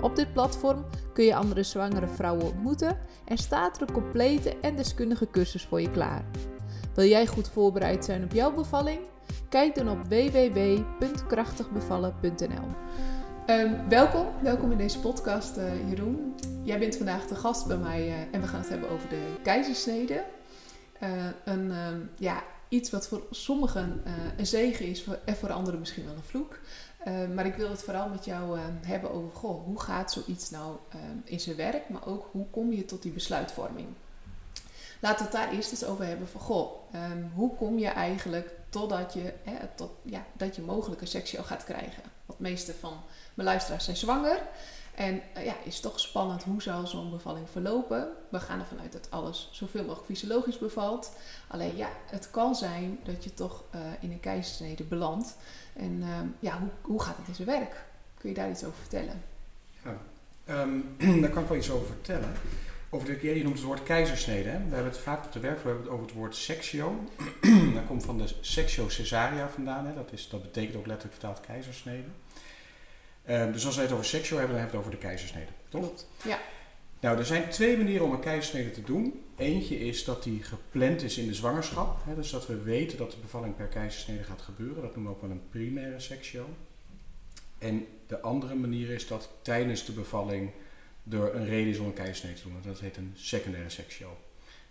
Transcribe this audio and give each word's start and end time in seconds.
Op 0.00 0.16
dit 0.16 0.32
platform 0.32 0.84
kun 1.12 1.24
je 1.24 1.34
andere 1.34 1.62
zwangere 1.62 2.08
vrouwen 2.08 2.44
ontmoeten 2.44 2.98
en 3.24 3.38
staat 3.38 3.76
er 3.76 3.82
een 3.82 3.94
complete 3.94 4.56
en 4.60 4.76
deskundige 4.76 5.30
cursus 5.30 5.64
voor 5.64 5.80
je 5.80 5.90
klaar. 5.90 6.24
Wil 6.94 7.08
jij 7.08 7.26
goed 7.26 7.48
voorbereid 7.48 8.04
zijn 8.04 8.24
op 8.24 8.32
jouw 8.32 8.52
bevalling? 8.52 9.00
Kijk 9.48 9.74
dan 9.74 9.90
op 9.90 10.04
www.krachtigbevallen.nl. 10.04 12.68
Ehm, 13.46 13.88
welkom, 13.88 14.26
welkom 14.42 14.70
in 14.70 14.78
deze 14.78 15.00
podcast, 15.00 15.56
uh, 15.56 15.88
Jeroen. 15.88 16.34
Jij 16.62 16.78
bent 16.78 16.96
vandaag 16.96 17.26
de 17.26 17.34
gast 17.34 17.66
bij 17.66 17.76
mij 17.76 18.08
uh, 18.08 18.14
en 18.32 18.40
we 18.40 18.46
gaan 18.46 18.60
het 18.60 18.68
hebben 18.68 18.90
over 18.90 19.08
de 19.08 19.34
keizersnede. 19.42 20.24
Uh, 21.02 21.26
een, 21.44 21.70
ehm, 21.70 21.98
ja, 22.16 22.42
iets 22.68 22.90
wat 22.90 23.08
voor 23.08 23.22
sommigen 23.30 24.02
een 24.36 24.46
zegen 24.46 24.86
is 24.86 25.02
voor, 25.02 25.18
en 25.24 25.36
voor 25.36 25.52
anderen 25.52 25.80
misschien 25.80 26.04
wel 26.04 26.14
een 26.14 26.22
vloek. 26.22 26.58
Uh, 27.06 27.28
maar 27.34 27.46
ik 27.46 27.54
wil 27.54 27.70
het 27.70 27.82
vooral 27.82 28.08
met 28.08 28.24
jou 28.24 28.58
uh, 28.58 28.64
hebben 28.80 29.10
over 29.10 29.30
goh, 29.36 29.64
hoe 29.64 29.80
gaat 29.80 30.12
zoiets 30.12 30.50
nou 30.50 30.76
uh, 30.94 31.00
in 31.24 31.40
zijn 31.40 31.56
werk, 31.56 31.88
maar 31.88 32.06
ook 32.06 32.28
hoe 32.32 32.46
kom 32.50 32.72
je 32.72 32.84
tot 32.84 33.02
die 33.02 33.12
besluitvorming. 33.12 33.88
Laten 35.00 35.18
we 35.18 35.22
het 35.22 35.32
daar 35.32 35.52
eerst 35.52 35.70
eens 35.70 35.84
over 35.84 36.04
hebben 36.04 36.28
van 36.28 36.40
goh, 36.40 36.72
hoe 37.34 37.56
kom 37.56 37.78
je 37.78 37.88
eigenlijk 37.88 38.50
totdat 38.68 39.12
je, 39.12 39.32
hè, 39.42 39.66
tot, 39.74 39.90
ja, 40.02 40.24
dat 40.32 40.56
je 40.56 40.62
mogelijk 40.62 41.00
een 41.00 41.06
seksio 41.06 41.42
gaat 41.42 41.64
krijgen. 41.64 42.02
Want 42.26 42.38
de 42.38 42.44
meeste 42.48 42.74
van 42.74 42.92
mijn 43.34 43.48
luisteraars 43.48 43.84
zijn 43.84 43.96
zwanger. 43.96 44.42
En 44.94 45.22
ja, 45.34 45.54
is 45.64 45.80
toch 45.80 46.00
spannend 46.00 46.42
hoe 46.42 46.62
zal 46.62 46.86
zo'n 46.86 47.10
bevalling 47.10 47.50
verlopen. 47.50 48.08
We 48.28 48.40
gaan 48.40 48.60
ervan 48.60 48.80
uit 48.80 48.92
dat 48.92 49.10
alles 49.10 49.48
zoveel 49.52 49.82
mogelijk 49.82 50.06
fysiologisch 50.06 50.58
bevalt. 50.58 51.12
Alleen 51.48 51.76
ja, 51.76 51.88
het 52.06 52.30
kan 52.30 52.54
zijn 52.54 52.98
dat 53.04 53.24
je 53.24 53.34
toch 53.34 53.64
in 54.00 54.10
een 54.10 54.20
keizersnede 54.20 54.84
belandt. 54.84 55.36
En 55.80 55.96
uh, 56.00 56.18
ja, 56.40 56.58
hoe, 56.58 56.68
hoe 56.80 57.02
gaat 57.02 57.16
het 57.16 57.28
in 57.28 57.34
zijn 57.34 57.48
werk? 57.48 57.84
Kun 58.18 58.28
je 58.28 58.34
daar 58.34 58.50
iets 58.50 58.64
over 58.64 58.78
vertellen? 58.78 59.22
Ja, 59.84 59.96
um, 60.62 60.96
daar 61.22 61.30
kan 61.30 61.42
ik 61.42 61.48
wel 61.48 61.58
iets 61.58 61.70
over 61.70 61.86
vertellen. 61.86 62.32
Over 62.90 63.18
de, 63.20 63.36
je 63.36 63.42
noemt 63.42 63.56
het 63.56 63.64
woord 63.64 63.82
keizersnede. 63.82 64.48
Hè? 64.48 64.58
We 64.58 64.74
hebben 64.74 64.92
het 64.92 64.98
vaak 64.98 65.24
op 65.24 65.32
de 65.32 65.40
werk 65.40 65.64
hebben 65.64 65.82
het 65.82 65.92
over 65.92 66.04
het 66.04 66.14
woord 66.14 66.36
sectio. 66.36 67.04
dat 67.74 67.86
komt 67.86 68.04
van 68.04 68.18
de 68.18 68.34
sectio 68.40 68.88
cesaria 68.88 69.48
vandaan. 69.48 69.86
Hè? 69.86 69.94
Dat, 69.94 70.12
is, 70.12 70.28
dat 70.28 70.42
betekent 70.42 70.76
ook 70.76 70.86
letterlijk 70.86 71.20
vertaald 71.20 71.40
keizersnede. 71.46 72.08
Um, 73.28 73.52
dus 73.52 73.66
als 73.66 73.76
we 73.76 73.82
het 73.82 73.92
over 73.92 74.04
sectio 74.04 74.36
hebben, 74.36 74.56
dan 74.56 74.64
hebben 74.64 74.80
we 74.80 74.86
het 74.86 74.86
over 74.86 75.00
de 75.00 75.06
keizersnede. 75.08 75.50
Toch? 75.68 75.80
Klopt. 75.80 76.08
Ja. 76.24 76.38
Nou, 77.00 77.18
er 77.18 77.26
zijn 77.26 77.48
twee 77.48 77.76
manieren 77.76 78.06
om 78.06 78.12
een 78.12 78.20
keizersnede 78.20 78.70
te 78.70 78.82
doen. 78.82 79.24
Eentje 79.40 79.78
is 79.78 80.04
dat 80.04 80.22
die 80.22 80.42
gepland 80.42 81.02
is 81.02 81.18
in 81.18 81.26
de 81.26 81.34
zwangerschap. 81.34 81.98
Hè, 82.04 82.14
dus 82.14 82.30
dat 82.30 82.46
we 82.46 82.62
weten 82.62 82.98
dat 82.98 83.10
de 83.10 83.16
bevalling 83.20 83.56
per 83.56 83.66
keizersnede 83.66 84.22
gaat 84.22 84.40
gebeuren. 84.40 84.82
Dat 84.82 84.94
noemen 84.94 85.12
we 85.12 85.16
ook 85.16 85.22
wel 85.22 85.30
een 85.30 85.48
primaire 85.48 86.00
sectio. 86.00 86.48
En 87.58 87.86
de 88.06 88.20
andere 88.20 88.54
manier 88.54 88.90
is 88.90 89.06
dat 89.06 89.28
tijdens 89.42 89.84
de 89.84 89.92
bevalling 89.92 90.50
er 91.10 91.34
een 91.34 91.46
reden 91.46 91.72
is 91.72 91.78
om 91.78 91.86
een 91.86 91.92
keizersnede 91.92 92.36
te 92.36 92.42
doen. 92.42 92.52
Dat 92.62 92.80
heet 92.80 92.96
een 92.96 93.12
secundaire 93.14 93.70
sectio. 93.70 94.08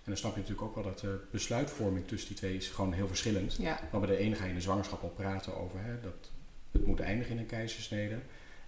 En 0.03 0.05
dan 0.05 0.17
snap 0.17 0.33
je 0.33 0.39
natuurlijk 0.39 0.67
ook 0.67 0.75
wel 0.75 0.83
dat 0.83 0.99
de 0.99 1.19
besluitvorming 1.31 2.07
tussen 2.07 2.27
die 2.27 2.37
twee 2.37 2.55
is 2.55 2.67
gewoon 2.67 2.93
heel 2.93 3.07
verschillend. 3.07 3.55
Ja. 3.55 3.79
Maar 3.91 3.99
bij 3.99 4.09
de 4.09 4.17
ene 4.17 4.35
ga 4.35 4.43
je 4.43 4.49
in 4.49 4.55
de 4.55 4.61
zwangerschap 4.61 5.03
al 5.03 5.09
praten 5.09 5.57
over 5.57 5.79
hè, 5.81 6.01
dat 6.01 6.29
het 6.71 6.85
moet 6.85 6.99
eindigen 6.99 7.33
in 7.33 7.39
een 7.39 7.45
keizersnede. 7.45 8.19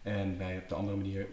En 0.02 0.38
bij 0.38 0.58
op 0.58 0.70
de 0.70 0.76
andere 0.76 0.98
manier 0.98 1.28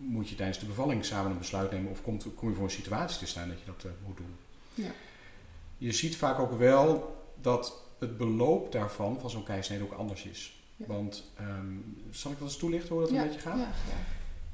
moet 0.00 0.28
je 0.28 0.34
tijdens 0.34 0.58
de 0.58 0.66
bevalling 0.66 1.04
samen 1.04 1.30
een 1.30 1.38
besluit 1.38 1.70
nemen 1.70 1.90
of 1.90 2.02
komt, 2.02 2.26
kom 2.34 2.48
je 2.48 2.54
voor 2.54 2.64
een 2.64 2.70
situatie 2.70 3.18
te 3.18 3.26
staan 3.26 3.48
dat 3.48 3.58
je 3.58 3.66
dat 3.66 3.84
uh, 3.84 3.90
moet 4.06 4.16
doen. 4.16 4.34
Ja. 4.74 4.90
Je 5.78 5.92
ziet 5.92 6.16
vaak 6.16 6.38
ook 6.38 6.58
wel 6.58 7.16
dat 7.40 7.82
het 7.98 8.16
beloop 8.16 8.72
daarvan, 8.72 9.20
van 9.20 9.30
zo'n 9.30 9.44
keizersnede, 9.44 9.84
ook 9.84 9.98
anders 9.98 10.24
is. 10.24 10.62
Ja. 10.76 10.86
Want, 10.86 11.32
um, 11.40 11.96
zal 12.10 12.30
ik 12.30 12.38
dat 12.38 12.48
eens 12.48 12.56
toelichten 12.56 12.94
hoe 12.94 13.00
dat 13.00 13.10
ja. 13.10 13.20
een 13.20 13.26
beetje 13.26 13.40
gaat? 13.40 13.58
Ja. 13.58 13.70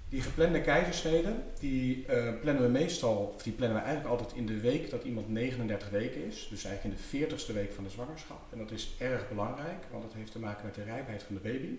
Die 0.09 0.21
geplande 0.21 0.61
keizersneden, 0.61 1.45
die 1.59 2.07
uh, 2.11 2.41
plannen 2.41 2.63
we 2.63 2.69
meestal, 2.69 3.33
of 3.35 3.43
die 3.43 3.53
plannen 3.53 3.79
we 3.79 3.85
eigenlijk 3.85 4.15
altijd 4.15 4.39
in 4.39 4.47
de 4.47 4.61
week 4.61 4.91
dat 4.91 5.05
iemand 5.05 5.29
39 5.29 5.91
weken 5.91 6.27
is. 6.27 6.47
Dus 6.51 6.65
eigenlijk 6.65 6.97
in 6.97 7.21
de 7.21 7.37
40ste 7.37 7.53
week 7.53 7.73
van 7.73 7.85
de 7.85 7.91
zwangerschap. 7.91 8.53
En 8.53 8.59
dat 8.59 8.71
is 8.71 8.95
erg 8.99 9.29
belangrijk, 9.29 9.85
want 9.91 10.03
dat 10.03 10.13
heeft 10.13 10.33
te 10.33 10.39
maken 10.39 10.65
met 10.65 10.75
de 10.75 10.83
rijpheid 10.83 11.23
van 11.23 11.35
de 11.35 11.41
baby 11.41 11.79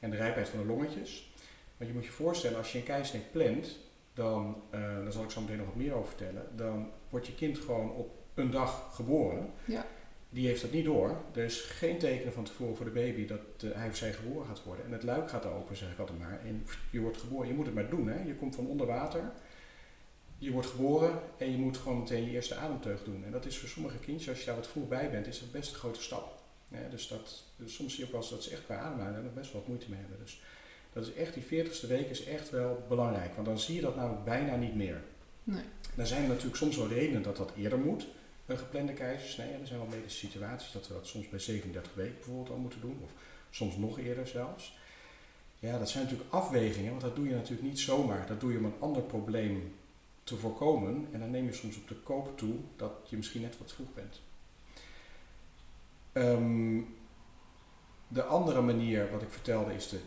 en 0.00 0.10
de 0.10 0.16
rijpheid 0.16 0.48
van 0.48 0.58
de 0.58 0.66
longetjes. 0.66 1.25
Want 1.76 1.90
je 1.90 1.96
moet 1.96 2.04
je 2.04 2.10
voorstellen, 2.10 2.58
als 2.58 2.72
je 2.72 2.78
een 2.78 2.84
keizersnede 2.84 3.26
plant, 3.30 3.78
dan, 4.14 4.62
uh, 4.74 4.80
daar 4.80 5.12
zal 5.12 5.22
ik 5.22 5.30
zo 5.30 5.40
meteen 5.40 5.56
nog 5.56 5.66
wat 5.66 5.74
meer 5.74 5.94
over 5.94 6.08
vertellen, 6.08 6.46
dan 6.54 6.90
wordt 7.10 7.26
je 7.26 7.34
kind 7.34 7.58
gewoon 7.58 7.90
op 7.90 8.10
een 8.34 8.50
dag 8.50 8.94
geboren. 8.94 9.50
Ja. 9.64 9.86
Die 10.28 10.46
heeft 10.46 10.62
dat 10.62 10.72
niet 10.72 10.84
door. 10.84 11.20
Er 11.34 11.44
is 11.44 11.60
geen 11.60 11.98
tekenen 11.98 12.32
van 12.32 12.44
tevoren 12.44 12.76
voor 12.76 12.84
de 12.84 12.92
baby 12.92 13.26
dat 13.26 13.40
uh, 13.64 13.74
hij 13.74 13.88
of 13.88 13.96
zij 13.96 14.12
geboren 14.12 14.46
gaat 14.46 14.64
worden. 14.64 14.84
En 14.84 14.92
het 14.92 15.02
luik 15.02 15.30
gaat 15.30 15.46
open, 15.46 15.76
zeg 15.76 15.92
ik 15.92 15.98
altijd 15.98 16.18
maar. 16.18 16.40
En 16.44 16.66
je 16.90 17.00
wordt 17.00 17.16
geboren. 17.16 17.48
Je 17.48 17.54
moet 17.54 17.66
het 17.66 17.74
maar 17.74 17.90
doen. 17.90 18.08
Hè? 18.08 18.22
Je 18.22 18.34
komt 18.34 18.54
van 18.54 18.66
onder 18.66 18.86
water. 18.86 19.32
Je 20.38 20.50
wordt 20.50 20.68
geboren 20.68 21.20
en 21.36 21.50
je 21.50 21.56
moet 21.56 21.76
gewoon 21.76 21.98
meteen 21.98 22.24
je 22.24 22.30
eerste 22.30 22.54
ademteug 22.54 23.04
doen. 23.04 23.24
En 23.24 23.30
dat 23.30 23.46
is 23.46 23.58
voor 23.58 23.68
sommige 23.68 23.98
kindjes, 23.98 24.28
als 24.28 24.38
je 24.38 24.46
daar 24.46 24.54
wat 24.54 24.66
vroeg 24.66 24.88
bij 24.88 25.10
bent, 25.10 25.26
is 25.26 25.40
dat 25.40 25.52
best 25.52 25.72
een 25.72 25.78
grote 25.78 26.02
stap. 26.02 26.42
Ja, 26.68 26.88
dus, 26.90 27.08
dat, 27.08 27.44
dus 27.56 27.74
soms 27.74 27.90
zie 27.90 28.00
je 28.00 28.06
ook 28.06 28.12
wel 28.12 28.20
eens 28.20 28.30
dat 28.30 28.42
ze 28.42 28.50
echt 28.50 28.64
qua 28.64 28.76
ademhalen 28.76 29.24
er 29.24 29.32
best 29.32 29.52
wel 29.52 29.60
wat 29.60 29.68
moeite 29.68 29.90
mee 29.90 30.00
hebben. 30.00 30.18
Dus 30.18 30.40
dat 30.96 31.06
is 31.06 31.14
echt, 31.14 31.34
die 31.34 31.64
40ste 31.64 31.88
week 31.88 32.10
is 32.10 32.24
echt 32.24 32.50
wel 32.50 32.84
belangrijk. 32.88 33.34
Want 33.34 33.46
dan 33.46 33.58
zie 33.58 33.74
je 33.74 33.80
dat 33.80 33.96
namelijk 33.96 34.24
bijna 34.24 34.56
niet 34.56 34.74
meer. 34.74 35.02
Nee. 35.44 35.62
Er 35.96 36.06
zijn 36.06 36.28
natuurlijk 36.28 36.56
soms 36.56 36.76
wel 36.76 36.88
redenen 36.88 37.22
dat 37.22 37.36
dat 37.36 37.52
eerder 37.56 37.78
moet. 37.78 38.06
Een 38.46 38.58
geplande 38.58 38.92
keizersnede. 38.92 39.52
Er 39.52 39.66
zijn 39.66 39.78
wel 39.78 39.88
medische 39.88 40.26
situaties 40.26 40.72
dat 40.72 40.88
we 40.88 40.94
dat 40.94 41.06
soms 41.06 41.28
bij 41.28 41.38
37 41.38 41.94
weken 41.94 42.14
bijvoorbeeld 42.14 42.50
al 42.50 42.56
moeten 42.56 42.80
doen. 42.80 42.98
Of 43.02 43.10
soms 43.50 43.76
nog 43.76 43.98
eerder 43.98 44.26
zelfs. 44.26 44.78
Ja, 45.58 45.78
dat 45.78 45.90
zijn 45.90 46.04
natuurlijk 46.04 46.32
afwegingen. 46.32 46.90
Want 46.90 47.02
dat 47.02 47.16
doe 47.16 47.28
je 47.28 47.34
natuurlijk 47.34 47.68
niet 47.68 47.80
zomaar. 47.80 48.26
Dat 48.26 48.40
doe 48.40 48.52
je 48.52 48.58
om 48.58 48.64
een 48.64 48.80
ander 48.80 49.02
probleem 49.02 49.74
te 50.24 50.36
voorkomen. 50.36 51.08
En 51.12 51.20
dan 51.20 51.30
neem 51.30 51.46
je 51.46 51.52
soms 51.52 51.76
op 51.76 51.88
de 51.88 51.94
koop 51.94 52.38
toe 52.38 52.54
dat 52.76 52.92
je 53.08 53.16
misschien 53.16 53.42
net 53.42 53.58
wat 53.58 53.72
vroeg 53.72 53.94
bent. 53.94 54.20
Um, 56.12 56.94
de 58.08 58.24
andere 58.24 58.60
manier, 58.60 59.10
wat 59.10 59.22
ik 59.22 59.30
vertelde, 59.30 59.74
is 59.74 59.88
de 59.88 59.98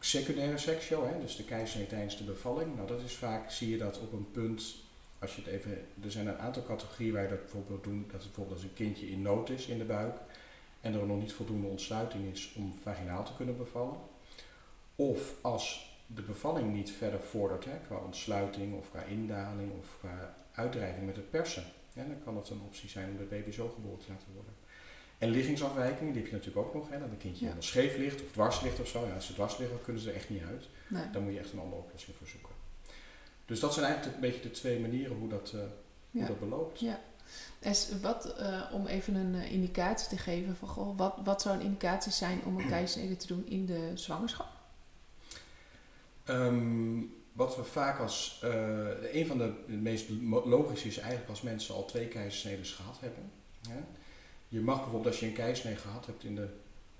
secundaire 0.00 0.58
seksio, 0.58 1.06
hè, 1.06 1.20
dus 1.20 1.36
de 1.36 1.44
keizersnede 1.44 1.88
tijdens 1.88 2.16
de 2.16 2.24
bevalling. 2.24 2.76
Nou, 2.76 2.88
dat 2.88 3.00
is 3.00 3.14
vaak, 3.14 3.50
zie 3.50 3.70
je 3.70 3.78
dat 3.78 4.00
op 4.00 4.12
een 4.12 4.30
punt, 4.30 4.76
als 5.18 5.36
je 5.36 5.42
het 5.42 5.50
even, 5.50 5.86
er 6.02 6.10
zijn 6.10 6.26
een 6.26 6.38
aantal 6.38 6.64
categorieën 6.64 7.12
waar 7.12 7.22
je 7.22 7.28
dat 7.28 7.40
bijvoorbeeld 7.40 7.84
doen, 7.84 8.02
dat 8.02 8.12
het 8.12 8.22
bijvoorbeeld 8.22 8.56
als 8.56 8.66
een 8.66 8.74
kindje 8.74 9.10
in 9.10 9.22
nood 9.22 9.50
is 9.50 9.66
in 9.66 9.78
de 9.78 9.84
buik 9.84 10.16
en 10.80 10.94
er 10.94 11.06
nog 11.06 11.18
niet 11.18 11.32
voldoende 11.32 11.66
ontsluiting 11.66 12.32
is 12.32 12.52
om 12.56 12.74
vaginaal 12.82 13.24
te 13.24 13.34
kunnen 13.36 13.56
bevallen. 13.56 13.96
Of 14.96 15.34
als 15.40 15.90
de 16.06 16.22
bevalling 16.22 16.72
niet 16.72 16.90
verder 16.90 17.20
vordert, 17.20 17.64
hè, 17.64 17.78
qua 17.86 17.96
ontsluiting 17.96 18.74
of 18.74 18.90
qua 18.90 19.02
indaling 19.02 19.72
of 19.78 19.96
qua 19.98 20.36
uitdrijving 20.52 21.06
met 21.06 21.16
het 21.16 21.30
persen. 21.30 21.64
Ja, 21.92 22.04
dan 22.04 22.22
kan 22.24 22.34
dat 22.34 22.50
een 22.50 22.60
optie 22.66 22.88
zijn 22.88 23.10
om 23.10 23.16
de 23.16 23.24
baby 23.24 23.50
zo 23.50 23.68
geboren 23.68 23.98
te 23.98 24.06
laten 24.08 24.32
worden. 24.34 24.54
En 25.20 25.30
liggingsafwijkingen, 25.30 26.12
die 26.12 26.22
heb 26.22 26.30
je 26.30 26.36
natuurlijk 26.36 26.66
ook 26.66 26.74
nog. 26.74 26.90
Hè, 26.90 26.98
dat 26.98 27.10
een 27.10 27.16
kindje 27.16 27.40
helemaal 27.40 27.62
scheef 27.62 27.96
ligt 27.96 28.22
of 28.22 28.32
dwars 28.32 28.60
ligt 28.60 28.80
of 28.80 28.88
zo. 28.88 29.06
Ja, 29.06 29.14
als 29.14 29.26
ze 29.26 29.34
dwars 29.34 29.58
liggen, 29.58 29.82
kunnen 29.82 30.02
ze 30.02 30.08
er 30.08 30.16
echt 30.16 30.30
niet 30.30 30.42
uit. 30.42 30.68
Nee. 30.88 31.10
Dan 31.12 31.22
moet 31.22 31.32
je 31.32 31.38
echt 31.38 31.52
een 31.52 31.58
andere 31.58 31.82
oplossing 31.82 32.16
voor 32.16 32.26
zoeken. 32.26 32.50
Dus 33.44 33.60
dat 33.60 33.74
zijn 33.74 33.86
eigenlijk 33.86 34.14
een 34.14 34.20
beetje 34.20 34.42
de 34.42 34.50
twee 34.50 34.80
manieren 34.80 35.16
hoe 35.16 35.28
dat, 35.28 35.52
uh, 35.54 35.60
hoe 36.10 36.26
dat 36.26 36.40
beloopt. 36.40 36.80
Ja. 36.80 37.00
Is 37.58 37.88
wat, 38.02 38.34
uh, 38.40 38.62
om 38.72 38.86
even 38.86 39.14
een 39.14 39.34
uh, 39.34 39.52
indicatie 39.52 40.08
te 40.08 40.18
geven 40.18 40.56
van 40.56 40.68
goh, 40.68 40.98
wat, 40.98 41.14
wat 41.24 41.42
zou 41.42 41.56
een 41.56 41.64
indicatie 41.64 42.12
zijn 42.12 42.40
om 42.44 42.58
een 42.58 42.68
keizersnede 42.74 43.16
te 43.16 43.26
doen 43.26 43.46
in 43.46 43.66
de 43.66 43.90
zwangerschap? 43.94 44.48
Um, 46.28 47.14
wat 47.32 47.56
we 47.56 47.64
vaak 47.64 47.98
als, 47.98 48.40
uh, 48.44 49.12
een 49.12 49.26
van 49.26 49.38
de, 49.38 49.52
meest 49.66 50.08
logische 50.44 50.88
is 50.88 50.98
eigenlijk 50.98 51.30
als 51.30 51.42
mensen 51.42 51.74
al 51.74 51.84
twee 51.84 52.06
keizersnedes 52.06 52.72
gehad 52.72 53.00
hebben. 53.00 53.30
Hè? 53.68 53.80
Je 54.50 54.60
mag 54.60 54.76
bijvoorbeeld 54.76 55.06
als 55.06 55.20
je 55.20 55.26
een 55.26 55.32
keizersnede 55.32 55.76
gehad 55.76 56.06
hebt 56.06 56.24
in 56.24 56.34
de 56.34 56.48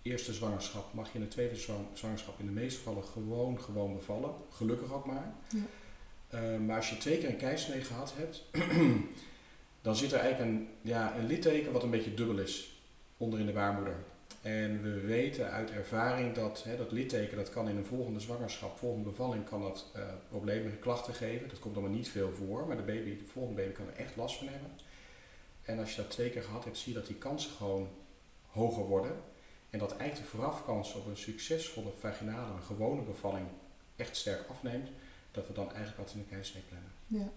eerste 0.03 0.33
zwangerschap, 0.33 0.93
mag 0.93 1.13
je 1.13 1.19
in 1.19 1.25
de 1.25 1.31
tweede 1.31 1.57
zwangerschap 1.93 2.39
in 2.39 2.47
de 2.47 2.53
meeste 2.53 2.79
gevallen 2.79 3.05
gewoon, 3.05 3.61
gewoon 3.61 3.95
bevallen. 3.95 4.31
Gelukkig 4.51 4.93
ook 4.93 5.07
maar. 5.07 5.35
Ja. 5.49 5.59
Uh, 6.35 6.59
maar 6.59 6.77
als 6.77 6.91
je 6.91 6.97
twee 6.97 7.19
keer 7.19 7.29
een 7.29 7.37
keizersnede 7.37 7.85
gehad 7.85 8.15
hebt, 8.17 8.45
dan 9.83 9.97
zit 9.97 10.13
er 10.13 10.19
eigenlijk 10.19 10.51
een, 10.51 10.69
ja, 10.83 11.17
een 11.17 11.27
litteken 11.27 11.73
wat 11.73 11.83
een 11.83 11.91
beetje 11.91 12.15
dubbel 12.15 12.39
is 12.39 12.83
onder 13.17 13.41
in 13.41 13.47
de 13.47 13.53
baarmoeder. 13.53 13.97
En 14.43 14.83
we 14.83 15.01
weten 15.01 15.51
uit 15.51 15.71
ervaring 15.71 16.35
dat 16.35 16.63
hè, 16.65 16.77
dat 16.77 16.93
litteken 16.93 17.37
dat 17.37 17.51
kan 17.51 17.69
in 17.69 17.77
een 17.77 17.85
volgende 17.85 18.21
zwangerschap, 18.21 18.79
volgende 18.79 19.09
bevalling, 19.09 19.45
kan 19.45 19.63
dat 19.63 19.93
uh, 19.97 20.03
problemen 20.29 20.73
en 20.73 20.79
klachten 20.79 21.15
geven. 21.15 21.49
Dat 21.49 21.59
komt 21.59 21.77
allemaal 21.77 21.97
niet 21.97 22.09
veel 22.09 22.33
voor, 22.33 22.67
maar 22.67 22.77
de, 22.77 22.83
baby, 22.83 23.19
de 23.19 23.25
volgende 23.33 23.63
baby 23.63 23.75
kan 23.75 23.87
er 23.87 24.05
echt 24.05 24.17
last 24.17 24.37
van 24.39 24.49
hebben. 24.49 24.71
En 25.63 25.79
als 25.79 25.95
je 25.95 26.03
dat 26.03 26.11
twee 26.11 26.31
keer 26.31 26.43
gehad 26.43 26.65
hebt, 26.65 26.79
zie 26.79 26.93
je 26.93 26.99
dat 26.99 27.09
die 27.09 27.17
kansen 27.17 27.51
gewoon 27.51 27.89
hoger 28.47 28.85
worden. 28.85 29.13
En 29.71 29.79
dat 29.79 29.97
eigenlijk 29.97 30.31
de 30.31 30.37
voorafkans 30.37 30.95
op 30.95 31.07
een 31.07 31.17
succesvolle 31.17 31.91
vaginale, 32.01 32.53
een 32.53 32.63
gewone 32.63 33.03
bevalling 33.03 33.47
echt 33.97 34.17
sterk 34.17 34.49
afneemt. 34.49 34.89
Dat 35.31 35.47
we 35.47 35.53
dan 35.53 35.67
eigenlijk 35.67 35.97
wat 35.97 36.13
in 36.13 36.19
de 36.19 36.25
keizersnee 36.25 36.63
plannen. 36.69 36.91
Ja. 37.07 37.29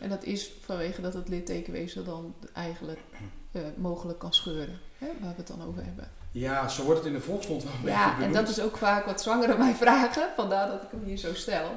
en 0.00 0.08
dat 0.08 0.24
is 0.24 0.52
vanwege 0.60 1.00
dat 1.00 1.14
het 1.14 1.28
littekenweefsel 1.28 2.04
dan 2.04 2.34
eigenlijk 2.52 3.00
uh, 3.52 3.62
mogelijk 3.76 4.18
kan 4.18 4.32
scheuren, 4.32 4.78
hè, 4.98 5.06
waar 5.06 5.30
we 5.30 5.36
het 5.36 5.46
dan 5.46 5.62
over 5.62 5.84
hebben. 5.84 6.10
Ja, 6.30 6.68
zo 6.68 6.84
wordt 6.84 6.98
het 6.98 7.08
in 7.08 7.14
de 7.14 7.20
volksmond 7.20 7.62
wel 7.62 7.72
een 7.72 7.86
ja, 7.86 8.20
en 8.20 8.32
dat 8.32 8.48
is 8.48 8.60
ook 8.60 8.76
vaak 8.76 9.04
wat 9.04 9.22
zwangeren 9.22 9.58
mij 9.58 9.74
vragen, 9.74 10.28
vandaar 10.36 10.68
dat 10.68 10.82
ik 10.82 10.90
hem 10.90 11.04
hier 11.04 11.16
zo 11.16 11.34
stel. 11.34 11.70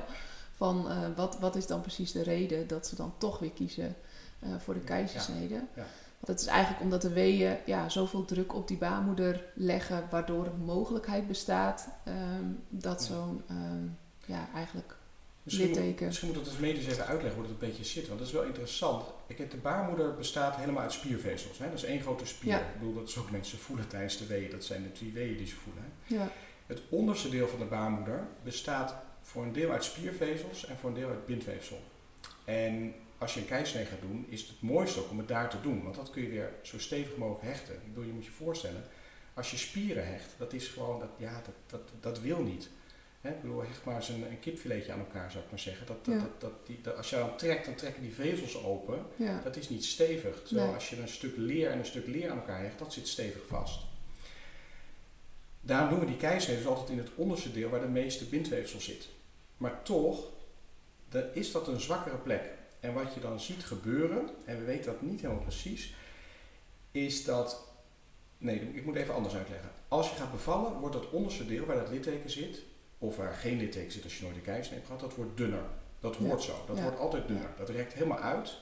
Van 0.56 0.92
uh, 0.92 0.98
wat, 1.16 1.40
wat 1.40 1.56
is 1.56 1.68
dan 1.68 1.82
precies 1.82 2.12
de 2.12 2.24
reden 2.24 2.68
dat 2.68 2.88
ze 2.88 2.96
dan 2.96 3.14
toch 3.18 3.40
weer 3.40 3.52
kiezen 3.52 3.96
uh, 4.40 4.50
voor 4.60 4.74
de 4.74 4.80
keizersnede? 4.80 5.54
Ja. 5.54 5.68
Ja. 5.76 5.86
Want 6.20 6.40
het 6.40 6.40
is 6.40 6.46
eigenlijk 6.46 6.84
omdat 6.84 7.02
de 7.02 7.14
weeën 7.14 7.58
ja, 7.66 7.90
zoveel 7.90 8.26
druk 8.26 8.56
op 8.56 8.68
die 8.68 8.78
baarmoeder 8.78 9.44
leggen, 9.54 10.08
waardoor 10.10 10.46
er 10.46 10.58
mogelijkheid 10.66 11.28
bestaat 11.28 11.88
um, 12.08 12.64
dat 12.70 13.04
zo'n 13.04 13.44
um, 13.52 13.98
ja, 14.26 14.48
eigenlijk 14.54 14.98
Misschien 15.44 15.70
moet, 15.70 16.00
misschien 16.00 16.28
moet 16.28 16.38
het 16.38 16.48
als 16.48 16.58
medisch 16.58 16.88
even 16.88 17.06
uitleggen 17.06 17.40
hoe 17.40 17.50
dat 17.50 17.62
een 17.62 17.68
beetje 17.68 17.84
zit, 17.84 18.08
want 18.08 18.20
dat 18.20 18.28
is 18.28 18.34
wel 18.34 18.44
interessant. 18.44 19.04
Ik 19.28 19.38
heb 19.38 19.52
de 19.52 19.58
baarmoeder 19.58 20.16
bestaat 20.16 20.56
helemaal 20.56 20.82
uit 20.82 20.92
spiervezels. 20.92 21.58
Hè? 21.58 21.66
Dat 21.66 21.78
is 21.78 21.84
één 21.84 22.02
grote 22.02 22.26
spier. 22.26 22.56
Ik 22.56 22.80
bedoel, 22.80 22.94
dat 22.94 23.08
is 23.08 23.18
ook 23.18 23.32
mensen 23.32 23.58
voelen 23.58 23.88
tijdens 23.88 24.18
de 24.18 24.26
weeën. 24.26 24.52
Dat 24.52 24.64
zijn 24.64 24.84
de 24.84 24.92
twee 24.92 25.12
weeën 25.12 25.38
die 25.38 25.48
ze 25.48 25.56
voelen. 25.56 25.84
Ja. 26.06 26.32
Het 26.66 26.82
onderste 26.90 27.30
deel 27.30 27.48
van 27.48 27.60
de 27.60 27.66
baarmoeder 27.66 28.28
bestaat 28.44 28.96
voor 29.22 29.44
een 29.44 29.54
deel 29.54 29.72
uit 29.72 29.84
spiervezels 29.84 30.66
en 30.66 30.78
voor 30.78 30.90
een 30.90 30.96
deel 30.96 31.10
uit 31.10 31.26
bindweefsel. 31.26 31.82
En 32.46 32.94
als 33.20 33.34
je 33.34 33.40
een 33.40 33.46
keisnee 33.46 33.86
gaat 33.86 34.02
doen, 34.02 34.26
is 34.30 34.42
het 34.42 34.50
het 34.50 34.62
mooiste 34.62 35.00
ook 35.00 35.10
om 35.10 35.18
het 35.18 35.28
daar 35.28 35.50
te 35.50 35.62
doen. 35.62 35.84
Want 35.84 35.96
dat 35.96 36.10
kun 36.10 36.22
je 36.22 36.30
weer 36.30 36.52
zo 36.62 36.80
stevig 36.80 37.18
mogelijk 37.18 37.44
hechten. 37.44 37.74
Ik 37.74 37.88
bedoel, 37.88 38.04
je 38.04 38.14
moet 38.14 38.26
je 38.26 38.32
voorstellen, 38.32 38.84
als 39.34 39.52
je 39.52 39.58
spieren 39.58 40.08
hecht, 40.08 40.30
dat 40.38 40.54
is 40.54 40.68
gewoon, 40.68 41.00
dat, 41.00 41.10
ja, 41.18 41.42
dat, 41.46 41.54
dat, 41.68 41.92
dat 42.02 42.22
wil 42.22 42.42
niet. 42.42 42.70
Hè, 43.22 43.30
ik 43.30 43.42
bedoel, 43.42 43.62
hecht 43.62 43.84
maar 43.86 43.96
eens 43.96 44.10
een, 44.10 44.24
een 44.30 44.40
kipfiletje 44.40 44.92
aan 44.92 45.00
elkaar, 45.00 45.32
zou 45.32 45.44
ik 45.44 45.50
maar 45.50 45.60
zeggen. 45.60 45.88
Dat, 45.88 46.06
dat, 46.06 46.20
dat, 46.20 46.42
dat, 46.42 46.68
die, 46.68 46.90
als 46.98 47.10
je 47.10 47.16
dan 47.16 47.38
trekt, 47.38 47.66
dan 47.66 47.76
trekken 47.76 48.02
die 48.02 48.14
vezels 48.14 48.64
open. 48.64 49.06
Ja. 49.16 49.42
Dat 49.44 49.56
is 49.56 49.70
niet 49.70 49.86
stevig. 49.86 50.44
Terwijl 50.44 50.74
als 50.74 50.90
je 50.90 51.02
een 51.02 51.08
stuk 51.08 51.38
leer 51.38 51.72
en 51.72 51.80
een 51.80 51.86
stuk 51.86 52.08
leer 52.08 52.30
aan 52.30 52.38
elkaar 52.38 52.62
hecht, 52.62 52.80
dat 52.80 52.94
zit 52.94 53.08
stevig 53.08 53.42
vast. 53.48 53.80
Daarom 55.62 55.90
doen 55.90 56.00
we 56.00 56.06
die 56.06 56.18
keisnee 56.18 56.58
dus 56.58 56.66
altijd 56.66 56.90
in 56.90 56.98
het 56.98 57.16
onderste 57.16 57.52
deel 57.52 57.70
waar 57.70 57.82
de 57.82 57.88
meeste 57.88 58.26
bindweefsel 58.26 58.80
zit. 58.80 59.08
Maar 59.58 59.84
toch 59.84 60.32
dan 61.10 61.24
is 61.34 61.52
dat 61.52 61.68
een 61.68 61.80
zwakkere 61.80 62.18
plek. 62.18 62.58
En 62.80 62.94
wat 62.94 63.14
je 63.14 63.20
dan 63.20 63.40
ziet 63.40 63.64
gebeuren, 63.64 64.30
en 64.46 64.58
we 64.58 64.64
weten 64.64 64.92
dat 64.92 65.02
niet 65.02 65.22
helemaal 65.22 65.44
precies, 65.44 65.94
is 66.92 67.24
dat. 67.24 67.68
Nee, 68.38 68.60
ik 68.74 68.86
moet 68.86 68.96
even 68.96 69.14
anders 69.14 69.36
uitleggen. 69.36 69.70
Als 69.88 70.10
je 70.10 70.16
gaat 70.16 70.32
bevallen, 70.32 70.80
wordt 70.80 70.96
dat 70.96 71.10
onderste 71.10 71.46
deel 71.46 71.66
waar 71.66 71.76
dat 71.76 71.90
litteken 71.90 72.30
zit, 72.30 72.62
of 72.98 73.16
waar 73.16 73.34
geen 73.34 73.58
litteken 73.58 73.92
zit 73.92 74.04
als 74.04 74.18
je 74.18 74.24
nooit 74.24 74.36
de 74.36 74.42
keizersnee 74.42 74.78
hebt 74.78 74.92
gehad, 74.92 75.02
dat 75.02 75.16
wordt 75.16 75.38
dunner. 75.38 75.64
Dat 76.00 76.16
hoort 76.16 76.42
zo. 76.42 76.64
Dat 76.68 76.80
wordt 76.80 77.00
altijd 77.00 77.28
dunner. 77.28 77.50
Dat 77.58 77.70
rekt 77.70 77.94
helemaal 77.94 78.20
uit. 78.20 78.58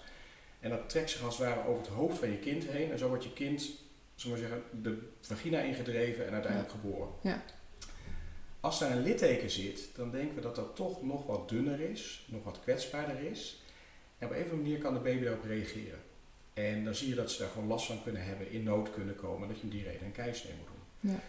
En 0.59 0.69
dat 0.69 0.89
trekt 0.89 1.09
zich 1.09 1.23
als 1.23 1.37
het 1.37 1.47
ware 1.47 1.67
over 1.67 1.81
het 1.81 1.91
hoofd 1.91 2.17
van 2.17 2.31
je 2.31 2.37
kind 2.37 2.63
heen. 2.63 2.91
En 2.91 2.97
zo 2.97 3.07
wordt 3.07 3.23
je 3.23 3.33
kind, 3.33 3.69
zullen 4.15 4.37
we 4.37 4.43
zeggen, 4.43 4.63
de 4.81 4.97
vagina 5.21 5.59
ingedreven 5.59 6.27
en 6.27 6.33
uiteindelijk 6.33 6.71
geboren. 6.71 7.09
Ja. 7.21 7.43
Als 8.59 8.79
daar 8.79 8.91
een 8.91 9.03
litteken 9.03 9.49
zit, 9.49 9.89
dan 9.95 10.11
denken 10.11 10.35
we 10.35 10.41
dat 10.41 10.55
dat 10.55 10.75
toch 10.75 11.03
nog 11.03 11.25
wat 11.25 11.49
dunner 11.49 11.79
is, 11.79 12.27
nog 12.29 12.43
wat 12.43 12.59
kwetsbaarder 12.59 13.19
is. 13.19 13.61
En 14.17 14.27
op 14.27 14.33
een 14.33 14.37
of 14.37 14.43
andere 14.43 14.61
manier 14.61 14.77
kan 14.77 14.93
de 14.93 14.99
baby 14.99 15.23
daarop 15.23 15.43
reageren. 15.43 15.99
En 16.53 16.83
dan 16.83 16.95
zie 16.95 17.09
je 17.09 17.15
dat 17.15 17.31
ze 17.31 17.39
daar 17.39 17.49
gewoon 17.49 17.67
last 17.67 17.85
van 17.85 18.03
kunnen 18.03 18.25
hebben, 18.25 18.51
in 18.51 18.63
nood 18.63 18.91
kunnen 18.91 19.15
komen, 19.15 19.47
dat 19.47 19.57
je 19.57 19.63
om 19.63 19.69
die 19.69 19.83
reden 19.83 20.05
een 20.05 20.11
keizersnee 20.11 20.53
moet 20.57 20.67
doen. 20.67 21.11
Ja. 21.11 21.19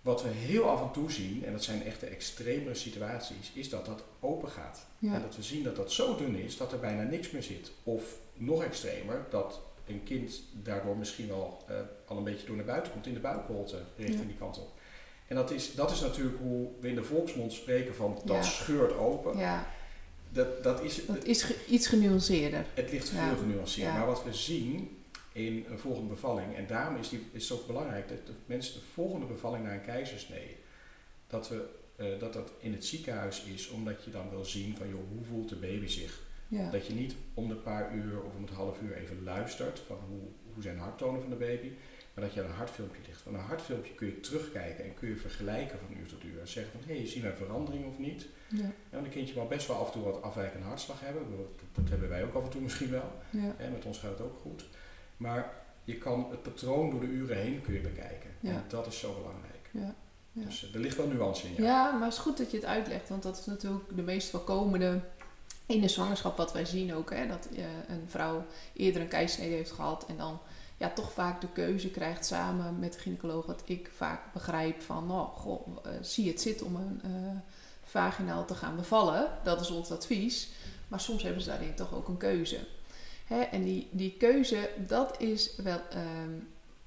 Wat 0.00 0.22
we 0.22 0.28
heel 0.28 0.68
af 0.68 0.82
en 0.82 0.90
toe 0.90 1.10
zien, 1.10 1.44
en 1.44 1.52
dat 1.52 1.64
zijn 1.64 1.84
echte 1.84 2.06
extremere 2.06 2.74
situaties, 2.74 3.52
is 3.54 3.68
dat 3.68 3.86
dat 3.86 4.04
open 4.20 4.48
gaat. 4.48 4.86
En 5.00 5.22
dat 5.22 5.36
we 5.36 5.42
zien 5.42 5.62
dat 5.62 5.76
dat 5.76 5.92
zo 5.92 6.16
dun 6.16 6.36
is 6.36 6.56
dat 6.56 6.72
er 6.72 6.78
bijna 6.78 7.02
niks 7.02 7.30
meer 7.30 7.42
zit. 7.42 7.70
Of 7.82 8.18
nog 8.34 8.64
extremer, 8.64 9.26
dat 9.30 9.60
een 9.86 10.02
kind 10.02 10.42
daardoor 10.52 10.96
misschien 10.96 11.28
wel 11.28 11.64
uh, 11.70 11.76
al 12.06 12.16
een 12.16 12.24
beetje 12.24 12.46
door 12.46 12.56
naar 12.56 12.64
buiten 12.64 12.92
komt 12.92 13.06
in 13.06 13.14
de 13.14 13.20
buikholte 13.20 13.82
richting 13.96 14.26
die 14.26 14.36
kant 14.36 14.58
op. 14.58 14.72
En 15.26 15.36
dat 15.36 15.50
is, 15.50 15.74
dat 15.74 15.90
is 15.90 16.00
natuurlijk 16.00 16.38
hoe 16.38 16.68
we 16.80 16.88
in 16.88 16.94
de 16.94 17.02
volksmond 17.02 17.52
spreken 17.52 17.94
van 17.94 18.20
dat 18.24 18.44
scheurt 18.44 18.96
open. 18.96 19.38
Ja. 19.38 19.66
Dat, 20.32 20.62
dat 20.62 20.82
is, 20.82 21.06
dat 21.06 21.24
is 21.24 21.52
iets 21.68 21.86
genuanceerder. 21.86 22.66
Het 22.74 22.90
ligt 22.90 23.08
veel 23.08 23.36
genuanceerder. 23.36 23.92
Maar 23.92 24.06
wat 24.06 24.24
we 24.24 24.34
zien 24.34 25.02
in 25.32 25.64
een 25.68 25.78
volgende 25.78 26.08
bevalling. 26.08 26.56
En 26.56 26.66
daarom 26.66 26.96
is, 26.96 27.08
die, 27.08 27.26
is 27.32 27.48
het 27.48 27.58
ook 27.58 27.66
belangrijk 27.66 28.08
dat 28.08 28.26
de 28.26 28.32
mensen 28.46 28.74
de 28.74 28.86
volgende 28.92 29.26
bevalling 29.26 29.64
naar 29.64 29.74
een 29.74 29.82
keizersnee, 29.82 30.56
dat, 31.26 31.48
we, 31.48 31.68
uh, 31.96 32.06
dat 32.18 32.32
dat 32.32 32.52
in 32.58 32.72
het 32.72 32.84
ziekenhuis 32.84 33.44
is, 33.54 33.68
omdat 33.68 34.04
je 34.04 34.10
dan 34.10 34.30
wil 34.30 34.44
zien 34.44 34.76
van 34.76 34.88
joh, 34.88 35.08
hoe 35.08 35.24
voelt 35.24 35.48
de 35.48 35.56
baby 35.56 35.86
zich. 35.86 36.20
Ja. 36.48 36.70
Dat 36.70 36.86
je 36.86 36.92
niet 36.92 37.14
om 37.34 37.48
de 37.48 37.54
paar 37.54 37.94
uur 37.94 38.22
of 38.22 38.34
om 38.34 38.42
het 38.42 38.52
half 38.52 38.80
uur 38.82 38.96
even 38.96 39.22
luistert 39.24 39.78
van 39.86 39.98
hoe, 40.08 40.28
hoe 40.54 40.62
zijn 40.62 40.78
harttonen 40.78 41.20
van 41.20 41.30
de 41.30 41.36
baby, 41.36 41.70
maar 42.22 42.30
dat 42.30 42.44
je 42.44 42.50
een 42.50 42.56
hartfilmpje 42.56 43.02
ligt. 43.06 43.24
Want 43.24 43.36
een 43.36 43.42
hartfilmpje 43.42 43.94
kun 43.94 44.06
je 44.06 44.20
terugkijken 44.20 44.84
en 44.84 44.94
kun 44.94 45.08
je 45.08 45.16
vergelijken 45.16 45.78
van 45.78 45.96
uur 45.98 46.06
tot 46.06 46.24
uur. 46.24 46.40
En 46.40 46.48
zeggen 46.48 46.72
van 46.72 46.88
hé, 46.90 46.96
hey, 46.96 47.06
zien 47.06 47.22
we 47.22 47.28
een 47.28 47.36
verandering 47.36 47.86
of 47.86 47.98
niet? 47.98 48.26
Ja. 48.48 48.70
En 48.90 49.04
een 49.04 49.10
kindje 49.10 49.34
mag 49.34 49.48
best 49.48 49.66
wel 49.66 49.76
af 49.76 49.86
en 49.86 49.92
toe 49.92 50.02
wat 50.02 50.22
afwijkende 50.22 50.66
hartslag 50.66 51.00
hebben. 51.00 51.22
Dat, 51.72 51.88
hebben 51.88 52.08
wij 52.08 52.24
ook 52.24 52.34
af 52.34 52.44
en 52.44 52.50
toe 52.50 52.60
misschien 52.60 52.90
wel. 52.90 53.12
Ja. 53.30 53.54
En 53.58 53.72
met 53.72 53.84
ons 53.84 53.98
gaat 53.98 54.10
het 54.10 54.20
ook 54.20 54.38
goed. 54.42 54.64
Maar 55.16 55.52
je 55.84 55.98
kan 55.98 56.26
het 56.30 56.42
patroon 56.42 56.90
door 56.90 57.00
de 57.00 57.06
uren 57.06 57.36
heen 57.36 57.60
kun 57.60 57.74
je 57.74 57.80
bekijken. 57.80 58.30
En 58.42 58.64
dat 58.68 58.86
is 58.86 58.98
zo 58.98 59.14
belangrijk. 59.14 59.68
Ja. 59.70 59.94
Ja. 60.32 60.44
Dus 60.44 60.68
eh, 60.68 60.74
er 60.74 60.80
ligt 60.80 60.96
wel 60.96 61.06
nuance 61.06 61.46
in. 61.46 61.54
Ja. 61.56 61.62
ja, 61.62 61.90
maar 61.90 62.04
het 62.04 62.12
is 62.12 62.18
goed 62.18 62.38
dat 62.38 62.50
je 62.50 62.56
het 62.56 62.66
uitlegt, 62.66 63.08
want 63.08 63.22
dat 63.22 63.38
is 63.38 63.44
natuurlijk 63.44 63.96
de 63.96 64.02
meest 64.02 64.30
voorkomende 64.30 65.00
in 65.66 65.80
de 65.80 65.88
zwangerschap 65.88 66.36
wat 66.36 66.52
wij 66.52 66.64
zien 66.64 66.94
ook. 66.94 67.10
Hè, 67.10 67.26
dat 67.26 67.48
uh, 67.52 67.64
een 67.88 68.04
vrouw 68.06 68.44
eerder 68.72 69.02
een 69.02 69.08
keisnede 69.08 69.54
heeft 69.54 69.70
gehad 69.70 70.06
en 70.06 70.16
dan 70.16 70.40
ja, 70.82 70.90
toch 70.90 71.12
vaak 71.12 71.40
de 71.40 71.48
keuze 71.52 71.90
krijgt 71.90 72.26
samen 72.26 72.78
met 72.78 72.92
de 72.92 72.98
gynaecoloog. 72.98 73.46
Wat 73.46 73.62
ik 73.64 73.90
vaak 73.96 74.32
begrijp 74.32 74.82
van, 74.82 75.10
oh, 75.10 75.36
goh, 75.36 75.66
uh, 75.86 75.92
zie 76.00 76.28
het 76.28 76.40
zitten 76.40 76.66
om 76.66 76.76
een 76.76 77.42
vaginaal 77.82 78.44
te 78.44 78.54
gaan 78.54 78.76
bevallen. 78.76 79.28
Dat 79.42 79.60
is 79.60 79.70
ons 79.70 79.90
advies. 79.90 80.48
Maar 80.88 81.00
soms 81.00 81.22
hebben 81.22 81.42
ze 81.42 81.48
daarin 81.48 81.74
toch 81.74 81.94
ook 81.94 82.08
een 82.08 82.16
keuze. 82.16 82.58
Hè? 83.26 83.40
En 83.40 83.62
die, 83.62 83.88
die 83.90 84.16
keuze, 84.16 84.70
dat 84.86 85.20
is 85.20 85.56
wel, 85.56 85.80
ehm, 85.90 86.30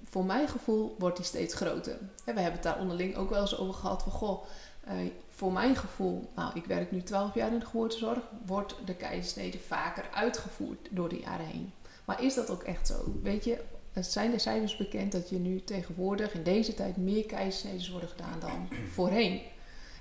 voor 0.04 0.26
mijn 0.26 0.48
gevoel, 0.48 0.96
wordt 1.00 1.18
die 1.18 1.26
steeds 1.26 1.54
groter. 1.54 1.98
We 2.00 2.32
hebben 2.32 2.52
het 2.52 2.64
daar 2.64 2.80
onderling 2.80 3.16
ook 3.16 3.30
wel 3.30 3.42
eens 3.42 3.58
over 3.58 3.74
gehad 3.74 4.04
van, 4.04 4.12
goh, 4.12 4.46
uh, 4.88 5.12
voor 5.30 5.52
mijn 5.52 5.76
gevoel, 5.76 6.30
nou, 6.36 6.52
ik 6.54 6.66
werk 6.66 6.92
nu 6.92 7.04
12 7.04 7.34
jaar 7.34 7.52
in 7.52 7.60
de 7.60 7.66
geboortezorg, 7.66 8.20
wordt 8.46 8.76
de 8.86 8.96
keizersnede 8.96 9.60
vaker 9.60 10.06
uitgevoerd 10.14 10.88
door 10.92 11.10
de 11.10 11.20
jaren 11.20 11.46
heen. 11.46 11.74
Maar 12.06 12.24
is 12.24 12.34
dat 12.34 12.50
ook 12.50 12.64
echt 12.64 12.88
zo? 12.88 13.20
Weet 13.22 13.44
je, 13.44 13.64
het 13.96 14.06
zijn 14.06 14.32
de 14.32 14.40
cijfers 14.40 14.78
bekend 14.78 15.12
dat 15.12 15.30
je 15.30 15.38
nu 15.38 15.64
tegenwoordig 15.64 16.34
in 16.34 16.44
deze 16.44 16.74
tijd 16.74 16.98
meer 16.98 17.26
keizersneden 17.26 17.92
worden 17.92 18.10
gedaan 18.10 18.40
dan 18.40 18.68
voorheen. 18.96 19.42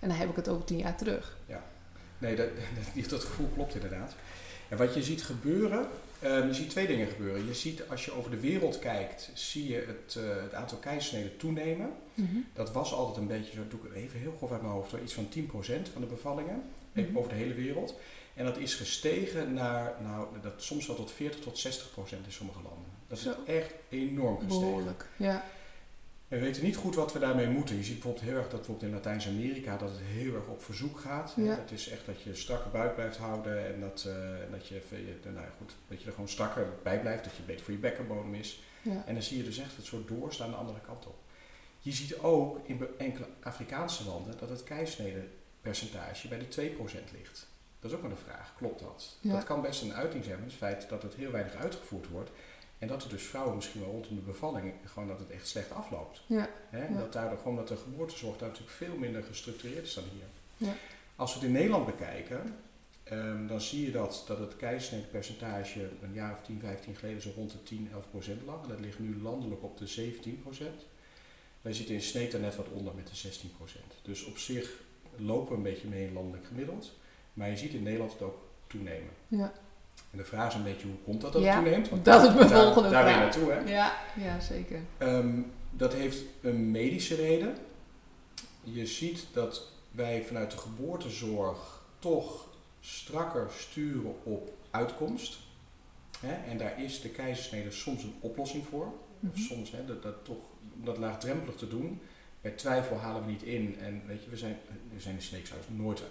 En 0.01 0.09
dan 0.09 0.19
heb 0.19 0.31
ik 0.31 0.37
het 0.37 0.49
over 0.49 0.65
tien 0.65 0.79
jaar 0.79 0.97
terug. 0.97 1.39
Ja, 1.47 1.65
nee, 2.19 2.37
dat, 2.37 2.49
dat, 2.97 3.11
dat 3.11 3.25
gevoel 3.25 3.49
klopt 3.55 3.75
inderdaad. 3.75 4.15
En 4.69 4.77
wat 4.77 4.95
je 4.95 5.03
ziet 5.03 5.23
gebeuren, 5.23 5.89
um, 6.25 6.47
je 6.47 6.55
ziet 6.55 6.71
twee 6.71 6.87
dingen 6.87 7.09
gebeuren. 7.09 7.47
Je 7.47 7.55
ziet 7.55 7.89
als 7.89 8.05
je 8.05 8.13
over 8.13 8.31
de 8.31 8.41
wereld 8.41 8.79
kijkt, 8.79 9.31
zie 9.35 9.69
je 9.69 9.85
het, 9.87 10.15
uh, 10.19 10.43
het 10.43 10.55
aantal 10.55 10.79
keizersneden 10.79 11.37
toenemen. 11.37 11.91
Mm 12.15 12.29
-hmm. 12.31 12.47
Dat 12.53 12.73
was 12.73 12.93
altijd 12.93 13.17
een 13.17 13.27
beetje, 13.27 13.53
zo 13.53 13.63
doe 13.69 13.81
ik 13.81 13.95
even 13.95 14.21
heel 14.21 14.35
grof 14.37 14.53
uit 14.53 14.63
mijn 14.63 14.73
hoofd, 14.73 14.93
iets 15.03 15.15
van 15.15 15.29
10% 15.37 15.93
van 15.93 16.01
de 16.01 16.07
bevallingen 16.07 16.63
mm 16.93 17.05
-hmm. 17.05 17.19
over 17.19 17.31
de 17.31 17.37
hele 17.37 17.55
wereld. 17.55 17.95
En 18.35 18.45
dat 18.45 18.59
is 18.59 18.75
gestegen 18.75 19.53
naar, 19.53 19.95
nou, 20.03 20.27
dat 20.43 20.53
soms 20.57 20.87
wel 20.87 20.97
tot 20.97 21.13
40 21.13 21.41
tot 21.41 21.59
60 21.59 21.91
procent 21.91 22.27
in 22.27 22.33
sommige 22.33 22.63
landen. 22.63 22.84
Dat 23.23 23.39
is 23.47 23.55
echt 23.55 23.73
enorm 23.89 24.39
gestegen. 24.39 24.61
Behoorlijk, 24.61 25.07
ja. 25.17 25.45
We 26.29 26.39
weten 26.39 26.65
niet 26.65 26.77
goed 26.77 26.95
wat 26.95 27.13
we 27.13 27.19
daarmee 27.19 27.49
moeten. 27.49 27.77
Je 27.77 27.85
ziet 27.85 27.95
bijvoorbeeld 27.95 28.25
heel 28.25 28.37
erg 28.37 28.49
dat 28.49 28.57
bijvoorbeeld 28.57 28.91
in 28.91 28.95
Latijns-Amerika 28.95 29.77
dat 29.77 29.91
het 29.91 30.01
heel 30.01 30.35
erg 30.35 30.47
op 30.47 30.63
verzoek 30.63 31.01
gaat. 31.01 31.33
Ja. 31.37 31.57
Het 31.57 31.71
is 31.71 31.89
echt 31.89 32.07
dat 32.07 32.23
je 32.23 32.35
strakke 32.35 32.69
buik 32.69 32.95
blijft 32.95 33.17
houden 33.17 33.75
en 33.75 33.81
dat, 33.81 34.05
uh, 34.09 34.15
dat, 34.51 34.67
je, 34.69 34.83
nou 35.23 35.47
goed, 35.59 35.73
dat 35.89 36.01
je 36.01 36.07
er 36.07 36.13
gewoon 36.13 36.29
strakker 36.29 36.67
bij 36.83 37.01
blijft, 37.01 37.25
dat 37.25 37.37
je 37.37 37.43
beter 37.43 37.65
voor 37.65 37.75
je 37.75 37.81
bekkenbodem 37.81 38.35
is. 38.35 38.63
Ja. 38.83 39.03
En 39.07 39.15
dan 39.15 39.23
zie 39.23 39.37
je 39.37 39.45
dus 39.45 39.59
echt 39.59 39.77
het 39.77 39.85
soort 39.85 40.09
doorstaan 40.09 40.51
de 40.51 40.57
andere 40.57 40.81
kant 40.81 41.07
op. 41.07 41.17
Je 41.79 41.93
ziet 41.93 42.19
ook 42.19 42.61
in 42.69 42.87
enkele 42.99 43.27
Afrikaanse 43.43 44.05
landen 44.05 44.39
dat 44.39 44.49
het 44.49 44.65
keisnedenpercentage 44.65 46.29
bij 46.29 46.39
de 46.39 46.73
2% 46.73 46.79
ligt. 47.13 47.47
Dat 47.81 47.91
is 47.91 47.97
ook 47.97 48.03
wel 48.03 48.11
een 48.11 48.25
vraag, 48.25 48.55
klopt 48.57 48.81
dat? 48.81 49.17
Ja. 49.21 49.33
Dat 49.33 49.45
kan 49.45 49.63
best 49.63 49.83
een 49.83 49.95
uiting 49.95 50.25
zijn, 50.25 50.43
het 50.43 50.53
feit 50.53 50.89
dat 50.89 51.03
het 51.03 51.15
heel 51.15 51.31
weinig 51.31 51.55
uitgevoerd 51.55 52.09
wordt. 52.09 52.31
En 52.85 52.91
dat 52.91 53.05
er 53.05 53.09
dus 53.09 53.23
vrouwen 53.23 53.55
misschien 53.55 53.81
wel 53.81 53.91
rondom 53.91 54.15
de 54.15 54.23
bevalling, 54.23 54.73
gewoon 54.85 55.09
dat 55.09 55.19
het 55.19 55.31
echt 55.31 55.49
slecht 55.49 55.73
afloopt. 55.73 56.23
Ja. 56.27 56.49
Hè? 56.71 56.97
Dat 56.97 57.13
daardoor 57.13 57.39
gewoon 57.39 57.57
dat 57.57 57.69
de 57.69 57.77
geboortezorg 57.77 58.39
daar 58.39 58.49
natuurlijk 58.49 58.77
veel 58.77 58.97
minder 58.97 59.23
gestructureerd 59.23 59.87
is 59.87 59.95
dan 59.95 60.05
hier. 60.13 60.69
Ja. 60.69 60.75
Als 61.17 61.33
we 61.33 61.39
het 61.39 61.49
in 61.49 61.55
Nederland 61.55 61.87
bekijken, 61.87 62.57
ehm, 63.03 63.47
dan 63.47 63.61
zie 63.61 63.85
je 63.85 63.91
dat, 63.91 64.25
dat 64.27 64.39
het 64.39 64.57
keizersnedepercentage 64.57 65.89
een 66.03 66.13
jaar 66.13 66.33
of 66.33 66.43
10, 66.43 66.61
15 66.61 66.95
geleden 66.95 67.23
zo 67.23 67.31
rond 67.37 67.51
de 67.51 67.63
10, 67.63 67.89
11 67.93 68.11
procent 68.11 68.43
lag. 68.47 68.63
En 68.63 68.69
dat 68.69 68.81
ligt 68.81 68.99
nu 68.99 69.21
landelijk 69.23 69.63
op 69.63 69.79
de 69.79 69.87
17 69.87 70.41
procent. 70.43 70.87
Wij 71.63 71.73
zitten 71.73 71.95
in 71.95 72.03
Sneed 72.03 72.33
daar 72.33 72.41
net 72.41 72.57
wat 72.57 72.69
onder 72.69 72.95
met 72.95 73.07
de 73.07 73.17
16 73.17 73.53
procent. 73.57 73.95
Dus 74.03 74.25
op 74.25 74.39
zich 74.39 74.81
lopen 75.17 75.51
we 75.51 75.57
een 75.57 75.63
beetje 75.63 75.89
mee 75.89 76.07
in 76.07 76.13
landelijk 76.13 76.47
gemiddeld. 76.47 76.93
Maar 77.33 77.51
je 77.51 77.57
ziet 77.57 77.73
in 77.73 77.83
Nederland 77.83 78.13
het 78.13 78.23
ook 78.23 78.39
toenemen. 78.67 79.11
Ja. 79.29 79.53
En 80.11 80.19
de 80.19 80.25
vraag 80.25 80.49
is 80.49 80.55
een 80.55 80.63
beetje 80.63 80.87
hoe 80.87 80.97
komt 81.05 81.21
dat 81.21 81.33
dat 81.33 81.43
Ja, 81.43 81.55
toeneemt? 81.63 81.89
Want 81.89 82.05
dat 82.05 82.23
is 82.23 82.35
mijn 82.35 82.49
daar, 82.49 82.63
volgende 82.63 82.89
daar 82.91 83.03
vraag. 83.09 83.17
naartoe, 83.19 83.51
hè? 83.53 83.59
Ja, 83.73 83.93
ja 84.17 84.41
zeker. 84.41 84.81
Ehm, 84.99 85.41
dat 85.71 85.93
heeft 85.95 86.23
een 86.41 86.71
medische 86.71 87.15
reden. 87.15 87.57
Je 88.63 88.87
ziet 88.87 89.27
dat 89.33 89.69
wij 89.91 90.23
vanuit 90.25 90.51
de 90.51 90.57
geboortezorg 90.59 91.83
toch 91.99 92.49
strakker 92.81 93.47
sturen 93.59 94.15
op 94.23 94.51
uitkomst. 94.71 95.39
Hè? 96.21 96.51
En 96.51 96.59
daar 96.59 96.83
is 96.83 97.01
de 97.01 97.09
keizersnede 97.09 97.71
soms 97.71 98.03
een 98.03 98.15
oplossing 98.21 98.65
voor. 98.71 98.87
Of 98.87 98.93
Mhm. 99.35 99.39
soms 99.39 99.71
hè, 99.71 99.85
dat, 99.87 100.03
dat 100.03 100.25
toch 100.25 100.37
om 100.79 100.85
dat 100.85 100.99
laagdrempelig 100.99 101.55
te 101.57 101.69
doen. 101.69 102.01
Bij 102.41 102.51
twijfel 102.51 102.97
halen 102.97 103.25
we 103.25 103.31
niet 103.31 103.43
in. 103.43 103.77
En 103.81 104.03
weet 104.07 104.25
je, 104.25 104.31
we 104.31 104.37
zijn, 104.37 104.57
we 104.95 105.01
zijn 105.01 105.15
in 105.15 105.23
Sneekhuis 105.23 105.65
nooit 105.69 106.03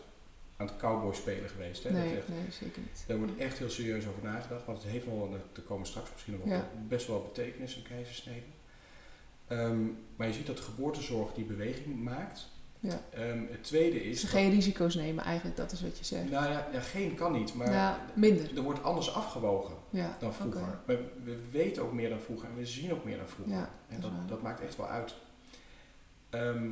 aan 0.58 0.66
het 0.68 0.78
cowboy 0.78 1.14
spelen 1.14 1.50
geweest. 1.50 1.84
Hè? 1.84 1.92
Dat 1.92 2.00
Nee, 2.04 2.18
echt- 2.18 2.28
nee, 2.28 2.52
zeker 2.52 2.82
niet. 2.82 3.04
daar 3.08 3.18
wordt 3.18 3.38
echt 3.38 3.58
heel 3.58 3.70
serieus 3.70 4.08
over 4.08 4.24
nagedacht, 4.24 4.66
want 4.66 4.82
het 4.84 4.92
heeft 4.92 5.06
wel, 5.06 5.38
er 5.56 5.62
komen 5.62 5.88
straks 5.88 6.12
misschien 6.12 6.34
nog 6.40 6.48
Ja. 6.48 6.70
best 6.88 7.08
wel 7.08 7.22
betekenis 7.22 7.76
in 7.78 7.84
keizersnede. 7.84 8.46
Ehm, 9.48 9.82
maar 10.16 10.28
je 10.28 10.34
ziet 10.34 10.48
dat 10.48 10.58
de 10.58 10.64
geboortezorg 10.64 11.34
die 11.34 11.44
beweging 11.46 12.04
maakt. 12.04 12.52
Ja. 12.80 13.02
Ehm, 13.10 13.42
het 13.50 13.64
tweede 13.64 14.04
is. 14.04 14.22
Dus 14.22 14.30
geen 14.30 14.50
risico's 14.50 14.96
nemen 14.96 15.24
eigenlijk, 15.24 15.58
dat 15.58 15.72
is 15.72 15.82
wat 15.82 15.98
je 15.98 16.06
zegt. 16.06 16.30
nou 16.30 16.46
ja, 16.52 16.68
ja, 16.74 16.80
geen 16.80 17.16
kan 17.16 17.32
niet, 17.32 17.54
maar 17.54 17.72
ja, 17.72 18.00
minder. 18.14 18.56
er 18.58 18.62
wordt 18.64 18.84
anders 18.84 19.14
afgewogen 19.14 19.76
dan 20.20 20.34
vroeger. 20.34 20.62
Maar 20.88 20.98
we 21.24 21.38
weten 21.52 21.84
ook 21.84 21.94
meer 21.94 22.10
dan 22.10 22.20
vroeger 22.20 22.50
en 22.50 22.56
we 22.56 22.66
zien 22.66 22.94
ook 22.94 23.04
meer 23.04 23.18
dan 23.18 23.28
vroeger. 23.28 23.56
En 23.88 24.00
dat 24.02 24.02
dat, 24.02 24.28
dat 24.30 24.42
maakt 24.42 24.62
echt 24.62 24.76
wel 24.76 24.88
uit. 24.88 25.16
Ehm, 26.30 26.72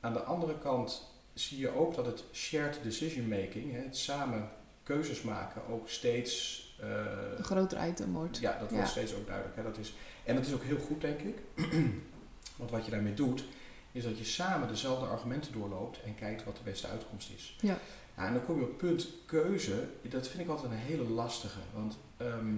aan 0.00 0.12
de 0.12 0.22
andere 0.22 0.58
kant 0.58 1.10
zie 1.34 1.58
je 1.58 1.74
ook 1.74 1.94
dat 1.94 2.06
het 2.06 2.24
shared 2.32 2.78
decision 2.82 3.28
making, 3.28 3.72
hè, 3.72 3.78
het 3.78 3.96
samen 3.96 4.48
keuzes 4.82 5.22
maken, 5.22 5.66
ook 5.66 5.88
steeds. 5.88 6.60
eh, 6.80 6.88
Een 7.38 7.44
groter 7.44 7.88
item 7.88 8.12
wordt. 8.12 8.38
ja, 8.38 8.58
dat 8.58 8.68
Ja. 8.70 8.74
wordt 8.74 8.90
steeds 8.90 9.14
ook 9.14 9.26
duidelijk. 9.26 9.56
Hè. 9.56 9.62
Dat 9.62 9.78
is, 9.78 9.94
en 10.24 10.34
dat 10.34 10.46
is 10.46 10.52
ook 10.52 10.62
heel 10.62 10.78
goed, 10.78 11.00
denk 11.00 11.20
ik. 11.20 11.36
Want 12.56 12.70
wat 12.70 12.84
je 12.84 12.90
daarmee 12.90 13.14
doet, 13.14 13.44
is 13.92 14.02
dat 14.04 14.18
je 14.18 14.24
samen 14.24 14.68
dezelfde 14.68 15.06
argumenten 15.06 15.52
doorloopt 15.52 16.02
en 16.02 16.14
kijkt 16.14 16.44
wat 16.44 16.56
de 16.56 16.62
beste 16.64 16.86
uitkomst 16.86 17.30
is. 17.36 17.56
Ja. 17.60 17.78
En 18.14 18.32
dan 18.32 18.44
kom 18.44 18.56
je 18.56 18.62
op 18.62 18.68
het 18.68 18.78
punt 18.78 19.08
keuze. 19.26 19.88
Dat 20.02 20.28
vind 20.28 20.42
ik 20.42 20.48
altijd 20.48 20.72
een 20.72 20.78
hele 20.78 21.04
lastige. 21.08 21.58
Want 21.74 21.98
ehm, 22.16 22.54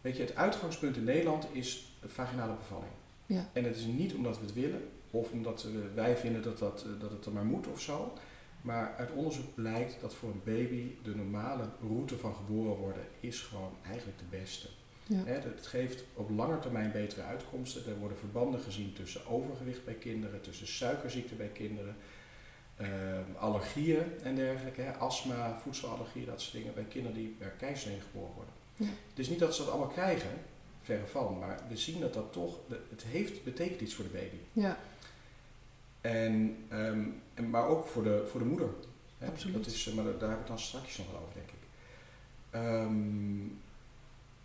weet 0.00 0.16
je, 0.16 0.22
het 0.22 0.34
uitgangspunt 0.36 0.96
in 0.96 1.04
Nederland 1.04 1.46
is 1.52 1.92
vaginale 2.06 2.54
bevalling. 2.54 2.92
Ja. 3.26 3.48
En 3.52 3.64
het 3.64 3.76
is 3.76 3.84
niet 3.84 4.14
omdat 4.14 4.38
we 4.38 4.44
het 4.44 4.54
willen 4.54 4.88
of 5.10 5.30
omdat 5.30 5.66
wij 5.94 6.16
vinden 6.16 6.42
dat, 6.42 6.58
dat, 6.58 6.82
eh, 6.82 7.00
dat 7.00 7.10
het 7.10 7.26
er 7.26 7.32
maar 7.32 7.44
moet 7.44 7.66
of 7.66 7.80
zo. 7.80 8.12
Maar 8.60 8.94
uit 8.96 9.12
onderzoek 9.12 9.54
blijkt 9.54 10.00
dat 10.00 10.14
voor 10.14 10.30
een 10.30 10.42
baby 10.44 10.94
de 11.02 11.16
normale 11.16 11.64
route 11.80 12.18
van 12.18 12.34
geboren 12.34 12.76
worden 12.76 13.02
is 13.20 13.40
gewoon 13.40 13.72
eigenlijk 13.86 14.18
de 14.18 14.36
beste. 14.38 14.68
Ja. 15.06 15.24
Het 15.24 15.66
geeft 15.66 16.04
op 16.14 16.30
lange 16.30 16.58
termijn 16.58 16.92
betere 16.92 17.22
uitkomsten. 17.22 17.86
Er 17.86 17.98
worden 17.98 18.18
verbanden 18.18 18.60
gezien 18.60 18.92
tussen 18.92 19.26
overgewicht 19.26 19.84
bij 19.84 19.94
kinderen, 19.94 20.40
tussen 20.40 20.66
suikerziekte 20.66 21.34
bij 21.34 21.48
kinderen, 21.48 21.96
ehm, 22.76 23.24
allergieën 23.38 24.04
en 24.22 24.34
dergelijke, 24.34 24.80
hè, 24.80 24.92
astma, 24.92 25.58
voedselallergie, 25.58 26.24
dat 26.24 26.40
soort 26.40 26.52
dingen 26.52 26.74
bij 26.74 26.84
kinderen 26.84 27.16
die 27.16 27.36
per 27.38 27.48
keizersnede 27.48 28.00
geboren 28.00 28.34
worden. 28.34 28.54
Ja. 28.76 28.86
Het 29.08 29.18
is 29.18 29.28
niet 29.28 29.38
dat 29.38 29.54
ze 29.54 29.62
dat 29.62 29.70
allemaal 29.70 29.92
krijgen, 29.92 30.30
verre 30.82 31.06
van, 31.06 31.38
maar 31.38 31.60
we 31.68 31.76
zien 31.76 32.00
dat 32.00 32.14
dat 32.14 32.32
toch, 32.32 32.58
het 32.90 33.02
heeft, 33.02 33.44
betekent 33.44 33.80
iets 33.80 33.94
voor 33.94 34.04
de 34.04 34.10
baby. 34.10 34.36
Ja, 34.52 34.78
En, 36.00 36.56
ehm, 36.68 37.00
en, 37.34 37.50
maar 37.50 37.66
ook 37.66 37.86
voor 37.86 38.02
de, 38.02 38.26
voor 38.30 38.40
de 38.40 38.46
moeder. 38.46 38.68
Hè. 39.18 39.26
Absoluut. 39.26 39.56
Dat 39.56 39.66
is, 39.66 39.88
eh, 39.88 39.94
maar 39.94 40.04
daar 40.04 40.12
hebben 40.12 40.30
we 40.30 40.36
het 40.36 40.46
dan 40.46 40.58
straks 40.58 40.98
nog 40.98 41.10
wel 41.10 41.20
over, 41.20 41.34
denk 41.34 41.48
ik. 41.48 41.68
Ehm, 42.50 43.46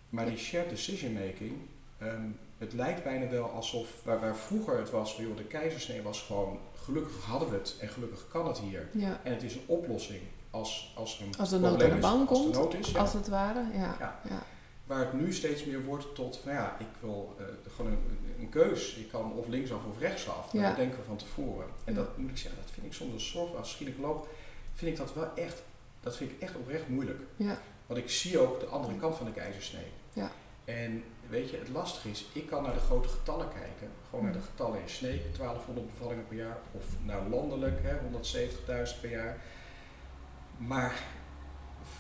maar 0.10 0.26
die 0.26 0.38
shared 0.38 0.70
decision 0.70 1.14
making, 1.14 1.54
ehm, 1.98 2.28
het 2.58 2.74
lijkt 2.74 3.04
bijna 3.04 3.30
wel 3.30 3.50
alsof, 3.50 4.04
waar, 4.04 4.20
waar 4.20 4.36
vroeger 4.36 4.78
het 4.78 4.90
was, 4.90 5.16
van, 5.16 5.24
joh, 5.24 5.38
de 5.38 5.44
keizersnee 5.44 6.02
was 6.02 6.22
gewoon, 6.22 6.60
gelukkig 6.84 7.24
hadden 7.26 7.50
we 7.50 7.56
het 7.56 7.76
en 7.80 7.88
gelukkig 7.88 8.28
kan 8.28 8.48
het 8.48 8.58
hier. 8.58 8.90
ja. 8.94 9.20
En 9.24 9.34
het 9.34 9.44
is 9.44 9.56
een 9.56 9.64
oplossing 9.66 10.22
als, 10.50 10.94
als 10.96 11.20
een 11.20 11.38
Als 11.38 11.50
de 11.50 11.60
nood 11.60 11.84
aan 11.84 11.90
de 11.90 11.96
bank 11.96 12.30
als 12.30 12.40
komt, 12.40 12.54
de 12.54 12.60
nood 12.60 12.74
is, 12.74 12.92
ja. 12.92 13.00
als 13.00 13.14
het 13.14 13.28
ware. 13.28 13.64
Ja. 13.74 14.20
Ja. 14.30 14.44
Waar 14.86 15.00
het 15.00 15.13
nu 15.13 15.34
steeds 15.34 15.65
meer 15.65 15.84
wordt 15.84 16.15
tot, 16.15 16.39
nou 16.46 16.58
ja, 16.58 16.75
ik 16.80 16.86
wil 17.00 17.36
eh, 17.39 17.46
gewoon 17.75 17.92
een, 17.92 18.20
een 18.39 18.50
keus. 18.50 18.94
Ik 18.96 19.10
kan 19.10 19.34
of 19.34 19.48
linksaf 19.48 19.86
of 19.86 20.00
rechtsaf. 20.00 20.51
Ja. 20.51 20.68
Dat 20.68 20.75
denken 20.75 20.98
we 21.00 21.04
van 21.04 21.18
tevoren. 21.18 21.68
En 21.84 21.94
Ja. 21.94 22.00
dat 22.00 22.18
moet 22.18 22.30
ik 22.30 22.38
zeggen, 22.38 22.62
dat 22.62 22.72
vind 22.72 22.86
ik 22.86 22.94
soms 22.94 23.13
als 23.13 23.30
zorg, 23.32 23.56
als 23.56 23.75
gynaecoloog, 23.75 24.27
vind 24.74 24.92
ik 24.92 24.98
dat 24.98 25.13
wel 25.13 25.30
echt, 25.36 25.63
dat 26.00 26.18
vind 26.18 26.32
ik 26.32 26.39
echt 26.42 26.56
oprecht 26.56 26.88
moeilijk. 26.88 27.20
Ja. 27.36 27.58
Want 27.86 28.00
ik 28.00 28.10
zie 28.10 28.39
ook 28.39 28.60
de 28.60 28.65
andere 28.65 28.96
kant 28.98 29.15
van 29.15 29.25
de 29.25 29.32
keizersnee. 29.32 29.86
Ja. 30.13 30.32
En 30.65 31.04
weet 31.30 31.50
je, 31.50 31.58
het 31.58 31.70
lastige 31.70 32.10
is, 32.10 32.25
ik 32.34 32.48
kan 32.48 32.63
naar 32.63 32.74
de 32.74 32.80
grote 32.80 33.08
getallen 33.08 33.48
kijken. 33.50 33.89
Gewoon 34.10 34.24
naar 34.24 34.34
de 34.34 34.39
Mm. 34.39 34.46
getallen 34.46 34.82
in 34.82 34.89
Sneek, 34.89 35.22
1200 35.38 35.88
bevallingen 35.92 36.27
per 36.27 36.38
jaar. 36.38 36.58
Of 36.72 36.86
naar 37.04 37.27
landelijk, 37.30 37.80
hè, 37.84 37.98
170.000 38.00 39.01
per 39.01 39.10
jaar. 39.10 39.38
Maar 40.58 40.94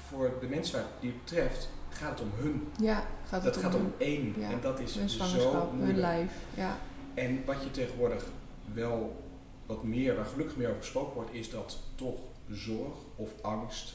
voor 0.07 0.31
de 0.39 0.47
mensen 0.47 0.85
die 0.99 1.09
het 1.11 1.19
betreft, 1.23 1.69
gaat 1.95 2.19
het 2.19 2.21
om 2.21 2.31
hun. 2.35 2.67
ja, 2.79 3.07
gaat 3.27 3.43
het 3.43 3.53
Dat 3.53 3.63
om 3.63 3.71
gaat 3.71 3.79
om 3.79 3.93
één. 3.97 4.33
Ja. 4.37 4.49
En 4.51 4.61
dat 4.61 4.79
is 4.79 4.95
hun 4.95 5.09
zo 5.09 5.15
zwangerschap, 5.15 5.69
hun 5.69 5.75
moeilijk. 5.75 5.97
lijf. 5.97 6.31
Ja. 6.55 6.77
En 7.13 7.45
wat 7.45 7.63
je 7.63 7.71
tegenwoordig 7.71 8.25
wel 8.73 9.23
wat 9.65 9.83
meer, 9.83 10.15
waar 10.15 10.25
gelukkig 10.25 10.55
meer 10.55 10.67
over 10.67 10.81
gesproken 10.81 11.13
wordt, 11.13 11.33
is 11.33 11.49
dat 11.49 11.79
toch 11.95 12.19
zorg 12.49 12.93
of 13.15 13.29
angst 13.41 13.93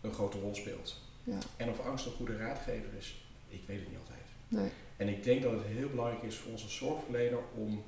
een 0.00 0.12
grote 0.12 0.40
rol 0.40 0.54
speelt. 0.54 0.96
Ja. 1.24 1.38
En 1.56 1.70
of 1.70 1.86
angst 1.86 2.06
een 2.06 2.12
goede 2.12 2.36
raadgever 2.36 2.94
is, 2.98 3.28
ik 3.48 3.62
weet 3.66 3.78
het 3.78 3.88
niet 3.88 3.98
altijd. 3.98 4.18
Nee. 4.48 4.70
En 4.96 5.08
ik 5.08 5.24
denk 5.24 5.42
dat 5.42 5.52
het 5.52 5.62
heel 5.64 5.88
belangrijk 5.88 6.22
is 6.22 6.36
voor 6.36 6.52
onze 6.52 6.68
zorgverlener 6.68 7.38
om 7.54 7.82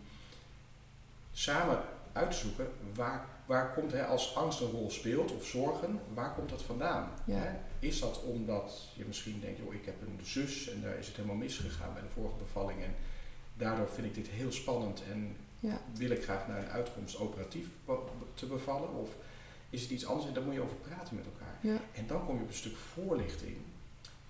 samen 1.32 1.78
uit 2.12 2.30
te 2.30 2.36
zoeken 2.36 2.68
waar, 2.94 3.26
waar 3.46 3.72
komt, 3.74 3.92
hè, 3.92 4.04
als 4.04 4.36
angst 4.36 4.60
een 4.60 4.70
rol 4.70 4.90
speelt 4.90 5.34
of 5.34 5.44
zorgen, 5.46 6.00
waar 6.14 6.34
komt 6.34 6.50
dat 6.50 6.62
vandaan? 6.62 7.08
Ja. 7.24 7.36
Hè? 7.36 7.50
Is 7.80 8.00
dat 8.00 8.22
omdat 8.22 8.88
je 8.96 9.04
misschien 9.04 9.40
denkt, 9.40 9.58
joh, 9.58 9.74
ik 9.74 9.84
heb 9.84 9.94
een 10.02 10.18
zus 10.26 10.68
en 10.68 10.82
daar 10.82 10.98
is 10.98 11.06
het 11.06 11.16
helemaal 11.16 11.36
misgegaan 11.36 11.92
bij 11.92 12.02
de 12.02 12.08
vorige 12.08 12.36
bevalling 12.36 12.82
en 12.82 12.94
daardoor 13.56 13.88
vind 13.88 14.06
ik 14.06 14.14
dit 14.14 14.28
heel 14.28 14.52
spannend 14.52 15.02
en 15.12 15.36
Ja. 15.60 15.80
wil 15.94 16.10
ik 16.10 16.22
graag 16.22 16.48
naar 16.48 16.58
een 16.62 16.68
uitkomst 16.70 17.18
operatief 17.18 17.66
te 18.34 18.46
bevallen? 18.46 18.94
Of 18.94 19.10
is 19.70 19.82
het 19.82 19.90
iets 19.90 20.06
anders? 20.06 20.26
En 20.26 20.34
daar 20.34 20.42
moet 20.42 20.54
je 20.54 20.60
over 20.60 20.76
praten 20.76 21.16
met 21.16 21.24
elkaar. 21.24 21.58
Ja. 21.60 21.80
En 21.94 22.06
dan 22.06 22.26
kom 22.26 22.36
je 22.36 22.42
op 22.42 22.48
een 22.48 22.54
stuk 22.54 22.76
voorlichting. 22.76 23.56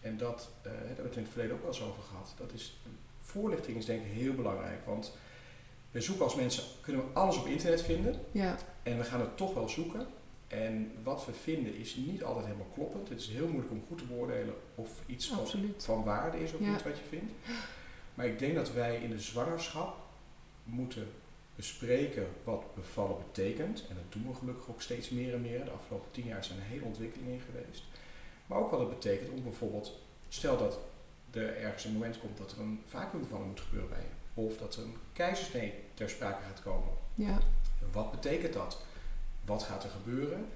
En 0.00 0.16
dat, 0.16 0.48
eh, 0.62 0.64
daar 0.70 0.78
hebben 0.78 0.96
we 0.96 1.02
het 1.08 1.16
in 1.16 1.22
het 1.22 1.30
verleden 1.32 1.54
ook 1.56 1.62
wel 1.62 1.70
eens 1.70 1.82
over 1.82 2.02
gehad. 2.02 2.34
Dat 2.36 2.52
is, 2.52 2.80
voorlichting 3.20 3.76
is 3.76 3.84
denk 3.84 4.04
ik 4.04 4.12
heel 4.12 4.34
belangrijk. 4.34 4.86
Want 4.86 5.12
we 5.90 6.00
zoeken 6.00 6.24
als 6.24 6.34
mensen, 6.34 6.64
kunnen 6.80 7.02
we 7.04 7.12
alles 7.12 7.36
op 7.36 7.46
internet 7.46 7.82
vinden. 7.82 8.20
Ja. 8.32 8.56
En 8.82 8.98
we 8.98 9.04
gaan 9.04 9.20
het 9.20 9.36
toch 9.36 9.54
wel 9.54 9.68
zoeken. 9.68 10.06
En 10.50 10.92
wat 11.02 11.26
we 11.26 11.32
vinden 11.32 11.76
is 11.76 11.94
niet 11.96 12.24
altijd 12.24 12.44
helemaal 12.46 12.70
kloppend. 12.74 13.08
Het 13.08 13.20
is 13.20 13.28
heel 13.28 13.46
moeilijk 13.46 13.70
om 13.70 13.82
goed 13.88 13.98
te 13.98 14.04
beoordelen 14.04 14.54
of 14.74 14.90
iets 15.06 15.32
van, 15.76 16.04
waarde 16.04 16.40
is 16.42 16.52
of 16.52 16.60
Ja. 16.60 16.70
niet 16.70 16.82
wat 16.82 16.98
je 16.98 17.04
vindt. 17.08 17.32
Maar 18.14 18.26
ik 18.26 18.38
denk 18.38 18.54
dat 18.54 18.72
wij 18.72 18.96
in 18.96 19.10
de 19.10 19.20
zwangerschap 19.20 19.96
moeten 20.64 21.06
bespreken 21.56 22.26
wat 22.44 22.74
bevallen 22.74 23.16
betekent. 23.26 23.84
En 23.88 23.94
dat 23.94 24.12
doen 24.12 24.26
we 24.32 24.34
gelukkig 24.38 24.68
ook 24.70 24.82
steeds 24.82 25.10
meer 25.10 25.34
en 25.34 25.40
meer. 25.40 25.64
De 25.64 25.70
afgelopen 25.70 26.10
tien 26.10 26.26
jaar 26.26 26.44
zijn 26.44 26.58
er 26.58 26.64
hele 26.64 26.84
ontwikkelingen 26.84 27.32
in 27.34 27.40
geweest. 27.40 27.84
Maar 28.46 28.58
ook 28.58 28.70
wat 28.70 28.80
het 28.80 28.88
betekent 28.88 29.30
om 29.30 29.42
bijvoorbeeld, 29.42 29.98
stel 30.28 30.56
dat 30.58 30.78
er 31.30 31.56
ergens 31.56 31.84
een 31.84 31.92
moment 31.92 32.18
komt 32.20 32.38
dat 32.38 32.52
er 32.52 32.60
een 32.60 32.80
vacuümbevalling 32.86 33.48
moet 33.48 33.60
gebeuren 33.60 33.88
bij 33.90 33.98
je. 34.00 34.40
Of 34.42 34.56
dat 34.56 34.76
er 34.76 34.82
een 34.82 34.96
keizersnee 35.12 35.74
ter 35.94 36.10
sprake 36.10 36.42
gaat 36.42 36.62
komen. 36.62 36.88
Ja. 37.14 37.38
Wat 37.92 38.10
betekent 38.10 38.52
dat? 38.52 38.82
Wat 39.44 39.62
gaat 39.62 39.84
er 39.84 39.90
gebeuren? 39.90 40.46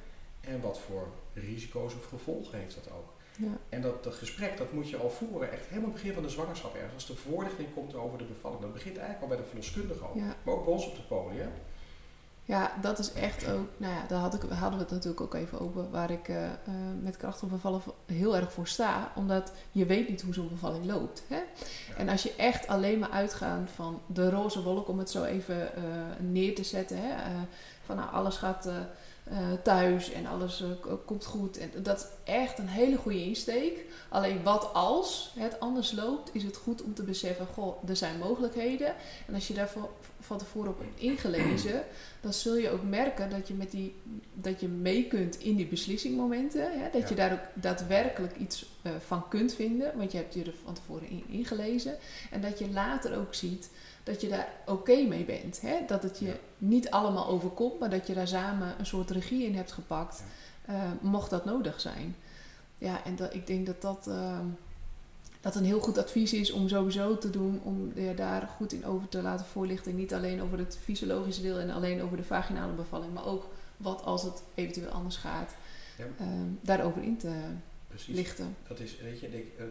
En 0.41 0.61
wat 0.61 0.79
voor 0.79 1.09
risico's 1.33 1.95
of 1.95 2.05
gevolgen 2.05 2.59
heeft 2.59 2.75
dat 2.75 2.93
ook? 2.93 3.13
Ja. 3.37 3.59
En 3.69 3.83
dat, 3.83 4.05
dat 4.05 4.15
gesprek 4.15 4.57
dat 4.57 4.73
moet 4.73 4.91
je 4.91 4.97
al 4.97 5.11
voeren, 5.11 5.53
echt 5.53 5.67
helemaal 5.67 5.91
het 5.91 5.99
begin 5.99 6.15
van 6.15 6.23
de 6.23 6.29
zwangerschap 6.29 6.75
ergens. 6.75 6.95
Als 6.95 7.07
de 7.07 7.17
voorlichting 7.17 7.75
komt 7.75 7.95
over 7.95 8.19
de 8.19 8.25
bevalling. 8.25 8.61
Dat 8.61 8.73
begint 8.73 8.97
eigenlijk 8.97 9.23
al 9.23 9.29
bij 9.29 9.45
de 9.45 9.49
verloskundige. 9.49 10.05
Ja. 10.15 10.37
Maar 10.43 10.55
ook 10.55 10.65
bij 10.65 10.73
ons 10.73 10.87
op 10.87 10.97
de 10.97 11.03
podium. 11.03 11.51
Ja, 12.47 12.73
dat 12.81 12.99
is 12.99 13.13
echt 13.13 13.51
ook, 13.51 13.69
nou 13.77 13.95
ja, 13.95 14.05
daar 14.09 14.19
had 14.19 14.35
ik, 14.35 14.41
hadden 14.41 14.79
we 14.79 14.85
het 14.85 14.91
natuurlijk 14.91 15.21
ook 15.21 15.35
even 15.35 15.61
over, 15.61 15.91
waar 15.91 16.11
ik 16.11 16.29
eh, 16.29 16.45
eh, 16.45 16.53
met 17.03 17.17
krachtig 17.17 17.49
bevallen 17.49 17.83
heel 18.07 18.37
erg 18.37 18.53
voor 18.53 18.67
sta. 18.67 19.13
Omdat 19.15 19.53
je 19.73 19.87
weet 19.87 20.09
niet 20.09 20.23
hoe 20.23 20.35
zo'n 20.35 20.49
bevalling 20.49 20.85
loopt. 20.85 21.23
Hè? 21.29 21.41
En 21.97 22.09
als 22.09 22.23
je 22.23 22.35
echt 22.37 22.67
alleen 22.67 22.99
maar 22.99 23.11
uitgaat 23.11 23.71
van 23.75 24.01
de 24.07 24.31
roze 24.31 24.63
wolk, 24.63 24.89
om 24.89 24.99
het 24.99 25.11
zo 25.11 25.25
even 25.25 25.77
eh, 25.77 25.83
neer 26.19 26.55
te 26.55 26.65
zetten. 26.65 26.97
Hè? 27.01 27.15
Van 27.85 27.97
nou, 27.97 28.13
alles 28.13 28.37
gaat 28.37 28.67
eh, 28.67 28.77
eh, 29.25 29.37
thuis 29.63 30.13
en 30.13 30.27
alles 30.27 30.63
eh, 30.63 30.95
komt 31.07 31.25
goed. 31.25 31.59
En 31.59 31.71
dat 31.83 31.99
is 31.99 32.33
echt 32.33 32.59
een 32.59 32.69
hele 32.69 32.97
goede 32.97 33.25
insteek. 33.25 33.85
Alleen 34.09 34.43
wat 34.43 34.75
als 34.75 35.33
het 35.39 35.61
anders 35.61 35.93
loopt, 35.93 36.31
is 36.35 36.43
het 36.43 36.57
goed 36.57 36.83
om 36.83 36.95
te 36.95 37.03
beseffen, 37.03 37.47
goh, 37.47 37.89
er 37.89 37.97
zijn 37.97 38.19
mogelijkheden. 38.19 38.95
En 39.27 39.35
als 39.35 39.49
je 39.49 39.55
daar 39.55 39.71
van, 40.21 40.39
tevoren 40.39 40.71
op 40.71 40.79
hebt 40.79 41.01
ingelezen, 41.01 41.85
dan 42.21 42.33
zul 42.33 42.55
je 42.57 42.71
ook 42.71 42.83
merken 42.83 43.31
dat 43.31 43.49
je, 43.49 43.55
met 43.55 43.71
die, 43.71 43.95
dat 44.35 44.61
je 44.61 44.69
mee 44.69 45.07
kunt 45.07 45.39
in 45.39 45.57
die 45.57 45.67
beslissingmomenten. 45.67 46.81
Hè? 46.81 46.91
Dat 46.91 47.03
Ja. 47.03 47.09
je 47.09 47.15
daar 47.15 47.33
ook 47.33 47.63
daadwerkelijk 47.63 48.37
iets 48.37 48.67
van 49.07 49.29
kunt 49.29 49.55
vinden, 49.55 49.97
want 49.97 50.13
je 50.13 50.19
hebt 50.19 50.35
je 50.35 50.45
er 50.45 50.55
van 50.65 50.75
tevoren 50.75 51.09
in 51.09 51.25
ingelezen. 51.29 51.97
En 52.31 52.41
dat 52.41 52.59
je 52.59 52.71
later 52.71 53.19
ook 53.19 53.35
ziet 53.35 53.71
dat 54.05 54.21
je 54.21 54.29
daar 54.29 54.53
oké 54.67 54.97
mee 55.03 55.25
bent. 55.25 55.61
Hè? 55.61 55.79
Dat 55.87 56.03
het 56.03 56.19
je 56.19 56.27
Ja. 56.27 56.35
niet 56.59 56.91
allemaal 56.91 57.27
overkomt, 57.27 57.79
maar 57.81 57.91
dat 57.91 58.07
je 58.07 58.15
daar 58.15 58.29
samen 58.29 58.75
een 58.79 58.87
soort 58.87 59.11
regie 59.11 59.45
in 59.47 59.55
hebt 59.55 59.73
gepakt, 59.73 60.23
eh, 60.65 60.83
mocht 61.01 61.31
dat 61.31 61.45
nodig 61.45 61.81
zijn. 61.81 62.17
Ja, 62.79 63.05
en 63.05 63.17
dat, 63.17 63.35
ik 63.35 63.47
denk 63.47 63.67
dat 63.67 63.83
dat, 63.83 64.07
ehm, 64.07 64.47
dat 65.41 65.55
een 65.55 65.65
heel 65.65 65.81
goed 65.81 65.99
advies 65.99 66.33
is 66.33 66.51
om 66.51 66.69
sowieso 66.69 67.19
te 67.19 67.31
doen, 67.31 67.61
om 67.63 67.93
je 67.95 68.15
daar 68.15 68.49
goed 68.57 68.73
in 68.73 68.87
over 68.87 69.09
te 69.09 69.23
laten 69.23 69.47
voorlichten. 69.47 69.97
Niet 69.97 70.15
alleen 70.15 70.43
over 70.43 70.59
het 70.59 70.79
fysiologische 70.83 71.43
deel 71.43 71.59
en 71.59 71.71
alleen 71.71 72.03
over 72.03 72.17
de 72.17 72.25
vaginale 72.25 72.73
bevalling, 72.73 73.13
maar 73.15 73.27
ook 73.27 73.47
wat 73.77 74.03
als 74.05 74.23
het 74.23 74.43
eventueel 74.55 74.91
anders 74.91 75.17
gaat, 75.17 75.55
Ja. 75.99 76.05
ehm, 76.19 76.31
daarover 76.61 77.03
in 77.03 77.17
te 77.17 77.33
Precies. 77.89 78.15
lichten. 78.15 78.57
Dat 78.69 78.81
is, 78.81 78.97
weet 79.01 79.21
je, 79.21 79.27
ik, 79.39 79.47
het, 79.57 79.71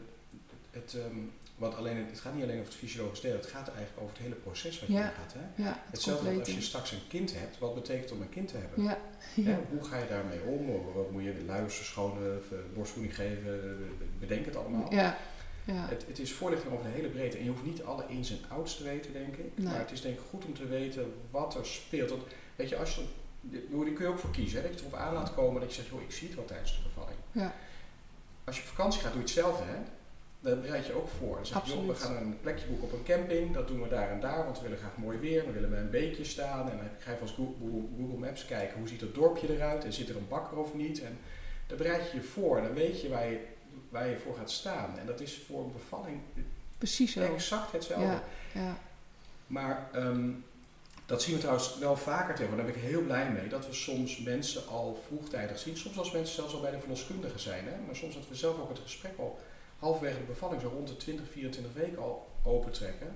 het, 0.72 0.96
ehm, 1.00 1.18
want 1.56 1.76
alleen, 1.76 1.98
het 2.10 2.20
gaat 2.20 2.34
niet 2.34 2.44
alleen 2.44 2.56
over 2.60 2.68
het 2.72 2.78
fysiologische 2.82 3.28
deel, 3.28 3.36
het 3.36 3.46
gaat 3.46 3.68
eigenlijk 3.68 3.98
over 4.02 4.14
het 4.16 4.24
hele 4.24 4.36
proces 4.36 4.80
wat 4.80 4.88
je 4.90 4.94
Ja. 4.96 5.00
ingaat. 5.10 5.34
Hè? 5.34 5.64
Ja, 5.64 5.70
het 5.70 5.92
Hetzelfde 5.92 6.40
als 6.40 6.50
je 6.54 6.62
straks 6.62 6.92
een 6.92 7.08
kind 7.08 7.34
hebt, 7.34 7.60
wat 7.60 7.74
betekent 7.76 8.12
om 8.12 8.22
een 8.22 8.30
kind 8.30 8.48
te 8.48 8.58
hebben? 8.58 8.84
Ja, 8.84 8.98
Hè, 9.42 9.58
hoe 9.70 9.84
ga 9.84 9.98
je 9.98 10.08
daarmee 10.08 10.42
om? 10.42 10.94
Wat 10.94 11.12
moet 11.12 11.24
je 11.24 11.44
luisteren, 11.46 11.88
schonen, 11.88 12.38
of, 12.38 12.52
eh, 12.52 12.58
borstvoeding 12.74 13.16
geven? 13.16 13.80
Bedenk 14.20 14.46
het 14.46 14.56
allemaal. 14.56 14.94
ja. 14.94 15.18
ja. 15.66 15.88
Het, 15.88 16.06
het 16.08 16.20
is 16.20 16.34
voorlichting 16.34 16.74
over 16.74 16.86
de 16.86 16.92
hele 16.92 17.08
breedte. 17.08 17.38
En 17.38 17.44
je 17.44 17.50
hoeft 17.50 17.64
niet 17.64 17.84
alle 17.84 18.04
ins 18.08 18.32
en 18.32 18.40
outs 18.50 18.78
te 18.78 18.84
weten, 18.84 19.14
denk 19.14 19.36
ik. 19.36 19.52
Nee. 19.58 19.68
Maar 19.68 19.80
het 19.80 19.92
is 19.92 20.02
denk 20.02 20.16
ik 20.18 20.24
goed 20.30 20.46
om 20.46 20.54
te 20.54 20.68
weten 20.68 21.14
wat 21.32 21.56
er 21.56 21.66
speelt. 21.66 22.10
Want, 22.10 22.24
weet 22.56 22.70
je, 22.70 22.78
als 22.78 22.96
je, 22.96 23.04
die 23.42 23.94
kun 23.94 24.06
je 24.06 24.08
ook 24.12 24.20
voor 24.20 24.32
kiezen. 24.32 24.62
Hè? 24.62 24.68
Dat 24.70 24.80
je 24.80 24.86
erop 24.86 25.00
aan 25.00 25.14
laat 25.14 25.34
komen 25.34 25.62
dat 25.62 25.70
je 25.70 25.76
zegt, 25.76 25.88
joh, 25.88 26.02
ik 26.02 26.12
zie 26.12 26.28
het 26.28 26.36
wel 26.36 26.46
tijdens 26.46 26.72
de 26.78 26.84
bevalling. 26.84 27.18
Ja. 27.32 27.56
Als 28.44 28.56
je 28.56 28.62
op 28.62 28.68
vakantie 28.68 29.02
gaat, 29.02 29.12
doe 29.14 29.22
je 29.22 29.28
hetzelfde, 29.28 29.64
hè? 29.64 29.78
Dan 30.44 30.62
bereid 30.62 30.86
je 30.86 30.94
ook 30.94 31.08
voor. 31.08 31.36
Dan 31.36 31.46
zeg 31.46 31.66
je, 31.66 31.72
joh, 31.72 31.88
we 31.88 31.96
gaan 31.96 32.16
een 32.16 32.40
plekje 32.42 32.66
boeken 32.66 32.88
op 32.88 32.94
een 32.94 33.04
camping. 33.04 33.54
Dat 33.54 33.68
doen 33.68 33.82
we 33.82 33.88
daar 33.88 34.12
en 34.12 34.20
daar, 34.20 34.44
want 34.44 34.58
we 34.58 34.64
willen 34.64 34.78
graag 34.78 34.98
mooi 34.98 35.18
weer. 35.18 35.44
Dan 35.44 35.54
willen 35.54 35.72
we 35.72 35.78
een 35.78 35.90
beekje 35.90 36.24
staan. 36.24 36.70
En 36.72 36.78
dan 36.78 36.88
ga 37.00 37.12
je 37.12 37.18
van 37.18 37.28
Google, 37.28 37.82
Google 37.98 38.18
Maps 38.18 38.46
kijken, 38.46 38.80
hoe 38.80 38.88
ziet 38.88 39.02
het 39.02 39.16
dorpje 39.16 39.56
eruit? 39.56 39.84
En 39.84 39.94
zit 39.94 40.10
er 40.10 40.16
een 40.16 40.28
bakker 40.28 40.58
of 40.58 40.74
niet? 40.74 41.02
En 41.02 41.18
dan 41.68 41.78
bereid 41.78 42.12
je 42.12 42.18
je 42.18 42.24
voor. 42.24 42.58
En 42.58 42.64
dan 42.64 42.74
weet 42.74 43.02
je 43.02 43.10
waar 43.10 43.30
je, 43.30 43.40
waar 43.90 44.10
je 44.10 44.18
voor 44.18 44.36
gaat 44.36 44.52
staan. 44.52 45.00
En 45.00 45.06
dat 45.06 45.20
is 45.20 45.44
voor 45.48 45.64
een 45.64 45.72
bevalling 45.72 46.20
Precies 46.78 47.16
exact 47.16 47.72
hetzelfde. 47.72 48.06
Ja, 48.06 48.24
ja. 48.54 48.78
Maar 49.48 49.90
ehm, 49.94 50.30
dat 51.06 51.22
zien 51.22 51.34
we 51.34 51.40
trouwens 51.40 51.78
wel 51.78 51.96
vaker 51.96 52.36
tegen. 52.36 52.56
Daar 52.56 52.66
ben 52.66 52.76
ik 52.76 52.82
heel 52.82 53.02
blij 53.02 53.32
mee. 53.32 53.48
Dat 53.48 53.68
we 53.68 53.74
soms 53.74 54.18
mensen 54.20 54.68
al 54.68 55.04
vroegtijdig 55.08 55.60
zien. 55.60 55.78
Soms 55.78 55.98
als 55.98 56.12
mensen 56.12 56.36
zelfs 56.36 56.54
al 56.54 56.62
bij 56.62 56.72
de 56.72 56.80
verloskundige 56.80 57.40
zijn. 57.40 57.66
Hè? 57.66 57.86
Maar 57.86 57.96
soms 57.96 58.14
dat 58.14 58.28
we 58.30 58.36
zelf 58.36 58.60
ook 58.60 58.70
het 58.70 58.80
gesprek 58.80 59.12
al 59.18 59.40
halverwege 59.84 60.18
de 60.18 60.24
bevalling, 60.24 60.62
zo 60.62 60.68
rond 60.68 60.88
de 60.88 60.98
20, 60.98 61.30
24 61.32 61.74
weken 61.74 61.98
al 62.02 62.28
opentrekken. 62.44 63.16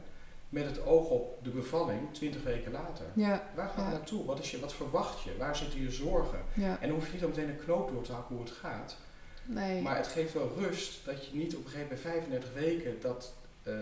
Met 0.50 0.65
het 0.65 0.86
oog 0.86 1.09
op 1.09 1.39
de 1.43 1.50
bevalling 1.50 2.00
20 2.13 2.43
weken 2.43 2.71
later. 2.71 3.05
ja, 3.15 3.50
Waar 3.55 3.71
we 3.75 3.81
Ja. 3.81 3.89
naartoe? 3.89 4.25
Wat, 4.25 4.39
is 4.39 4.51
je, 4.51 4.59
wat 4.59 4.74
verwacht 4.74 5.24
je? 5.24 5.38
Waar 5.38 5.55
zitten 5.55 5.81
je 5.81 5.91
zorgen? 5.91 6.39
ja. 6.53 6.77
En 6.81 6.88
dan 6.88 6.97
hoef 6.97 7.05
je 7.07 7.13
niet 7.13 7.24
al 7.24 7.29
meteen 7.29 7.50
een 7.50 7.57
knoop 7.63 7.91
door 7.91 8.03
te 8.03 8.12
hakken 8.13 8.36
hoe 8.36 8.45
het 8.45 8.53
gaat. 8.53 8.97
Nee. 9.45 9.81
Maar 9.81 9.95
het 9.97 10.07
geeft 10.07 10.33
wel 10.33 10.51
rust 10.57 11.05
dat 11.05 11.25
je 11.25 11.36
niet 11.38 11.55
op 11.55 11.65
een 11.65 11.71
gegeven 11.71 11.95
moment 11.95 12.03
bij 12.03 12.12
35 12.12 12.53
weken 12.53 13.01
dat 13.01 13.33
eh, 13.63 13.74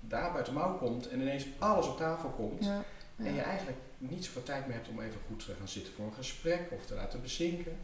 daar 0.00 0.32
buiten 0.32 0.54
mouw 0.54 0.76
komt 0.78 1.08
en 1.08 1.20
ineens 1.20 1.46
alles 1.58 1.86
op 1.86 1.96
tafel 1.96 2.28
komt. 2.28 2.64
ja, 2.64 2.82
ja. 3.16 3.24
En 3.24 3.34
je 3.34 3.40
eigenlijk 3.40 3.78
niet 3.98 4.24
zoveel 4.24 4.42
tijd 4.42 4.66
meer 4.66 4.76
hebt 4.76 4.88
om 4.88 5.00
even 5.00 5.20
goed 5.26 5.44
te 5.44 5.52
gaan 5.58 5.68
zitten 5.68 5.92
voor 5.92 6.04
een 6.06 6.12
gesprek 6.14 6.60
of 6.70 6.86
te 6.86 6.94
laten 6.94 7.22
bezinken. 7.22 7.76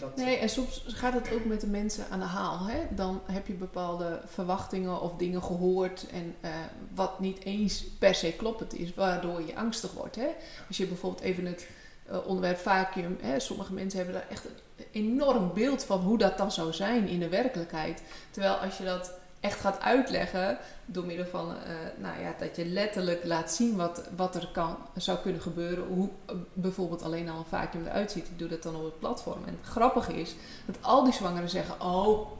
Dat, 0.00 0.16
Nee, 0.16 0.36
en 0.36 0.48
soms 0.48 0.84
gaat 0.86 1.12
het 1.12 1.32
ook 1.32 1.44
met 1.44 1.60
de 1.60 1.66
mensen 1.66 2.04
aan 2.10 2.18
de 2.18 2.24
haal. 2.24 2.66
Hè? 2.66 2.86
Dan 2.90 3.20
heb 3.26 3.46
je 3.46 3.52
bepaalde 3.52 4.20
verwachtingen 4.26 5.00
of 5.00 5.16
dingen 5.16 5.42
gehoord 5.42 6.06
en 6.12 6.34
eh, 6.40 6.50
wat 6.94 7.20
niet 7.20 7.44
eens 7.44 7.84
per 7.98 8.14
se 8.14 8.32
kloppend 8.32 8.74
is, 8.74 8.94
waardoor 8.94 9.46
je 9.46 9.56
angstig 9.56 9.92
wordt. 9.92 10.16
Hè? 10.16 10.28
Als 10.68 10.76
je 10.76 10.86
bijvoorbeeld 10.86 11.22
even 11.22 11.46
het 11.46 11.68
eh, 12.06 12.26
onderwerp 12.26 12.58
vacuüm, 12.58 13.18
sommige 13.36 13.72
mensen 13.72 13.98
hebben 13.98 14.16
daar 14.16 14.30
echt 14.30 14.44
een 14.44 14.84
enorm 14.92 15.52
beeld 15.54 15.84
van 15.84 16.00
hoe 16.00 16.18
dat 16.18 16.38
dan 16.38 16.52
zou 16.52 16.72
zijn 16.72 17.08
in 17.08 17.18
de 17.18 17.28
werkelijkheid. 17.28 18.02
Terwijl 18.30 18.54
als 18.54 18.78
je 18.78 18.84
dat 18.84 19.17
echt 19.40 19.60
gaat 19.60 19.80
uitleggen 19.80 20.58
door 20.86 21.04
middel 21.04 21.26
van 21.26 21.50
eh, 21.50 21.72
nou 21.96 22.20
ja, 22.20 22.34
dat 22.38 22.56
je 22.56 22.66
letterlijk 22.66 23.24
laat 23.24 23.52
zien 23.52 23.76
wat, 23.76 24.02
wat 24.16 24.34
er 24.34 24.48
kan, 24.52 24.76
zou 24.96 25.18
kunnen 25.18 25.40
gebeuren. 25.40 25.84
Hoe 25.86 26.08
eh, 26.26 26.34
bijvoorbeeld 26.52 27.02
alleen 27.02 27.28
al 27.28 27.38
een 27.38 27.44
vacuüm 27.44 27.86
eruit 27.86 28.10
ziet. 28.10 28.26
Ik 28.26 28.38
doe 28.38 28.48
dat 28.48 28.62
dan 28.62 28.76
op 28.76 28.84
het 28.84 28.98
platform. 28.98 29.44
En 29.46 29.58
het 29.60 29.70
grappige 29.70 30.20
is 30.20 30.34
dat 30.66 30.76
al 30.80 31.04
die 31.04 31.12
zwangeren 31.12 31.48
zeggen: 31.48 31.80
Oh, 31.80 32.30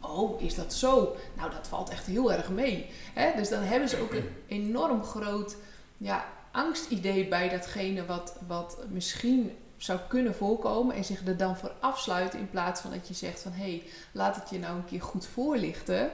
oh, 0.00 0.42
is 0.42 0.54
dat 0.54 0.74
zo? 0.74 1.16
Nou, 1.36 1.50
dat 1.50 1.68
valt 1.68 1.90
echt 1.90 2.06
heel 2.06 2.32
erg 2.32 2.48
mee. 2.48 2.90
Dus 3.36 3.48
dan 3.48 3.62
hebben 3.62 3.88
ze 3.88 4.00
ook 4.00 4.12
een 4.12 4.28
enorm 4.46 5.02
groot 5.02 5.56
ja, 5.96 6.24
angstidee 6.50 7.28
bij 7.28 7.48
datgene 7.48 8.06
wat, 8.06 8.36
wat 8.46 8.78
misschien 8.88 9.56
zou 9.76 9.98
kunnen 10.08 10.34
voorkomen 10.34 10.96
en 10.96 11.04
zich 11.04 11.26
er 11.26 11.36
dan 11.36 11.56
voor 11.56 11.72
afsluiten 11.80 12.38
in 12.38 12.50
plaats 12.50 12.80
van 12.80 12.90
dat 12.90 13.08
je 13.08 13.14
zegt 13.14 13.40
van 13.40 13.52
hé, 13.52 13.62
hey, 13.62 13.82
laat 14.12 14.36
het 14.36 14.50
je 14.50 14.58
nou 14.58 14.76
een 14.76 14.84
keer 14.84 15.02
goed 15.02 15.26
voorlichten. 15.26 16.10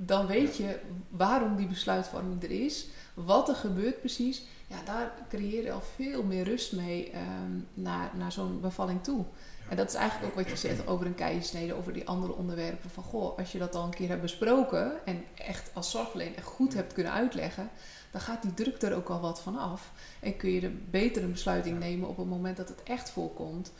Dan 0.00 0.26
weet 0.26 0.56
je 0.56 0.78
waarom 1.08 1.56
die 1.56 1.66
besluitvorming 1.66 2.42
er 2.42 2.50
is, 2.50 2.86
wat 3.14 3.48
er 3.48 3.54
gebeurt 3.54 4.00
precies. 4.00 4.42
Ja, 4.66 4.76
daar 4.84 5.12
creëer 5.28 5.64
je 5.64 5.72
al 5.72 5.82
veel 5.94 6.22
meer 6.22 6.44
rust 6.44 6.72
mee 6.72 7.10
ehm, 7.10 7.60
naar, 7.74 8.10
naar 8.16 8.32
zo'n 8.32 8.60
bevalling 8.60 9.02
toe. 9.02 9.24
En 9.68 9.76
dat 9.76 9.88
is 9.88 9.94
eigenlijk 9.94 10.30
ook 10.30 10.44
wat 10.44 10.50
je 10.50 10.56
zegt 10.56 10.86
over 10.86 11.06
een 11.06 11.14
keizersnede, 11.14 11.74
over 11.74 11.92
die 11.92 12.08
andere 12.08 12.34
onderwerpen. 12.34 12.90
Van 12.90 13.02
goh, 13.02 13.38
als 13.38 13.52
je 13.52 13.58
dat 13.58 13.74
al 13.74 13.84
een 13.84 13.94
keer 13.94 14.08
hebt 14.08 14.22
besproken 14.22 15.06
en 15.06 15.24
echt 15.34 15.70
als 15.74 15.90
zorgverlener 15.90 16.36
echt 16.36 16.46
goed 16.46 16.74
hebt 16.74 16.92
kunnen 16.92 17.12
uitleggen, 17.12 17.70
dan 18.10 18.20
gaat 18.20 18.42
die 18.42 18.54
druk 18.54 18.82
er 18.82 18.94
ook 18.94 19.08
al 19.08 19.20
wat 19.20 19.40
van 19.40 19.58
af. 19.58 19.92
En 20.20 20.36
kun 20.36 20.50
je 20.50 20.60
er 20.60 20.72
beter 20.90 21.22
een 21.22 21.32
besluiting 21.32 21.78
nemen 21.78 22.08
op 22.08 22.16
het 22.16 22.26
moment 22.26 22.56
dat 22.56 22.68
het 22.68 22.82
echt 22.82 23.10
voorkomt. 23.10 23.72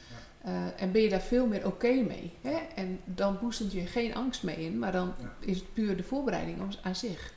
Uh, 0.46 0.82
en 0.82 0.92
ben 0.92 1.02
je 1.02 1.08
daar 1.08 1.20
veel 1.20 1.46
meer 1.46 1.66
oké 1.66 1.92
mee. 1.92 2.32
Hè? 2.42 2.58
En 2.74 3.00
dan 3.04 3.38
boezemt 3.40 3.72
je 3.72 3.86
geen 3.86 4.14
angst 4.14 4.42
mee 4.42 4.56
in, 4.56 4.78
maar 4.78 4.92
dan 4.92 5.14
Ja. 5.20 5.34
is 5.40 5.56
het 5.56 5.72
puur 5.72 5.96
de 5.96 6.02
voorbereiding 6.02 6.76
aan 6.82 6.96
zich. 6.96 7.32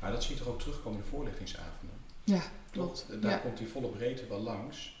Maar 0.00 0.12
dat 0.12 0.22
zie 0.24 0.34
je 0.34 0.40
toch 0.40 0.48
ook 0.52 0.60
terugkomen 0.60 0.98
in 0.98 1.04
de 1.04 1.10
voorlichtingsavonden. 1.10 1.96
Ja, 2.24 2.40
klopt. 2.70 3.06
Daar 3.20 3.30
Ja. 3.30 3.36
komt 3.36 3.58
die 3.58 3.68
volle 3.68 3.88
breedte 3.88 4.26
wel 4.28 4.40
langs. 4.40 4.94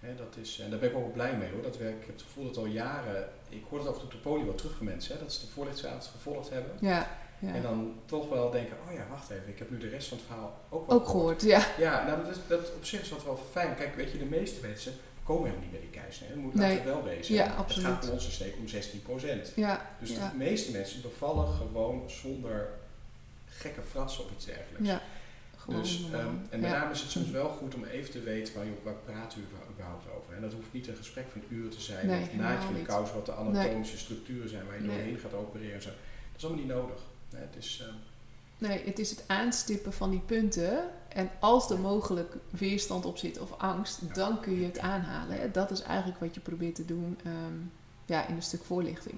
Hè, 0.00 0.14
dat 0.14 0.36
is, 0.40 0.58
en 0.60 0.70
daar 0.70 0.78
ben 0.78 0.88
ik 0.90 0.96
ook 0.96 1.02
wel 1.02 1.12
blij 1.12 1.36
mee 1.36 1.50
hoor. 1.50 1.62
Dat 1.62 1.78
werk, 1.78 1.94
ik 2.00 2.06
heb 2.06 2.14
het 2.14 2.22
gevoel 2.24 2.44
dat 2.44 2.56
al 2.56 2.66
jaren, 2.66 3.28
ik 3.48 3.64
hoor 3.70 3.78
het 3.78 3.88
af 3.88 3.94
en 3.94 4.00
toe 4.00 4.08
op 4.08 4.14
de 4.14 4.28
poli 4.28 4.44
wel 4.44 4.54
terug 4.54 4.76
van 4.76 4.86
mensen, 4.86 5.14
hè, 5.14 5.20
dat 5.22 5.32
ze 5.32 5.40
de 5.40 5.52
voorlichtingsavond 5.52 6.04
gevolgd 6.04 6.50
hebben. 6.50 6.72
Ja, 6.80 7.16
ja. 7.38 7.54
En 7.54 7.62
dan 7.62 7.94
toch 8.04 8.28
wel 8.28 8.50
denken, 8.50 8.76
oh 8.88 8.92
ja, 8.94 9.06
wacht 9.10 9.30
even, 9.30 9.48
ik 9.48 9.58
heb 9.58 9.70
nu 9.70 9.78
de 9.78 9.88
rest 9.88 10.08
van 10.08 10.16
het 10.18 10.26
verhaal 10.26 10.60
ook 10.68 10.86
wel 10.86 10.96
Ook 10.96 11.06
gehoord, 11.08 11.42
ja. 11.42 11.66
Ja, 11.78 12.06
nou 12.06 12.24
dat, 12.24 12.30
is, 12.36 12.42
dat 12.48 12.72
op 12.76 12.84
zich 12.84 13.00
is 13.00 13.08
dat 13.08 13.24
wel 13.24 13.36
fijn. 13.50 13.74
Kijk, 13.74 13.94
weet 13.94 14.10
je, 14.12 14.18
de 14.18 14.24
meeste 14.24 14.66
mensen 14.66 14.92
komen 15.24 15.42
helemaal 15.44 15.62
niet 15.70 15.80
bij 15.80 15.88
die. 15.90 16.28
Dat 16.28 16.36
moet 16.36 16.54
Nee. 16.54 16.68
laten 16.68 16.84
we 16.84 16.90
wel 16.90 17.02
wezen. 17.04 17.34
Ja, 17.34 17.64
Het 17.66 17.72
gaat 17.72 18.00
bij 18.00 18.10
onze 18.10 18.30
steek 18.30 18.54
om 18.58 18.68
16 18.68 19.02
Ja, 19.56 19.90
Dus 20.00 20.10
ja. 20.10 20.28
de 20.28 20.36
meeste 20.36 20.72
mensen 20.72 21.02
bevallen 21.02 21.48
gewoon 21.54 22.10
zonder 22.10 22.68
gekke 23.46 23.80
fratsen 23.90 24.24
of 24.24 24.30
iets 24.30 24.44
dergelijks. 24.44 24.86
ja. 24.88 25.02
Gewoon 25.56 25.80
Dus, 25.80 26.04
ehm, 26.12 26.34
en 26.50 26.60
name 26.68 26.92
is 26.92 27.00
het 27.00 27.10
soms 27.10 27.30
wel 27.30 27.48
goed 27.48 27.74
om 27.74 27.84
even 27.84 28.10
te 28.10 28.20
weten 28.20 28.54
van, 28.54 28.66
joh, 28.66 28.74
waar 28.82 28.94
praat 28.94 29.36
u 29.36 29.40
überhaupt 29.72 30.04
over? 30.18 30.34
En 30.34 30.40
dat 30.40 30.52
hoeft 30.52 30.72
niet 30.72 30.88
een 30.88 30.96
gesprek 30.96 31.24
van 31.32 31.42
uren 31.48 31.70
te 31.70 31.80
zijn, 31.80 32.06
Nee, 32.06 32.22
of 32.22 32.32
naadje 32.38 32.54
helemaal 32.56 32.62
van 32.66 32.74
de 32.74 32.82
kous, 32.82 33.12
wat 33.12 33.26
de 33.26 33.32
anatomische 33.32 33.98
structuren 33.98 34.48
zijn 34.48 34.66
waar 34.66 34.80
je 34.80 34.86
doorheen 34.86 35.18
gaat 35.18 35.34
opereren. 35.34 35.74
en 35.74 35.82
Zo. 35.82 35.88
Dat 35.88 36.36
is 36.36 36.44
allemaal 36.44 36.64
niet 36.64 36.74
nodig. 36.74 36.98
Nee, 37.30 37.42
het 37.42 37.56
is, 37.64 37.82
ehm, 37.86 37.94
Nee, 38.58 38.82
het 38.84 38.98
is 38.98 39.10
het 39.10 39.24
aanstippen 39.26 39.92
van 39.92 40.10
die 40.10 40.20
punten. 40.26 40.84
En 41.14 41.30
als 41.40 41.70
er 41.70 41.78
mogelijk 41.78 42.34
weerstand 42.50 43.04
op 43.04 43.18
zit 43.18 43.38
of 43.38 43.52
angst, 43.58 44.00
Ja. 44.08 44.12
dan 44.14 44.40
kun 44.40 44.60
je 44.60 44.64
het 44.66 44.78
aanhalen. 44.78 45.40
hè. 45.40 45.50
Dat 45.50 45.70
is 45.70 45.80
eigenlijk 45.82 46.20
wat 46.20 46.34
je 46.34 46.40
probeert 46.40 46.74
te 46.74 46.84
doen 46.84 47.18
ehm, 47.24 47.54
ja, 48.06 48.26
in 48.26 48.34
een 48.34 48.42
stuk 48.42 48.64
voorlichting. 48.64 49.14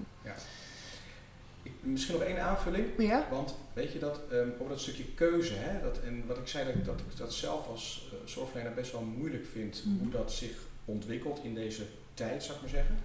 ik, 1.63 1.71
misschien 1.81 2.15
nog 2.15 2.23
één 2.23 2.41
aanvulling. 2.43 2.87
Ja? 2.97 3.27
Want 3.31 3.55
weet 3.73 3.91
je 3.91 3.99
dat, 3.99 4.19
ehm, 4.31 4.49
over 4.53 4.69
dat 4.69 4.79
stukje 4.79 5.03
keuze, 5.13 5.53
hè, 5.53 5.81
dat, 5.81 5.99
en 5.99 6.23
wat 6.27 6.37
ik 6.37 6.47
zei, 6.47 6.65
dat, 6.65 6.75
ik- 6.75 6.85
dat 6.85 6.99
dat 7.17 7.33
zelf 7.33 7.67
als 7.67 8.09
eh, 8.11 8.27
zorgverlener 8.27 8.73
best 8.73 8.91
wel 8.91 9.01
moeilijk 9.01 9.45
vind, 9.45 9.83
Mhm. 9.85 9.97
hoe 9.99 10.09
dat 10.11 10.31
zich 10.31 10.57
ontwikkelt 10.85 11.39
in 11.43 11.55
deze 11.55 11.85
tijd, 12.13 12.43
zou 12.43 12.55
ik 12.55 12.61
maar 12.61 12.69
zeggen. 12.71 12.95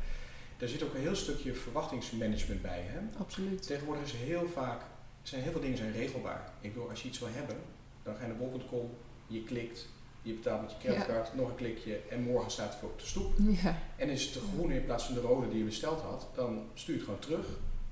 Daar 0.59 0.69
zit 0.69 0.83
ook 0.83 0.95
een 0.95 1.01
heel 1.01 1.17
stukje 1.17 1.55
verwachtingsmanagement 1.55 2.63
bij. 2.63 2.81
Hè? 2.87 2.99
Absoluut. 3.19 3.67
Tegenwoordig 3.67 4.05
is 4.05 4.13
heel 4.13 4.49
vaak, 4.49 4.81
zijn 5.23 5.43
heel 5.43 5.53
veel 5.53 5.61
dingen 5.61 5.77
zijn 5.79 5.93
regelbaar. 5.93 6.51
Ik 6.61 6.73
bedoel, 6.73 6.91
als 6.91 7.03
je 7.03 7.09
iets 7.09 7.19
wil 7.19 7.29
hebben, 7.33 7.57
dan 8.03 8.15
ga 8.15 8.21
je 8.21 8.27
naar 8.27 8.37
bol.com, 8.37 8.91
je 9.27 9.43
klikt 9.43 9.89
je 10.23 10.33
betaalt 10.33 10.61
met 10.61 10.71
je 10.71 10.79
creditcard, 10.79 11.35
nog 11.35 11.49
een 11.49 11.55
klikje 11.55 12.01
en 12.11 12.23
morgen 12.23 12.51
staat 12.51 12.75
het 12.75 12.83
op 12.83 12.99
de 12.99 13.07
stoep. 13.07 13.33
Ja. 13.63 13.79
En 13.97 14.09
is 14.09 14.25
het 14.25 14.35
de 14.35 14.41
groene 14.53 14.75
in 14.75 14.85
plaats 14.85 15.05
van 15.05 15.15
de 15.15 15.21
rode 15.21 15.49
die 15.49 15.59
je 15.59 15.65
besteld 15.65 16.01
had, 16.01 16.29
dan 16.35 16.63
stuur 16.75 16.95
je 16.95 17.01
het 17.01 17.09
gewoon 17.09 17.25
terug. 17.25 17.47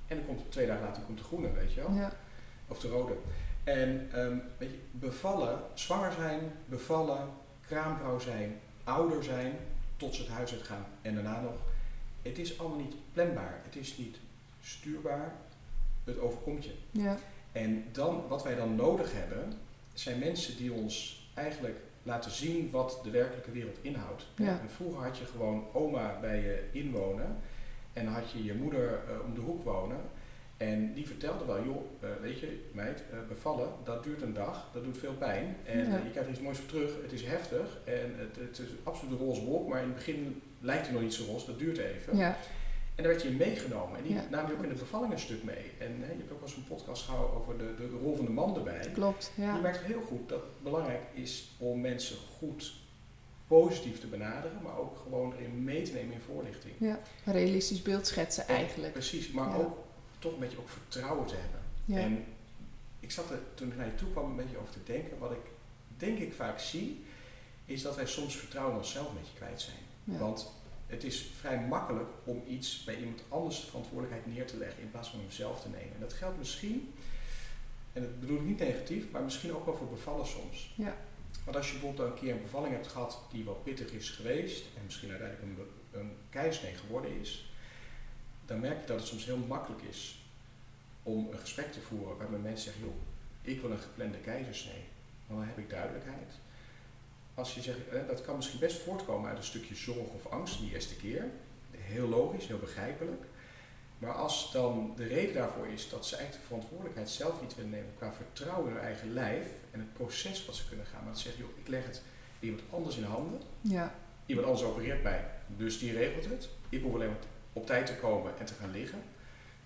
En 0.07 0.17
dan 0.17 0.25
komt 0.25 0.51
twee 0.51 0.67
dagen 0.67 0.83
later 0.83 1.03
komt 1.03 1.17
de 1.17 1.23
groene, 1.23 1.51
weet 1.51 1.73
je 1.73 1.81
wel. 1.81 1.91
Ja. 1.91 2.11
Of 2.67 2.79
de 2.79 2.87
rode. 2.87 3.13
En 3.63 4.09
ehm, 4.13 4.37
weet 4.57 4.69
je, 4.69 4.79
bevallen, 4.91 5.59
zwanger 5.73 6.11
zijn, 6.11 6.39
bevallen, 6.65 7.29
kraamvrouw 7.67 8.19
zijn, 8.19 8.59
ouder 8.83 9.23
zijn, 9.23 9.53
tot 9.97 10.15
ze 10.15 10.21
het 10.21 10.31
huis 10.31 10.51
uitgaan 10.51 10.85
en 11.01 11.13
daarna 11.13 11.41
nog. 11.41 11.55
Het 12.21 12.37
is 12.37 12.59
allemaal 12.59 12.77
niet 12.77 12.95
planbaar. 13.13 13.61
Het 13.63 13.75
is 13.75 13.97
niet 13.97 14.17
stuurbaar. 14.61 15.35
Het 16.03 16.19
overkomt 16.19 16.63
je. 16.65 16.73
Ja. 16.91 17.17
En 17.51 17.85
dan, 17.91 18.27
wat 18.27 18.43
wij 18.43 18.55
dan 18.55 18.75
nodig 18.75 19.13
hebben, 19.13 19.53
zijn 20.01 20.19
mensen 20.19 20.57
die 20.57 20.71
ons 20.73 21.21
eigenlijk 21.33 21.77
laten 22.03 22.31
zien 22.31 22.69
wat 22.71 22.99
de 23.03 23.09
werkelijke 23.09 23.51
wereld 23.51 23.77
inhoudt. 23.81 24.25
Ja. 24.35 24.59
En 24.59 24.69
vroeger 24.69 25.03
had 25.03 25.17
je 25.17 25.25
gewoon 25.25 25.65
oma 25.73 26.17
bij 26.21 26.41
je 26.41 26.63
inwonen 26.71 27.37
en 27.93 28.05
dan 28.05 28.13
had 28.13 28.31
je 28.31 28.43
je 28.43 28.53
moeder 28.53 28.87
eh, 29.07 29.25
om 29.25 29.33
de 29.33 29.41
hoek 29.41 29.63
wonen. 29.63 29.97
En 30.57 30.93
die 30.93 31.07
vertelde 31.07 31.45
wel, 31.45 31.63
joh, 31.63 31.81
eh, 31.99 32.09
weet 32.21 32.39
je, 32.39 32.69
meid, 32.71 33.03
eh, 33.11 33.17
bevallen, 33.27 33.69
dat 33.83 34.03
duurt 34.03 34.21
een 34.21 34.33
dag, 34.33 34.69
dat 34.73 34.83
doet 34.83 34.97
veel 34.97 35.13
pijn. 35.13 35.55
En 35.65 35.77
Ja. 35.77 35.95
je 35.95 36.09
krijgt 36.09 36.29
er 36.29 36.29
iets 36.29 36.39
moois 36.39 36.57
voor 36.57 36.69
terug, 36.69 36.91
het 37.01 37.11
is 37.11 37.23
heftig 37.25 37.77
en 37.83 38.15
het, 38.17 38.35
het 38.35 38.59
is 38.59 38.67
absoluut 38.83 39.19
een 39.19 39.25
roze 39.25 39.45
wolk, 39.45 39.67
maar 39.67 39.81
in 39.81 39.87
het 39.87 39.95
begin 39.95 40.41
lijkt 40.59 40.83
het 40.83 40.91
nog 40.93 41.01
niet 41.01 41.13
zo 41.13 41.25
roze, 41.25 41.45
dat 41.45 41.59
duurt 41.59 41.77
even. 41.77 42.17
Ja. 42.17 42.37
En 43.01 43.07
daar 43.07 43.15
werd 43.15 43.25
je 43.25 43.31
in 43.31 43.37
meegenomen. 43.49 43.97
En 43.97 44.03
die 44.03 44.13
Ja. 44.13 44.23
nam 44.29 44.47
je 44.47 44.53
ook 44.53 44.63
in 44.63 44.69
de 44.69 44.75
bevalling 44.75 45.13
een 45.13 45.19
stuk 45.19 45.43
mee. 45.43 45.71
En 45.79 46.01
hè, 46.01 46.11
je 46.11 46.17
hebt 46.17 46.31
ook 46.31 46.39
wel 46.39 46.47
eens 46.47 46.57
een 46.57 46.67
podcast 46.67 47.03
gehouden 47.03 47.37
over 47.37 47.57
de, 47.57 47.73
de 47.77 47.97
rol 48.01 48.15
van 48.15 48.25
de 48.25 48.31
man 48.31 48.55
erbij. 48.55 48.89
Klopt. 48.93 49.31
Ja. 49.35 49.55
Je 49.55 49.61
merkt 49.61 49.79
heel 49.81 50.01
goed 50.01 50.29
dat 50.29 50.39
het 50.41 50.63
belangrijk 50.63 51.01
is 51.13 51.49
om 51.57 51.81
mensen 51.81 52.17
goed 52.37 52.73
positief 53.47 53.99
te 53.99 54.07
benaderen, 54.07 54.57
maar 54.63 54.77
ook 54.77 54.97
gewoon 54.97 55.33
erin 55.33 55.63
mee 55.63 55.81
te 55.81 55.91
nemen 55.93 56.13
in 56.13 56.19
voorlichting. 56.21 56.73
ja. 56.77 56.99
Een 57.25 57.33
realistisch 57.33 57.81
beeld 57.81 58.07
schetsen 58.07 58.47
En- 58.47 58.55
eigenlijk. 58.55 58.93
Precies, 58.93 59.31
maar 59.31 59.49
Ja. 59.49 59.55
ook 59.55 59.77
toch 60.19 60.33
een 60.33 60.39
beetje 60.39 60.59
ook 60.59 60.69
vertrouwen 60.69 61.27
te 61.27 61.35
hebben. 61.35 61.59
Ja. 61.85 61.97
En 61.97 62.23
ik 62.99 63.11
zat 63.11 63.29
er 63.29 63.39
toen 63.53 63.67
ik 63.67 63.77
naar 63.77 63.85
je 63.85 63.95
toe 63.95 64.11
kwam 64.11 64.29
een 64.29 64.35
beetje 64.35 64.57
over 64.57 64.73
te 64.73 64.83
denken. 64.85 65.17
Wat 65.17 65.31
ik 65.31 65.41
denk 65.97 66.17
ik 66.19 66.33
vaak 66.33 66.59
zie, 66.59 67.03
is 67.65 67.81
dat 67.81 67.95
wij 67.95 68.05
soms 68.05 68.35
vertrouwen 68.35 68.73
in 68.73 68.79
onszelf 68.79 69.07
een 69.09 69.17
beetje 69.19 69.35
kwijt 69.35 69.61
zijn. 69.61 69.77
Ja. 70.03 70.17
Want 70.17 70.51
het 70.91 71.03
is 71.03 71.31
vrij 71.39 71.59
makkelijk 71.59 72.09
om 72.23 72.43
iets 72.47 72.83
bij 72.83 72.97
iemand 72.97 73.23
anders 73.29 73.61
de 73.61 73.67
verantwoordelijkheid 73.67 74.35
neer 74.35 74.47
te 74.47 74.57
leggen 74.57 74.81
in 74.81 74.91
plaats 74.91 75.09
van 75.09 75.19
hem 75.19 75.31
zelf 75.31 75.61
te 75.61 75.69
nemen. 75.69 75.93
En 75.93 75.99
dat 75.99 76.13
geldt 76.13 76.37
misschien, 76.37 76.93
en 77.93 78.01
dat 78.01 78.19
bedoel 78.19 78.37
ik 78.37 78.45
niet 78.45 78.59
negatief, 78.59 79.11
maar 79.11 79.23
misschien 79.23 79.55
ook 79.55 79.65
wel 79.65 79.75
voor 79.75 79.87
bevallen 79.87 80.27
soms. 80.27 80.73
Ja. 80.75 80.95
Want 81.43 81.57
als 81.57 81.71
je 81.71 81.71
bijvoorbeeld 81.79 82.09
een 82.09 82.19
keer 82.19 82.33
een 82.33 82.41
bevalling 82.41 82.73
hebt 82.73 82.87
gehad 82.87 83.19
die 83.31 83.43
wel 83.43 83.61
pittig 83.63 83.91
is 83.91 84.09
geweest 84.09 84.65
en 84.77 84.83
misschien 84.85 85.09
uiteindelijk 85.09 85.69
een, 85.91 86.11
keizersnee 86.29 86.75
geworden 86.75 87.19
is, 87.19 87.51
dan 88.45 88.59
merk 88.59 88.81
je 88.81 88.87
dat 88.87 88.99
het 88.99 89.07
soms 89.07 89.25
heel 89.25 89.37
makkelijk 89.37 89.81
is 89.81 90.25
om 91.03 91.27
een 91.31 91.39
gesprek 91.39 91.71
te 91.71 91.81
voeren 91.81 92.17
waarbij 92.17 92.39
mensen 92.39 92.63
zeggen, 92.63 92.83
joh, 92.83 93.01
ik 93.41 93.61
wil 93.61 93.71
een 93.71 93.79
geplande 93.79 94.17
keizersnee. 94.17 94.83
Dan 95.27 95.43
heb 95.43 95.57
ik 95.57 95.69
duidelijkheid. 95.69 96.33
Als 97.41 97.53
je 97.53 97.61
zegt, 97.61 97.77
dat 98.07 98.21
kan 98.21 98.35
misschien 98.35 98.59
best 98.59 98.81
voortkomen 98.81 99.29
uit 99.29 99.37
een 99.37 99.43
stukje 99.43 99.75
zorg 99.75 100.07
of 100.15 100.31
angst 100.31 100.59
die 100.59 100.73
eerste 100.73 100.95
keer. 100.95 101.25
Heel 101.71 102.07
logisch, 102.07 102.47
heel 102.47 102.59
begrijpelijk. 102.59 103.23
Maar 103.97 104.13
als 104.13 104.51
dan 104.51 104.93
de 104.95 105.07
reden 105.07 105.33
daarvoor 105.33 105.67
is 105.67 105.89
dat 105.89 106.05
ze 106.05 106.15
eigenlijk 106.15 106.43
de 106.43 106.53
verantwoordelijkheid 106.53 107.09
zelf 107.09 107.41
niet 107.41 107.55
willen 107.55 107.71
nemen 107.71 107.93
qua 107.97 108.13
vertrouwen 108.13 108.69
in 108.69 108.75
hun 108.75 108.83
eigen 108.83 109.13
lijf 109.13 109.47
en 109.71 109.79
het 109.79 109.93
proces 109.93 110.45
wat 110.45 110.55
ze 110.55 110.67
kunnen 110.67 110.85
gaan. 110.85 110.99
Maar 111.03 111.11
dat 111.11 111.19
ze 111.19 111.27
zeggen, 111.27 111.43
joh, 111.43 111.57
ik 111.57 111.67
leg 111.67 111.85
het 111.85 112.01
iemand 112.39 112.61
anders 112.69 112.97
in 112.97 113.03
handen. 113.03 113.41
Ja. 113.61 113.95
Iemand 114.25 114.47
anders 114.47 114.65
opereert 114.65 115.03
mij, 115.03 115.25
dus 115.47 115.79
die 115.79 115.93
regelt 115.93 116.25
het. 116.25 116.49
Ik 116.69 116.81
hoef 116.81 116.93
alleen 116.93 117.07
maar 117.07 117.17
op 117.53 117.65
tijd 117.65 117.85
te 117.85 117.95
komen 117.95 118.31
en 118.39 118.45
te 118.45 118.53
gaan 118.53 118.71
liggen. 118.71 119.01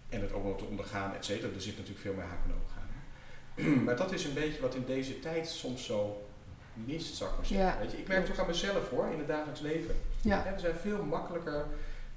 En 0.09 0.21
het 0.21 0.33
ook 0.33 0.43
nog 0.43 0.57
te 0.57 0.65
ondergaan, 0.65 1.15
et 1.15 1.25
cetera. 1.25 1.53
Er 1.53 1.61
zit 1.61 1.77
natuurlijk 1.77 2.01
veel 2.01 2.13
meer 2.13 2.23
haken 2.23 2.51
en 2.51 2.57
ogen 2.63 2.81
aan. 2.81 3.83
Maar 3.85 3.95
dat 3.95 4.11
is 4.11 4.25
een 4.25 4.33
beetje 4.33 4.61
wat 4.61 4.75
in 4.75 4.85
deze 4.85 5.19
tijd 5.19 5.47
soms 5.47 5.85
zo 5.85 6.24
mist, 6.85 7.15
zou 7.15 7.29
ik 7.29 7.35
maar 7.38 7.45
zeggen. 7.45 7.67
Ja. 7.67 7.77
Weet 7.79 7.91
je, 7.91 7.97
ik 7.97 8.07
merk 8.07 8.29
ook 8.29 8.39
aan 8.39 8.47
mezelf 8.47 8.89
hoor, 8.89 9.07
in 9.11 9.17
het 9.17 9.27
dagelijks 9.27 9.59
leven. 9.59 9.95
Ja. 10.21 10.43
We 10.53 10.59
zijn 10.59 10.75
veel 10.75 11.03
makkelijker 11.03 11.65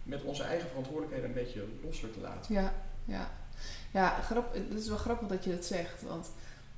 met 0.02 0.22
onze 0.22 0.42
eigen 0.42 0.68
verantwoordelijkheden 0.68 1.28
een 1.28 1.34
beetje 1.34 1.64
losser 1.84 2.12
te 2.12 2.20
laten. 2.20 2.54
Ja, 2.54 2.72
ja. 3.04 3.30
Ja, 3.90 4.08
grap, 4.24 4.54
het 4.54 4.78
is 4.80 4.88
wel 4.88 4.96
grappig 4.96 5.28
dat 5.28 5.44
je 5.44 5.50
dat 5.50 5.64
zegt. 5.64 6.02
Want 6.02 6.30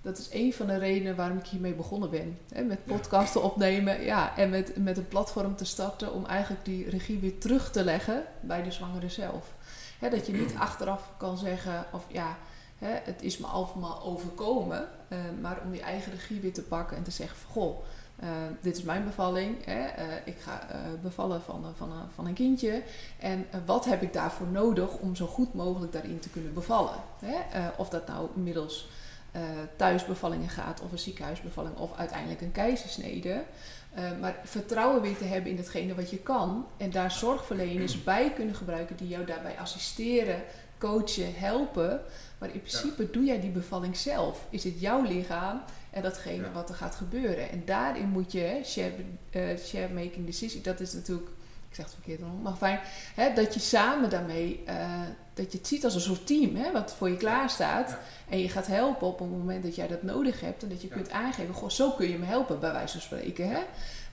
dat 0.02 0.18
is 0.18 0.28
een 0.32 0.52
van 0.52 0.66
de 0.66 0.78
redenen 0.78 1.16
waarom 1.16 1.38
ik 1.38 1.46
hiermee 1.46 1.72
begonnen 1.74 2.10
ben. 2.10 2.38
Hè, 2.52 2.62
met 2.62 2.78
Ja. 2.84 2.92
podcasten 2.94 3.42
opnemen 3.42 4.02
ja, 4.02 4.36
en 4.36 4.50
met, 4.50 4.76
met 4.76 4.96
een 4.96 5.08
platform 5.08 5.56
te 5.56 5.64
starten 5.64 6.12
om 6.12 6.26
eigenlijk 6.26 6.64
die 6.64 6.90
regie 6.90 7.18
weer 7.18 7.38
terug 7.38 7.70
te 7.70 7.84
leggen 7.84 8.24
bij 8.40 8.62
de 8.62 8.70
zwangere 8.70 9.08
zelf. 9.08 9.54
Hè, 9.98 10.10
dat 10.10 10.26
je 10.26 10.32
niet 10.32 10.54
achteraf 10.68 11.10
kan 11.16 11.38
zeggen 11.38 11.84
of 11.92 12.04
ja, 12.08 12.36
hè, 12.80 12.98
het 13.04 13.22
is 13.22 13.38
me 13.38 13.46
allemaal 13.46 14.02
overkomen. 14.02 14.88
eh, 15.08 15.18
maar 15.40 15.60
om 15.64 15.70
die 15.70 15.80
eigen 15.80 16.12
regie 16.12 16.40
weer 16.40 16.52
te 16.52 16.62
pakken 16.62 16.96
en 16.96 17.02
te 17.02 17.10
zeggen 17.10 17.38
van 17.38 17.50
goh, 17.50 17.84
eh, 18.16 18.28
dit 18.60 18.76
is 18.76 18.82
mijn 18.82 19.04
bevalling. 19.04 19.64
Hè, 19.64 19.86
eh, 19.86 20.04
ik 20.24 20.38
ga 20.38 20.66
bevallen 21.02 21.42
van, 21.42 21.64
van, 21.76 21.92
van 22.14 22.26
een 22.26 22.34
kindje. 22.34 22.82
En 23.18 23.46
wat 23.66 23.84
heb 23.84 24.02
ik 24.02 24.12
daarvoor 24.12 24.46
nodig 24.46 24.96
om 24.98 25.16
zo 25.16 25.26
goed 25.26 25.54
mogelijk 25.54 25.92
daarin 25.92 26.18
te 26.18 26.30
kunnen 26.30 26.54
bevallen? 26.54 26.94
Hè? 27.24 27.68
Of 27.76 27.88
dat 27.88 28.06
nou 28.06 28.28
middels 28.34 28.88
thuisbevallingen 29.76 30.48
gaat, 30.48 30.80
of 30.80 30.92
een 30.92 30.98
ziekenhuisbevalling, 30.98 31.76
of 31.76 31.96
uiteindelijk 31.96 32.40
een 32.40 32.52
keizersnede. 32.52 33.42
Maar 34.20 34.40
vertrouwen 34.44 35.02
weer 35.02 35.16
te 35.16 35.24
hebben 35.24 35.50
in 35.50 35.56
datgene 35.56 35.94
wat 35.94 36.10
je 36.10 36.18
kan. 36.18 36.66
En 36.76 36.90
daar 36.90 37.10
zorgverleners 37.10 38.04
bij 38.04 38.32
kunnen 38.32 38.54
gebruiken 38.54 38.96
die 38.96 39.08
jou 39.08 39.24
daarbij 39.24 39.58
assisteren, 39.58 40.42
coachen, 40.80 41.34
helpen. 41.34 42.00
Maar 42.38 42.50
in 42.54 42.60
principe 42.60 43.10
doe 43.10 43.24
jij 43.24 43.40
die 43.40 43.50
bevalling 43.50 43.96
zelf. 43.96 44.46
Is 44.50 44.64
het 44.64 44.80
jouw 44.80 45.02
lichaam 45.02 45.62
en 45.90 46.02
datgene 46.02 46.42
Ja. 46.42 46.52
wat 46.52 46.68
er 46.68 46.74
gaat 46.74 46.94
gebeuren. 46.94 47.50
En 47.50 47.62
daarin 47.64 48.08
moet 48.08 48.32
je 48.32 48.38
hè, 48.40 48.64
share, 48.64 48.92
eh, 49.30 49.42
share 49.58 49.92
making 49.94 50.26
decision. 50.26 50.62
Dat 50.62 50.80
is 50.80 50.92
natuurlijk, 50.92 51.28
ik 51.68 51.74
zeg 51.76 51.84
het 51.84 51.94
verkeerd 51.94 52.20
nog, 52.20 52.42
maar 52.42 52.54
fijn. 52.56 52.80
Hè, 53.14 53.34
dat 53.34 53.54
je 53.54 53.60
samen 53.60 54.10
daarmee, 54.10 54.62
eh, 54.66 55.00
dat 55.34 55.52
je 55.52 55.58
het 55.58 55.66
ziet 55.66 55.84
als 55.84 55.94
een 55.94 56.00
soort 56.00 56.26
team, 56.26 56.56
hè, 56.56 56.72
wat 56.72 56.94
voor 56.94 57.08
je 57.10 57.16
klaar 57.16 57.50
staat. 57.50 57.88
Ja. 57.88 57.98
En 58.28 58.38
je 58.38 58.48
gaat 58.48 58.66
helpen 58.66 59.06
op 59.06 59.18
het 59.18 59.30
moment 59.30 59.62
dat 59.62 59.74
jij 59.74 59.88
dat 59.88 60.02
nodig 60.02 60.40
hebt. 60.40 60.62
En 60.62 60.68
dat 60.68 60.82
je 60.82 60.88
kunt 60.88 61.10
aangeven, 61.10 61.54
goh, 61.54 61.68
zo 61.70 61.90
kun 61.90 62.08
je 62.08 62.18
me 62.18 62.26
helpen, 62.26 62.60
bij 62.60 62.72
wijze 62.72 62.92
van 62.92 63.00
spreken. 63.00 63.48
Hè? 63.48 63.60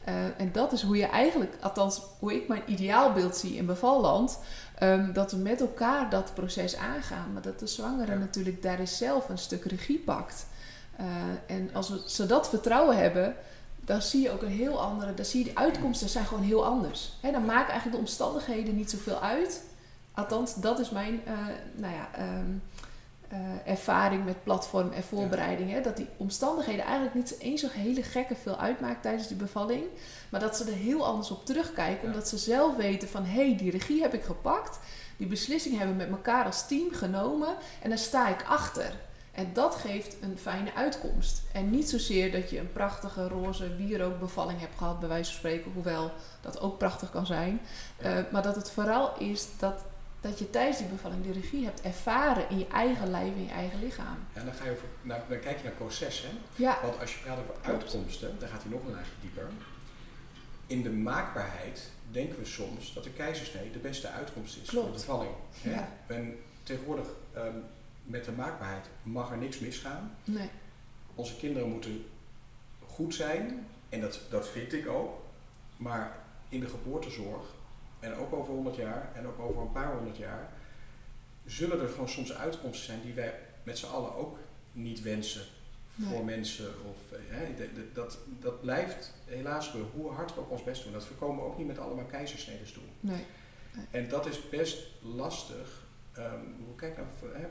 Eh, 0.04 0.14
en 0.38 0.52
dat 0.52 0.72
is 0.72 0.82
hoe 0.82 0.98
je 0.98 1.06
eigenlijk, 1.06 1.56
althans 1.62 2.02
hoe 2.20 2.36
ik 2.36 2.48
mijn 2.48 2.62
ideaalbeeld 2.66 3.36
zie 3.38 3.56
in 3.56 3.66
bevalland. 3.66 4.40
Ehm, 4.80 5.14
dat 5.14 5.32
we 5.32 5.38
met 5.38 5.62
elkaar 5.62 6.10
dat 6.10 6.32
proces 6.34 6.76
aangaan. 6.76 7.34
Maar 7.34 7.42
dat 7.42 7.60
de 7.60 7.68
zwangere 7.68 8.12
Ja. 8.12 8.18
natuurlijk 8.18 8.62
daar 8.62 8.80
is 8.80 8.98
zelf 8.98 9.30
een 9.30 9.38
stuk 9.38 9.66
regie 9.66 10.00
pakt. 10.00 10.46
Eh, 10.96 11.06
en 11.56 11.70
als 11.74 11.90
we 11.90 12.04
ze 12.06 12.26
dat 12.26 12.50
vertrouwen 12.50 12.98
hebben, 12.98 13.36
dan 13.80 14.02
zie 14.02 14.22
je 14.22 14.32
ook 14.32 14.42
een 14.42 14.48
heel 14.48 14.82
andere, 14.82 15.14
dan 15.14 15.26
zie 15.26 15.40
je 15.40 15.46
die 15.46 15.58
uitkomsten 15.58 16.10
zijn 16.10 16.26
gewoon 16.26 16.44
heel 16.44 16.66
anders. 16.66 17.18
Dan 17.22 17.46
maken 17.46 17.70
eigenlijk 17.72 17.92
de 17.92 17.98
omstandigheden 17.98 18.76
niet 18.76 18.90
zoveel 18.90 19.20
uit. 19.20 19.64
Althans, 20.14 20.56
dat 20.56 20.80
is 20.80 20.90
mijn 20.90 21.22
eh, 21.26 21.34
nou 21.76 21.94
ja, 21.94 22.10
ehm, 22.14 22.52
eh, 23.28 23.40
ervaring 23.66 24.26
met 24.26 24.44
platform 24.44 24.92
en 24.92 25.04
voorbereiding. 25.04 25.72
Hè, 25.72 25.82
dat 25.82 25.98
die 25.98 26.08
omstandigheden 26.18 26.86
eigenlijk 26.86 27.16
niet 27.16 27.36
eens 27.40 27.62
zo 27.62 27.68
hele 27.72 28.04
gekke 28.04 28.36
veel 28.36 28.58
uitmaakt 28.58 29.02
tijdens 29.02 29.28
die 29.28 29.38
bevalling. 29.38 29.84
Maar 30.30 30.40
dat 30.40 30.58
ze 30.58 30.64
er 30.64 30.78
heel 30.78 31.06
anders 31.06 31.32
op 31.32 31.46
terugkijken. 31.46 32.02
Ja. 32.02 32.08
Omdat 32.08 32.28
ze 32.28 32.38
zelf 32.38 32.76
weten 32.76 33.08
van, 33.08 33.26
hé, 33.26 33.48
hey, 33.48 33.58
die 33.58 33.72
regie 33.72 34.02
heb 34.02 34.14
ik 34.14 34.24
gepakt. 34.24 34.80
Die 35.18 35.28
beslissing 35.28 35.78
hebben 35.78 35.98
we 35.98 36.04
met 36.04 36.12
elkaar 36.12 36.46
als 36.46 36.68
team 36.68 36.92
genomen. 36.92 37.56
En 37.82 37.90
daar 37.90 37.98
sta 37.98 38.28
ik 38.28 38.46
achter. 38.48 38.94
En 39.38 39.50
dat 39.54 39.76
geeft 39.76 40.18
een 40.22 40.38
fijne 40.38 40.74
uitkomst. 40.74 41.42
En 41.54 41.70
niet 41.70 41.90
zozeer 41.90 42.32
dat 42.32 42.50
je 42.50 42.60
een 42.60 42.72
prachtige 42.72 43.28
roze 43.28 43.76
wierookbevalling 43.76 44.60
hebt 44.60 44.78
gehad, 44.78 45.00
bij 45.00 45.10
wijze 45.10 45.32
van 45.32 45.40
spreken, 45.40 45.72
hoewel 45.72 46.12
dat 46.42 46.60
ook 46.60 46.78
prachtig 46.78 47.12
kan 47.12 47.26
zijn. 47.26 47.62
Ja. 48.02 48.06
Eh, 48.06 48.24
maar 48.32 48.42
dat 48.42 48.56
het 48.56 48.72
vooral 48.72 49.18
is 49.18 49.48
dat, 49.60 49.84
dat 50.22 50.40
je 50.40 50.50
tijdens 50.50 50.78
die 50.78 50.88
bevalling 50.88 51.24
de 51.26 51.32
regie 51.32 51.66
hebt 51.66 51.82
ervaren 51.82 52.50
in 52.50 52.58
je 52.60 52.68
eigen 52.68 53.10
lijf, 53.10 53.36
in 53.36 53.44
je 53.44 53.50
eigen 53.52 53.80
lichaam. 53.80 54.18
En 54.34 54.46
dan, 54.46 54.54
ga 54.54 54.66
je 54.66 54.72
over, 54.72 54.88
naar, 55.02 55.24
dan 55.30 55.40
kijk 55.40 55.58
je 55.58 55.64
naar 55.64 55.74
proces. 55.74 56.22
Hè? 56.22 56.30
Ja, 56.56 56.80
Want 56.82 57.00
als 57.00 57.14
je 57.16 57.20
praat 57.24 57.38
over 57.40 57.56
uitkomsten, 57.62 58.40
dan 58.40 58.50
gaat 58.50 58.62
hij 58.62 58.72
nog 58.72 58.84
een 58.86 58.92
laagje 58.92 59.12
dieper. 59.22 59.50
In 60.68 60.82
de 60.84 60.90
maakbaarheid 60.92 61.90
denken 62.12 62.40
we 62.40 62.46
soms 62.46 62.94
dat 62.94 63.04
de 63.04 63.10
keizersnee 63.10 63.72
de 63.72 63.80
beste 63.80 64.08
uitkomst 64.10 64.56
is 64.56 64.70
voor 64.70 64.70
Klopt. 64.70 64.88
de 64.88 65.06
bevalling. 65.06 65.32
Hè? 65.62 65.70
Ja. 65.72 65.90
En 66.08 66.36
tegenwoordig 66.64 67.08
ehm, 67.34 67.56
met 68.04 68.26
de 68.26 68.32
maakbaarheid 68.32 68.86
mag 69.04 69.32
er 69.32 69.38
niks 69.38 69.60
misgaan. 69.60 70.16
nee. 70.24 70.50
Onze 71.16 71.36
kinderen 71.38 71.70
moeten 71.70 72.06
goed 72.88 73.16
zijn, 73.16 73.68
en 73.90 74.02
dat, 74.02 74.20
dat 74.30 74.48
vind 74.50 74.74
ik 74.74 74.88
ook. 74.88 75.20
Maar 75.78 76.18
in 76.50 76.60
de 76.60 76.68
geboortezorg, 76.68 77.42
en 78.12 78.16
ook 78.16 78.34
over 78.34 78.54
100 78.54 78.76
jaar, 78.76 79.12
en 79.14 79.28
ook 79.28 79.40
over 79.40 79.62
een 79.62 79.72
paar 79.72 79.94
honderd 79.94 80.18
jaar, 80.18 80.50
zullen 81.46 81.82
er 81.82 81.90
gewoon 81.90 82.10
soms 82.10 82.34
uitkomsten 82.34 82.86
zijn 82.86 83.02
die 83.02 83.14
wij 83.14 83.34
met 83.64 83.78
z'n 83.78 83.86
allen 83.86 84.16
ook 84.16 84.38
niet 84.72 85.02
wensen 85.02 85.42
voor 86.02 86.26
mensen. 86.26 86.68
Of, 86.68 87.20
hè, 87.28 87.70
dat, 87.94 88.18
dat 88.40 88.62
blijft 88.62 89.14
helaas 89.26 89.76
hoe 89.94 90.12
hard 90.12 90.34
we 90.34 90.40
ook 90.40 90.52
ons 90.52 90.64
best 90.64 90.84
doen. 90.84 90.94
Dat 90.94 91.06
voorkomen 91.06 91.44
we 91.44 91.50
ook 91.50 91.58
niet 91.58 91.68
met 91.68 91.80
allemaal 91.80 92.06
keizersneden 92.06 92.74
doen. 92.74 92.90
Nee. 93.00 93.26
En 93.92 94.10
dat 94.10 94.26
is 94.26 94.50
best 94.50 94.88
lastig. 95.02 95.86
Um, 96.18 96.76
kijk 96.76 96.98
nou, 96.98 97.08
hè, 97.34 97.48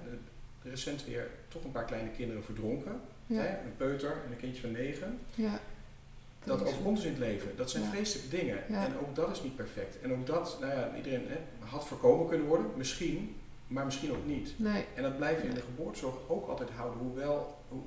recent 0.70 1.04
weer 1.04 1.30
toch 1.48 1.64
een 1.64 1.72
paar 1.72 1.84
kleine 1.84 2.10
kinderen 2.10 2.44
verdronken. 2.44 3.00
Hè, 3.26 3.48
een 3.48 3.76
peuter 3.76 4.10
en 4.24 4.30
een 4.30 4.36
kindje 4.36 4.60
van 4.60 4.72
negen. 4.72 5.18
Ja. 5.34 5.60
Dat 6.46 6.62
overkomt 6.62 6.96
dus 6.96 7.04
in 7.04 7.10
het 7.10 7.20
leven. 7.20 7.56
Dat 7.56 7.70
zijn 7.70 7.84
vreselijke 7.84 8.36
dingen. 8.36 8.68
En 8.68 8.98
ook 8.98 9.14
dat 9.14 9.30
is 9.30 9.42
niet 9.42 9.56
perfect. 9.56 10.00
En 10.00 10.12
ook 10.12 10.26
dat, 10.26 10.56
nou 10.60 10.72
ja, 10.72 10.96
iedereen 10.96 11.28
hè, 11.28 11.36
had 11.58 11.86
voorkomen 11.86 12.28
kunnen 12.28 12.46
worden. 12.46 12.66
Misschien, 12.76 13.36
maar 13.66 13.84
misschien 13.84 14.10
ook 14.10 14.26
niet. 14.26 14.52
Nee. 14.56 14.84
En 14.94 15.02
dat 15.02 15.16
blijf 15.16 15.42
je 15.42 15.48
in 15.48 15.54
de 15.54 15.60
geboortezorg 15.60 16.14
ook 16.26 16.48
altijd 16.48 16.70
houden. 16.70 17.00
Hoewel 17.00 17.58
hoe, 17.68 17.82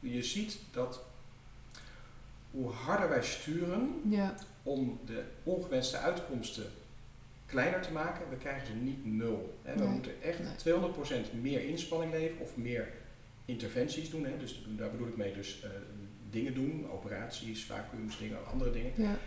je 0.00 0.22
ziet 0.22 0.58
dat 0.72 1.02
hoe 2.50 2.70
harder 2.70 3.08
wij 3.08 3.22
sturen 3.22 4.00
ja. 4.08 4.34
om 4.62 5.00
de 5.06 5.22
ongewenste 5.42 5.96
uitkomsten 5.96 6.66
kleiner 7.46 7.80
te 7.80 7.92
maken, 7.92 8.30
we 8.30 8.36
krijgen 8.36 8.66
ze 8.66 8.72
niet 8.72 9.04
nul. 9.04 9.58
Hè. 9.62 9.76
We 9.76 9.84
moeten 9.84 10.22
echt 10.22 10.40
200% 10.68 11.40
meer 11.40 11.64
inspanning 11.64 12.12
leveren 12.12 12.42
of 12.42 12.56
meer 12.56 12.88
interventies 13.44 14.10
doen. 14.10 14.24
Hè. 14.24 14.36
Dus 14.38 14.64
daar 14.68 14.90
bedoel 14.90 15.06
ik 15.06 15.16
mee 15.16 15.32
dus 15.32 15.62
uh, 15.64 15.70
dingen 16.30 16.54
doen, 16.54 16.86
operaties, 16.90 17.64
vacuums, 17.64 18.18
dingen, 18.18 18.46
andere 18.46 18.70
dingen. 18.70 18.92
Ja. 18.96 19.18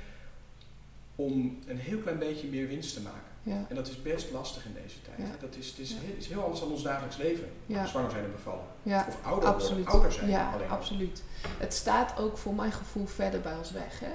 Om 1.16 1.60
een 1.68 1.78
heel 1.78 2.00
klein 2.00 2.20
beetje 2.20 2.48
meer 2.48 2.68
winst 2.68 2.94
te 2.94 3.02
maken. 3.02 3.33
Ja. 3.44 3.66
En 3.70 3.76
dat 3.76 3.88
is 3.88 4.02
best 4.02 4.32
lastig 4.32 4.66
in 4.66 4.74
deze 4.84 4.96
tijd. 5.02 5.42
Dat 5.42 5.56
is, 5.56 5.68
het 5.68 5.80
is, 5.80 5.90
heel, 5.92 6.16
is, 6.18 6.28
heel, 6.28 6.42
anders 6.42 6.60
dan 6.60 6.72
ons 6.72 6.84
dagelijks 6.84 7.18
leven. 7.18 7.50
Zwanger 7.86 8.12
zijn 8.12 8.24
en 8.24 8.32
bevallen. 8.32 8.66
Of 9.08 9.18
ouder 9.24 9.50
absoluut. 9.50 9.76
worden, 9.76 9.94
ouder 9.94 10.12
zijn. 10.12 10.30
Ja, 10.30 10.54
absoluut. 10.70 11.24
Het 11.58 11.74
staat 11.74 12.20
ook 12.20 12.38
voor 12.38 12.54
mijn 12.54 12.72
gevoel 12.72 13.06
verder 13.06 13.42
bij 13.42 13.58
ons 13.58 13.72
weg. 13.72 14.00
Hè? 14.00 14.12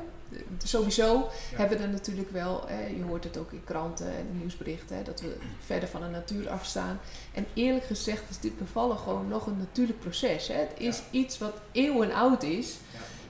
Sowieso 0.64 1.28
hebben 1.54 1.78
we 1.78 1.84
er 1.84 1.90
natuurlijk 1.90 2.30
wel, 2.30 2.64
hè, 2.66 2.86
je 2.86 3.02
hoort 3.02 3.24
het 3.24 3.36
ook 3.36 3.52
in 3.52 3.64
kranten 3.64 4.06
en 4.06 4.38
nieuwsberichten, 4.38 4.96
hè, 4.96 5.02
dat 5.02 5.20
we 5.20 5.36
verder 5.64 5.88
van 5.88 6.00
de 6.00 6.08
natuur 6.08 6.48
afstaan. 6.48 7.00
En 7.34 7.46
eerlijk 7.54 7.84
gezegd 7.84 8.30
is 8.30 8.38
dit 8.38 8.58
bevallen 8.58 8.98
gewoon 8.98 9.28
nog 9.28 9.46
een 9.46 9.58
natuurlijk 9.58 10.00
proces. 10.00 10.48
Hè? 10.48 10.54
Het 10.54 10.72
is 10.76 11.02
iets 11.10 11.38
wat 11.38 11.54
eeuwen 11.72 12.12
oud 12.12 12.42
is. 12.42 12.76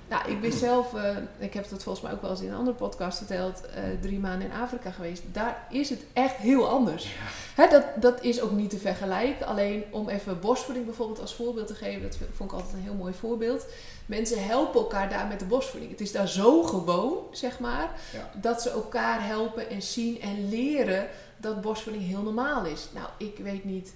Nou, 0.08 0.30
ik 0.30 0.40
ben 0.40 0.52
zelf, 0.52 0.92
uh, 0.92 1.16
ik 1.38 1.54
heb 1.54 1.70
het 1.70 1.82
volgens 1.82 2.04
mij 2.04 2.12
ook 2.12 2.22
wel 2.22 2.30
eens 2.30 2.40
in 2.40 2.48
een 2.48 2.56
andere 2.56 2.76
podcast 2.76 3.18
verteld, 3.18 3.62
uh, 3.64 3.82
drie 4.00 4.18
maanden 4.18 4.50
in 4.50 4.56
Afrika 4.56 4.90
geweest. 4.90 5.22
Daar 5.32 5.66
is 5.70 5.90
het 5.90 6.00
echt 6.12 6.36
heel 6.36 6.68
anders. 6.68 7.14
Hè, 7.54 7.68
dat, 7.68 7.84
dat 7.96 8.22
is 8.22 8.40
ook 8.40 8.50
niet 8.50 8.70
te 8.70 8.78
vergelijken. 8.78 9.46
Alleen 9.46 9.84
om 9.90 10.08
even 10.08 10.40
borstvoeding 10.40 10.86
bijvoorbeeld 10.86 11.20
als 11.20 11.34
voorbeeld 11.34 11.66
te 11.66 11.74
geven, 11.74 12.02
dat 12.02 12.18
vond 12.34 12.50
ik 12.50 12.56
altijd 12.56 12.74
een 12.74 12.82
heel 12.82 12.94
mooi 12.94 13.12
voorbeeld. 13.12 13.66
Mensen 14.06 14.46
helpen 14.46 14.80
elkaar 14.80 15.08
daar 15.08 15.26
met 15.26 15.38
de 15.38 15.44
borstvoeding. 15.44 15.92
Het 15.92 16.00
is 16.00 16.12
daar 16.12 16.28
zo 16.28 16.62
gewoon, 16.62 17.16
zeg 17.30 17.58
maar, 17.58 17.90
dat 18.40 18.62
ze 18.62 18.70
elkaar 18.70 19.26
helpen 19.26 19.70
en 19.70 19.82
zien 19.82 20.20
en 20.20 20.48
leren 20.48 21.06
dat 21.36 21.60
borstvoeding 21.60 22.06
heel 22.06 22.22
normaal 22.22 22.64
is. 22.64 22.88
Nou, 22.94 23.08
ik 23.16 23.38
weet 23.42 23.64
niet, 23.64 23.92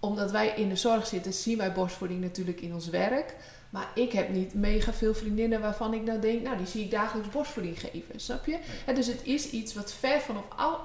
omdat 0.00 0.30
wij 0.30 0.48
in 0.48 0.68
de 0.68 0.76
zorg 0.76 1.06
zitten, 1.06 1.32
zien 1.32 1.58
wij 1.58 1.72
borstvoeding 1.72 2.20
natuurlijk 2.20 2.60
in 2.60 2.74
ons 2.74 2.88
werk. 2.88 3.34
Maar 3.70 3.90
ik 3.94 4.12
heb 4.12 4.28
niet 4.28 4.54
mega 4.54 4.92
veel 4.92 5.14
vriendinnen 5.14 5.60
waarvan 5.60 5.94
ik 5.94 6.02
nou 6.02 6.20
denk, 6.20 6.42
nou 6.42 6.56
die 6.56 6.66
zie 6.66 6.84
ik 6.84 6.90
dagelijks 6.90 7.30
borstvoeding 7.30 7.80
geven, 7.80 8.20
snap 8.20 8.46
je? 8.46 8.58
dus 8.94 9.06
het 9.06 9.20
is 9.22 9.50
iets 9.50 9.74
wat 9.74 9.92
ver 9.92 10.20
van 10.20 10.36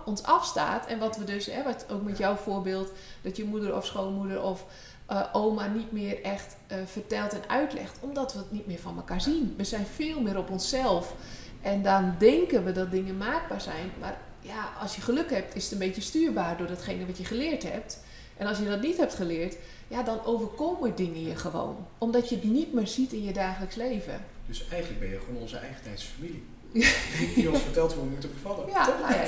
ons 0.06 0.24
afstaat 0.24 0.86
en 0.86 1.00
wat 1.00 1.18
we 1.18 1.24
dus, 1.24 1.46
hè, 1.46 1.64
wat 1.64 1.86
ook 1.90 2.02
met 2.04 2.18
jouw 2.18 2.36
voorbeeld, 2.36 2.92
dat 3.22 3.38
je 3.38 3.44
moeder 3.44 3.76
of 3.76 3.86
schoonmoeder 3.86 4.44
of 4.44 4.66
uh, 5.12 5.24
oma 5.34 5.68
niet 5.68 5.92
meer 5.92 6.24
echt 6.24 6.56
uh, 6.72 6.78
vertelt 6.86 7.34
en 7.34 7.50
uitlegt, 7.50 7.98
omdat 8.00 8.34
we 8.34 8.40
het 8.40 8.52
niet 8.52 8.68
meer 8.68 8.80
van 8.80 8.96
elkaar 8.98 9.22
zien. 9.22 9.54
We 9.58 9.64
zijn 9.64 9.86
veel 9.86 10.22
meer 10.22 10.38
op 10.38 10.50
onszelf 10.50 11.16
en 11.62 11.82
dan 11.82 12.16
denken 12.18 12.64
we 12.64 12.72
dat 12.72 12.92
dingen 12.92 13.18
maakbaar 13.18 13.62
zijn, 13.62 13.92
maar 14.00 14.18
ja, 14.40 14.70
als 14.82 14.96
je 14.96 15.02
geluk 15.02 15.30
hebt, 15.30 15.56
is 15.56 15.64
het 15.64 15.72
een 15.72 15.88
beetje 15.88 16.02
stuurbaar 16.02 16.58
door 16.58 16.68
datgene 16.68 17.06
wat 17.06 17.18
je 17.18 17.26
geleerd 17.26 17.64
hebt. 17.64 18.00
En 18.38 18.48
als 18.48 18.58
je 18.58 18.66
dat 18.66 18.82
niet 18.82 18.98
hebt 18.98 19.14
geleerd, 19.14 19.56
ja, 19.92 20.04
dan 20.04 20.26
overkomen 20.26 20.96
dingen 20.96 21.24
je 21.24 21.36
gewoon. 21.36 21.88
Omdat 21.98 22.30
je 22.30 22.36
het 22.36 22.44
niet 22.44 22.74
meer 22.74 22.88
ziet 22.88 23.14
in 23.14 23.24
je 23.24 23.34
dagelijks 23.34 23.76
leven. 23.76 24.26
Dus 24.48 24.68
eigenlijk 24.68 25.00
ben 25.00 25.10
je 25.10 25.20
gewoon 25.20 25.42
onze 25.42 25.58
eigen 25.58 25.98
familie. 25.98 26.44
Die 27.36 27.50
ons 27.50 27.62
vertelt 27.62 27.94
hoe 27.94 28.04
we 28.04 28.10
moeten 28.10 28.34
bevallen. 28.34 28.68
Ja, 28.68 28.98
ja, 29.10 29.24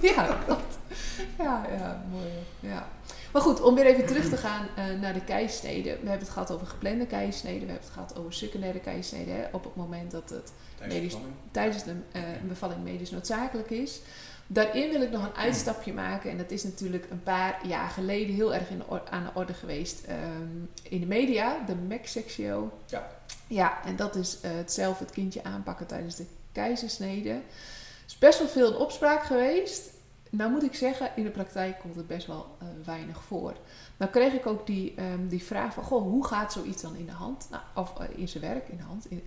ja. 0.14 0.38
ja, 1.38 1.66
ja, 1.78 2.04
mooi. 2.10 2.28
Ja. 2.60 2.88
Maar 3.32 3.42
goed, 3.42 3.60
om 3.60 3.74
weer 3.74 3.86
even 3.86 4.06
terug 4.06 4.28
te 4.28 4.36
gaan 4.36 4.66
uh, 4.78 5.00
naar 5.00 5.14
de 5.14 5.24
keisneden. 5.24 5.82
We 5.82 6.08
hebben 6.08 6.18
het 6.18 6.28
gehad 6.28 6.52
over 6.52 6.66
geplande 6.66 7.06
keisneden. 7.06 7.60
We 7.60 7.66
hebben 7.66 7.84
het 7.84 7.92
gehad 7.92 8.18
over 8.18 8.32
secundaire 8.32 8.80
keisneden. 8.80 9.34
Hè, 9.34 9.44
op 9.52 9.64
het 9.64 9.76
moment 9.76 10.10
dat 10.10 10.30
het 10.30 10.52
tijdens, 10.78 11.14
medisch, 11.14 11.16
tijdens 11.50 11.84
de 11.84 11.94
uh, 12.16 12.22
bevalling 12.48 12.82
medisch 12.82 13.10
noodzakelijk 13.10 13.70
is. 13.70 14.00
Daarin 14.52 14.90
wil 14.90 15.00
ik 15.00 15.10
nog 15.10 15.24
een 15.24 15.34
uitstapje 15.34 15.92
maken. 15.92 16.30
En 16.30 16.36
dat 16.36 16.50
is 16.50 16.64
natuurlijk 16.64 17.06
een 17.10 17.22
paar 17.22 17.66
jaar 17.66 17.88
geleden 17.88 18.34
heel 18.34 18.54
erg 18.54 18.70
in 18.70 18.82
aan 19.10 19.24
de 19.24 19.30
orde 19.34 19.54
geweest 19.54 20.06
um, 20.08 20.70
in 20.82 21.00
de 21.00 21.06
media. 21.06 21.64
De 21.66 21.74
MEC-sectio. 21.74 22.72
Ja. 22.86 23.10
Ja, 23.46 23.84
en 23.84 23.96
dat 23.96 24.16
is 24.16 24.38
uh, 24.44 24.50
het 24.50 24.72
zelf 24.72 24.98
het 24.98 25.10
kindje 25.10 25.44
aanpakken 25.44 25.86
tijdens 25.86 26.16
de 26.16 26.26
keizersnede. 26.52 27.30
Er 27.30 27.42
is 28.06 28.18
best 28.18 28.38
wel 28.38 28.48
veel 28.48 28.70
in 28.70 28.76
opspraak 28.76 29.22
geweest. 29.22 29.90
Nou 30.30 30.50
moet 30.50 30.62
ik 30.62 30.74
zeggen, 30.74 31.10
in 31.16 31.24
de 31.24 31.30
praktijk 31.30 31.78
komt 31.78 31.96
het 31.96 32.06
best 32.06 32.26
wel 32.26 32.56
uh, 32.62 32.68
weinig 32.86 33.22
voor. 33.22 33.54
Nou 34.00 34.12
kreeg 34.12 34.32
ik 34.32 34.46
ook 34.46 34.66
die, 34.66 34.94
um, 35.00 35.28
die 35.28 35.42
vraag 35.42 35.74
van, 35.74 35.82
goh, 35.82 36.02
hoe 36.02 36.26
gaat 36.26 36.52
zoiets 36.52 36.82
dan 36.82 36.96
in 36.96 37.06
de 37.06 37.12
hand? 37.12 37.46
Nou, 37.50 37.62
of 37.74 38.00
uh, 38.00 38.18
in 38.18 38.28
zijn 38.28 38.42
werk, 38.42 38.68
in 38.68 38.76
de 38.76 38.82
hand. 38.82 39.10
In, 39.10 39.22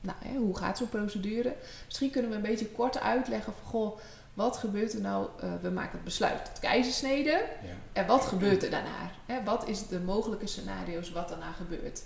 nou, 0.00 0.16
hè, 0.24 0.36
hoe 0.36 0.56
gaat 0.56 0.78
zo'n 0.78 0.88
procedure? 0.88 1.56
Misschien 1.84 2.10
kunnen 2.10 2.30
we 2.30 2.36
een 2.36 2.42
beetje 2.42 2.68
kort 2.68 3.00
uitleggen 3.00 3.52
van, 3.52 3.70
goh, 3.70 3.98
wat 4.34 4.56
gebeurt 4.56 4.92
er 4.92 5.00
nou? 5.00 5.28
We 5.60 5.70
maken 5.70 5.92
het 5.92 6.04
besluit 6.04 6.44
tot 6.44 6.58
keizersnede. 6.58 7.30
Ja. 7.30 7.74
En 7.92 8.06
wat 8.06 8.24
gebeurt 8.24 8.62
er 8.62 8.70
daarna? 8.70 9.10
Hè, 9.26 9.44
wat 9.44 9.68
is 9.68 9.86
de 9.86 10.00
mogelijke 10.00 10.46
scenario's 10.46 11.10
wat 11.10 11.28
daarna 11.28 11.52
gebeurt? 11.52 12.02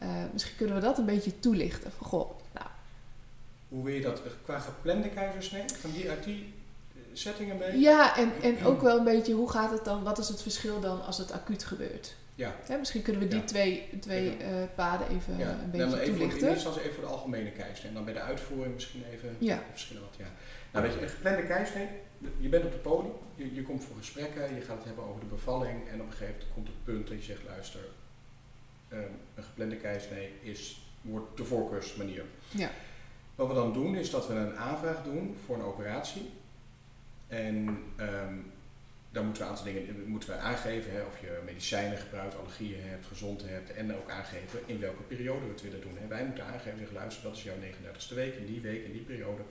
Ja. 0.00 0.28
Misschien 0.32 0.56
kunnen 0.56 0.76
we 0.76 0.82
dat 0.82 0.98
een 0.98 1.04
beetje 1.04 1.40
toelichten. 1.40 1.92
Van, 1.92 2.06
goh, 2.06 2.30
nou. 2.52 2.66
Hoe 3.68 3.84
wil 3.84 3.94
je 3.94 4.00
dat 4.00 4.20
qua 4.44 4.58
geplande 4.58 5.08
keizersnede? 5.08 5.74
Van 5.74 5.92
die 5.92 6.10
uit 6.10 6.24
die 6.24 6.36
eh, 6.44 6.61
setting 7.12 7.50
een 7.50 7.58
beetje? 7.58 7.78
Ja, 7.78 8.16
en, 8.16 8.32
en 8.42 8.64
ook 8.64 8.80
wel 8.80 8.98
een 8.98 9.04
beetje 9.04 9.32
hoe 9.32 9.50
gaat 9.50 9.70
het 9.70 9.84
dan? 9.84 10.02
Wat 10.02 10.18
is 10.18 10.28
het 10.28 10.42
verschil 10.42 10.80
dan 10.80 11.04
als 11.04 11.18
het 11.18 11.32
acuut 11.32 11.64
gebeurt? 11.64 12.14
Ja. 12.34 12.54
Hè, 12.62 12.78
misschien 12.78 13.02
kunnen 13.02 13.22
we 13.22 13.28
die 13.28 13.44
twee, 13.44 13.88
twee 14.00 14.26
uh, 14.26 14.46
paden 14.74 15.08
even 15.08 15.38
ja. 15.38 15.50
een 15.50 15.70
beetje 15.70 15.86
nou, 15.86 15.98
even 15.98 16.14
toelichten. 16.16 16.50
Even 16.50 16.92
voor 16.94 17.04
de 17.04 17.10
algemene 17.10 17.50
keizersnede. 17.50 17.88
En 17.88 17.94
dan 17.94 18.04
bij 18.04 18.14
de 18.14 18.20
uitvoering 18.20 18.74
misschien 18.74 19.04
even 19.12 19.36
ja. 19.38 19.62
verschillen 19.70 20.02
wat. 20.02 20.14
Ja. 20.18 20.26
Nou 20.72 20.84
weet 20.84 20.94
je, 20.94 21.02
een 21.02 21.08
geplande 21.08 21.46
keisnee, 21.46 21.88
je 22.38 22.48
bent 22.48 22.64
op 22.64 22.72
de 22.72 22.78
poli, 22.78 23.08
je, 23.34 23.54
je 23.54 23.62
komt 23.62 23.84
voor 23.84 23.96
gesprekken, 23.96 24.54
je 24.54 24.60
gaat 24.60 24.76
het 24.76 24.84
hebben 24.84 25.04
over 25.04 25.20
de 25.20 25.26
bevalling 25.26 25.88
en 25.88 26.00
op 26.00 26.06
een 26.06 26.12
gegeven 26.12 26.34
moment 26.34 26.54
komt 26.54 26.66
het 26.66 26.84
punt 26.84 27.08
dat 27.08 27.16
je 27.16 27.22
zegt, 27.22 27.42
luister, 27.46 27.80
um, 28.92 28.98
een 29.34 29.42
geplande 29.42 29.76
keisnee 29.76 30.32
is, 30.42 30.82
wordt 31.00 31.36
de 31.36 31.44
voorkeursmanier. 31.44 32.24
Ja. 32.50 32.70
Wat 33.34 33.48
we 33.48 33.54
dan 33.54 33.72
doen 33.72 33.94
is 33.94 34.10
dat 34.10 34.28
we 34.28 34.34
een 34.34 34.56
aanvraag 34.56 35.02
doen 35.02 35.36
voor 35.44 35.56
een 35.56 35.64
operatie. 35.64 36.30
En 37.32 37.56
um, 38.00 38.52
dan 39.10 39.24
moeten 39.24 39.42
we 39.42 39.48
een 39.48 39.54
aantal 39.54 39.72
dingen 39.72 40.04
moeten 40.06 40.28
we 40.28 40.36
aangeven, 40.36 40.92
hè, 40.92 41.00
of 41.00 41.20
je 41.20 41.40
medicijnen 41.44 41.98
gebruikt, 41.98 42.38
allergieën 42.38 42.80
hebt, 42.80 43.06
gezond 43.06 43.42
hebt. 43.46 43.72
En 43.72 43.96
ook 43.96 44.10
aangeven 44.10 44.60
in 44.66 44.80
welke 44.80 45.02
periode 45.02 45.44
we 45.44 45.52
het 45.52 45.62
willen 45.62 45.80
doen. 45.80 45.96
Hè. 46.00 46.06
Wij 46.06 46.24
moeten 46.24 46.44
aangeven, 46.44 46.78
zeggen, 46.78 46.96
luister, 46.96 47.22
dat 47.22 47.36
is 47.36 47.42
jouw 47.42 47.54
39ste 47.54 48.14
week, 48.14 48.34
in 48.34 48.46
die 48.46 48.60
week, 48.60 48.84
in 48.84 48.92
die 48.92 49.00
periode 49.00 49.42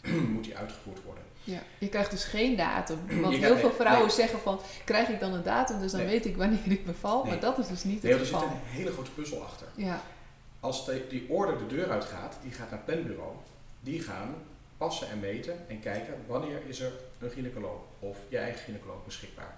moet 0.34 0.44
die 0.44 0.56
uitgevoerd 0.56 1.02
worden. 1.02 1.24
Ja, 1.44 1.62
je 1.78 1.88
krijgt 1.88 2.10
dus 2.10 2.24
geen 2.24 2.56
datum. 2.56 2.98
Want 3.22 3.36
heel 3.36 3.56
veel 3.56 3.72
vrouwen 3.72 4.10
zeggen 4.10 4.38
van, 4.38 4.60
krijg 4.84 5.08
ik 5.08 5.20
dan 5.20 5.32
een 5.32 5.42
datum, 5.42 5.80
dus 5.80 5.92
dan 5.92 6.04
weet 6.04 6.26
ik 6.26 6.36
wanneer 6.36 6.72
ik 6.72 6.86
beval. 6.86 7.24
Maar 7.24 7.40
dat 7.40 7.58
is 7.58 7.68
dus 7.68 7.84
niet 7.84 8.02
het 8.02 8.18
geval. 8.18 8.42
Er 8.42 8.48
zit 8.48 8.58
een 8.58 8.78
hele 8.78 8.92
grote 8.92 9.10
puzzel 9.10 9.42
achter. 9.42 9.66
Ja. 9.74 10.02
Als 10.60 10.86
de, 10.86 11.06
die 11.08 11.28
order 11.28 11.58
de 11.58 11.66
deur 11.66 11.90
uitgaat, 11.90 12.38
die 12.42 12.52
gaat 12.52 12.70
naar 12.70 12.80
het 12.84 12.94
planbureau. 12.94 13.32
Die 13.80 14.00
gaan 14.00 14.34
passen 14.78 15.08
en 15.08 15.20
meten 15.20 15.68
en 15.68 15.80
kijken 15.80 16.14
wanneer 16.26 16.60
is 16.66 16.80
er 16.80 16.92
een 17.18 17.30
gynaecoloog 17.30 17.80
of 17.98 18.18
je 18.28 18.38
eigen 18.38 18.60
gynaecoloog 18.60 19.04
beschikbaar. 19.04 19.54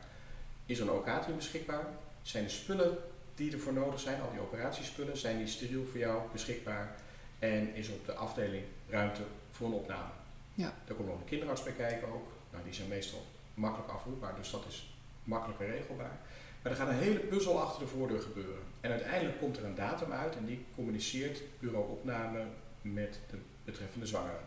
Is 0.66 0.78
er 0.78 0.88
een 0.88 0.94
OK-team 0.94 1.36
beschikbaar? 1.36 1.86
Zijn 2.22 2.44
de 2.44 2.50
spullen 2.50 2.98
die 3.34 3.52
ervoor 3.52 3.72
nodig 3.72 4.00
zijn, 4.00 4.20
al 4.20 4.30
die 4.30 4.40
operatiespullen, 4.40 5.16
zijn 5.16 5.38
die 5.38 5.46
steriel 5.46 5.86
voor 5.86 5.98
jou 5.98 6.22
beschikbaar? 6.32 6.96
En 7.38 7.74
is 7.74 7.88
er 7.88 7.94
op 7.94 8.06
de 8.06 8.14
afdeling 8.14 8.64
ruimte 8.88 9.22
voor 9.50 9.66
een 9.66 9.72
opname? 9.72 10.10
Ja. 10.54 10.74
Daar 10.84 10.96
komt 10.96 11.08
nog 11.08 11.18
een 11.18 11.24
kinderarts 11.24 11.62
bij 11.62 11.72
kijken 11.72 12.08
ook. 12.08 12.28
Nou, 12.50 12.64
die 12.64 12.74
zijn 12.74 12.88
meestal 12.88 13.26
makkelijk 13.54 13.90
afroepbaar, 13.92 14.34
dus 14.36 14.50
dat 14.50 14.64
is 14.68 14.94
makkelijker 15.24 15.66
regelbaar. 15.66 16.18
Maar 16.62 16.72
er 16.72 16.78
gaat 16.78 16.88
een 16.88 16.94
hele 16.94 17.18
puzzel 17.18 17.60
achter 17.60 17.82
de 17.82 17.88
voordeur 17.88 18.20
gebeuren. 18.20 18.62
En 18.80 18.90
uiteindelijk 18.90 19.38
komt 19.38 19.56
er 19.56 19.64
een 19.64 19.74
datum 19.74 20.12
uit 20.12 20.36
en 20.36 20.44
die 20.44 20.64
communiceert 20.74 21.40
bureau 21.58 21.90
opname 21.90 22.44
met 22.82 23.18
de 23.30 23.36
betreffende 23.64 24.06
zwangere. 24.06 24.38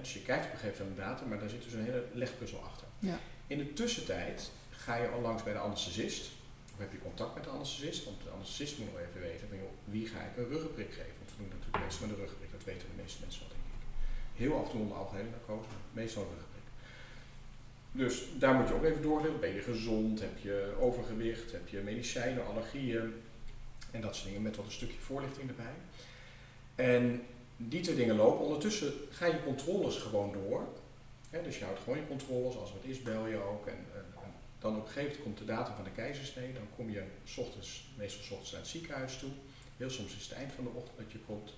Dus 0.00 0.14
je 0.14 0.22
kijkt 0.22 0.46
op 0.46 0.52
een 0.52 0.58
gegeven 0.58 0.86
moment 0.86 1.00
een 1.00 1.10
datum, 1.10 1.28
maar 1.28 1.38
daar 1.38 1.48
zit 1.48 1.62
dus 1.62 1.72
een 1.72 1.84
hele 1.84 2.04
legpuzzel 2.12 2.60
achter. 2.60 2.86
Ja. 2.98 3.18
In 3.46 3.58
de 3.58 3.72
tussentijd 3.72 4.50
ga 4.70 4.96
je 4.96 5.08
al 5.08 5.20
langs 5.20 5.42
bij 5.42 5.52
de 5.52 5.58
anesthesist 5.58 6.30
Of 6.72 6.78
heb 6.78 6.92
je 6.92 6.98
contact 6.98 7.34
met 7.34 7.44
de 7.44 7.50
anesthesist? 7.50 8.04
Want 8.04 8.22
de 8.22 8.30
anesthesist 8.30 8.78
moet 8.78 8.92
nog 8.92 9.00
even 9.00 9.20
weten 9.20 9.48
van 9.48 9.58
joh, 9.58 9.72
wie 9.84 10.06
ga 10.06 10.20
ik 10.20 10.36
een 10.36 10.48
ruggenprik 10.48 10.90
geven? 10.90 11.16
Want 11.18 11.30
we 11.30 11.36
doen 11.36 11.48
natuurlijk 11.48 11.84
meestal 11.84 12.06
met 12.06 12.16
de 12.16 12.22
ruggenprik, 12.22 12.50
dat 12.52 12.64
weten 12.64 12.88
de 12.88 13.02
meeste 13.02 13.20
mensen 13.20 13.40
wel 13.40 13.50
denk 13.56 13.66
ik. 13.78 13.82
Heel 14.42 14.58
af 14.58 14.64
en 14.64 14.70
toe 14.70 14.80
onder 14.80 14.96
algehele 14.96 15.30
narcose, 15.30 15.68
meestal 15.92 16.22
een 16.22 16.28
ruggenprik. 16.28 16.68
Dus 18.02 18.14
daar 18.38 18.54
moet 18.54 18.68
je 18.68 18.74
ook 18.74 18.84
even 18.84 19.02
doorlezen. 19.02 19.40
Ben 19.40 19.54
je 19.54 19.60
gezond? 19.60 20.20
Heb 20.20 20.38
je 20.38 20.74
overgewicht? 20.80 21.52
Heb 21.52 21.68
je 21.68 21.80
medicijnen, 21.80 22.46
allergieën? 22.46 23.14
En 23.90 24.00
dat 24.00 24.14
soort 24.14 24.26
dingen 24.26 24.42
met 24.42 24.56
wat 24.56 24.64
een 24.64 24.80
stukje 24.80 24.98
voorlichting 24.98 25.48
erbij. 25.48 25.76
En 26.74 27.22
die 27.56 27.80
twee 27.80 27.96
dingen 27.96 28.16
lopen. 28.16 28.44
Ondertussen 28.44 28.92
ga 29.10 29.26
je 29.26 29.44
controles 29.44 29.96
gewoon 29.96 30.32
door. 30.32 30.68
dus 31.44 31.58
je 31.58 31.64
houdt 31.64 31.80
gewoon 31.80 31.98
je 31.98 32.06
controles. 32.06 32.56
Als 32.56 32.72
het 32.72 32.84
is, 32.84 33.02
bel 33.02 33.26
je 33.26 33.36
ook. 33.36 33.66
En, 33.66 33.86
dan 34.58 34.76
op 34.76 34.86
een 34.86 34.92
gegeven 34.92 35.08
moment 35.08 35.22
komt 35.22 35.38
de 35.38 35.54
datum 35.54 35.74
van 35.74 35.84
de 35.84 35.90
keizersnee. 35.90 36.52
Dan 36.52 36.68
kom 36.76 36.90
je 36.90 37.02
s 37.24 37.38
ochtends, 37.38 37.84
meestal 37.96 38.22
s 38.22 38.30
ochtends 38.30 38.52
naar 38.52 38.60
het 38.60 38.70
ziekenhuis 38.70 39.18
toe. 39.18 39.30
Heel 39.76 39.90
soms 39.90 40.16
is 40.16 40.22
het 40.22 40.38
eind 40.38 40.52
van 40.52 40.64
de 40.64 40.70
ochtend 40.70 40.98
dat 40.98 41.12
je 41.12 41.18
komt. 41.18 41.54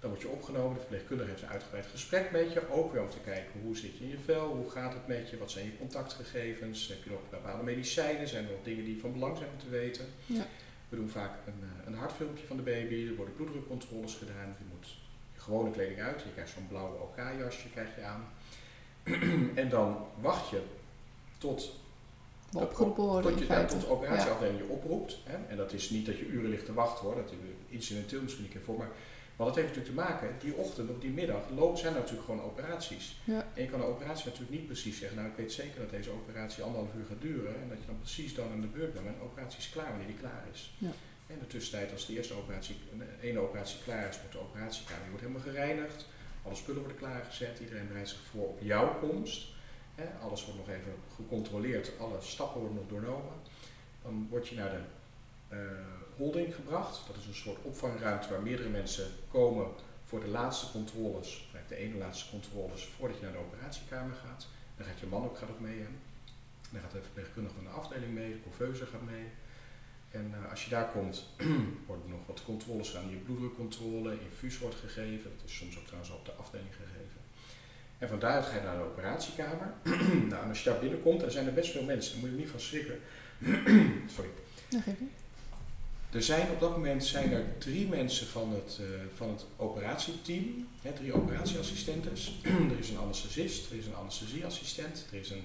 Dan 0.00 0.10
word 0.10 0.22
je 0.22 0.28
opgenomen. 0.28 0.74
De 0.74 0.80
verpleegkundige 0.80 1.30
heeft 1.30 1.42
een 1.42 1.48
uitgebreid 1.48 1.86
gesprek 1.86 2.30
met 2.30 2.52
je. 2.52 2.70
Ook 2.70 2.92
weer 2.92 3.02
om 3.02 3.10
te 3.10 3.24
kijken 3.24 3.60
hoe 3.60 3.76
zit 3.76 3.98
je 3.98 4.04
in 4.04 4.10
je 4.10 4.18
vel, 4.18 4.46
hoe 4.46 4.70
gaat 4.70 4.92
het 4.92 5.06
met 5.06 5.30
je, 5.30 5.38
wat 5.38 5.50
zijn 5.50 5.64
je 5.64 5.78
contactgegevens, 5.78 6.88
heb 6.88 7.04
je 7.04 7.10
nog 7.10 7.30
bepaalde 7.30 7.62
medicijnen, 7.62 8.28
zijn 8.28 8.44
er 8.44 8.50
nog 8.50 8.62
dingen 8.62 8.84
die 8.84 9.00
van 9.00 9.12
belang 9.12 9.36
zijn 9.36 9.50
om 9.50 9.58
te 9.58 9.68
weten. 9.68 10.04
Ja. 10.26 10.46
We 10.88 10.96
doen 10.96 11.08
vaak 11.08 11.32
een, 11.46 11.62
eh, 11.62 11.86
een 11.86 11.94
hartfilmpje 11.94 12.46
van 12.46 12.56
de 12.56 12.62
baby, 12.62 13.06
er 13.06 13.14
worden 13.14 13.34
bloeddrukcontroles 13.34 14.14
gedaan. 14.14 14.56
Je 14.58 14.64
moet 14.74 14.96
gewone 15.44 15.70
kleding 15.70 16.00
uit, 16.00 16.22
je 16.22 16.32
krijgt 16.32 16.50
zo'n 16.50 16.68
blauwe 16.68 16.96
OK-jasje 16.98 17.70
krijg 17.70 17.88
je 17.96 18.02
aan. 18.02 18.24
en 19.62 19.68
dan 19.68 20.06
wacht 20.20 20.48
je 20.48 20.62
tot 21.38 21.72
opgeroepen 22.52 23.04
worden. 23.04 23.36
Tot, 23.36 23.46
je, 23.46 23.64
tot 23.64 23.80
de 23.80 23.90
operatieafdeling 23.90 24.58
je 24.58 24.68
oproept. 24.68 25.18
Hè? 25.24 25.36
En 25.48 25.56
dat 25.56 25.72
is 25.72 25.90
niet 25.90 26.06
dat 26.06 26.18
je 26.18 26.26
uren 26.26 26.50
ligt 26.50 26.66
te 26.66 26.72
wachten 26.72 27.04
hoor, 27.04 27.14
dat 27.14 27.30
is 27.30 27.36
incidenteel 27.68 28.22
misschien 28.22 28.44
een 28.44 28.50
keer 28.50 28.60
voor. 28.60 28.78
Maar 28.78 28.90
wat 29.36 29.46
het 29.46 29.56
heeft 29.56 29.68
natuurlijk 29.68 29.94
te 29.94 30.02
maken, 30.02 30.36
die 30.40 30.54
ochtend 30.54 30.90
of 30.90 30.98
die 30.98 31.10
middag 31.10 31.42
loopt, 31.54 31.78
zijn 31.78 31.94
er 31.94 32.00
natuurlijk 32.00 32.26
gewoon 32.26 32.42
operaties. 32.42 33.16
Ja. 33.24 33.46
En 33.54 33.62
je 33.62 33.68
kan 33.68 33.80
de 33.80 33.86
operatie 33.86 34.24
natuurlijk 34.24 34.58
niet 34.58 34.66
precies 34.66 34.98
zeggen, 34.98 35.16
nou 35.16 35.28
ik 35.30 35.36
weet 35.36 35.52
zeker 35.52 35.80
dat 35.80 35.90
deze 35.90 36.10
operatie 36.10 36.62
anderhalf 36.62 36.94
uur 36.94 37.06
gaat 37.08 37.20
duren. 37.20 37.54
En 37.62 37.68
dat 37.68 37.78
je 37.80 37.86
dan 37.86 37.98
precies 37.98 38.34
dan 38.34 38.50
aan 38.52 38.60
de 38.60 38.66
beurt 38.66 38.92
bent. 38.92 39.06
En 39.06 39.14
de 39.18 39.24
operatie 39.24 39.58
is 39.58 39.70
klaar 39.70 39.88
wanneer 39.88 40.06
die 40.06 40.16
klaar 40.16 40.44
is. 40.52 40.74
Ja. 40.78 40.90
In 41.26 41.38
de 41.38 41.46
tussentijd, 41.46 41.92
als 41.92 42.06
de 42.06 42.12
eerste 42.12 42.34
operatie, 42.34 42.76
de 42.98 43.26
ene 43.28 43.38
operatie 43.38 43.78
klaar 43.84 44.08
is, 44.08 44.16
wordt 44.18 44.32
de 44.32 44.40
operatiekamer 44.40 45.08
wordt 45.08 45.20
helemaal 45.20 45.42
gereinigd. 45.42 46.06
Alle 46.42 46.54
spullen 46.54 46.80
worden 46.80 46.98
klaargezet, 46.98 47.58
iedereen 47.58 47.86
bereidt 47.86 48.08
zich 48.08 48.20
voor 48.30 48.48
op 48.48 48.58
jouw 48.62 48.98
komst 48.98 49.54
alles 50.22 50.44
wordt 50.44 50.66
nog 50.66 50.76
even 50.76 50.94
gecontroleerd, 51.14 51.92
alle 51.98 52.20
stappen 52.20 52.60
worden 52.60 52.78
nog 52.78 52.88
doornomen. 52.88 53.32
Dan 54.02 54.26
word 54.30 54.48
je 54.48 54.54
naar 54.54 54.70
de 54.70 54.82
uh, 55.56 55.60
holding 56.16 56.54
gebracht. 56.54 57.06
Dat 57.06 57.16
is 57.16 57.26
een 57.26 57.34
soort 57.34 57.62
opvangruimte 57.62 58.28
waar 58.28 58.42
meerdere 58.42 58.68
mensen 58.68 59.06
komen 59.28 59.66
voor 60.04 60.20
de 60.20 60.28
laatste 60.28 60.70
controles, 60.70 61.48
de 61.68 61.76
ene 61.76 61.96
laatste 61.96 62.30
controles, 62.30 62.84
voordat 62.84 63.18
je 63.18 63.22
naar 63.22 63.32
de 63.32 63.38
operatiekamer 63.38 64.14
gaat. 64.14 64.46
Dan 64.76 64.86
gaat 64.86 65.00
je 65.00 65.06
man 65.06 65.24
ook, 65.24 65.38
gaat 65.38 65.50
ook 65.50 65.60
mee. 65.60 65.86
Dan 66.70 66.80
gaat 66.80 66.92
de 66.92 67.02
verpleegkundige 67.02 67.54
van 67.54 67.64
de 67.64 67.70
afdeling 67.70 68.12
mee, 68.12 68.30
de 68.30 68.42
couveuse 68.42 68.86
gaat 68.86 69.02
mee. 69.02 69.24
En 70.14 70.34
uh, 70.42 70.50
als 70.50 70.64
je 70.64 70.70
daar 70.70 70.90
komt, 70.90 71.26
worden 71.86 72.10
nog 72.10 72.26
wat 72.26 72.44
controles 72.44 72.88
gedaan. 72.88 73.10
Je 73.10 73.16
bloeddrukcontrole, 73.16 74.20
infuus 74.20 74.58
wordt 74.58 74.76
gegeven. 74.76 75.30
Dat 75.36 75.48
is 75.48 75.56
soms 75.56 75.78
ook 75.78 75.84
trouwens 75.84 76.12
op 76.12 76.24
de 76.24 76.32
afdeling 76.32 76.70
gegeven. 76.70 77.20
En 77.98 78.08
van 78.08 78.18
daaruit 78.18 78.46
ga 78.46 78.56
je 78.56 78.62
naar 78.62 78.76
de 78.76 78.82
operatiekamer. 78.82 79.72
nou, 80.30 80.42
en 80.42 80.48
als 80.48 80.62
je 80.62 80.70
daar 80.70 80.78
binnenkomt, 80.78 81.20
dan 81.20 81.30
zijn 81.30 81.46
er 81.46 81.52
best 81.52 81.70
veel 81.70 81.84
mensen. 81.84 82.12
Daar 82.12 82.20
moet 82.20 82.30
je 82.30 82.36
niet 82.36 82.50
van 82.50 82.60
schrikken. 82.60 82.98
Sorry. 84.14 84.30
Er 86.10 86.22
zijn 86.22 86.50
op 86.50 86.60
dat 86.60 86.70
moment 86.70 87.04
zijn 87.04 87.32
er 87.32 87.44
drie 87.58 87.88
mensen 87.88 88.26
van 88.26 88.52
het, 88.52 88.78
uh, 88.80 88.86
van 89.16 89.28
het 89.28 89.44
operatieteam, 89.56 90.68
hè, 90.82 90.92
drie 90.92 91.14
operatieassistentes. 91.14 92.40
er 92.42 92.78
is 92.78 92.90
een 92.90 92.98
anesthesist, 92.98 93.70
er 93.70 93.76
is 93.76 93.86
een 93.86 93.94
anesthesieassistent, 93.94 95.06
er 95.10 95.18
is 95.18 95.30
een 95.30 95.44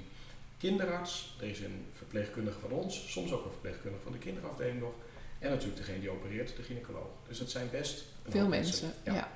kinderarts, 0.60 1.38
er 1.42 1.48
is 1.48 1.60
een 1.60 1.86
verpleegkundige 1.94 2.60
van 2.60 2.72
ons, 2.72 3.12
soms 3.12 3.32
ook 3.32 3.46
een 3.46 3.52
verpleegkundige 3.52 4.04
van 4.04 4.12
de 4.12 4.18
kinderafdeling 4.18 4.80
nog. 4.80 4.94
En 5.40 5.50
natuurlijk 5.50 5.78
degene 5.78 6.00
die 6.00 6.10
opereert, 6.10 6.56
de 6.56 6.64
gynaecoloog. 6.64 7.10
Dus 7.28 7.40
het 7.40 7.52
zijn 7.52 7.70
best 7.72 8.06
veel 8.30 8.48
mensen. 8.48 8.94
Ja. 9.04 9.14
ja. 9.14 9.28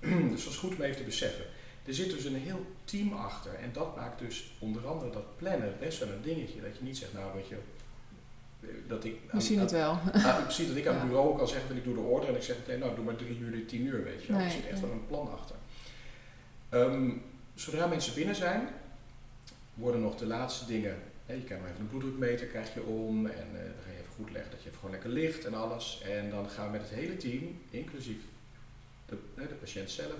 dus 0.30 0.44
dat 0.44 0.52
is 0.52 0.58
goed 0.58 0.74
om 0.74 0.82
even 0.82 0.96
te 0.96 1.02
beseffen. 1.02 1.44
Er 1.84 1.94
zit 1.94 2.10
dus 2.10 2.24
een 2.24 2.34
heel 2.34 2.66
team 2.84 3.12
achter. 3.12 3.54
En 3.54 3.70
dat 3.72 3.96
maakt 3.96 4.18
dus 4.18 4.52
onder 4.58 4.86
andere 4.86 5.10
dat 5.10 5.36
plannen 5.36 5.76
best 5.80 5.98
wel 5.98 6.08
een 6.08 6.22
dingetje. 6.22 6.60
Dat 6.60 6.76
je 6.78 6.84
niet 6.84 6.96
zegt, 6.96 7.12
nou 7.12 7.34
weet 7.34 7.48
je, 7.48 7.56
dat 8.86 9.04
ik... 9.04 9.16
We 9.30 9.40
zien 9.40 9.58
het 9.58 9.70
wel. 9.70 9.98
Ah, 10.12 10.42
precies, 10.42 10.68
dat 10.68 10.76
ik 10.76 10.86
aan 10.86 10.94
het 10.98 11.08
bureau 11.08 11.36
kan 11.36 11.48
zeggen, 11.48 11.68
dat 11.68 11.76
ik 11.76 11.84
doe 11.84 11.94
de 11.94 12.00
order 12.00 12.28
en 12.28 12.34
ik 12.34 12.42
zeg 12.42 12.56
meteen, 12.56 12.78
nou 12.78 12.94
doe 12.94 13.04
maar 13.04 13.16
drie 13.16 13.38
uur, 13.38 13.66
tien 13.66 13.86
uur, 13.86 14.04
weet 14.04 14.24
je. 14.24 14.32
Nee, 14.32 14.44
er 14.44 14.50
zit 14.50 14.66
echt 14.66 14.80
wel 14.80 14.90
een 14.90 15.06
plan 15.06 15.32
achter. 15.32 15.56
Ehm, 16.68 17.10
zodra 17.54 17.86
mensen 17.86 18.14
binnen 18.14 18.34
zijn, 18.34 18.68
worden 19.78 20.00
nog 20.00 20.16
de 20.16 20.26
laatste 20.26 20.66
dingen, 20.66 20.96
hè, 21.26 21.34
je 21.34 21.42
krijgt 21.42 21.62
maar 21.62 21.72
even 21.72 21.82
een 21.82 21.88
bloeddrukmeter 21.88 22.46
krijg 22.46 22.74
je 22.74 22.82
om 22.82 23.26
en 23.26 23.46
uh, 23.52 23.58
dan 23.58 23.82
ga 23.84 23.90
je 23.90 23.98
even 23.98 24.12
goed 24.16 24.30
leggen 24.30 24.50
dat 24.50 24.60
je 24.62 24.66
even 24.66 24.78
gewoon 24.78 24.94
lekker 24.94 25.10
ligt 25.10 25.44
en 25.44 25.54
alles. 25.54 26.02
En 26.04 26.30
dan 26.30 26.48
gaan 26.48 26.66
we 26.66 26.72
met 26.72 26.80
het 26.80 26.98
hele 26.98 27.16
team, 27.16 27.60
inclusief 27.70 28.18
de, 29.06 29.16
de 29.34 29.54
patiënt 29.60 29.90
zelf, 29.90 30.16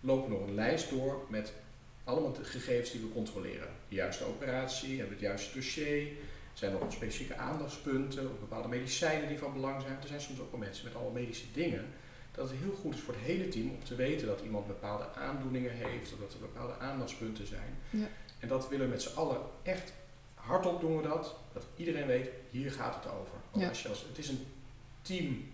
lopen 0.00 0.30
nog 0.30 0.40
een 0.46 0.54
lijst 0.54 0.90
door 0.90 1.26
met 1.28 1.52
allemaal 2.04 2.32
de 2.32 2.44
gegevens 2.44 2.90
die 2.90 3.00
we 3.00 3.12
controleren. 3.12 3.68
De 3.88 3.94
juiste 3.94 4.24
operatie, 4.24 4.88
hebben 4.88 5.08
we 5.08 5.14
het 5.14 5.30
juiste 5.30 5.54
dossier, 5.54 6.06
zijn 6.52 6.72
er 6.72 6.78
nog 6.78 6.92
specifieke 6.92 7.36
aandachtspunten 7.36 8.30
of 8.30 8.38
bepaalde 8.38 8.68
medicijnen 8.68 9.28
die 9.28 9.38
van 9.38 9.52
belang 9.52 9.82
zijn. 9.82 9.96
Er 10.02 10.08
zijn 10.08 10.20
soms 10.20 10.40
ook 10.40 10.50
wel 10.50 10.60
mensen 10.60 10.84
met 10.84 10.94
alle 10.94 11.12
medische 11.12 11.52
dingen. 11.52 11.84
Dat 12.34 12.50
het 12.50 12.58
heel 12.58 12.74
goed 12.80 12.94
is 12.94 13.00
voor 13.00 13.14
het 13.14 13.22
hele 13.22 13.48
team 13.48 13.70
om 13.70 13.84
te 13.84 13.94
weten 13.94 14.26
dat 14.26 14.40
iemand 14.40 14.66
bepaalde 14.66 15.14
aandoeningen 15.14 15.70
heeft 15.70 16.12
of 16.12 16.18
dat 16.18 16.32
er 16.32 16.38
bepaalde 16.38 16.78
aandachtspunten 16.78 17.46
zijn. 17.46 17.78
Ja. 17.90 18.08
En 18.42 18.48
dat 18.48 18.68
willen 18.68 18.86
we 18.86 18.92
met 18.92 19.02
z'n 19.02 19.16
allen 19.16 19.40
echt 19.62 19.92
hardop 20.34 20.80
doen 20.80 20.96
we 20.96 21.08
dat. 21.08 21.34
Dat 21.52 21.64
iedereen 21.76 22.06
weet, 22.06 22.28
hier 22.50 22.72
gaat 22.72 22.94
het 22.94 23.12
over. 23.12 23.34
Want 23.50 23.68
als 23.68 23.82
je 23.82 23.88
als, 23.88 24.04
het 24.08 24.18
is 24.18 24.28
een 24.28 24.46
team 25.02 25.50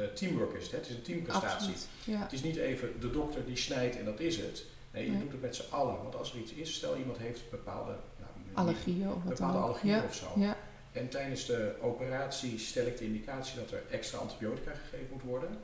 uh, 0.00 0.06
teamwork 0.06 0.52
is 0.52 0.62
het. 0.62 0.70
Hè? 0.70 0.78
Het 0.78 0.88
is 0.88 0.94
een 0.94 1.02
teamprestatie. 1.02 1.74
Het 2.10 2.32
is 2.32 2.42
niet 2.42 2.56
even 2.56 3.00
de 3.00 3.10
dokter 3.10 3.44
die 3.46 3.56
snijdt 3.56 3.98
en 3.98 4.04
dat 4.04 4.20
is 4.20 4.36
het. 4.36 4.64
Nee, 4.90 5.10
je 5.10 5.18
doet 5.18 5.32
het 5.32 5.40
met 5.40 5.56
z'n 5.56 5.70
allen. 5.70 6.02
Want 6.02 6.16
als 6.16 6.32
er 6.32 6.38
iets 6.38 6.52
is, 6.52 6.74
stel 6.74 6.96
iemand 6.96 7.18
heeft 7.18 7.50
bepaalde 7.50 7.90
nou, 8.18 8.30
allergieën 8.52 9.12
of 9.12 9.22
bepaalde 9.22 9.58
allergieën 9.58 10.04
of 10.04 10.14
zo. 10.14 10.32
Ja. 10.36 10.56
En 10.92 11.08
tijdens 11.08 11.46
de 11.46 11.74
operatie 11.80 12.58
stel 12.58 12.86
ik 12.86 12.98
de 12.98 13.04
indicatie 13.04 13.56
dat 13.58 13.70
er 13.70 13.82
extra 13.90 14.18
antibiotica 14.18 14.72
gegeven 14.72 15.08
moet 15.12 15.22
worden. 15.22 15.58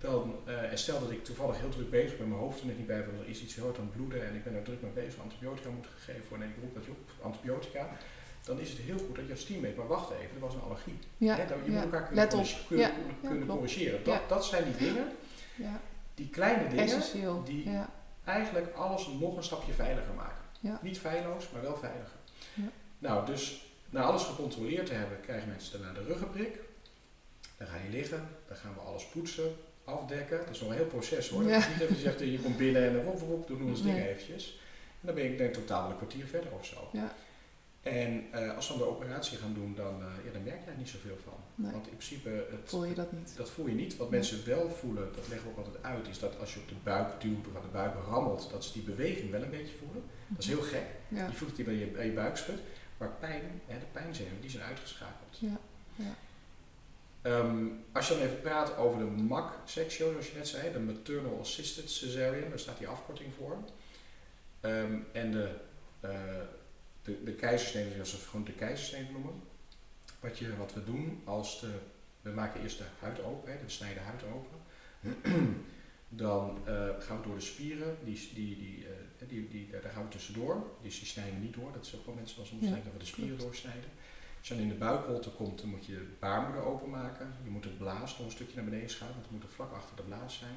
Dan, 0.00 0.34
uh, 0.46 0.72
en 0.72 0.78
stel 0.78 1.00
dat 1.00 1.10
ik 1.10 1.24
toevallig 1.24 1.58
heel 1.58 1.68
druk 1.68 1.90
bezig 1.90 2.18
ben, 2.18 2.28
mijn 2.28 2.40
hoofd 2.40 2.60
er 2.60 2.66
net 2.66 2.76
niet 2.76 2.86
bij, 2.86 3.04
want 3.04 3.20
er 3.20 3.28
is 3.28 3.42
iets 3.42 3.54
heel 3.54 3.64
hard 3.64 3.78
aan 3.78 3.90
bloeden 3.96 4.26
en 4.26 4.34
ik 4.34 4.44
ben 4.44 4.54
er 4.54 4.62
druk 4.62 4.82
mee 4.82 4.90
bezig, 4.90 5.20
antibiotica 5.20 5.70
moet 5.70 5.86
gegeven 5.86 6.28
worden 6.28 6.46
en 6.46 6.52
ik 6.52 6.62
roep 6.62 6.74
dat 6.74 6.84
je 6.84 6.90
op 6.90 7.10
antibiotica 7.22 7.90
dan 8.44 8.60
is 8.60 8.70
het 8.70 8.78
heel 8.78 8.98
goed 8.98 9.16
dat 9.16 9.26
je 9.26 9.32
als 9.32 9.44
team 9.44 9.60
weet, 9.60 9.76
maar 9.76 9.86
wacht 9.86 10.10
even, 10.10 10.34
er 10.34 10.40
was 10.40 10.54
een 10.54 10.60
allergie. 10.60 10.98
Ja, 11.16 11.36
je 11.36 11.70
moet 11.70 11.82
elkaar 11.82 12.02
kunnen, 12.02 12.28
kunnen, 12.68 12.90
kunnen 13.22 13.46
corrigeren. 13.48 14.04
Dat, 14.04 14.28
dat 14.28 14.44
zijn 14.44 14.64
die 14.64 14.76
dingen, 14.76 15.06
die 16.14 16.28
kleine 16.28 16.68
dingen, 16.68 17.44
die 17.44 17.70
eigenlijk 18.24 18.74
alles 18.74 19.08
nog 19.20 19.36
een 19.36 19.42
stapje 19.42 19.72
veiliger 19.72 20.14
maken. 20.14 20.78
Niet 20.82 20.98
feilloos, 20.98 21.50
maar 21.50 21.62
wel 21.62 21.76
veiliger. 21.76 22.18
Nou, 22.98 23.26
dus 23.26 23.64
na 23.90 24.02
alles 24.02 24.22
gecontroleerd 24.22 24.86
te 24.86 24.92
hebben, 24.92 25.20
krijgen 25.20 25.48
mensen 25.48 25.80
daarna 25.80 25.98
de 25.98 26.04
ruggenprik. 26.04 26.58
Dan 27.56 27.66
ga 27.66 27.76
je 27.76 27.90
liggen, 27.90 28.28
dan 28.48 28.56
gaan 28.56 28.74
we 28.74 28.80
alles 28.80 29.06
poetsen, 29.06 29.56
afdekken. 29.90 30.38
Dat 30.38 30.54
is 30.54 30.60
nog 30.60 30.70
een 30.70 30.76
heel 30.76 30.86
proces 30.86 31.28
hoor. 31.28 31.42
Dat 31.42 31.50
is 31.50 31.68
niet 31.68 31.80
even 31.80 31.96
zegt, 31.96 32.20
je 32.20 32.40
komt 32.40 32.56
binnen 32.56 32.82
en 32.82 33.04
wop, 33.04 33.20
wop, 33.20 33.46
doen 33.46 33.58
we 33.58 33.64
ons 33.64 33.82
nee. 33.82 33.94
ding 33.94 34.06
eventjes. 34.06 34.58
En 35.00 35.06
dan 35.06 35.14
ben 35.14 35.24
ik 35.24 35.38
denk 35.38 35.54
totaal 35.54 35.90
een 35.90 35.96
kwartier 35.96 36.26
verder 36.26 36.52
of 36.52 36.66
zo. 36.66 36.88
Ja. 36.92 37.14
En 37.82 38.24
uh, 38.34 38.56
als 38.56 38.68
we 38.68 38.78
dan 38.78 38.82
de 38.82 38.88
operatie 38.88 39.38
gaan 39.38 39.54
doen, 39.54 39.74
dan, 39.74 40.00
uh, 40.00 40.24
ja, 40.24 40.32
dan 40.32 40.42
merk 40.42 40.64
je 40.64 40.70
er 40.70 40.76
niet 40.76 40.88
zoveel 40.88 41.18
van. 41.24 41.38
Want 41.54 41.86
in 41.86 41.96
principe... 41.96 42.28
Het, 42.28 42.60
voel 42.64 42.84
je 42.84 42.94
dat 42.94 43.12
niet? 43.12 43.32
Dat 43.36 43.50
voel 43.50 43.66
je 43.66 43.74
niet. 43.74 43.96
Wat 43.96 44.10
mensen 44.10 44.46
wel 44.46 44.70
voelen, 44.70 45.08
dat 45.14 45.28
leggen 45.28 45.46
we 45.46 45.52
ook 45.52 45.66
altijd 45.66 45.84
uit, 45.84 46.08
is 46.08 46.18
dat 46.18 46.38
als 46.38 46.54
je 46.54 46.60
op 46.60 46.68
de 46.68 46.74
buik 46.82 47.20
duwt 47.20 47.46
of 47.48 47.56
aan 47.56 47.62
de 47.62 47.68
buik 47.68 47.94
rammelt, 48.08 48.50
dat 48.50 48.64
ze 48.64 48.72
die 48.72 48.82
beweging 48.82 49.30
wel 49.30 49.42
een 49.42 49.50
beetje 49.50 49.74
voelen. 49.76 50.02
Dat 50.28 50.38
is 50.38 50.46
heel 50.46 50.62
gek. 50.62 50.86
Je 51.08 51.32
voelt 51.32 51.56
het 51.56 51.56
die 51.56 51.64
bij 51.64 51.74
je, 51.74 51.86
bij 51.86 52.06
je 52.06 52.12
buikschut. 52.12 52.58
Maar 52.96 53.10
pijn, 53.20 53.42
hè, 53.66 53.78
de 53.78 53.84
pijnzenuwen, 53.92 54.40
die 54.40 54.50
zijn 54.50 54.64
uitgeschakeld. 54.64 55.38
Ja. 55.38 55.58
Ja. 55.94 56.14
Um, 57.22 57.84
als 57.92 58.08
je 58.08 58.14
dan 58.14 58.22
even 58.22 58.40
praat 58.40 58.76
over 58.76 58.98
de 58.98 59.04
MAC-sectie, 59.04 59.96
zoals 59.96 60.26
je 60.26 60.36
net 60.36 60.48
zei, 60.48 60.72
de 60.72 60.78
Maternal 60.78 61.38
Assisted 61.40 61.90
Cesarean, 61.90 62.48
daar 62.48 62.58
staat 62.58 62.78
die 62.78 62.88
afkorting 62.88 63.32
voor. 63.34 63.58
Um, 64.60 65.06
en 65.12 65.32
de... 65.32 65.54
Uh, 66.04 66.10
de, 67.02 67.24
de 67.24 67.32
keizersnede, 67.32 67.98
als 67.98 68.12
we 68.12 68.18
gewoon 68.18 68.44
de 68.44 68.52
keizersnede 68.52 69.12
noemen. 69.12 69.42
Wat, 70.20 70.38
je, 70.38 70.56
wat 70.56 70.74
we 70.74 70.84
doen 70.84 71.20
als 71.24 71.60
de, 71.60 71.72
we 72.22 72.30
maken 72.30 72.62
eerst 72.62 72.78
de 72.78 72.84
huid 72.98 73.22
open, 73.22 73.52
hè, 73.52 73.58
we 73.64 73.70
snijden 73.70 74.02
huid 74.02 74.22
open. 74.22 74.58
Dan 76.12 76.58
uh, 76.68 76.88
gaan 76.98 77.16
we 77.16 77.26
door 77.26 77.34
de 77.34 77.40
spieren, 77.40 77.96
die, 78.04 78.30
die, 78.34 78.56
die, 78.56 78.78
uh, 78.78 79.28
die, 79.28 79.48
die, 79.48 79.70
daar 79.82 79.92
gaan 79.92 80.02
we 80.02 80.08
tussendoor. 80.08 80.70
Dus 80.82 80.98
die 80.98 81.08
snijden 81.08 81.34
we 81.34 81.40
niet 81.40 81.54
door, 81.54 81.72
dat 81.72 81.86
is 81.86 81.96
ook 81.96 82.06
wel 82.06 82.14
mensen 82.14 82.36
wel 82.36 82.46
soms 82.46 82.62
denken 82.62 82.84
dat 82.84 82.92
we 82.92 82.98
de 82.98 83.04
spieren 83.04 83.38
doorsnijden. 83.38 83.90
Als 84.40 84.48
je 84.48 84.54
dan 84.54 84.62
in 84.62 84.68
de 84.68 84.74
buikholte 84.74 85.30
komt, 85.30 85.60
dan 85.60 85.68
moet 85.68 85.86
je 85.86 85.92
de 85.92 86.16
baarmoeder 86.18 86.64
openmaken. 86.64 87.34
Je 87.44 87.50
moet 87.50 87.64
het 87.64 87.78
blaas 87.78 88.16
nog 88.18 88.26
een 88.26 88.32
stukje 88.32 88.56
naar 88.56 88.64
beneden 88.64 88.90
schuiven, 88.90 89.20
want 89.20 89.30
het 89.30 89.40
moet 89.40 89.48
er 89.50 89.54
vlak 89.56 89.72
achter 89.72 89.96
de 89.96 90.02
blaas 90.02 90.38
zijn. 90.38 90.56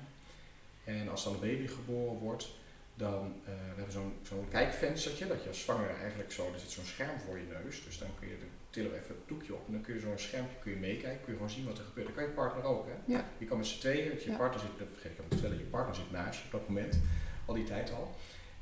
En 0.98 1.10
als 1.10 1.24
dan 1.24 1.34
een 1.34 1.40
baby 1.40 1.68
geboren 1.68 2.18
wordt, 2.20 2.50
dan 2.96 3.34
uh, 3.42 3.46
we 3.46 3.76
hebben 3.76 3.92
zo'n 3.92 4.14
zo'n 4.22 4.48
kijkvenstertje, 4.50 5.28
dat 5.28 5.42
je 5.44 5.50
als 5.50 5.62
zwanger 5.62 5.90
eigenlijk 6.02 6.32
zo, 6.32 6.50
er 6.54 6.60
zit 6.60 6.70
zo'n 6.70 6.86
scherm 6.86 7.20
voor 7.20 7.38
je 7.38 7.44
neus, 7.44 7.84
dus 7.86 7.98
dan 8.00 8.08
kun 8.20 8.28
je, 8.28 8.38
de, 8.38 8.46
tillen 8.70 8.94
even 8.96 9.16
het 9.16 9.28
doekje 9.28 9.54
op 9.54 9.68
en 9.68 9.74
dan 9.74 9.82
kun 9.82 9.94
je 9.94 10.00
zo'n 10.00 10.18
schermpje 10.18 10.58
kun 10.62 10.72
je 10.72 10.78
meekijken, 10.78 11.22
kun 11.24 11.32
je 11.32 11.38
gewoon 11.40 11.50
zien 11.50 11.66
wat 11.66 11.78
er 11.78 11.84
gebeurt. 11.86 12.08
Dan 12.08 12.16
kan 12.16 12.26
je 12.26 12.30
partner 12.30 12.64
ook, 12.64 12.86
hè? 12.88 13.14
Ja. 13.14 13.26
Je 13.38 13.46
kan 13.46 13.58
met 13.58 13.68
z'n 13.68 13.80
tweeën, 13.80 14.20
je 14.20 14.32
Ja. 14.32 14.38
partner 14.38 14.60
zit, 14.60 14.70
dat 14.80 14.88
vergeet 14.92 15.12
ik 15.12 15.20
aan 15.20 15.28
te 15.28 15.36
vertellen, 15.36 15.58
je 15.58 15.64
partner 15.70 15.96
zit 15.96 16.12
naast 16.12 16.40
je 16.40 16.46
op 16.46 16.52
dat 16.52 16.68
moment, 16.68 17.00
al 17.46 17.54
die 17.54 17.64
tijd 17.64 17.92
al. 17.92 18.16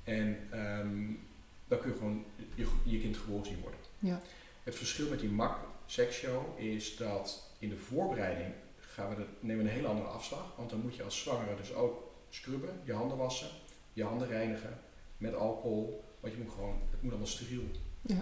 En 0.03 0.37
ehm, 0.49 1.05
dan 1.67 1.79
kun 1.79 1.89
je 1.89 1.97
gewoon 1.97 2.25
je, 2.55 2.67
je 2.83 2.99
kind 2.99 3.17
geboren 3.17 3.45
zien 3.45 3.59
worden. 3.61 3.79
Ja. 3.99 4.21
Het 4.63 4.75
verschil 4.75 5.09
met 5.09 5.19
die 5.19 5.29
MAC 5.29 5.57
sexshow 5.85 6.59
is 6.59 6.95
dat 6.97 7.49
in 7.59 7.69
de 7.69 7.77
voorbereiding 7.77 8.53
gaan 8.79 9.09
we 9.09 9.15
de, 9.15 9.25
nemen 9.39 9.63
we 9.63 9.69
een 9.69 9.75
hele 9.75 9.87
andere 9.87 10.07
afslag. 10.07 10.53
Want 10.57 10.69
dan 10.69 10.79
moet 10.81 10.95
je 10.95 11.03
als 11.03 11.19
zwangere 11.19 11.55
dus 11.55 11.73
ook 11.73 12.11
scrubben, 12.29 12.79
je 12.83 12.93
handen 12.93 13.17
wassen, 13.17 13.47
je 13.93 14.03
handen 14.03 14.27
reinigen 14.27 14.79
met 15.17 15.33
alcohol. 15.35 16.03
Want 16.19 16.33
je 16.33 16.39
moet 16.43 16.51
gewoon, 16.53 16.81
het 16.91 17.01
moet 17.01 17.11
allemaal 17.11 17.27
steriel. 17.29 17.63
Ja. 18.01 18.21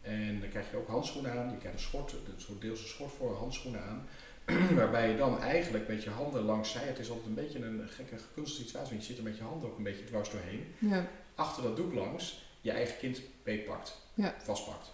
En 0.00 0.40
dan 0.40 0.48
krijg 0.48 0.70
je 0.70 0.76
ook 0.76 0.88
handschoenen 0.88 1.32
aan. 1.32 1.50
Je 1.50 1.56
krijgt 1.58 1.78
een 1.78 1.84
schort, 1.84 2.12
een 2.12 2.20
soort 2.40 2.60
deels 2.60 2.80
een 2.80 2.86
schort 2.88 3.12
voor 3.12 3.36
handschoenen 3.36 3.82
aan. 3.82 4.08
Waarbij 4.76 5.10
je 5.10 5.16
dan 5.16 5.40
eigenlijk 5.40 5.88
met 5.88 6.02
je 6.02 6.10
handen 6.10 6.42
langs 6.42 6.70
zij, 6.72 6.82
het 6.86 6.98
is 6.98 7.08
altijd 7.08 7.26
een 7.26 7.34
beetje 7.34 7.64
een 7.64 7.88
gekke 7.88 8.18
gekunstelde 8.18 8.64
situatie, 8.64 8.90
want 8.90 9.00
je 9.02 9.08
zit 9.08 9.18
er 9.18 9.24
met 9.30 9.36
je 9.36 9.42
handen 9.42 9.68
ook 9.70 9.76
een 9.76 9.82
beetje 9.82 10.04
dwars 10.04 10.30
doorheen 10.30 10.74
Ja. 10.78 11.06
achter 11.34 11.62
dat 11.62 11.76
doek 11.76 11.94
langs 11.94 12.44
je 12.60 12.70
eigen 12.70 12.98
kind 12.98 13.20
beetpakt, 13.42 13.98
Ja. 14.14 14.34
vastpakt. 14.42 14.90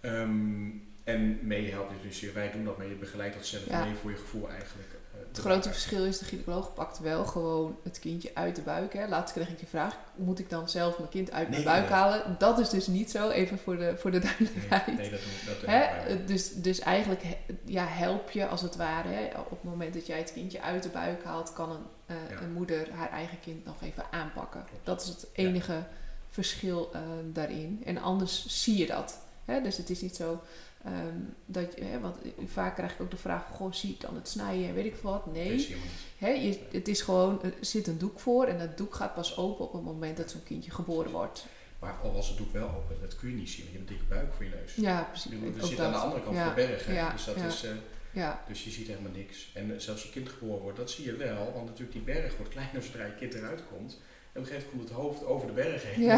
Ehm, 0.00 0.68
en 1.04 1.38
meehelpt 1.46 1.92
dus 2.02 2.20
je- 2.20 2.32
wij 2.32 2.50
doen 2.50 2.64
dat, 2.64 2.76
maar 2.78 2.86
je 2.86 2.94
begeleidt 2.94 3.34
dat 3.34 3.46
zelf 3.46 3.66
Ja. 3.68 3.84
mee 3.84 3.94
voor 3.94 4.10
je 4.10 4.16
gevoel 4.16 4.48
eigenlijk. 4.48 4.88
eh, 4.92 5.18
Het 5.20 5.34
te 5.34 5.40
grote 5.40 5.56
maken. 5.56 5.72
verschil 5.72 6.04
is, 6.04 6.18
de 6.18 6.24
gynaecoloog 6.24 6.74
pakt 6.74 6.98
wel 6.98 7.24
gewoon 7.24 7.78
het 7.82 7.98
kindje 7.98 8.30
uit 8.34 8.56
de 8.56 8.62
buik. 8.62 8.92
Hè. 8.92 9.06
Laatst 9.08 9.34
kreeg 9.34 9.48
ik 9.48 9.58
de 9.58 9.66
vraag, 9.66 9.96
moet 10.16 10.38
ik 10.38 10.50
dan 10.50 10.68
zelf 10.68 10.98
mijn 10.98 11.10
kind 11.10 11.30
uit 11.32 11.48
mijn 11.50 11.64
buik 11.64 11.82
nee. 11.82 11.92
halen? 11.92 12.36
Dat 12.38 12.58
is 12.58 12.68
dus 12.68 12.86
niet 12.86 13.10
zo, 13.10 13.28
even 13.30 13.58
voor 13.58 13.76
de, 13.76 13.96
voor 13.96 14.10
de 14.10 14.18
duidelijkheid. 14.18 14.86
Nee, 14.86 14.96
nee, 14.96 15.10
dat 15.10 15.20
dat 15.46 15.66
Hè? 15.70 15.78
eh, 15.82 16.16
Dus, 16.26 16.52
dus 16.54 16.78
eigenlijk 16.78 17.22
ja, 17.64 17.86
help 17.86 18.30
je 18.30 18.46
als 18.46 18.62
het 18.62 18.76
ware. 18.76 19.08
Hè? 19.08 19.24
Op 19.40 19.50
het 19.50 19.62
moment 19.62 19.94
dat 19.94 20.06
jij 20.06 20.18
het 20.18 20.32
kindje 20.32 20.62
uit 20.62 20.82
de 20.82 20.88
buik 20.88 21.24
haalt, 21.24 21.52
kan 21.52 21.70
een, 21.70 21.84
eh, 22.06 22.16
Ja. 22.30 22.40
een 22.42 22.52
moeder 22.52 22.88
haar 22.92 23.10
eigen 23.10 23.40
kind 23.40 23.64
nog 23.64 23.82
even 23.82 24.04
aanpakken. 24.10 24.64
Dat 24.82 25.02
is 25.02 25.08
het 25.08 25.26
enige 25.32 25.82
verschil 26.28 26.90
daarin. 27.32 27.82
En 27.84 27.98
anders 27.98 28.62
zie 28.62 28.76
je 28.78 28.86
dat. 28.86 29.18
Dus 29.44 29.76
het 29.76 29.90
is 29.90 30.00
niet 30.00 30.16
zo 30.16 30.40
ehm, 30.84 31.18
dat 31.46 31.74
je, 31.76 32.00
want 32.00 32.16
vaak 32.46 32.74
krijg 32.74 32.92
ik 32.92 33.00
ook 33.00 33.10
de 33.10 33.16
vraag: 33.16 33.46
goh, 33.52 33.72
zie 33.72 33.90
ik 33.90 34.00
dan 34.00 34.14
het 34.14 34.28
snijden 34.28 34.68
en 34.68 34.74
weet 34.74 34.84
ik 34.84 34.96
wat? 34.96 35.32
Nee. 35.32 35.76
Je 36.18 36.58
het 36.70 36.88
is 36.88 37.00
gewoon, 37.02 37.42
er 37.42 37.54
zit 37.60 37.86
een 37.86 37.98
doek 37.98 38.20
voor 38.20 38.46
en 38.46 38.58
dat 38.58 38.76
doek 38.76 38.94
gaat 38.94 39.14
pas 39.14 39.36
open 39.36 39.64
op 39.64 39.72
het 39.72 39.82
moment 39.82 40.16
dat 40.16 40.30
zo'n 40.30 40.42
kindje 40.42 40.70
geboren 40.70 41.10
wordt. 41.10 41.46
Maar 41.80 41.94
al 42.02 42.12
was 42.12 42.28
het 42.28 42.36
doek 42.36 42.52
wel 42.52 42.68
open, 42.68 42.96
dat 43.00 43.16
kun 43.16 43.28
je 43.28 43.34
niet 43.34 43.50
zien, 43.50 43.64
want 43.64 43.72
je 43.72 43.78
hebt 43.78 43.90
een 43.90 43.96
dikke 43.96 44.14
buik 44.14 44.32
voor 44.34 44.44
je 44.44 44.50
neus. 44.50 44.74
Ja, 44.74 45.02
precies. 45.02 45.30
we 45.30 45.66
zitten 45.66 45.86
aan 45.86 45.92
de 45.92 45.98
andere 45.98 46.22
kant 46.22 46.36
Ja, 46.36 46.44
van 46.44 46.54
de 46.54 46.66
berg, 46.66 46.92
ja, 46.92 47.12
dus, 47.12 47.24
dat 47.24 47.36
ja. 47.36 47.46
is, 47.46 47.64
eh, 47.64 47.70
Ja, 48.12 48.44
dus 48.48 48.64
je 48.64 48.70
ziet 48.70 48.86
helemaal 48.86 49.12
niks. 49.12 49.50
En 49.54 49.74
eh, 49.74 49.78
zelfs 49.78 50.02
je 50.02 50.10
kind 50.10 50.28
geboren 50.28 50.62
wordt, 50.62 50.76
dat 50.78 50.90
zie 50.90 51.04
je 51.04 51.16
wel, 51.16 51.52
want 51.52 51.66
natuurlijk 51.66 51.92
die 51.92 52.02
berg 52.02 52.36
wordt 52.36 52.52
kleiner 52.52 52.82
zodra 52.82 53.04
je 53.04 53.14
kind 53.14 53.34
eruit 53.34 53.62
komt. 53.68 54.00
En 54.32 54.40
op 54.40 54.46
een 54.46 54.52
gegeven 54.52 54.70
moment 54.72 54.90
komt 54.92 54.98
het 54.98 55.06
hoofd 55.06 55.24
over 55.24 55.46
de 55.46 55.52
berg 55.52 55.82
heen. 55.82 56.04
ja, 56.04 56.12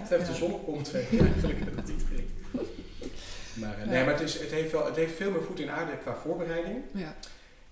als 0.00 0.08
ja. 0.08 0.18
de 0.18 0.34
zon 0.34 0.52
opkomt, 0.52 0.94
eigenlijk 0.94 1.64
dat 1.64 1.74
het 1.76 1.86
niet 1.86 2.04
ging. 2.10 2.28
Maar, 3.54 3.78
eh, 3.78 3.86
nee, 3.86 4.04
maar 4.04 4.12
het, 4.12 4.22
is, 4.22 4.40
het, 4.40 4.50
heeft 4.50 4.72
wel, 4.72 4.86
het 4.86 4.96
heeft 4.96 5.14
veel 5.14 5.30
meer 5.30 5.42
voet 5.42 5.60
in 5.60 5.70
aarde 5.70 5.98
qua 5.98 6.14
voorbereiding. 6.14 6.82
Ja, 6.92 7.14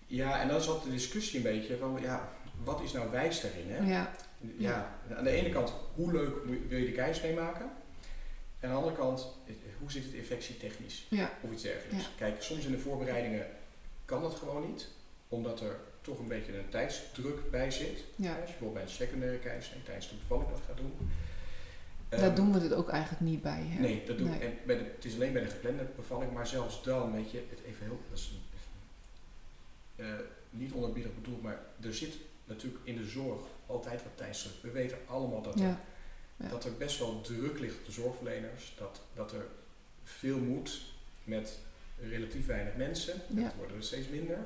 Ja, 0.06 0.40
en 0.40 0.48
dan 0.48 0.56
is 0.56 0.68
altijd 0.68 0.84
de 0.84 0.90
discussie 0.90 1.36
een 1.36 1.52
beetje 1.52 1.76
van, 1.76 1.98
ja, 2.02 2.32
wat 2.64 2.80
is 2.80 2.92
nou 2.92 3.10
wijs 3.10 3.40
daarin? 3.40 3.66
Hè? 3.68 3.92
ja, 3.92 4.12
Ja, 4.58 4.98
aan 5.16 5.24
de 5.24 5.30
ene 5.30 5.48
kant, 5.48 5.72
hoe 5.94 6.12
leuk 6.12 6.34
wil 6.68 6.78
je 6.78 6.86
de 6.86 6.92
keizersnee 6.92 7.34
maken? 7.34 7.70
En 8.60 8.68
aan 8.68 8.74
de 8.74 8.76
andere 8.76 8.96
kant, 8.96 9.28
hoe 9.78 9.90
zit 9.90 10.04
het 10.04 10.12
infectietechnisch? 10.12 11.06
ja, 11.08 11.30
Of 11.40 11.50
iets 11.50 11.62
dergelijks. 11.62 12.04
Ja. 12.04 12.10
Kijk, 12.16 12.42
soms 12.42 12.64
in 12.64 12.72
de 12.72 12.78
voorbereidingen 12.78 13.46
kan 14.04 14.22
dat 14.22 14.34
gewoon 14.34 14.70
niet. 14.70 14.88
Omdat 15.28 15.60
er 15.60 15.76
toch 16.06 16.18
een 16.18 16.28
beetje 16.28 16.58
een 16.58 16.68
tijdsdruk 16.68 17.50
bij 17.50 17.70
zit. 17.70 18.04
ja. 18.16 18.28
Als 18.30 18.38
je 18.38 18.44
bijvoorbeeld 18.44 18.72
bij 18.72 18.82
een 18.82 18.88
secundaire 18.88 19.38
keizersnee 19.38 19.82
tijdens 19.82 20.08
de 20.08 20.14
bevalling 20.14 20.50
dat 20.50 20.60
gaat 20.66 20.76
doen. 20.76 20.92
Daar 22.08 22.20
Ehm, 22.20 22.34
doen 22.34 22.52
we 22.52 22.58
het 22.60 22.72
ook 22.72 22.88
eigenlijk 22.88 23.20
niet 23.22 23.42
bij. 23.42 23.62
Hè? 23.64 23.80
Nee, 23.80 24.04
dat 24.06 24.18
doen 24.18 24.30
Nee. 24.30 24.38
En 24.40 24.52
bij 24.66 24.78
de, 24.78 24.84
het 24.94 25.04
is 25.04 25.14
alleen 25.14 25.32
bij 25.32 25.42
de 25.42 25.50
geplande 25.50 25.86
bevalling, 25.96 26.32
maar 26.32 26.46
zelfs 26.46 26.82
dan, 26.82 27.12
weet 27.12 27.30
je, 27.30 27.42
het 27.50 27.58
even 27.66 27.84
heel, 27.86 28.00
dat 28.10 28.18
is 28.18 28.32
eh, 29.96 30.06
niet 30.50 30.72
onerbiedig 30.72 31.14
bedoeld, 31.14 31.42
maar 31.42 31.60
er 31.82 31.94
zit 31.94 32.14
natuurlijk 32.44 32.80
in 32.84 32.96
de 32.96 33.04
zorg 33.06 33.40
altijd 33.66 34.02
wat 34.02 34.12
tijdsdruk. 34.16 34.54
We 34.62 34.70
weten 34.70 34.98
allemaal 35.06 35.42
dat, 35.42 35.54
er, 35.54 35.60
Ja, 35.60 35.80
ja. 36.36 36.48
dat 36.48 36.64
er 36.64 36.76
best 36.76 36.98
wel 36.98 37.20
druk 37.20 37.58
ligt 37.58 37.78
op 37.78 37.84
de 37.84 37.92
zorgverleners, 37.92 38.74
dat, 38.78 39.00
dat 39.14 39.32
er 39.32 39.46
veel 40.04 40.38
moet 40.38 40.80
met 41.24 41.58
relatief 42.00 42.46
weinig 42.46 42.76
mensen. 42.76 43.14
Dat 43.28 43.54
worden 43.58 43.76
er 43.76 43.82
steeds 43.82 44.08
minder. 44.08 44.38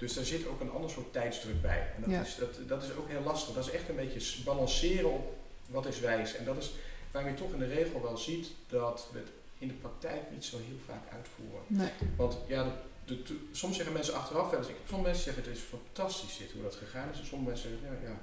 Dus 0.00 0.14
daar 0.14 0.24
zit 0.24 0.46
ook 0.46 0.60
een 0.60 0.70
ander 0.70 0.90
soort 0.90 1.12
tijdsdruk 1.12 1.62
bij. 1.62 1.92
En 1.96 2.02
dat, 2.02 2.10
Ja. 2.10 2.20
is, 2.20 2.36
dat, 2.36 2.68
dat 2.68 2.82
is 2.82 2.92
ook 2.94 3.08
heel 3.08 3.22
lastig. 3.22 3.54
Dat 3.54 3.66
is 3.66 3.72
echt 3.72 3.88
een 3.88 3.96
beetje 3.96 4.42
balanceren 4.44 5.10
op 5.12 5.36
wat 5.66 5.86
is 5.86 6.00
wijs. 6.00 6.36
En 6.36 6.44
dat 6.44 6.56
is 6.56 6.70
waarom 7.10 7.30
je 7.30 7.36
toch 7.36 7.52
in 7.52 7.58
de 7.58 7.66
regel 7.66 8.02
wel 8.02 8.16
ziet 8.16 8.46
dat 8.68 9.08
we 9.12 9.18
het 9.18 9.28
in 9.58 9.68
de 9.68 9.74
praktijk 9.74 10.20
niet 10.32 10.44
zo 10.44 10.56
heel 10.56 10.78
vaak 10.86 11.12
uitvoeren. 11.12 11.60
nee. 11.66 11.90
Want 12.16 12.36
ja, 12.46 12.72
de, 13.04 13.22
soms 13.52 13.76
zeggen 13.76 13.94
mensen 13.94 14.14
achteraf 14.14 14.50
wel 14.50 14.58
eens, 14.58 14.68
ik 14.68 14.74
sommige 14.88 15.08
mensen 15.08 15.24
zeggen 15.24 15.42
het 15.44 15.56
is 15.56 15.62
fantastisch 15.62 16.36
dit, 16.36 16.52
hoe 16.52 16.62
dat 16.62 16.74
gegaan 16.74 17.08
is. 17.12 17.18
En 17.20 17.26
sommige 17.26 17.50
mensen 17.50 17.70
zeggen, 17.70 17.98
ja, 18.02 18.08
ja 18.08 18.16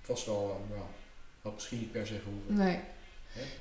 het 0.00 0.08
was 0.08 0.24
wel, 0.24 0.60
uh, 0.70 0.76
nou, 0.76 0.88
had 1.42 1.54
misschien 1.54 1.78
niet 1.78 1.92
per 1.92 2.06
se 2.06 2.18
gehoeven. 2.18 2.54
Nee. 2.54 2.80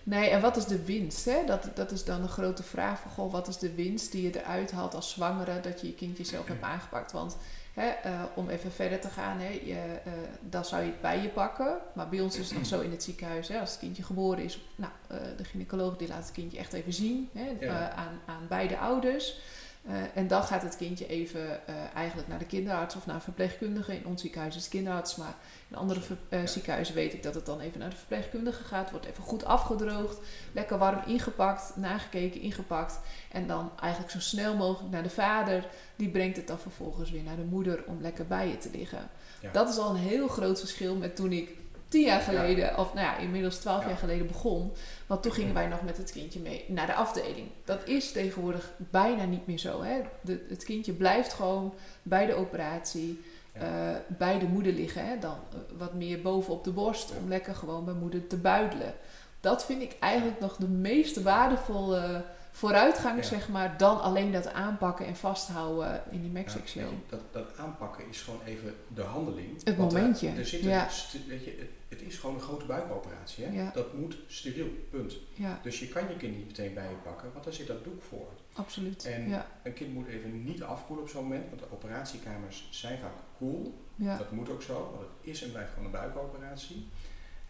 Nee, 0.03 0.29
en 0.29 0.41
wat 0.41 0.57
is 0.57 0.65
de 0.65 0.83
winst? 0.83 1.25
Hè? 1.25 1.45
Dat, 1.45 1.69
dat 1.73 1.91
is 1.91 2.03
dan 2.03 2.21
een 2.21 2.29
grote 2.29 2.63
vraag 2.63 2.99
van, 2.99 3.11
goh, 3.11 3.31
wat 3.31 3.47
is 3.47 3.57
de 3.57 3.73
winst 3.73 4.11
die 4.11 4.23
je 4.23 4.39
eruit 4.41 4.71
haalt 4.71 4.93
als 4.95 5.09
zwangere 5.11 5.59
dat 5.59 5.81
je 5.81 5.87
je 5.87 5.93
kindje 5.93 6.23
zelf 6.23 6.47
hebt 6.47 6.63
aangepakt? 6.63 7.11
Want 7.11 7.37
hè, 7.73 7.87
eh, 7.87 8.23
om 8.35 8.49
even 8.49 8.71
verder 8.71 8.99
te 8.99 9.07
gaan, 9.09 9.39
hè, 9.39 9.49
je, 9.63 9.99
eh, 10.05 10.11
dan 10.49 10.65
zou 10.65 10.81
je 10.83 10.87
het 10.91 11.01
bij 11.01 11.21
je 11.21 11.29
pakken. 11.29 11.77
Maar 11.93 12.09
bij 12.09 12.21
ons 12.21 12.37
is 12.37 12.49
het 12.49 12.57
nog 12.57 12.67
zo 12.67 12.79
in 12.81 12.91
het 12.91 13.03
ziekenhuis, 13.03 13.47
hè, 13.47 13.59
als 13.59 13.69
het 13.69 13.79
kindje 13.79 14.03
geboren 14.03 14.43
is, 14.43 14.59
nou, 14.75 14.91
eh, 15.07 15.17
de 15.37 15.43
gynaecoloog 15.43 15.97
die 15.97 16.07
laat 16.07 16.23
het 16.23 16.31
kindje 16.31 16.57
echt 16.57 16.73
even 16.73 16.93
zien 16.93 17.29
hè, 17.33 17.51
Ja. 17.59 17.91
aan, 17.91 18.19
aan 18.25 18.45
beide 18.49 18.77
ouders. 18.77 19.39
Eh, 19.87 19.95
en 20.13 20.27
dan 20.27 20.43
gaat 20.43 20.61
het 20.61 20.77
kindje 20.77 21.07
even 21.07 21.67
eh, 21.67 21.75
eigenlijk 21.95 22.27
naar 22.27 22.39
de 22.39 22.45
kinderarts 22.45 22.95
of 22.95 23.05
naar 23.05 23.15
een 23.15 23.21
verpleegkundige. 23.21 23.95
In 23.95 24.05
ons 24.05 24.21
ziekenhuis 24.21 24.55
is 24.55 24.61
het 24.61 24.71
kinderarts, 24.71 25.15
maar 25.15 25.35
in 25.69 25.75
andere 25.75 25.99
eh, 26.29 26.39
Ja. 26.39 26.47
ziekenhuizen 26.47 26.95
weet 26.95 27.13
ik 27.13 27.23
dat 27.23 27.35
het 27.35 27.45
dan 27.45 27.59
even 27.59 27.79
naar 27.79 27.89
de 27.89 27.95
verpleegkundige 27.95 28.63
gaat. 28.63 28.91
Wordt 28.91 29.05
even 29.05 29.23
goed 29.23 29.45
afgedroogd, 29.45 30.17
lekker 30.51 30.77
warm 30.77 31.01
ingepakt, 31.05 31.75
nagekeken, 31.75 32.41
ingepakt. 32.41 32.99
En 33.31 33.47
dan 33.47 33.71
eigenlijk 33.81 34.11
zo 34.11 34.19
snel 34.19 34.55
mogelijk 34.55 34.91
naar 34.91 35.03
de 35.03 35.09
vader. 35.09 35.65
Die 35.95 36.09
brengt 36.09 36.37
het 36.37 36.47
dan 36.47 36.59
vervolgens 36.59 37.11
weer 37.11 37.23
naar 37.23 37.35
de 37.35 37.43
moeder 37.49 37.83
om 37.87 38.01
lekker 38.01 38.27
bij 38.27 38.47
je 38.47 38.57
te 38.57 38.69
liggen. 38.73 39.09
Ja. 39.41 39.51
Dat 39.51 39.69
is 39.69 39.77
al 39.77 39.89
een 39.89 39.95
heel 39.95 40.27
groot 40.27 40.59
verschil 40.59 40.95
met 40.95 41.15
toen 41.15 41.31
ik 41.31 41.49
tien 41.95 42.05
jaar 42.05 42.21
geleden, 42.21 42.77
of 42.77 42.93
nou 42.93 43.05
ja, 43.05 43.17
inmiddels 43.17 43.57
twaalf 43.57 43.81
Ja. 43.81 43.87
jaar 43.87 43.97
geleden 43.97 44.27
begon. 44.27 44.71
Want 45.07 45.23
toen 45.23 45.31
gingen 45.31 45.53
wij 45.53 45.67
nog 45.67 45.81
met 45.81 45.97
het 45.97 46.11
kindje 46.11 46.39
mee 46.39 46.65
naar 46.67 46.85
de 46.85 46.93
afdeling. 46.93 47.47
Dat 47.65 47.87
is 47.87 48.11
tegenwoordig 48.11 48.71
bijna 48.77 49.23
niet 49.23 49.47
meer 49.47 49.57
zo. 49.57 49.83
Hè? 49.83 50.01
De, 50.21 50.45
het 50.49 50.63
kindje 50.63 50.93
blijft 50.93 51.33
gewoon 51.33 51.73
bij 52.03 52.25
de 52.25 52.33
operatie, 52.33 53.21
eh, 53.53 53.67
bij 54.07 54.39
de 54.39 54.45
moeder 54.45 54.73
liggen. 54.73 55.07
Hè? 55.07 55.19
Dan 55.19 55.37
eh, 55.51 55.57
wat 55.77 55.93
meer 55.93 56.21
bovenop 56.21 56.63
de 56.63 56.71
borst 56.71 57.11
om 57.21 57.29
lekker 57.29 57.55
gewoon 57.55 57.85
bij 57.85 57.93
moeder 57.93 58.27
te 58.27 58.37
buidelen. 58.37 58.93
Dat 59.39 59.65
vind 59.65 59.81
ik 59.81 59.95
eigenlijk 59.99 60.39
nog 60.39 60.55
de 60.55 60.67
meest 60.67 61.21
waardevolle 61.21 62.23
vooruitgang, 62.55 63.15
Ja. 63.17 63.23
zeg 63.23 63.49
maar, 63.49 63.77
dan 63.77 64.01
alleen 64.01 64.31
dat 64.31 64.53
aanpakken 64.53 65.05
en 65.05 65.15
vasthouden 65.15 66.03
in 66.11 66.17
die 66.19 66.27
Ja, 66.27 66.33
Mexic 66.33 66.67
Show. 66.67 66.83
dat, 67.09 67.19
dat 67.31 67.57
aanpakken 67.57 68.07
is 68.09 68.21
gewoon 68.21 68.39
even 68.45 68.75
de 68.87 69.01
handeling. 69.01 69.55
Het 69.63 69.73
eh, 69.73 69.77
momentje, 69.77 70.29
Er 70.29 70.45
zit 70.45 70.61
ja. 70.63 70.89
st- 70.89 71.27
weet 71.27 71.43
je, 71.45 71.55
het, 71.59 71.69
het 71.99 72.01
is 72.01 72.17
gewoon 72.17 72.35
een 72.35 72.41
grote 72.41 72.65
buikoperatie. 72.65 73.45
Hè? 73.45 73.51
Ja. 73.63 73.71
Dat 73.73 73.93
moet 73.93 74.17
steriel, 74.27 74.67
punt. 74.89 75.13
Dus 75.61 75.79
je 75.79 75.87
kan 75.87 76.03
je 76.09 76.15
kind 76.17 76.35
niet 76.37 76.45
meteen 76.47 76.73
bij 76.73 76.89
je 76.89 76.95
pakken, 77.03 77.29
want 77.33 77.43
daar 77.45 77.53
zit 77.53 77.67
dat 77.67 77.83
doek 77.83 78.01
voor. 78.03 78.27
absoluut. 78.53 79.05
En 79.05 79.43
een 79.63 79.73
kind 79.73 79.93
moet 79.93 80.07
even 80.07 80.43
niet 80.43 80.63
afkoelen 80.63 81.05
op 81.05 81.09
zo'n 81.11 81.23
moment, 81.23 81.45
want 81.49 81.59
de 81.61 81.67
operatiekamers 81.71 82.67
zijn 82.71 82.99
vaak 82.99 83.11
koel. 83.37 83.83
ja. 83.95 84.17
Dat 84.17 84.31
moet 84.31 84.49
ook 84.49 84.61
zo, 84.61 84.73
want 84.73 85.01
het 85.01 85.31
is 85.33 85.43
en 85.43 85.51
blijft 85.51 85.69
gewoon 85.69 85.85
een 85.85 85.91
buikoperatie. 85.91 86.87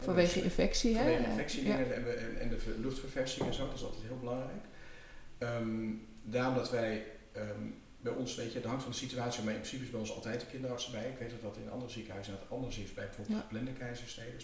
Vanwege 0.00 0.34
dus, 0.34 0.42
infectie, 0.42 0.90
hè? 0.96 0.98
vanwege 1.02 1.22
Ja. 1.22 1.28
infectiedingen 1.28 1.94
en, 1.94 2.04
de- 2.04 2.36
en, 2.40 2.48
de 2.48 2.58
ver- 2.58 2.78
luchtverversing 2.78 3.46
en 3.46 3.54
zo, 3.54 3.66
dat 3.66 3.74
is 3.74 3.84
altijd 3.84 4.02
heel 4.02 4.18
belangrijk. 4.18 4.64
Ehm, 5.38 5.90
daarom 6.22 6.54
dat 6.54 6.70
wij 6.70 7.04
ehm, 7.32 7.60
bij 8.00 8.12
ons, 8.12 8.34
weet 8.34 8.52
je, 8.52 8.58
het 8.58 8.66
hangt 8.66 8.82
van 8.82 8.90
de 8.92 8.98
situatie, 8.98 9.42
maar 9.44 9.52
in 9.52 9.58
principe 9.58 9.84
is 9.84 9.90
bij 9.90 10.00
ons 10.00 10.14
altijd 10.14 10.40
de 10.40 10.46
kinderarts 10.46 10.86
erbij. 10.86 11.08
Ik 11.10 11.18
weet 11.18 11.30
dat 11.30 11.42
dat 11.42 11.56
in 11.56 11.70
andere 11.70 11.90
ziekenhuizen 11.90 12.32
het 12.32 12.50
anders 12.50 12.78
is 12.78 12.94
bij 12.94 13.04
bijvoorbeeld 13.04 13.36
Ja. 13.36 13.42
geplande 13.42 13.70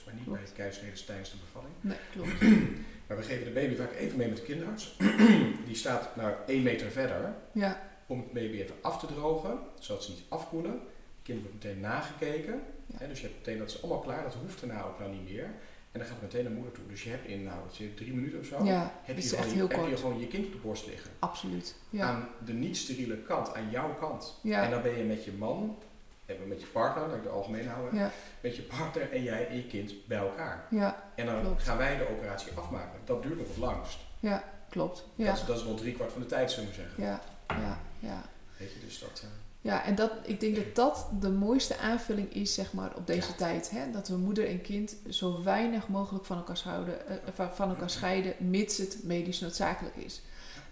maar 0.05 0.15
niet 0.15 0.25
Klopt. 0.25 0.43
bij 0.43 0.53
keizersneden 0.55 1.05
tijdens 1.05 1.31
de 1.31 1.37
bevalling. 1.37 1.75
Nee, 1.81 1.99
klopt. 2.13 2.41
Maar 3.07 3.17
we 3.17 3.23
geven 3.27 3.45
de 3.45 3.51
baby 3.61 3.75
vaak 3.75 3.93
even 3.95 4.19
mee 4.19 4.29
met 4.29 4.37
de 4.37 4.43
kinderarts. 4.43 4.97
Die 5.67 5.75
staat 5.77 6.17
nou 6.17 6.35
één 6.47 6.63
meter 6.63 6.91
verder 6.91 7.35
Ja, 7.53 7.89
om 8.07 8.19
het 8.19 8.33
baby 8.33 8.57
even 8.61 8.75
af 8.81 8.99
te 8.99 9.07
drogen, 9.07 9.59
zodat 9.79 10.05
ze 10.05 10.11
niet 10.11 10.23
afkoelen. 10.29 10.73
Het 10.73 11.23
kind 11.23 11.41
wordt 11.41 11.55
meteen 11.65 11.81
nagekeken. 11.81 12.63
Ja. 12.87 12.95
Hè, 12.99 13.09
dus 13.09 13.21
je 13.21 13.27
hebt 13.27 13.39
meteen 13.39 13.59
dat 13.59 13.69
is 13.71 13.83
allemaal 13.83 14.01
klaar, 14.03 14.23
dat 14.23 14.35
hoeft 14.35 14.61
daarna 14.61 14.83
ook 14.85 14.99
nou 14.99 15.11
niet 15.11 15.31
meer. 15.33 15.51
En 15.93 15.99
dan 15.99 16.09
gaat 16.09 16.17
het 16.21 16.23
meteen 16.23 16.45
naar 16.45 16.53
moeder 16.53 16.73
toe. 16.73 16.87
Dus 16.89 17.03
je 17.05 17.11
hebt 17.11 17.27
in 17.27 17.43
nou, 17.43 17.59
je, 17.73 17.95
drie 17.95 18.13
minuten 18.15 18.39
of 18.39 18.47
zo, 18.47 18.65
ja 18.65 18.93
heb, 19.03 19.17
het 19.17 19.31
je 19.31 19.37
gewoon, 19.37 19.53
heel 19.53 19.69
heb 19.69 19.89
je 19.89 19.97
gewoon 19.97 20.19
je 20.21 20.27
kind 20.27 20.47
op 20.47 20.53
de 20.53 20.59
borst 20.59 20.87
liggen. 20.87 21.11
Absoluut. 21.19 21.75
Ja, 21.91 22.07
Aan 22.07 22.29
de 22.45 22.53
niet-steriele 22.53 23.17
kant, 23.17 23.55
aan 23.55 23.71
jouw 23.71 23.95
kant. 23.95 24.39
En 24.43 24.71
dan 24.71 24.83
ben 24.83 24.99
je 24.99 25.05
met 25.05 25.25
je 25.25 25.33
man, 25.33 25.79
en 26.27 26.49
met 26.49 26.61
je 26.61 26.67
partner, 26.67 27.07
laat 27.07 27.17
ik 27.17 27.23
het 27.23 27.33
algemeen 27.33 27.67
houden, 27.69 27.99
ja, 27.99 28.11
met 28.41 28.57
je 28.57 28.63
partner 28.63 29.13
en 29.13 29.23
jij 29.23 29.49
en 29.49 29.57
je 29.57 29.67
kind 29.67 30.07
bij 30.07 30.19
elkaar. 30.19 30.67
ja, 30.71 31.11
En 31.15 31.27
dan 31.27 31.41
Klopt. 31.41 31.63
gaan 31.63 31.77
wij 31.77 31.97
de 31.97 32.09
operatie 32.09 32.53
afmaken. 32.55 33.01
Dat 33.05 33.23
duurt 33.23 33.39
nog 33.39 33.49
het 33.49 33.57
langst. 33.57 33.99
ja, 34.21 34.45
klopt. 34.71 35.05
Ja, 35.15 35.27
Dat, 35.27 35.37
is, 35.37 35.45
dat 35.45 35.57
is 35.59 35.65
nog 35.65 35.79
drie 35.79 35.95
kwart 35.95 36.13
van 36.13 36.21
de 36.21 36.27
tijd, 36.27 36.51
zullen 36.51 36.69
we 36.69 36.75
zeggen. 36.75 37.03
ja, 37.03 37.21
ja, 37.49 37.79
ja. 37.99 38.23
Weet 38.57 38.73
je, 38.73 38.79
dus 38.85 38.99
dat... 38.99 39.21
eh, 39.25 39.29
Ja, 39.65 39.85
en 39.85 39.95
dat, 39.95 40.11
ik 40.23 40.41
denk 40.41 40.57
dat 40.57 40.75
dat 40.75 41.09
de 41.21 41.31
mooiste 41.31 41.79
aanvulling 41.79 42.35
is, 42.35 42.55
zeg 42.55 42.73
maar, 42.73 42.97
op 42.97 43.07
deze 43.07 43.29
Ja. 43.29 43.35
tijd. 43.37 43.71
Hè? 43.71 43.91
Dat 43.91 44.09
we 44.09 44.17
moeder 44.17 44.49
en 44.49 44.61
kind 44.61 44.97
zo 45.09 45.43
weinig 45.43 45.89
mogelijk 45.89 46.25
van 46.25 46.37
elkaar, 46.37 46.61
houden, 46.65 47.09
eh, 47.09 47.17
van- 47.35 47.51
van 47.55 47.69
elkaar 47.69 47.91
scheiden, 47.91 48.35
mits 48.39 48.79
het 48.79 48.99
medisch 49.03 49.41
noodzakelijk 49.41 49.97
is. 49.97 50.21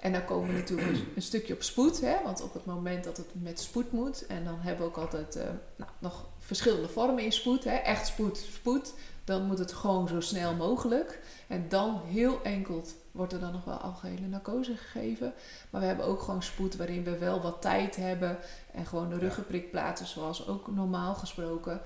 En 0.01 0.13
dan 0.13 0.25
komen 0.25 0.49
we 0.49 0.55
natuurlijk 0.55 0.89
een, 0.89 1.05
een 1.17 1.23
stukje 1.23 1.55
op 1.55 1.63
spoed, 1.63 2.01
hè? 2.01 2.17
want 2.25 2.43
op 2.43 2.55
het 2.55 2.65
moment 2.65 3.05
dat 3.05 3.17
het 3.17 3.27
met 3.43 3.61
spoed 3.61 3.93
moet, 3.93 4.27
en 4.27 4.45
dan 4.45 4.59
hebben 4.61 4.85
we 4.85 4.91
ook 4.91 4.97
altijd 5.05 5.37
eh, 5.37 5.45
nou, 5.77 5.91
nog 5.99 6.27
verschillende 6.39 6.89
vormen 6.89 7.25
in 7.25 7.33
spoed, 7.33 7.65
hè? 7.65 7.75
echt 7.77 8.07
spoed, 8.07 8.37
spoed, 8.53 8.95
dan 9.25 9.43
moet 9.47 9.59
het 9.59 9.73
gewoon 9.73 10.09
zo 10.09 10.21
snel 10.21 10.55
mogelijk. 10.55 11.19
En 11.47 11.65
dan 11.69 12.01
heel 12.07 12.43
enkel 12.43 12.85
wordt 13.13 13.33
er 13.33 13.41
dan 13.41 13.53
nog 13.53 13.65
wel 13.65 13.77
algehele 13.77 14.27
narcose 14.27 14.77
gegeven. 14.77 15.33
Maar 15.71 15.81
we 15.81 15.87
hebben 15.87 16.07
ook 16.07 16.23
gewoon 16.23 16.43
spoed 16.43 16.77
waarin 16.77 17.05
we 17.05 17.19
wel 17.19 17.41
wat 17.41 17.61
tijd 17.63 17.97
hebben 17.97 18.39
en 18.73 18.87
gewoon 18.87 19.09
de 19.09 19.19
ruggenprik 19.19 19.71
plaatsen 19.71 20.07
zoals 20.07 20.47
ook 20.49 20.75
normaal 20.75 21.15
gesproken. 21.15 21.81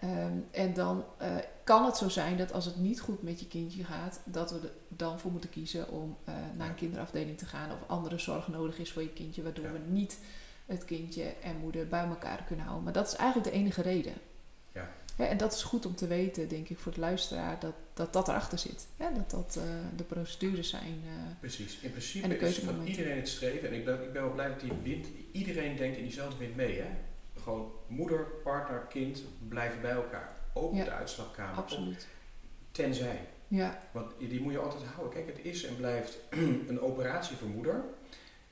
Ehm, 0.00 0.32
en 0.50 0.74
dan 0.74 1.04
eh, 1.18 1.28
kan 1.64 1.84
het 1.84 1.96
zo 1.96 2.08
zijn 2.08 2.36
dat 2.36 2.52
als 2.52 2.64
het 2.64 2.76
niet 2.76 3.00
goed 3.00 3.22
met 3.22 3.40
je 3.40 3.46
kindje 3.48 3.84
gaat, 3.84 4.20
dat 4.24 4.50
we 4.50 4.58
er 4.58 4.72
dan 4.88 5.18
voor 5.18 5.30
moeten 5.30 5.50
kiezen 5.50 5.88
om 5.88 6.16
eh, 6.24 6.34
naar 6.56 6.68
een 6.68 6.74
kinderafdeling 6.74 7.38
te 7.38 7.46
gaan 7.46 7.70
of 7.70 7.78
andere 7.88 8.18
zorg 8.18 8.48
nodig 8.48 8.78
is 8.78 8.92
voor 8.92 9.02
je 9.02 9.12
kindje, 9.12 9.42
waardoor 9.42 9.64
Ja. 9.64 9.72
we 9.72 9.78
niet 9.88 10.18
het 10.66 10.84
kindje 10.84 11.22
en 11.42 11.56
moeder 11.56 11.88
bij 11.88 12.04
elkaar 12.04 12.42
kunnen 12.46 12.64
houden. 12.64 12.84
Maar 12.84 12.92
dat 12.92 13.06
is 13.06 13.14
eigenlijk 13.16 13.50
de 13.52 13.56
enige 13.58 13.82
reden. 13.82 14.12
Ja. 15.20 15.26
En 15.26 15.36
dat 15.36 15.52
is 15.52 15.62
goed 15.62 15.86
om 15.86 15.94
te 15.94 16.06
weten, 16.06 16.48
denk 16.48 16.68
ik, 16.68 16.78
voor 16.78 16.92
de 16.92 17.00
luisteraar, 17.00 17.58
dat 17.60 17.74
dat, 17.94 18.12
dat 18.12 18.28
erachter 18.28 18.58
zit. 18.58 18.86
Hè, 18.96 19.06
dat 19.14 19.30
dat 19.30 19.56
eh, 19.56 19.62
de 19.96 20.04
procedures 20.04 20.68
zijn. 20.68 21.02
eh, 21.06 21.12
Precies. 21.40 21.74
In 21.78 21.84
En 21.84 21.90
principe 21.90 22.28
de 22.28 22.36
is 22.46 22.58
van 22.58 22.86
iedereen 22.86 23.16
het 23.16 23.28
streven. 23.28 23.68
En 23.68 23.74
ik 23.74 23.84
ben, 23.84 24.02
ik 24.02 24.12
ben 24.12 24.22
wel 24.22 24.32
blij 24.32 24.48
dat 24.48 24.60
die 24.60 24.72
wind... 24.82 25.06
Iedereen 25.32 25.76
denkt 25.76 25.96
in 25.96 26.02
diezelfde 26.02 26.36
wind 26.38 26.56
mee, 26.56 26.80
hè. 26.80 26.88
Gewoon 27.42 27.72
moeder, 27.86 28.18
partner, 28.44 28.78
kind 28.88 29.22
blijven 29.48 29.80
bij 29.80 29.90
elkaar. 29.90 30.32
Ook 30.52 30.74
Ja. 30.74 30.78
op 30.80 30.84
de 30.84 30.92
uitslagkamer. 30.92 31.56
Absoluut. 31.56 32.06
Tenzij. 32.70 33.20
Ja, 33.48 33.78
Want 33.92 34.12
die 34.18 34.40
moet 34.40 34.52
je 34.52 34.58
altijd 34.58 34.82
houden. 34.94 35.12
Kijk, 35.24 35.36
het 35.36 35.44
is 35.46 35.64
en 35.64 35.76
blijft 35.76 36.18
een 36.68 36.80
operatie 36.80 37.36
voor 37.36 37.48
moeder. 37.48 37.84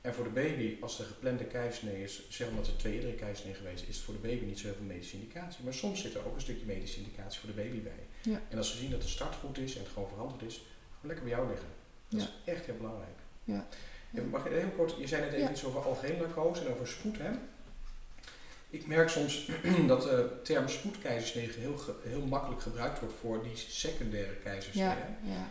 En 0.01 0.15
voor 0.15 0.25
de 0.25 0.31
baby, 0.31 0.77
als 0.81 0.97
de 0.97 1.03
geplande 1.03 1.45
keizersnee 1.45 2.03
is, 2.03 2.23
zeg 2.29 2.49
maar 2.49 2.57
dat 2.57 2.67
er 2.67 2.77
twee 2.77 2.95
eerdere 2.95 3.15
keizersnee 3.15 3.55
geweest 3.55 3.83
is, 3.83 3.89
is 3.89 3.97
het 3.97 4.05
voor 4.05 4.15
de 4.15 4.29
baby 4.29 4.45
niet 4.45 4.59
zoveel 4.59 4.85
medische 4.85 5.17
indicatie. 5.17 5.65
Maar 5.65 5.75
soms 5.75 6.01
zit 6.01 6.15
er 6.15 6.27
ook 6.27 6.35
een 6.35 6.41
stukje 6.41 6.67
medische 6.67 6.99
indicatie 6.99 7.41
voor 7.41 7.49
de 7.49 7.63
baby 7.63 7.83
bij. 7.83 8.07
Ja. 8.33 8.43
En 8.49 8.59
als 8.59 8.73
we 8.73 8.79
zien 8.79 8.91
dat 8.91 9.03
de 9.03 9.09
start 9.09 9.35
goed 9.35 9.59
is 9.59 9.75
en 9.77 9.83
het 9.83 9.93
gewoon 9.93 10.09
veranderd 10.09 10.43
is, 10.43 10.55
gewoon 10.55 11.07
lekker 11.07 11.25
bij 11.25 11.35
jou 11.35 11.49
liggen. 11.49 11.69
Dat 12.09 12.21
is 12.21 12.29
echt 12.45 12.67
heel 12.67 12.77
belangrijk. 12.77 13.19
Ja. 13.45 13.67
Even, 14.15 14.29
mag 14.29 14.49
je 14.49 14.55
heel 14.55 14.71
kort, 14.77 14.95
je 14.99 15.07
zei 15.07 15.23
net 15.23 15.33
even 15.33 15.51
iets 15.51 15.65
over 15.65 15.81
algehele 15.81 16.19
narcose 16.19 16.65
en 16.65 16.73
over 16.73 16.89
spoed, 16.89 17.19
hè? 17.19 17.31
Ik 18.71 18.87
merk 18.87 19.09
soms 19.09 19.51
dat 19.87 20.03
de 20.03 20.41
term 20.43 20.69
spoedkeizersnee 20.69 21.51
heel, 21.51 21.81
heel 22.03 22.27
makkelijk 22.27 22.63
gebruikt 22.63 23.01
wordt 23.01 23.15
voor 23.21 23.43
die 23.43 23.57
secundaire 23.57 24.35
keizersnee. 24.35 24.85
ja, 24.85 24.97
hè? 24.97 25.33
ja, 25.33 25.51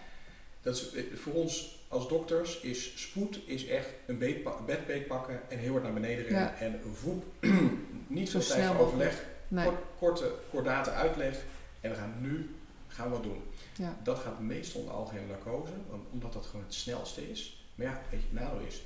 Dat 0.62 0.76
is, 0.76 0.92
eh, 0.92 1.04
voor 1.16 1.34
ons 1.34 1.77
als 1.88 2.08
dokters 2.08 2.60
is 2.60 3.02
spoed 3.02 3.40
is 3.46 3.68
echt 3.68 3.90
een 4.08 4.18
bedbeet 4.66 5.08
pakken 5.08 5.50
en 5.50 5.58
heel 5.58 5.72
hard 5.72 5.84
naar 5.84 5.94
beneden 5.94 6.24
rennen. 6.24 6.42
Ja. 6.42 6.56
En 6.58 6.80
voep, 6.94 7.26
niet 8.08 8.30
Zo 8.30 8.40
veel 8.40 8.50
tijd 8.50 8.62
snel 8.62 8.74
voor 8.76 8.86
overleg, 8.86 9.26
nee, 9.48 9.66
kort, 9.66 9.80
korte, 9.98 10.32
kordate 10.50 10.92
uitleg. 10.92 11.44
En 11.82 11.90
we 11.90 11.96
gaan 11.96 12.14
nu 12.22 12.56
gaan 12.88 13.06
we 13.06 13.12
wat 13.12 13.24
doen. 13.24 13.42
ja, 13.76 13.98
Dat 14.04 14.20
gaat 14.20 14.40
meestal 14.40 14.80
onder 14.82 14.96
algehele 14.96 15.26
narcose, 15.26 15.72
want, 15.90 16.04
omdat 16.12 16.34
dat 16.34 16.46
gewoon 16.46 16.66
het 16.66 16.74
snelste 16.74 17.30
is. 17.32 17.68
Maar 17.76 17.86
ja, 17.86 18.02
weet 18.10 18.22
je, 18.22 18.28
het 18.30 18.40
nadeel 18.40 18.68
is, 18.68 18.82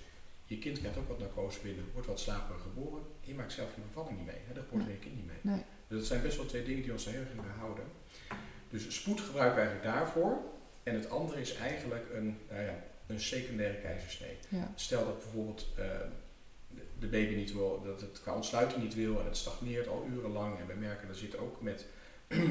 je 0.45 0.57
kind 0.57 0.79
krijgt 0.79 0.97
ook 0.97 1.07
wat 1.07 1.19
narcose 1.19 1.59
binnen, 1.61 1.85
wordt 1.93 2.07
wat 2.07 2.19
slaperig 2.19 2.61
geboren. 2.61 3.03
Je 3.19 3.33
maakt 3.33 3.51
zelf 3.51 3.75
je 3.75 3.81
bevalling 3.81 4.17
niet 4.17 4.25
mee, 4.25 4.41
hè? 4.47 4.53
daar 4.53 4.63
geboren 4.69 4.91
je 4.91 4.97
kind 4.97 5.15
niet 5.15 5.25
mee. 5.25 5.37
nee, 5.41 5.63
Dus 5.87 5.97
dat 5.97 6.07
zijn 6.07 6.21
best 6.21 6.37
wel 6.37 6.45
twee 6.45 6.63
dingen 6.63 6.83
die 6.83 6.91
ons 6.91 7.05
heel 7.05 7.19
erg 7.19 7.29
in 7.29 7.41
behouden. 7.41 7.83
Dus 8.69 8.95
spoed 8.95 9.21
gebruiken 9.21 9.55
we 9.61 9.67
eigenlijk 9.67 9.95
daarvoor. 9.95 10.37
En 10.83 10.95
het 10.95 11.09
andere 11.09 11.41
is 11.41 11.55
eigenlijk 11.55 12.05
een, 12.13 12.37
nou 12.49 12.61
ja, 12.61 12.83
een 13.11 13.21
secundaire 13.21 13.77
keizersnee. 13.81 14.37
ja, 14.49 14.71
Stel 14.75 15.05
dat 15.05 15.19
bijvoorbeeld 15.19 15.67
eh, 15.77 15.85
de- 16.99 17.07
baby 17.07 17.35
niet 17.35 17.53
wil, 17.53 17.81
dat 17.85 18.01
het 18.01 18.21
qua 18.21 18.33
ontsluiting 18.35 18.83
niet 18.83 18.93
wil 18.95 19.19
en 19.19 19.25
het 19.25 19.37
stagneert 19.37 19.87
al 19.87 20.05
urenlang. 20.11 20.59
En 20.59 20.67
we 20.67 20.73
merken 20.73 21.07
dat 21.07 21.17
zit 21.17 21.37
ook 21.37 21.61
met, 21.61 21.85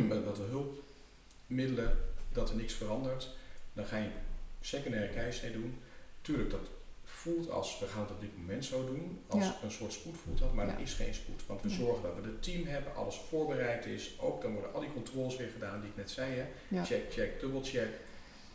met 0.09 0.25
wat 0.31 0.39
hulpmiddelen 0.39 1.99
dat 2.33 2.51
er 2.51 2.57
niks 2.57 2.73
verandert. 2.75 3.29
Dan 3.73 3.85
ga 3.87 3.97
je 3.97 4.05
een 4.05 4.13
secundaire 4.61 5.13
keizersnee 5.13 5.53
doen. 5.53 5.79
Tuurlijk, 6.23 6.51
dat 6.51 6.69
voelt 7.05 7.51
als, 7.51 7.79
we 7.79 7.87
gaan 7.87 8.01
het 8.03 8.11
op 8.11 8.21
dit 8.21 8.37
moment 8.39 8.65
zo 8.65 8.87
doen, 8.87 9.21
als 9.27 9.45
Ja. 9.45 9.57
een 9.63 9.71
soort 9.71 9.93
spoed 9.93 10.17
voelt 10.25 10.39
dat, 10.39 10.55
maar 10.55 10.67
Ja. 10.67 10.75
er 10.75 10.81
is 10.81 10.93
geen 10.95 11.15
spoed. 11.15 11.47
Want 11.47 11.63
we 11.63 11.69
zorgen 11.71 12.03
dat 12.03 12.15
we 12.15 12.23
het 12.23 12.43
team 12.43 12.67
hebben, 12.67 12.95
alles 12.95 13.17
voorbereid 13.29 13.87
is. 13.87 14.17
Ook 14.21 14.43
dan 14.43 14.53
worden 14.53 14.75
al 14.75 14.81
die 14.81 14.93
controles 14.93 15.37
weer 15.37 15.49
gedaan 15.53 15.81
die 15.81 15.91
ik 15.91 15.97
net 15.97 16.11
zei. 16.11 16.33
Hè. 16.69 16.85
Check, 16.85 17.13
check, 17.13 17.41
dubbelcheck. 17.41 17.89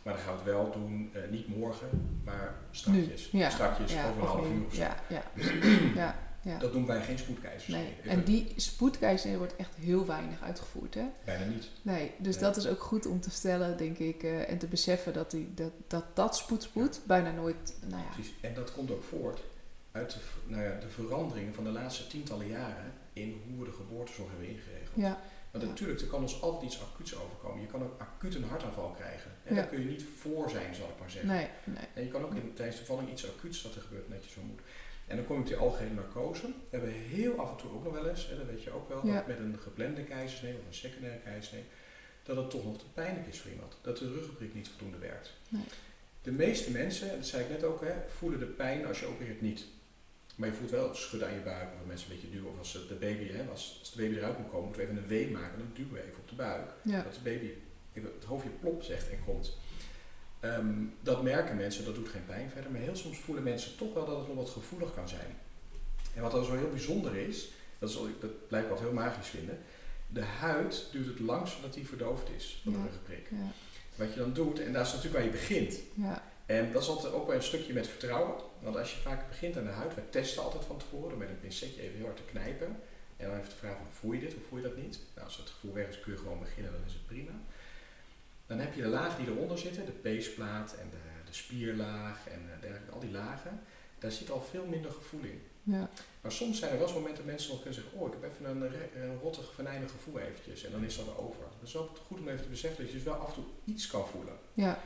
Maar 0.06 0.14
dan 0.14 0.24
gaan 0.24 0.32
we 0.32 0.38
het 0.50 0.52
wel 0.52 0.70
doen, 0.72 1.10
eh, 1.14 1.30
niet 1.30 1.56
morgen, 1.56 2.18
maar 2.24 2.54
strakjes. 2.70 3.32
Nu, 3.32 3.38
ja. 3.40 3.50
Strakjes, 3.50 3.92
ja, 3.92 4.08
over 4.08 4.22
een 4.22 4.28
half 4.28 4.50
uur 4.50 4.64
of 4.66 4.74
zo. 4.74 4.82
Ja, 5.94 6.18
ja. 6.42 6.58
Dat 6.58 6.72
doen 6.72 6.86
wij 6.86 7.02
geen 7.02 7.18
spoedkeizers. 7.18 7.66
Nee. 7.66 7.94
En 8.04 8.24
die 8.24 8.52
spoedkeizersnee 8.56 9.36
wordt 9.38 9.56
echt 9.56 9.74
heel 9.74 10.06
weinig 10.06 10.42
uitgevoerd, 10.42 10.94
hè? 10.94 11.04
Bijna 11.24 11.44
niet. 11.44 11.70
Nee, 11.82 12.12
dus 12.18 12.34
Nee. 12.34 12.44
dat 12.44 12.56
is 12.56 12.66
ook 12.66 12.80
goed 12.82 13.06
om 13.06 13.20
te 13.20 13.30
stellen, 13.30 13.76
denk 13.76 13.98
ik, 13.98 14.22
eh, 14.22 14.50
en 14.50 14.58
te 14.58 14.66
beseffen 14.66 15.12
dat 15.12 15.30
die, 15.30 15.54
dat, 15.54 15.72
dat, 15.86 16.04
dat 16.14 16.36
spoed-spoed 16.36 17.00
bijna 17.06 17.30
nooit, 17.30 17.74
nou 17.86 18.02
ja, 18.02 18.08
Precies. 18.14 18.34
En 18.40 18.54
dat 18.54 18.72
komt 18.72 18.90
ook 18.90 19.02
voort 19.02 19.40
uit 19.92 20.10
de, 20.10 20.18
nou 20.46 20.62
ja, 20.62 20.78
de 20.80 20.88
veranderingen 20.88 21.54
van 21.54 21.64
de 21.64 21.70
laatste 21.70 22.06
tientallen 22.06 22.46
jaren 22.48 22.92
in 23.12 23.40
hoe 23.48 23.58
we 23.58 23.64
de 23.70 23.76
geboortezorg 23.76 24.28
hebben 24.30 24.48
ingeregeld. 24.48 24.90
ja, 24.94 25.20
Want 25.50 25.64
natuurlijk, 25.64 26.00
er 26.00 26.06
kan 26.06 26.22
ons 26.22 26.42
altijd 26.42 26.62
iets 26.62 26.82
acuuts 26.82 27.16
overkomen. 27.20 27.60
Je 27.60 27.66
kan 27.66 27.82
ook 27.82 28.00
acuut 28.00 28.34
een 28.34 28.44
hartaanval 28.44 28.90
krijgen. 28.90 29.30
En 29.46 29.54
Ja. 29.54 29.60
daar 29.60 29.70
kun 29.70 29.80
je 29.80 29.86
niet 29.86 30.04
voor 30.18 30.50
zijn, 30.50 30.74
zal 30.74 30.88
ik 30.88 30.98
maar 31.00 31.10
zeggen. 31.10 31.30
nee, 31.30 31.48
nee, 31.64 31.84
En 31.94 32.02
je 32.02 32.08
kan 32.08 32.24
ook 32.24 32.34
in, 32.34 32.52
tijdens 32.54 32.76
de 32.76 32.82
bevalling 32.82 33.10
iets 33.10 33.26
acuuts 33.28 33.62
dat 33.62 33.74
er 33.74 33.80
gebeurt 33.82 34.08
net 34.08 34.24
je 34.24 34.30
zo 34.30 34.40
moet. 34.42 34.60
En 35.06 35.16
dan 35.16 35.26
kom 35.26 35.34
je 35.36 35.40
op 35.42 35.46
die 35.48 35.56
algehele 35.56 35.94
narcose. 35.94 36.46
We 36.46 36.52
hebben 36.70 36.92
heel 36.92 37.38
af 37.40 37.50
en 37.50 37.56
toe 37.56 37.70
ook 37.70 37.84
nog 37.84 37.92
wel 37.92 38.08
eens, 38.08 38.28
hè, 38.28 38.36
dat 38.36 38.46
weet 38.46 38.62
je 38.62 38.70
ook 38.70 38.88
wel, 38.88 39.02
dat 39.14 39.26
met 39.26 39.38
een 39.38 39.58
geplande 39.58 40.02
keizersnee 40.02 40.52
of 40.54 40.66
een 40.66 40.74
secundaire 40.74 41.20
keizersnee, 41.20 41.64
dat 42.22 42.36
het 42.36 42.50
toch 42.50 42.64
nog 42.64 42.78
te 42.78 42.84
pijnlijk 42.94 43.26
is 43.26 43.40
voor 43.40 43.50
iemand. 43.50 43.76
Dat 43.82 43.98
de 43.98 44.12
ruggenprik 44.12 44.54
niet 44.54 44.68
voldoende 44.68 44.98
werkt. 44.98 45.32
Nee. 45.48 45.62
De 46.22 46.32
meeste 46.32 46.70
mensen, 46.70 47.08
dat 47.16 47.26
zei 47.26 47.42
ik 47.42 47.48
net 47.50 47.64
ook, 47.64 47.80
hè, 47.80 47.92
voelen 48.18 48.38
de 48.38 48.46
pijn 48.46 48.86
als 48.86 49.00
je 49.00 49.06
opereert 49.06 49.40
niet. 49.40 49.64
Maar 50.36 50.48
je 50.48 50.54
voelt 50.54 50.70
wel 50.70 50.94
schudden 50.94 51.28
aan 51.28 51.34
je 51.34 51.40
buik, 51.40 51.68
of 51.80 51.86
mensen 51.86 52.10
een 52.10 52.16
beetje 52.16 52.30
duwen. 52.30 52.50
Of 52.50 52.58
als 52.58 52.72
de 52.88 52.94
baby, 52.94 53.28
hè, 53.32 53.44
als, 53.50 53.76
als 53.80 53.92
de 53.92 54.02
baby 54.02 54.16
eruit 54.16 54.38
moet 54.38 54.48
komen, 54.50 54.64
moeten 54.64 54.82
we 54.82 54.88
even 54.88 55.02
een 55.02 55.28
W 55.28 55.32
maken, 55.32 55.58
dan 55.58 55.70
duwen 55.74 55.92
we 55.92 56.02
even 56.02 56.18
op 56.20 56.28
de 56.28 56.34
buik. 56.34 56.70
ja, 56.82 57.02
Dat 57.02 57.14
de 57.14 57.20
baby 57.20 57.50
het 58.02 58.24
hoofdje 58.24 58.50
plop 58.50 58.82
zegt 58.82 59.10
en 59.10 59.24
komt. 59.24 59.56
Ehm, 60.40 60.74
dat 61.00 61.22
merken 61.22 61.56
mensen, 61.56 61.84
dat 61.84 61.94
doet 61.94 62.08
geen 62.08 62.26
pijn 62.26 62.50
verder. 62.50 62.70
Maar 62.70 62.80
heel 62.80 62.96
soms 62.96 63.18
voelen 63.18 63.44
mensen 63.44 63.76
toch 63.76 63.94
wel 63.94 64.06
dat 64.06 64.18
het 64.18 64.26
nog 64.26 64.36
wat 64.36 64.50
gevoelig 64.50 64.94
kan 64.94 65.08
zijn. 65.08 65.36
En 66.14 66.22
wat 66.22 66.30
dan 66.30 66.44
zo 66.44 66.54
heel 66.56 66.70
bijzonder 66.70 67.16
is, 67.16 67.48
dat, 67.78 67.90
is, 67.90 67.96
dat 68.20 68.48
blijkt 68.48 68.68
wat 68.68 68.80
heel 68.80 68.92
magisch 68.92 69.28
vinden. 69.28 69.58
De 70.06 70.22
huid 70.22 70.88
duurt 70.92 71.06
het 71.06 71.18
langst 71.20 71.52
voordat 71.52 71.74
die 71.74 71.86
verdoofd 71.86 72.28
is 72.36 72.60
van 72.62 72.72
de 72.72 72.78
Ja. 72.78 72.84
ruggenprik. 72.84 73.26
ja, 73.30 73.52
Wat 73.94 74.12
je 74.12 74.18
dan 74.20 74.32
doet, 74.32 74.60
en 74.60 74.72
dat 74.72 74.86
is 74.86 74.92
natuurlijk 74.92 75.14
waar 75.16 75.24
je 75.32 75.38
begint. 75.38 75.74
ja, 75.94 76.22
En 76.46 76.72
dat 76.72 76.82
is 76.82 76.88
altijd 76.88 77.12
ook 77.12 77.26
wel 77.26 77.36
een 77.36 77.42
stukje 77.42 77.72
met 77.72 77.88
vertrouwen. 77.88 78.34
Want 78.62 78.76
als 78.76 78.94
je 78.94 79.00
vaak 79.00 79.28
begint 79.28 79.56
aan 79.56 79.64
de 79.64 79.70
huid, 79.70 79.94
we 79.94 80.08
testen 80.10 80.42
altijd 80.42 80.64
van 80.64 80.78
tevoren 80.78 81.18
met 81.18 81.28
een 81.28 81.40
pincetje 81.40 81.82
even 81.82 81.96
heel 81.96 82.04
hard 82.04 82.16
te 82.16 82.22
knijpen. 82.22 82.66
En 83.16 83.28
dan 83.28 83.36
even 83.38 83.48
te 83.50 83.56
vragen, 83.56 83.76
van, 83.78 83.86
voel 83.92 84.12
je 84.12 84.20
dit 84.20 84.34
of 84.34 84.40
voel 84.48 84.58
je 84.58 84.64
dat 84.64 84.76
niet? 84.76 84.98
Nou, 85.14 85.26
als 85.26 85.36
het 85.36 85.50
gevoel 85.50 85.72
weg 85.72 85.88
is, 85.88 86.00
kun 86.00 86.12
je 86.12 86.18
gewoon 86.18 86.38
beginnen, 86.40 86.72
dan 86.72 86.80
is 86.86 86.92
het 86.92 87.06
prima. 87.06 87.30
Dan 88.46 88.58
heb 88.58 88.74
je 88.74 88.82
de 88.82 88.88
lagen 88.88 89.24
die 89.24 89.34
eronder 89.34 89.58
zitten, 89.58 89.86
de 89.86 89.92
peesplaat 89.92 90.74
en 90.74 90.90
de, 90.90 90.96
de 91.24 91.32
spierlaag 91.32 92.28
en 92.28 92.40
eh, 92.52 92.60
dergelijke, 92.60 92.92
al 92.92 93.00
die 93.00 93.10
lagen. 93.10 93.60
Daar 93.98 94.12
zit 94.12 94.30
al 94.30 94.40
veel 94.40 94.66
minder 94.66 94.90
gevoel 94.90 95.22
in. 95.22 95.42
Ja. 95.62 95.88
Maar 96.20 96.32
soms 96.32 96.58
zijn 96.58 96.70
er 96.70 96.78
wel 96.78 96.86
eens 96.86 96.96
momenten 96.96 97.24
dat 97.24 97.32
mensen 97.32 97.50
nog 97.50 97.62
kunnen 97.62 97.80
zeggen, 97.80 97.98
oh 98.00 98.06
ik 98.06 98.14
heb 98.20 98.30
even 98.30 98.44
een, 98.44 99.02
een 99.02 99.18
rottig, 99.18 99.52
venijnig 99.54 99.90
gevoel 99.90 100.18
eventjes. 100.18 100.64
En 100.64 100.72
dan 100.72 100.84
is 100.84 100.96
dat 100.96 101.16
over. 101.16 101.42
Het 101.58 101.68
is 101.68 101.76
ook 101.76 101.96
goed 102.06 102.18
om 102.18 102.28
even 102.28 102.42
te 102.42 102.48
beseffen 102.48 102.78
dat 102.78 102.88
je 102.92 102.98
dus 102.98 103.06
wel 103.06 103.14
af 103.14 103.28
en 103.28 103.34
toe 103.34 103.44
iets 103.64 103.86
kan 103.86 104.06
voelen. 104.06 104.36
Ja. 104.52 104.80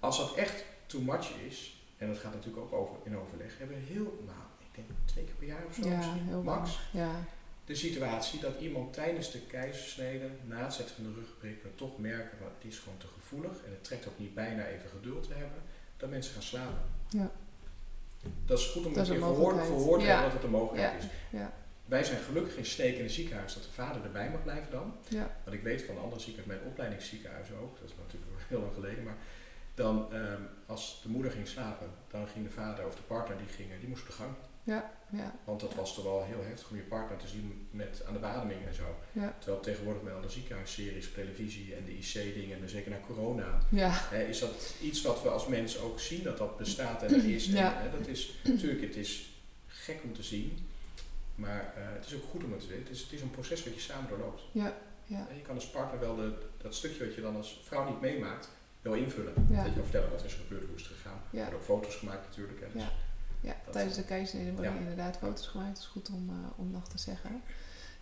Als 0.00 0.18
dat 0.18 0.34
echt 0.34 0.64
too 0.86 1.00
much 1.00 1.30
is, 1.46 1.76
en 1.96 2.08
dat 2.08 2.18
gaat 2.18 2.34
natuurlijk 2.34 2.64
ook 2.64 2.72
over 2.72 2.96
in 3.04 3.16
overleg, 3.16 3.58
hebben 3.58 3.76
we 3.76 3.92
heel, 3.92 4.22
nou 4.26 4.38
ik 4.58 4.74
denk 4.74 4.88
twee 5.04 5.24
keer 5.24 5.34
per 5.34 5.46
jaar 5.46 5.64
of 5.66 5.74
zo 5.74 5.88
Ja, 5.88 5.96
misschien, 5.96 6.42
max. 6.42 6.80
Ja. 6.92 7.24
De 7.64 7.74
situatie 7.74 8.40
dat 8.40 8.60
iemand 8.60 8.92
tijdens 8.92 9.30
de 9.30 9.40
keizersnede, 9.40 10.28
na 10.44 10.64
het 10.64 10.72
zetten 10.74 10.94
van 10.94 11.04
de 11.04 11.12
rugprik, 11.20 11.62
we 11.62 11.74
toch 11.74 11.98
merken 11.98 12.38
van 12.38 12.46
het 12.58 12.70
is 12.72 12.78
gewoon 12.78 12.98
te 12.98 13.06
gevoelig 13.06 13.52
en 13.64 13.70
het 13.70 13.84
trekt 13.84 14.08
ook 14.08 14.18
niet 14.18 14.34
bijna 14.34 14.66
even 14.66 14.90
geduld 14.90 15.22
te 15.28 15.32
hebben, 15.34 15.62
dat 15.96 16.10
mensen 16.10 16.32
gaan 16.32 16.42
slapen. 16.42 16.82
Ja. 17.08 17.30
Dat 18.46 18.58
is 18.58 18.66
goed 18.66 18.86
om 18.86 18.94
Dat 18.94 19.08
een 19.08 19.12
keer 19.14 19.22
gehoord, 19.22 19.60
gehoord 19.66 20.00
te 20.00 20.06
Ja. 20.06 20.12
hebben 20.12 20.30
dat 20.32 20.42
het 20.42 20.44
een 20.52 20.58
mogelijkheid 20.58 21.02
Ja. 21.02 21.08
is. 21.08 21.14
Ja. 21.30 21.52
Wij 21.84 22.04
zijn 22.04 22.20
gelukkig 22.22 22.56
in 22.56 22.66
steek 22.66 22.96
in 22.96 23.02
het 23.02 23.12
ziekenhuis 23.12 23.54
dat 23.54 23.62
de 23.62 23.70
vader 23.72 24.02
erbij 24.04 24.30
mag 24.30 24.42
blijven 24.42 24.70
dan. 24.70 24.94
Ja. 25.08 25.36
Want 25.44 25.56
ik 25.56 25.62
weet 25.62 25.82
van 25.82 25.98
andere 25.98 26.20
ziekenhuizen, 26.20 26.56
mijn 26.58 26.70
opleidingsziekenhuizen 26.72 27.56
ook, 27.56 27.78
dat 27.80 27.88
is 27.88 27.94
natuurlijk 27.98 28.32
heel 28.48 28.60
lang 28.60 28.72
geleden, 28.74 29.04
maar 29.04 29.16
dan 29.74 30.12
ehm, 30.12 30.42
als 30.66 31.00
de 31.02 31.08
moeder 31.08 31.32
ging 31.32 31.48
slapen, 31.48 31.86
dan 32.10 32.28
ging 32.28 32.44
de 32.44 32.50
vader 32.52 32.86
of 32.86 32.94
de 32.96 33.02
partner 33.02 33.36
die 33.38 33.46
gingen, 33.46 33.78
die 33.80 33.88
moest 33.88 34.02
op 34.02 34.06
de 34.08 34.12
gang. 34.14 34.34
Ja. 34.64 34.90
Ja. 35.10 35.34
Want 35.44 35.60
dat 35.60 35.74
was 35.74 35.94
toch 35.94 36.04
wel 36.04 36.24
heel 36.24 36.42
heftig 36.44 36.70
om 36.70 36.76
je 36.76 36.82
partner 36.82 37.18
te 37.18 37.28
zien 37.28 37.68
met 37.70 38.02
aan 38.06 38.12
de 38.12 38.18
beademing 38.18 38.66
en 38.66 38.74
zo. 38.74 38.96
Ja. 39.12 39.34
Terwijl 39.38 39.62
tegenwoordig 39.62 40.02
met 40.02 40.12
al 40.12 40.20
de 40.20 40.28
ziekenhuisseries 40.30 41.08
op 41.08 41.14
televisie 41.14 41.74
en 41.74 41.84
de 41.84 41.96
IC-dingen, 41.98 42.60
en 42.62 42.68
zeker 42.68 42.90
na 42.90 42.98
corona, 43.06 43.58
Ja. 43.68 43.90
hè, 43.92 44.24
is 44.24 44.38
dat 44.38 44.74
iets 44.82 45.02
wat 45.02 45.22
we 45.22 45.28
als 45.28 45.46
mens 45.46 45.78
ook 45.80 46.00
zien, 46.00 46.22
dat 46.22 46.38
dat 46.38 46.56
bestaat 46.58 47.02
en 47.02 47.14
er 47.14 47.24
is. 47.34 47.48
En, 47.54 47.56
hè, 47.82 47.90
dat 47.98 48.06
is 48.06 48.38
natuurlijk, 48.44 48.80
het 48.82 48.96
is 48.96 49.30
gek 49.66 50.00
om 50.04 50.14
te 50.14 50.22
zien, 50.22 50.68
maar 51.34 51.72
eh, 51.76 51.82
het 51.94 52.06
is 52.06 52.14
ook 52.14 52.24
goed 52.30 52.44
om 52.44 52.52
het 52.52 52.60
te 52.60 52.66
weten. 52.66 52.82
Het 52.84 52.92
is, 52.92 53.02
het 53.02 53.12
is 53.12 53.20
een 53.20 53.30
proces 53.30 53.64
wat 53.64 53.74
je 53.74 53.80
samen 53.80 54.08
doorloopt. 54.08 54.42
Ja. 54.52 54.76
Ja. 55.04 55.26
En 55.30 55.36
je 55.36 55.42
kan 55.42 55.54
als 55.54 55.66
partner 55.70 56.00
wel 56.00 56.16
de, 56.16 56.32
dat 56.62 56.74
stukje 56.74 57.04
wat 57.04 57.14
je 57.14 57.20
dan 57.20 57.36
als 57.36 57.60
vrouw 57.64 57.88
niet 57.88 58.00
meemaakt, 58.00 58.48
wel 58.82 58.94
invullen. 58.94 59.34
Dat 59.36 59.64
je 59.64 59.72
kan 59.72 59.82
vertellen 59.82 60.10
wat 60.10 60.20
er 60.20 60.26
is 60.26 60.34
gebeurd, 60.34 60.66
hoe 60.66 60.76
is 60.76 60.82
het 60.82 60.92
gegaan. 60.92 61.20
Er 61.30 61.36
worden 61.38 61.54
ook 61.58 61.64
foto's 61.64 61.96
gemaakt 61.96 62.28
natuurlijk. 62.28 62.60
Hè, 62.60 62.66
dus 62.72 62.82
Ja. 63.42 63.56
Dat- 63.64 63.72
tijdens 63.72 63.96
de 63.96 64.04
keizersnede 64.04 64.52
worden 64.52 64.72
Ja. 64.72 64.78
inderdaad 64.78 65.16
foto's 65.16 65.46
gemaakt. 65.46 65.68
Dat 65.74 65.78
is 65.82 65.86
goed 65.90 66.08
om, 66.10 66.28
eh, 66.28 66.58
om 66.58 66.70
nog 66.70 66.88
te 66.88 66.98
zeggen. 66.98 67.42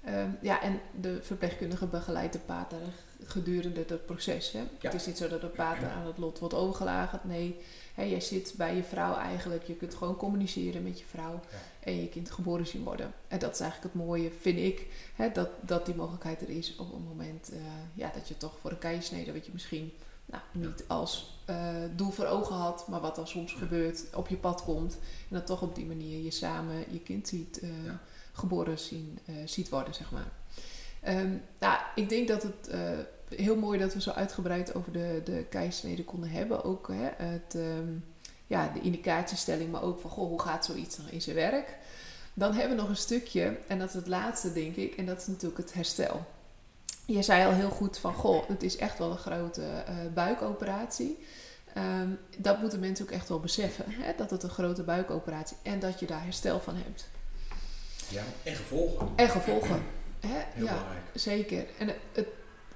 Ehm, 0.05 0.31
ja, 0.41 0.63
en 0.63 0.81
de 1.01 1.23
verpleegkundige 1.23 1.87
begeleidt 1.87 2.33
de 2.33 2.39
pater 2.39 2.79
gedurende 3.25 3.85
het 3.89 4.07
proces. 4.07 4.53
Hè? 4.53 4.59
Ja. 4.59 4.67
Het 4.81 4.95
is 4.95 5.07
niet 5.07 5.17
zo 5.17 5.29
dat 5.29 5.41
de 5.41 5.47
pater 5.47 5.89
aan 5.91 6.07
het 6.07 6.19
lot 6.19 6.39
wordt 6.39 6.55
overgelagerd. 6.55 7.25
Nee, 7.25 7.61
hè, 7.95 8.03
jij 8.03 8.21
zit 8.21 8.55
bij 8.57 8.77
je 8.77 8.83
vrouw 8.85 9.15
eigenlijk. 9.17 9.65
Je 9.65 9.75
kunt 9.75 9.95
gewoon 9.95 10.17
communiceren 10.17 10.83
met 10.83 10.99
je 10.99 11.05
vrouw. 11.05 11.33
Ja. 11.51 11.57
En 11.81 12.01
je 12.01 12.09
kind 12.09 12.31
geboren 12.31 12.67
zien 12.67 12.85
worden. 12.85 13.13
En 13.29 13.39
dat 13.39 13.53
is 13.55 13.61
eigenlijk 13.61 13.95
het 13.95 14.05
mooie, 14.05 14.31
vind 14.41 14.59
ik. 14.59 14.87
Hè, 15.17 15.33
dat, 15.33 15.49
dat 15.61 15.87
die 15.87 15.95
mogelijkheid 15.95 16.41
er 16.41 16.51
is 16.51 16.77
op 16.77 16.93
een 16.93 17.03
moment 17.05 17.51
eh, 17.53 17.59
ja, 17.95 18.11
dat 18.15 18.29
je 18.29 18.37
toch 18.37 18.59
voor 18.61 18.71
een 18.71 18.79
keizersnede... 18.79 19.33
wat 19.33 19.47
je 19.47 19.53
misschien 19.53 19.93
nou, 20.31 20.43
niet 20.53 20.85
als 20.87 21.41
eh, 21.45 21.57
doel 21.97 22.11
voor 22.11 22.27
ogen 22.27 22.55
had... 22.55 22.89
maar 22.89 23.01
wat 23.01 23.15
dan 23.17 23.29
soms 23.29 23.53
gebeurt, 23.53 24.15
op 24.15 24.29
je 24.29 24.37
pad 24.37 24.63
komt... 24.65 24.99
En 25.29 25.37
dat 25.37 25.47
toch 25.47 25.63
op 25.63 25.75
die 25.75 25.87
manier 25.87 26.25
je 26.25 26.31
samen 26.31 26.85
je 26.91 27.01
kind 27.01 27.29
ziet, 27.29 27.61
eh, 27.61 27.69
geboren 28.33 28.79
zien, 28.79 29.19
eh, 29.25 29.35
ziet 29.45 29.69
worden, 29.69 29.95
zeg 29.95 30.11
maar. 30.11 30.33
Ehm, 31.01 31.37
nou, 31.59 31.79
ik 31.95 32.09
denk 32.09 32.29
dat 32.29 32.43
het 32.43 32.71
heel 33.29 33.57
mooi 33.57 33.79
dat 33.79 33.95
we 33.95 34.01
zo 34.01 34.11
uitgebreid 34.11 34.75
over 34.75 34.93
de, 34.93 35.21
de 35.25 35.47
keizersnede 35.51 36.05
konden 36.05 36.31
hebben. 36.31 36.65
Ook 36.65 36.89
hè, 36.89 37.25
het, 37.25 37.55
ehm, 37.55 37.89
ja, 38.47 38.69
de 38.69 38.81
indicatiestelling, 38.81 39.71
maar 39.71 39.83
ook 39.83 40.01
van 40.01 40.11
goh, 40.11 40.29
hoe 40.29 40.41
gaat 40.41 40.65
zoiets 40.65 40.99
nog 40.99 41.09
in 41.09 41.23
zijn 41.23 41.37
werk. 41.37 41.79
Dan 42.35 42.53
hebben 42.53 42.77
we 42.77 42.83
nog 42.83 42.91
een 42.91 42.97
stukje, 42.97 43.59
en 43.67 43.79
dat 43.79 43.89
is 43.89 43.95
het 43.95 44.07
laatste 44.07 44.53
denk 44.53 44.77
ik, 44.77 44.95
en 44.95 45.07
dat 45.07 45.21
is 45.21 45.27
natuurlijk 45.27 45.61
het 45.61 45.75
herstel. 45.75 46.27
Je 47.13 47.23
zei 47.23 47.47
al 47.47 47.53
heel 47.53 47.71
goed 47.71 47.99
van 47.99 48.15
goh, 48.15 48.49
het 48.49 48.63
is 48.63 48.77
echt 48.77 48.99
wel 48.99 49.11
een 49.11 49.19
grote 49.19 49.63
eh, 49.63 49.95
buikoperatie. 50.15 51.19
Ehm, 51.75 52.09
dat 52.39 52.61
moeten 52.61 52.81
mensen 52.81 53.05
ook 53.05 53.11
echt 53.11 53.29
wel 53.29 53.41
beseffen. 53.41 53.85
Hè? 53.89 54.13
Dat 54.17 54.31
het 54.31 54.43
een 54.43 54.51
grote 54.51 54.83
buikoperatie 54.83 55.57
en 55.63 55.81
dat 55.81 56.01
je 56.01 56.07
daar 56.07 56.23
herstel 56.23 56.61
van 56.61 56.75
hebt. 56.77 57.09
ja, 58.09 58.23
en 58.43 58.55
gevolgen. 58.55 59.09
En 59.17 59.29
gevolgen. 59.29 59.83
Hè? 60.21 60.29
Heel 60.29 60.65
ja, 60.65 60.73
belangrijk. 60.73 61.05
zeker. 61.15 61.67
En 61.79 61.87
het, 61.87 61.97
het, 62.13 62.27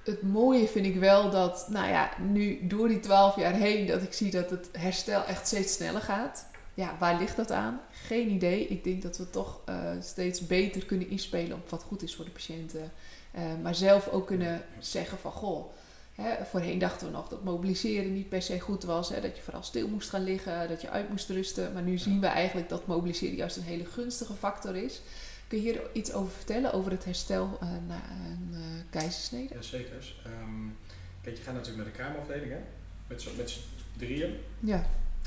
het 0.05 0.23
mooie 0.23 0.69
vind 0.69 0.87
ik 0.87 0.97
wel 0.97 1.31
dat, 1.31 1.67
nou 1.69 1.89
ja, 1.89 2.11
nu 2.21 2.67
door 2.67 2.89
die 2.89 3.01
twaalf 3.01 3.37
jaar 3.37 3.53
heen, 3.53 3.87
dat 3.87 4.03
ik 4.03 4.13
zie 4.13 4.31
dat 4.31 4.51
het 4.51 4.69
herstel 4.73 5.25
echt 5.25 5.47
steeds 5.47 5.73
sneller 5.73 6.01
gaat. 6.01 6.47
Ja, 6.75 6.97
waar 6.99 7.19
ligt 7.19 7.37
dat 7.37 7.51
aan? 7.51 7.81
Geen 7.91 8.31
idee. 8.31 8.67
Ik 8.67 8.85
denk 8.85 9.03
dat 9.03 9.17
we 9.17 9.31
toch 9.31 9.61
eh, 9.65 9.91
steeds 10.01 10.47
beter 10.47 10.85
kunnen 10.85 11.09
inspelen 11.09 11.57
op 11.57 11.71
wat 11.71 11.83
goed 11.83 12.03
is 12.03 12.15
voor 12.15 12.25
de 12.25 12.31
patiënten. 12.31 12.93
Eh, 13.35 13.43
maar 13.63 13.75
zelf 13.75 14.09
ook 14.09 14.27
kunnen 14.27 14.63
zeggen 14.79 15.19
van, 15.19 15.33
goh, 15.33 15.73
hè, 16.15 16.45
voorheen 16.45 16.79
dachten 16.79 17.07
we 17.07 17.13
nog 17.13 17.29
dat 17.29 17.45
mobiliseren 17.45 18.13
niet 18.13 18.29
per 18.29 18.43
se 18.43 18.61
goed 18.61 18.85
was. 18.85 19.09
Hè, 19.09 19.21
dat 19.21 19.37
je 19.37 19.43
vooral 19.43 19.63
stil 19.63 19.89
moest 19.89 20.09
gaan 20.09 20.25
liggen, 20.25 20.69
dat 20.69 20.81
je 20.81 20.91
uit 20.91 21.09
moest 21.09 21.29
rusten. 21.29 21.73
Maar 21.73 21.83
nu 21.83 21.99
zien 21.99 22.21
we 22.21 22.27
eigenlijk 22.27 22.69
dat 22.69 22.87
mobiliseren 22.87 23.37
juist 23.37 23.57
een 23.57 23.63
hele 23.63 23.85
gunstige 23.85 24.35
factor 24.35 24.77
is. 24.77 25.01
Kun 25.49 25.63
je 25.63 25.65
hier 25.65 25.81
iets 25.93 26.13
over 26.13 26.33
vertellen, 26.33 26.73
over 26.73 26.91
het 26.91 27.05
herstel 27.05 27.59
eh, 27.61 27.69
na 27.89 28.03
een 28.11 28.51
eh, 28.53 28.61
keizersnede? 28.91 29.55
Ja, 29.55 29.63
zeker. 29.63 30.15
Ehm, 30.25 30.69
kijk, 31.23 31.37
je 31.37 31.43
gaat 31.43 31.55
natuurlijk 31.55 31.85
naar 31.85 31.93
de 31.93 31.99
kamerafdeling, 32.03 32.51
hè? 32.51 32.59
Met 33.07 33.23
z'n 33.23 33.61
drieën. 33.97 34.37
Ja, 34.61 34.87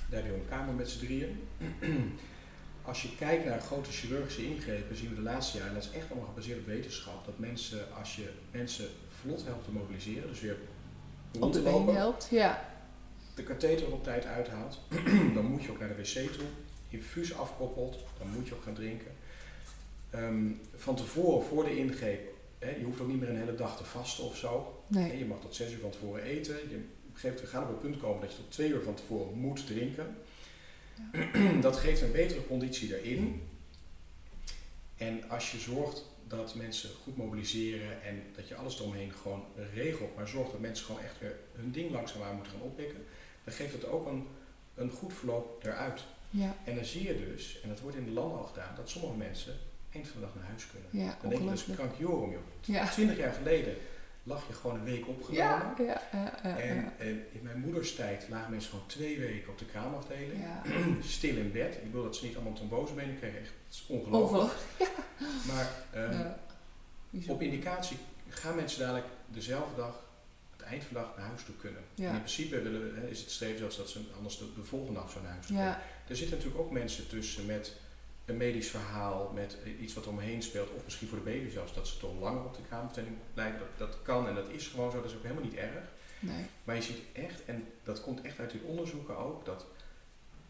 Daar 0.10 0.22
hebben 0.22 0.32
we 0.32 0.40
een 0.40 0.50
kamer 0.50 0.74
met 0.74 0.90
z'n 0.90 1.00
drieën. 1.00 1.40
Als 2.88 3.02
je 3.02 3.16
kijkt 3.16 3.46
naar 3.46 3.62
grote 3.62 3.92
chirurgische 3.92 4.46
ingrepen, 4.46 4.96
zien 4.96 5.10
we 5.10 5.16
de 5.16 5.22
laatste 5.22 5.58
jaren, 5.58 5.74
en 5.74 5.80
dat 5.80 5.90
is 5.90 5.98
echt 5.98 6.10
allemaal 6.12 6.28
gebaseerd 6.28 6.60
op 6.60 6.66
wetenschap, 6.66 7.26
dat 7.26 7.40
mensen, 7.40 7.96
als 7.98 8.16
je 8.16 8.30
mensen 8.52 8.88
vlot 9.22 9.46
helpt 9.46 9.64
te 9.64 9.72
mobiliseren, 9.72 10.30
dus 10.30 10.42
weer 10.42 10.58
rond 11.40 11.54
te 11.54 11.62
lopen, 11.62 11.96
helpt. 11.96 12.28
Ja, 12.32 12.70
de 13.36 13.44
katheter 13.44 13.92
op 13.92 14.04
tijd 14.04 14.26
uithaalt, 14.26 14.80
dan 15.36 15.46
moet 15.46 15.64
je 15.64 15.72
ook 15.72 15.80
naar 15.80 15.88
de 15.88 15.96
wc 15.96 16.32
toe. 16.32 16.46
Infuus 16.90 17.38
afkoppelt, 17.38 17.98
dan 18.18 18.28
moet 18.30 18.48
je 18.48 18.56
ook 18.56 18.64
gaan 18.64 18.74
drinken. 18.74 19.12
Ehm, 20.10 20.50
van 20.76 20.96
tevoren, 20.96 21.46
voor 21.46 21.64
de 21.64 21.78
ingreep, 21.78 22.34
hè, 22.60 22.70
je 22.70 22.84
hoeft 22.84 23.00
ook 23.00 23.08
niet 23.08 23.20
meer 23.20 23.30
een 23.30 23.38
hele 23.38 23.56
dag 23.56 23.78
te 23.78 23.84
vasten 23.84 24.24
of 24.24 24.38
zo. 24.38 24.84
Nee. 24.88 25.18
Je 25.18 25.26
mag 25.26 25.40
tot 25.40 25.56
zes 25.56 25.72
uur 25.72 25.80
van 25.80 25.90
tevoren 25.90 26.24
eten. 26.24 26.56
Je, 26.70 26.84
moment 27.24 27.42
gaat 27.42 27.64
op 27.64 27.70
het 27.70 27.80
punt 27.80 27.98
komen 27.98 28.22
dat 28.22 28.32
je 28.32 28.38
tot 28.38 28.52
twee 28.52 28.70
uur 28.70 28.82
van 28.82 28.94
tevoren 28.94 29.38
moet 29.38 29.68
drinken. 29.68 30.16
Dat 31.62 31.78
geeft 31.78 32.02
een 32.02 32.12
betere 32.12 32.48
conditie 32.48 33.00
erin. 33.00 33.42
En 34.98 35.30
als 35.30 35.52
je 35.52 35.58
zorgt 35.58 36.06
dat 36.28 36.56
mensen 36.56 36.90
goed 37.04 37.18
mobiliseren 37.18 38.04
en 38.04 38.24
dat 38.36 38.48
je 38.48 38.56
alles 38.56 38.80
eromheen 38.80 39.12
gewoon 39.22 39.44
regelt, 39.74 40.16
maar 40.16 40.28
zorgt 40.28 40.52
dat 40.52 40.60
mensen 40.60 40.86
gewoon 40.86 41.02
echt 41.02 41.20
weer 41.20 41.36
hun 41.56 41.72
ding 41.72 41.92
langzaamaan 41.92 42.36
moeten 42.36 42.52
gaan 42.52 42.62
oppikken, 42.62 43.06
dan 43.44 43.54
geeft 43.54 43.74
het 43.74 43.86
ook 43.86 44.08
een, 44.08 44.28
een 44.76 44.90
goed 44.90 45.14
verloop 45.14 45.64
eruit. 45.64 46.02
Ja, 46.30 46.56
En 46.64 46.76
dan 46.76 46.86
zie 46.86 47.04
je 47.08 47.26
dus, 47.26 47.60
en 47.64 47.70
dat 47.70 47.80
wordt 47.80 47.98
in 47.98 48.06
de 48.06 48.12
landen 48.12 48.38
al 48.38 48.44
gedaan, 48.44 48.76
dat 48.76 48.90
sommige 48.90 49.18
mensen 49.18 49.54
eind 49.92 50.08
van 50.08 50.20
de 50.20 50.26
dag 50.26 50.36
naar 50.36 50.50
huis 50.50 50.68
kunnen. 50.68 50.90
ja, 50.92 51.18
Dan 51.22 51.30
denk 51.30 51.42
je 51.44 51.50
dus 51.50 51.76
krankjorum 51.76 52.32
joh. 52.32 52.42
Ja, 52.62 52.90
Twintig 52.90 53.18
jaar 53.18 53.34
geleden 53.34 53.76
lag 54.28 54.48
je 54.48 54.54
gewoon 54.54 54.76
een 54.76 54.84
week 54.84 55.08
opgenomen. 55.08 55.86
ja, 55.86 56.02
ja, 56.12 56.58
En, 56.58 56.94
in 57.32 57.40
mijn 57.42 57.60
moeders 57.60 57.96
tijd 57.96 58.26
lagen 58.30 58.52
mensen 58.52 58.70
gewoon 58.70 58.86
twee 58.86 59.20
weken 59.20 59.50
op 59.50 59.58
de 59.58 59.66
kraamafdeling. 59.66 60.44
Stil 61.18 61.36
in 61.36 61.52
bed. 61.52 61.76
Ik 61.76 61.84
bedoel 61.84 62.04
dat 62.04 62.16
ze 62.16 62.26
niet 62.26 62.36
allemaal 62.36 62.54
trombosebenen 62.54 63.18
kregen. 63.18 63.40
Echt, 63.40 63.54
het 63.68 63.74
is 63.74 63.86
ongelooflijk. 63.88 64.52
Maar 65.48 65.72
ehm, 65.92 66.28
op 67.28 67.42
indicatie 67.42 67.98
gaan 68.30 68.56
mensen 68.56 68.80
dadelijk 68.80 69.06
dezelfde 69.28 69.76
dag, 69.76 70.04
het 70.58 70.66
eind 70.66 70.84
van 70.84 70.94
de 70.94 71.00
dag, 71.00 71.18
naar 71.18 71.28
huis 71.28 71.44
toe 71.44 71.56
kunnen. 71.56 71.82
En 71.96 72.14
in 72.14 72.22
principe 72.22 72.62
willen, 72.62 72.96
hè, 72.96 73.08
is 73.08 73.20
het 73.20 73.32
streven 73.32 73.58
zelfs 73.58 73.78
dat 73.78 73.90
ze 73.90 74.00
anders 74.18 74.38
de, 74.38 74.46
de 74.56 74.64
volgende 74.64 75.00
dag 75.00 75.12
zo 75.12 75.22
naar 75.22 75.32
huis 75.32 75.46
toe 75.46 75.56
kunnen. 75.56 75.78
Er 76.08 76.16
zitten 76.16 76.38
natuurlijk 76.38 76.64
ook 76.64 76.72
mensen 76.72 77.08
tussen 77.08 77.46
met 77.46 77.74
een 78.28 78.38
medisch 78.38 78.70
verhaal, 78.70 79.32
met 79.36 79.58
iets 79.80 79.94
wat 79.94 80.08
omheen 80.08 80.42
speelt, 80.44 80.70
of 80.76 80.84
misschien 80.84 81.08
voor 81.08 81.18
de 81.18 81.24
baby 81.24 81.50
zelfs, 81.50 81.74
dat 81.74 81.88
ze 81.88 81.98
toch 81.98 82.20
langer 82.20 82.44
op 82.46 82.56
de 82.56 82.62
kraamafdeling 82.68 83.16
blijven. 83.34 83.60
Dat, 83.60 83.90
dat 83.90 83.98
kan 84.02 84.28
en 84.28 84.36
dat 84.36 84.50
is 84.50 84.68
gewoon 84.68 84.92
zo, 84.92 85.02
dat 85.02 85.10
is 85.10 85.16
ook 85.16 85.24
helemaal 85.24 85.44
niet 85.44 85.54
erg. 85.56 85.84
nee. 86.20 86.46
Maar 86.64 86.76
je 86.76 86.82
ziet 86.82 87.00
echt, 87.14 87.46
en 87.46 87.68
dat 87.84 88.02
komt 88.02 88.22
echt 88.22 88.40
uit 88.40 88.52
die 88.52 88.62
onderzoeken 88.64 89.18
ook, 89.18 89.46
dat 89.46 89.66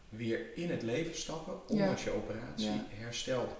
weer 0.10 0.40
in 0.58 0.70
het 0.70 0.82
leven 0.82 1.16
stappen, 1.18 1.68
ondanks 1.70 2.04
je 2.04 2.12
operatie, 2.12 2.66
Ja. 2.66 2.86
herstelt 2.90 3.52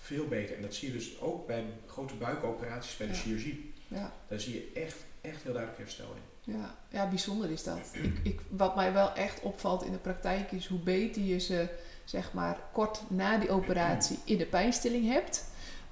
veel 0.00 0.28
beter. 0.28 0.56
En 0.56 0.62
dat 0.62 0.74
zie 0.74 0.88
je 0.88 0.94
dus 0.94 1.20
ook 1.20 1.46
bij 1.46 1.64
grote 1.86 2.14
buikoperaties, 2.14 2.96
bij 2.96 3.06
de 3.06 3.12
Ja. 3.12 3.18
chirurgie. 3.18 3.72
Ja. 3.88 4.12
Daar 4.28 4.40
zie 4.40 4.54
je 4.54 4.80
echt, 4.80 4.96
echt 5.20 5.42
heel 5.42 5.52
duidelijk 5.52 5.82
herstel 5.82 6.14
in. 6.14 6.52
Ja, 6.54 6.74
ja, 6.88 7.08
bijzonder 7.08 7.50
is 7.50 7.62
dat. 7.62 7.78
Ik, 7.92 8.18
ik, 8.22 8.40
wat 8.48 8.76
mij 8.76 8.92
wel 8.92 9.12
echt 9.14 9.40
opvalt 9.40 9.82
in 9.84 9.92
de 9.92 9.98
praktijk 9.98 10.52
is 10.52 10.66
hoe 10.66 10.78
beter 10.78 11.22
je 11.22 11.38
ze, 11.38 11.68
zeg 12.06 12.32
maar, 12.32 12.58
kort 12.72 13.02
na 13.08 13.38
die 13.38 13.50
operatie 13.50 14.18
in 14.24 14.38
de 14.38 14.46
pijnstilling 14.46 15.06
hebt. 15.12 15.44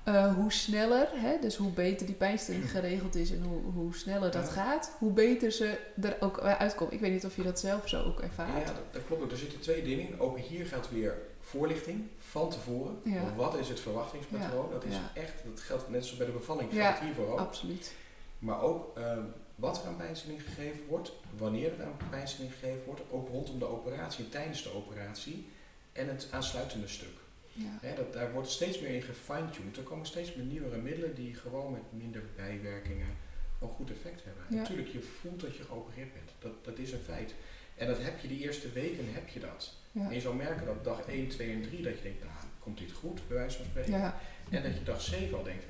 eh, 0.05 0.35
hoe 0.35 0.53
sneller, 0.53 1.09
hè, 1.13 1.39
dus 1.41 1.57
hoe 1.57 1.71
beter 1.71 2.07
die 2.07 2.15
pijnstilling 2.15 2.71
geregeld 2.71 3.15
is 3.15 3.31
en 3.31 3.43
hoe, 3.43 3.61
hoe 3.73 3.95
sneller 3.97 4.31
dat 4.31 4.47
Ja. 4.47 4.51
gaat, 4.53 4.97
hoe 4.99 5.13
beter 5.13 5.53
ze 5.53 5.79
er 6.03 6.17
ook 6.21 6.41
uitkomen. 6.41 6.95
Ik 6.95 7.01
weet 7.01 7.13
niet 7.13 7.25
of 7.25 7.37
je 7.37 7.43
dat 7.43 7.61
zelf 7.61 7.89
zo 7.89 8.03
ook 8.03 8.21
ervaart. 8.21 8.67
Ja, 8.67 8.73
dat, 8.73 8.83
dat 8.93 9.03
klopt 9.07 9.23
ook. 9.23 9.31
Er 9.31 9.37
zitten 9.37 9.61
twee 9.61 9.83
dingen 9.83 10.09
in. 10.09 10.21
Ook 10.21 10.39
hier 10.39 10.67
geldt 10.67 10.91
weer 10.91 11.19
voorlichting 11.41 12.07
van 12.19 12.51
tevoren. 12.51 13.01
Ja. 13.05 13.35
Wat 13.37 13.57
is 13.59 13.69
het 13.69 13.81
verwachtingspatroon? 13.81 14.71
Dat 14.71 14.85
is 14.85 14.95
echt, 15.15 15.33
dat 15.45 15.61
geldt 15.61 15.89
net 15.91 16.03
zoals 16.03 16.19
bij 16.19 16.27
de 16.27 16.33
bevalling, 16.33 16.73
geldt 16.73 16.99
hiervoor 17.01 17.33
ook. 17.33 17.39
Absoluut. 17.39 17.93
Maar 18.39 18.61
ook 18.63 18.97
ehm, 18.97 19.23
wat 19.55 19.83
er 19.83 19.89
aan 19.89 19.97
pijnstilling 19.97 20.43
gegeven 20.43 20.87
wordt, 20.89 21.13
wanneer 21.37 21.73
er 21.81 21.85
aan 21.85 21.97
pijnstilling 22.11 22.53
gegeven 22.55 22.85
wordt, 22.87 23.01
ook 23.11 23.29
rondom 23.29 23.59
de 23.59 23.69
operatie, 23.69 24.29
tijdens 24.29 24.63
de 24.63 24.75
operatie 24.75 25.49
en 25.95 26.09
het 26.09 26.29
aansluitende 26.31 26.89
stuk. 26.89 27.17
Ja. 27.53 27.95
Dat, 27.97 28.13
daar 28.13 28.33
wordt 28.33 28.51
steeds 28.51 28.81
meer 28.81 28.91
in 28.91 29.03
gefine-tuned. 29.03 29.77
Er 29.77 29.83
komen 29.83 30.07
steeds 30.07 30.35
meer 30.35 30.45
nieuwere 30.45 30.77
middelen 30.77 31.15
die 31.15 31.35
gewoon 31.35 31.73
met 31.73 31.83
minder 31.91 32.23
bijwerkingen 32.37 33.17
een 33.61 33.69
goed 33.69 33.91
effect 33.91 34.25
hebben. 34.25 34.45
Ja. 34.49 34.57
Natuurlijk, 34.57 34.89
je 34.89 35.01
voelt 35.01 35.41
dat 35.41 35.57
je 35.57 35.63
geopereerd 35.63 36.13
bent. 36.13 36.31
Dat, 36.39 36.65
dat 36.65 36.79
is 36.79 36.93
een 36.93 37.01
feit. 37.05 37.35
En 37.77 37.87
dat 37.87 38.03
heb 38.03 38.21
je 38.21 38.29
die 38.29 38.41
eerste 38.41 38.73
weken, 38.73 39.05
heb 39.13 39.29
je 39.29 39.41
dat. 39.41 39.75
Ja. 39.93 40.09
En 40.09 40.15
je 40.15 40.21
zal 40.21 40.33
merken 40.33 40.67
dat 40.67 40.85
dag 40.85 41.07
1, 41.07 41.29
2 41.29 41.53
en 41.53 41.63
3, 41.63 41.83
dat 41.83 41.97
je 41.97 42.03
denkt, 42.03 42.25
nou, 42.25 42.35
komt 42.59 42.79
dit 42.79 42.93
goed, 42.93 43.29
bij 43.29 43.37
wijze 43.37 43.57
van 43.57 43.67
spreken. 43.67 43.93
Ja. 43.93 44.21
En 44.51 44.63
dat 44.63 44.75
je 44.75 44.83
dag 44.83 45.01
7 45.01 45.37
al 45.37 45.43
denkt, 45.43 45.65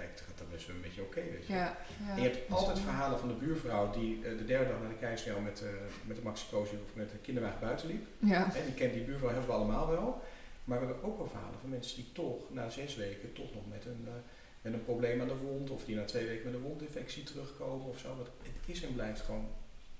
het 0.00 0.20
gaat 0.26 0.38
dan 0.38 0.46
best 0.50 0.66
wel 0.66 0.76
een 0.76 0.82
beetje 0.82 1.02
oké, 1.02 1.22
weet 1.30 1.46
je. 1.46 1.52
Ja. 1.52 1.76
Ja. 2.06 2.16
En 2.16 2.22
je 2.22 2.28
hebt 2.28 2.52
altijd 2.52 2.78
verhalen 2.78 3.18
van 3.18 3.28
de 3.28 3.34
buurvrouw 3.34 3.90
die 3.90 4.20
eh, 4.24 4.38
de 4.38 4.44
derde 4.44 4.70
dag 4.70 4.80
naar 4.80 4.88
de 4.88 4.94
keizersnel 4.94 5.40
met, 5.40 5.62
eh 5.62 5.68
met 6.04 6.16
de 6.16 6.22
maxicosi 6.22 6.78
of 6.84 6.94
met 6.94 7.10
de 7.10 7.18
kinderwagen 7.18 7.60
buiten 7.60 7.86
liep. 7.86 8.06
Ja. 8.18 8.50
Hè, 8.52 8.64
die 8.64 8.74
kent 8.74 8.92
die 8.92 9.04
buurvrouw 9.04 9.30
hebben 9.30 9.48
we 9.48 9.54
allemaal 9.54 9.90
wel. 9.90 10.22
Maar 10.64 10.80
we 10.80 10.86
hebben 10.86 11.04
ook 11.04 11.16
wel 11.16 11.26
verhalen 11.26 11.60
van 11.60 11.70
mensen 11.70 11.96
die 11.96 12.12
toch 12.12 12.50
na 12.50 12.68
zes 12.70 12.96
weken 12.96 13.32
toch 13.32 13.54
nog 13.54 13.62
met 13.68 13.84
een, 13.84 14.04
eh, 14.06 14.12
met 14.62 14.72
een 14.72 14.84
probleem 14.84 15.20
aan 15.20 15.28
de 15.28 15.36
wond 15.36 15.70
of 15.70 15.84
die 15.84 15.96
na 15.96 16.04
twee 16.04 16.26
weken 16.26 16.44
met 16.44 16.54
een 16.54 16.68
wondinfectie 16.68 17.22
terugkomen 17.22 17.86
of 17.86 17.98
zo. 17.98 18.08
Want 18.16 18.28
het 18.42 18.66
is 18.66 18.82
en 18.82 18.94
blijft 18.94 19.20
gewoon 19.20 19.48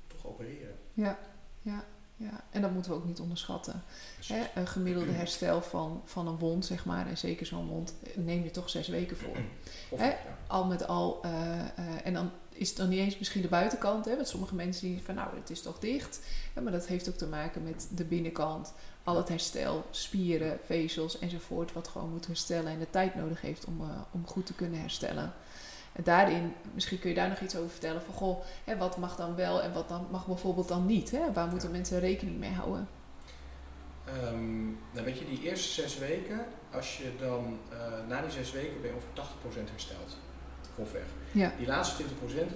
toch 0.06 0.26
opereren. 0.26 0.76
Ja. 0.92 1.18
Ja. 1.62 1.84
Ja. 2.16 2.44
En 2.50 2.62
dat 2.62 2.70
moeten 2.70 2.90
we 2.90 2.96
ook 2.96 3.06
niet 3.06 3.20
onderschatten. 3.20 3.82
Hè? 4.26 4.42
Een 4.54 4.66
gemiddelde 4.66 5.12
herstel 5.12 5.62
van, 5.62 6.02
van 6.04 6.26
een 6.26 6.38
wond, 6.38 6.66
zeg 6.66 6.84
maar, 6.84 7.06
en 7.06 7.18
zeker 7.18 7.46
zo'n 7.46 7.66
wond, 7.66 7.94
neem 8.14 8.44
je 8.44 8.50
toch 8.50 8.70
zes 8.70 8.88
weken 8.88 9.16
voor. 9.16 9.36
of, 9.90 9.98
Hè? 9.98 10.08
ja. 10.08 10.16
Al 10.46 10.64
met 10.64 10.86
al, 10.86 11.20
eh, 11.22 11.60
eh, 11.60 11.66
en 12.04 12.12
dan 12.12 12.30
is 12.48 12.68
het 12.68 12.76
dan 12.76 12.88
niet 12.88 12.98
eens 12.98 13.18
misschien 13.18 13.42
de 13.42 13.48
buitenkant, 13.48 14.04
hè? 14.04 14.14
want 14.14 14.28
sommige 14.28 14.54
mensen 14.54 14.86
die 14.88 15.02
van 15.02 15.14
nou, 15.14 15.36
het 15.36 15.50
is 15.50 15.62
toch 15.62 15.78
dicht. 15.78 16.20
Hè? 16.54 16.60
Maar 16.60 16.72
dat 16.72 16.86
heeft 16.86 17.08
ook 17.08 17.16
te 17.16 17.26
maken 17.26 17.62
met 17.62 17.88
de 17.90 18.04
binnenkant, 18.04 18.72
al 19.04 19.16
het 19.16 19.28
herstel, 19.28 19.84
spieren, 19.90 20.58
vezels 20.64 21.18
enzovoort, 21.18 21.72
wat 21.72 21.88
gewoon 21.88 22.10
moet 22.10 22.26
herstellen 22.26 22.72
en 22.72 22.78
de 22.78 22.90
tijd 22.90 23.14
nodig 23.14 23.40
heeft 23.40 23.64
om, 23.64 23.80
eh, 23.80 24.00
om 24.10 24.26
goed 24.26 24.46
te 24.46 24.54
kunnen 24.54 24.80
herstellen. 24.80 25.32
En 25.94 26.02
daarin, 26.04 26.52
misschien 26.72 26.98
kun 26.98 27.08
je 27.08 27.14
daar 27.14 27.28
nog 27.28 27.40
iets 27.40 27.56
over 27.56 27.70
vertellen 27.70 28.02
van 28.02 28.14
goh, 28.14 28.44
hè, 28.64 28.76
wat 28.76 28.96
mag 28.96 29.16
dan 29.16 29.34
wel 29.34 29.62
en 29.62 29.72
wat 29.72 29.88
dan 29.88 30.06
mag 30.10 30.26
bijvoorbeeld 30.26 30.68
dan 30.68 30.86
niet? 30.86 31.10
Hè? 31.10 31.32
Waar 31.32 31.46
moeten 31.48 31.70
mensen 31.70 32.00
rekening 32.00 32.38
mee 32.38 32.50
houden? 32.52 32.88
Ehm, 34.04 34.64
nou 34.64 35.04
weet 35.04 35.18
je, 35.18 35.24
die 35.24 35.42
eerste 35.42 35.82
zes 35.82 35.98
weken, 35.98 36.46
als 36.72 36.96
je 36.96 37.12
dan 37.18 37.58
eh, 37.70 37.78
na 38.08 38.20
die 38.20 38.30
zes 38.30 38.52
weken 38.52 38.80
ben 38.80 38.90
je 38.90 38.96
ongeveer 38.96 39.64
80% 39.66 39.70
hersteld. 39.70 40.16
Grofweg. 40.74 41.02
Ja, 41.32 41.52
Die 41.58 41.66
laatste 41.66 42.02
20% 42.02 42.06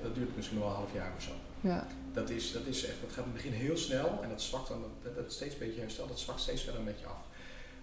dat 0.02 0.14
duurt 0.14 0.36
misschien 0.36 0.58
nog 0.58 0.66
wel 0.66 0.74
een 0.76 0.80
half 0.82 0.94
jaar 0.94 1.12
of 1.16 1.22
zo. 1.22 1.30
ja, 1.60 1.86
Dat, 2.12 2.30
is, 2.30 2.52
dat, 2.52 2.66
is 2.66 2.84
echt, 2.84 3.00
dat 3.00 3.10
gaat 3.12 3.24
in 3.24 3.32
het 3.32 3.42
begin 3.42 3.52
heel 3.52 3.76
snel 3.76 4.18
en 4.22 4.28
dat 4.28 4.42
zwakt 4.42 4.68
dan, 4.68 4.84
dat, 5.02 5.14
dat 5.16 5.32
steeds 5.32 5.52
een 5.54 5.60
beetje 5.60 5.80
herstel, 5.80 6.06
dat 6.06 6.18
zwakt 6.20 6.40
steeds 6.40 6.62
verder 6.62 6.80
een 6.80 6.86
beetje 6.86 7.06
af. 7.06 7.20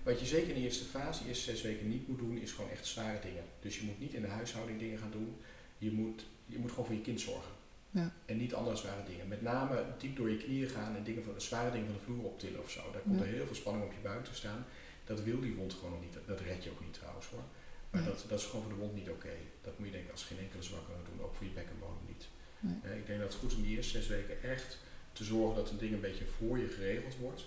Wat 0.05 0.19
je 0.19 0.25
zeker 0.25 0.47
in 0.49 0.55
de 0.55 0.61
eerste 0.61 0.83
fase, 0.85 1.21
de 1.23 1.27
eerste 1.29 1.51
zes 1.51 1.61
weken 1.61 1.87
niet 1.89 2.07
moet 2.07 2.17
doen, 2.17 2.37
is 2.37 2.51
gewoon 2.51 2.69
echt 2.71 2.85
zware 2.87 3.19
dingen. 3.19 3.43
Dus 3.59 3.77
je 3.79 3.83
moet 3.85 3.99
niet 3.99 4.13
in 4.13 4.21
de 4.21 4.27
huishouding 4.27 4.79
dingen 4.79 4.97
gaan 4.97 5.11
doen. 5.11 5.35
Je 5.77 5.91
moet, 5.91 6.25
je 6.45 6.57
moet 6.57 6.69
gewoon 6.69 6.85
voor 6.85 6.95
je 6.95 7.01
kind 7.01 7.21
zorgen. 7.21 7.51
Ja. 7.89 8.13
En 8.25 8.37
niet 8.37 8.53
andere 8.53 8.75
zware 8.75 9.03
dingen. 9.03 9.27
Met 9.27 9.41
name 9.41 9.83
diep 9.97 10.15
door 10.15 10.29
je 10.29 10.37
knieën 10.37 10.69
gaan 10.69 10.95
en 10.95 11.03
dingen 11.03 11.23
van, 11.23 11.33
zware 11.41 11.71
dingen 11.71 11.85
van 11.85 11.95
de 11.95 12.01
vloer 12.01 12.23
optillen 12.23 12.59
of 12.61 12.69
zo. 12.71 12.91
Daar 12.91 13.01
komt 13.01 13.19
Ja. 13.19 13.25
er 13.25 13.31
heel 13.31 13.45
veel 13.45 13.55
spanning 13.55 13.85
op 13.85 13.91
je 13.91 13.99
buik 14.09 14.25
te 14.25 14.35
staan. 14.35 14.65
Dat 15.05 15.23
wil 15.23 15.39
die 15.39 15.53
wond 15.55 15.73
gewoon 15.73 15.91
nog 15.91 16.01
niet. 16.01 16.13
Dat, 16.27 16.39
red 16.39 16.63
je 16.63 16.69
ook 16.71 16.81
niet 16.85 16.93
trouwens 16.93 17.27
hoor. 17.27 17.43
Maar 17.89 18.01
Nee. 18.01 18.09
dat, 18.09 18.25
dat 18.27 18.39
is 18.39 18.45
gewoon 18.45 18.61
voor 18.65 18.73
de 18.73 18.79
wond 18.79 18.95
niet 18.95 19.09
oké. 19.09 19.33
Dat 19.61 19.77
moet 19.77 19.87
je 19.87 19.93
denken 19.93 20.11
als 20.11 20.23
geen 20.23 20.39
enkele 20.39 20.63
zwakkere 20.63 20.97
doen. 21.09 21.25
Ook 21.25 21.35
voor 21.35 21.45
je 21.45 21.51
bekkenbodem 21.51 22.05
niet. 22.07 22.27
Nee. 22.59 22.75
Eh, 22.83 22.97
ik 22.97 23.05
denk 23.07 23.19
dat 23.19 23.29
het 23.31 23.37
goed 23.41 23.51
is 23.51 23.57
om 23.57 23.63
die 23.63 23.75
eerste 23.75 23.91
zes 23.97 24.07
weken 24.07 24.43
echt 24.43 24.77
te 25.13 25.23
zorgen 25.23 25.55
dat 25.55 25.67
de 25.67 25.77
dingen 25.77 25.95
een 25.95 26.01
beetje 26.09 26.25
voor 26.25 26.57
je 26.57 26.67
geregeld 26.67 27.17
wordt, 27.17 27.45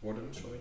worden. 0.00 0.34
Sorry. 0.34 0.58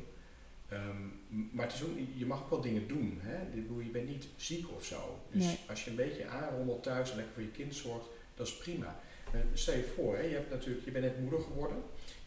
Ehm, 0.73 1.47
maar 1.51 1.65
het 1.65 1.75
is 1.75 1.83
ook, 1.83 1.89
je 2.15 2.25
mag 2.25 2.41
ook 2.43 2.49
wel 2.49 2.61
dingen 2.61 2.87
doen. 2.87 3.19
Hè? 3.21 3.37
Je 3.83 3.89
bent 3.91 4.07
niet 4.09 4.27
ziek 4.35 4.65
of 4.75 4.85
zo. 4.85 5.19
Dus 5.31 5.43
Nee. 5.45 5.57
als 5.69 5.83
je 5.83 5.89
een 5.89 5.95
beetje 5.95 6.27
aanrommelt 6.27 6.83
thuis 6.83 7.09
en 7.09 7.15
lekker 7.15 7.33
voor 7.33 7.43
je 7.43 7.49
kind 7.51 7.75
zorgt, 7.75 8.07
dat 8.35 8.47
is 8.47 8.57
prima. 8.57 8.99
Eh, 9.31 9.39
stel 9.53 9.75
je 9.75 9.83
voor, 9.95 10.15
hè, 10.15 10.21
je, 10.21 10.33
hebt 10.33 10.49
natuurlijk, 10.49 10.85
je 10.85 10.91
bent 10.91 11.05
net 11.05 11.19
moeder 11.19 11.39
geworden, 11.39 11.77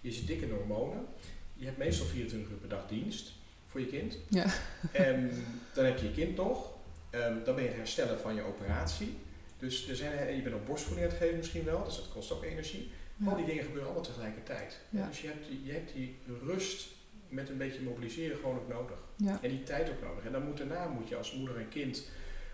je 0.00 0.12
zit 0.12 0.26
dik 0.26 0.40
in 0.40 0.50
hormonen, 0.50 1.06
je 1.54 1.64
hebt 1.64 1.78
meestal 1.78 2.06
24 2.06 2.50
uur 2.50 2.56
per 2.56 2.68
dag 2.68 2.86
dienst 2.88 3.32
voor 3.66 3.80
je 3.80 3.86
kind. 3.86 4.18
Ja. 4.28 4.46
En 4.92 5.30
dan 5.74 5.84
heb 5.84 5.98
je 5.98 6.04
je 6.06 6.12
kind 6.12 6.36
nog, 6.36 6.74
Ehm, 7.10 7.44
dan 7.44 7.54
ben 7.54 7.64
je 7.64 7.68
het 7.70 7.78
herstellen 7.78 8.18
van 8.18 8.34
je 8.34 8.42
operatie. 8.42 9.14
Dus 9.58 9.88
er 9.88 9.96
zijn, 9.96 10.36
je 10.36 10.42
bent 10.42 10.54
ook 10.54 10.66
borstvoeding 10.66 11.06
aan 11.06 11.12
het 11.12 11.22
geven 11.22 11.36
misschien 11.36 11.64
wel, 11.64 11.84
dus 11.84 11.96
dat 11.96 12.08
kost 12.08 12.32
ook 12.32 12.44
energie. 12.44 12.90
ja. 13.16 13.30
Al 13.30 13.36
die 13.36 13.44
dingen 13.46 13.62
gebeuren 13.64 13.86
allemaal 13.86 14.04
tegelijkertijd. 14.06 14.80
Ja. 14.90 15.06
Dus 15.06 15.20
je 15.20 15.26
hebt, 15.26 15.46
je 15.64 15.72
hebt 15.72 15.92
die 15.92 16.16
rust 16.42 16.88
met 17.28 17.48
een 17.48 17.56
beetje 17.56 17.82
mobiliseren 17.82 18.36
gewoon 18.36 18.56
ook 18.56 18.68
nodig. 18.68 18.98
ja. 19.16 19.38
En 19.42 19.50
die 19.50 19.62
tijd 19.62 19.90
ook 19.90 20.02
nodig. 20.02 20.24
En 20.24 20.32
dan 20.32 20.44
moet 20.44 20.56
daarna 20.56 20.86
moet 20.88 21.08
je 21.08 21.16
als 21.16 21.32
moeder 21.34 21.56
en 21.56 21.68
kind 21.68 22.08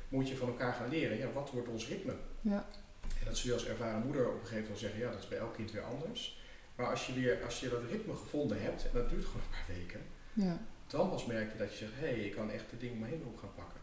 moet 0.09 0.29
je 0.29 0.37
van 0.37 0.49
elkaar 0.49 0.73
gaan 0.73 0.89
leren. 0.89 1.19
Ja, 1.19 1.33
wat 1.33 1.51
wordt 1.51 1.69
ons 1.69 1.89
ritme? 1.89 2.15
ja. 2.41 2.67
En 3.03 3.29
dat 3.29 3.37
zul 3.37 3.49
je 3.49 3.55
als 3.55 3.67
ervaren 3.67 4.05
moeder 4.05 4.27
op 4.29 4.35
een 4.35 4.41
gegeven 4.41 4.63
moment 4.63 4.79
zeggen, 4.79 5.01
ja, 5.01 5.11
dat 5.11 5.19
is 5.19 5.29
bij 5.29 5.39
elk 5.39 5.55
kind 5.55 5.71
weer 5.71 5.83
anders. 5.83 6.41
Maar 6.77 6.87
als 6.87 7.07
je 7.07 7.13
weer, 7.13 7.45
als 7.45 7.61
je 7.61 7.69
dat 7.69 7.83
ritme 7.91 8.17
gevonden 8.17 8.63
hebt, 8.63 8.85
en 8.85 8.91
dat 8.93 9.09
duurt 9.09 9.25
gewoon 9.25 9.43
een 9.43 9.51
paar 9.51 9.77
weken, 9.77 10.01
ja. 10.33 10.59
dan 10.87 11.11
pas 11.11 11.27
merk 11.27 11.53
je 11.53 11.59
dat 11.59 11.71
je 11.71 11.77
zegt, 11.77 11.93
hé, 11.95 12.07
hey, 12.07 12.19
ik 12.19 12.33
kan 12.33 12.51
echt 12.51 12.71
de 12.71 12.77
dingen 12.77 12.95
om 12.95 13.01
me 13.01 13.07
heen 13.07 13.25
op 13.27 13.39
gaan 13.39 13.55
pakken. 13.55 13.81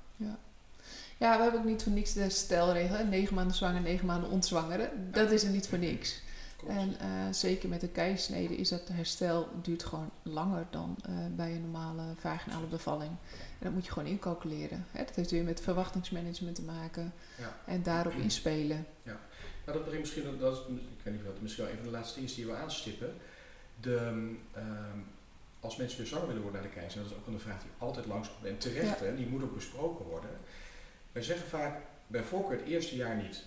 Ja, 1.18 1.38
we 1.38 1.44
hebben 1.44 1.60
ook 1.60 1.66
niet 1.66 1.84
voor 1.84 1.92
niks 1.92 2.14
de 2.14 2.30
stelregel. 2.30 3.06
Negen 3.06 3.36
maanden 3.36 3.56
zwanger, 3.56 3.82
negen 3.82 4.06
maanden 4.06 4.30
ontzwangeren. 4.30 5.12
Dat 5.12 5.32
is 5.32 5.44
er 5.44 5.50
niet 5.50 5.68
voor 5.68 5.78
niks. 5.78 6.22
Klopt. 6.60 6.76
En 6.76 6.99
eh, 6.99 7.34
zeker 7.34 7.70
met 7.70 7.82
de 7.82 7.88
keizersnede 7.88 8.55
is 8.55 8.70
dat 8.70 8.88
herstel 8.88 9.49
duurt 9.62 9.84
gewoon 9.84 10.12
langer 10.24 10.68
dan 10.70 10.97
eh, 11.05 11.14
bij 11.36 11.51
een 11.55 11.62
normale 11.62 12.03
vaginale 12.18 12.66
bevalling. 12.66 13.12
En 13.32 13.66
dat 13.66 13.72
moet 13.72 13.86
je 13.86 13.91
gewoon 13.91 14.10
incalculeren. 14.10 14.86
Hè. 14.91 15.03
Dat 15.05 15.16
heeft 15.16 15.32
weer 15.32 15.43
met 15.43 15.62
verwachtingsmanagement 15.62 16.55
te 16.55 16.62
maken. 16.62 17.14
Ja. 17.38 17.55
En 17.66 17.84
daarop 17.84 18.14
inspelen. 18.14 18.86
Nou, 19.66 19.78
dat 19.78 19.84
brengt 19.84 19.99
misschien, 19.99 20.39
dat 20.39 20.57
ik 20.57 21.03
weet 21.03 21.14
niet 21.14 21.24
of 21.24 21.28
dat 21.28 21.41
misschien 21.41 21.64
wel 21.64 21.74
een 21.74 21.80
van 21.80 21.89
de 21.89 21.97
laatste 21.97 22.14
dingen 22.14 22.30
is 22.30 22.36
die 22.36 22.45
we 22.45 22.55
aanstippen. 22.55 23.14
De, 23.80 23.95
ehm, 24.53 24.99
als 25.60 25.78
mensen 25.78 25.97
weer 25.97 26.07
zwanger 26.07 26.28
willen 26.28 26.41
worden 26.41 26.62
naar 26.62 26.70
de 26.70 26.76
keizer, 26.76 27.01
dat 27.01 27.12
is 27.12 27.18
ook 27.18 27.28
een 27.28 27.39
vraag 27.39 27.62
die 27.62 27.72
altijd 27.78 28.05
langskomt. 28.05 28.45
En 28.45 28.57
terecht, 28.57 28.99
hè, 28.99 29.16
die 29.16 29.28
moet 29.28 29.43
ook 29.43 29.55
besproken 29.55 30.05
worden. 30.05 30.30
Wij 31.12 31.24
zeggen 31.24 31.47
vaak, 31.47 31.82
bij 32.07 32.24
voorkeur 32.24 32.57
het 32.57 32.68
eerste 32.68 32.95
jaar 32.95 33.16
niet. 33.16 33.43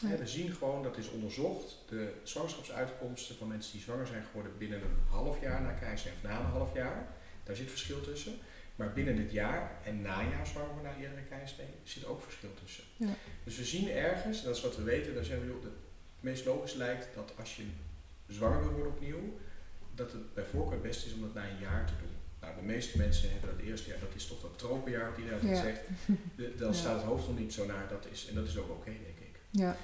We 0.00 0.26
zien 0.26 0.52
gewoon, 0.52 0.82
dat 0.82 0.96
is 0.96 1.08
onderzocht, 1.10 1.78
de 1.88 2.12
zwangerschapsuitkomsten 2.22 3.36
van 3.36 3.48
mensen 3.48 3.72
die 3.72 3.80
zwanger 3.80 4.06
zijn 4.06 4.22
geworden 4.24 4.52
binnen 4.58 4.80
een 4.82 4.96
half 5.08 5.40
jaar 5.40 5.62
na 5.62 5.72
keizer 5.72 6.10
of 6.16 6.22
na 6.30 6.38
een 6.38 6.44
half 6.46 6.74
jaar. 6.74 7.06
Daar 7.44 7.56
zit 7.56 7.70
verschil 7.70 8.00
tussen. 8.00 8.32
Maar 8.76 8.92
binnen 8.92 9.16
het 9.16 9.32
jaar 9.32 9.70
en 9.84 10.00
najaar 10.02 10.46
zwanger 10.46 10.72
worden 10.74 10.92
na 10.92 11.02
eerdere 11.02 11.22
keizersnede 11.22 11.70
zit 11.84 12.04
ook 12.06 12.22
verschil 12.22 12.50
tussen. 12.62 12.84
Ja. 12.96 13.08
Dus 13.44 13.56
we 13.56 13.64
zien 13.64 13.88
ergens, 13.90 14.38
en 14.38 14.44
dat 14.44 14.56
is 14.56 14.62
wat 14.62 14.76
we 14.76 14.82
weten, 14.82 15.14
daar 15.14 15.24
zijn 15.24 15.40
we, 15.40 15.52
het 15.62 15.72
meest 16.20 16.44
logisch 16.44 16.74
lijkt 16.74 17.08
dat 17.14 17.32
als 17.38 17.56
je 17.56 17.62
zwanger 18.28 18.60
wil 18.60 18.70
worden 18.72 18.92
opnieuw, 18.92 19.38
dat 19.94 20.12
het 20.12 20.34
bij 20.34 20.44
voorkeur 20.44 20.72
het 20.72 20.82
beste 20.82 21.06
is 21.06 21.14
om 21.14 21.20
dat 21.20 21.34
na 21.34 21.48
een 21.48 21.58
jaar 21.60 21.86
te 21.86 21.92
doen. 21.98 22.10
Nou, 22.40 22.54
de 22.56 22.62
meeste 22.62 22.98
mensen 22.98 23.30
hebben 23.30 23.50
dat 23.56 23.66
eerste 23.66 23.88
jaar, 23.88 23.98
dat 24.00 24.14
is 24.14 24.26
toch 24.26 24.40
dat 24.40 24.58
tropenjaar 24.58 25.08
wat 25.10 25.18
iedereen 25.18 25.38
altijd 25.40 25.56
Ja. 25.56 25.62
zegt. 25.62 25.80
De- 26.36 26.54
dan 26.56 26.68
Ja. 26.72 26.76
staat 26.76 26.96
het 26.96 27.04
hoofd 27.06 27.28
nog 27.28 27.38
niet 27.38 27.52
zo 27.52 27.66
naar, 27.66 27.88
dat 27.88 28.06
is, 28.10 28.26
en 28.28 28.34
dat 28.34 28.46
is 28.46 28.56
ook 28.58 28.70
oké, 28.70 28.90
denk 28.90 29.18
ik. 29.20 29.21
Ja, 29.52 29.76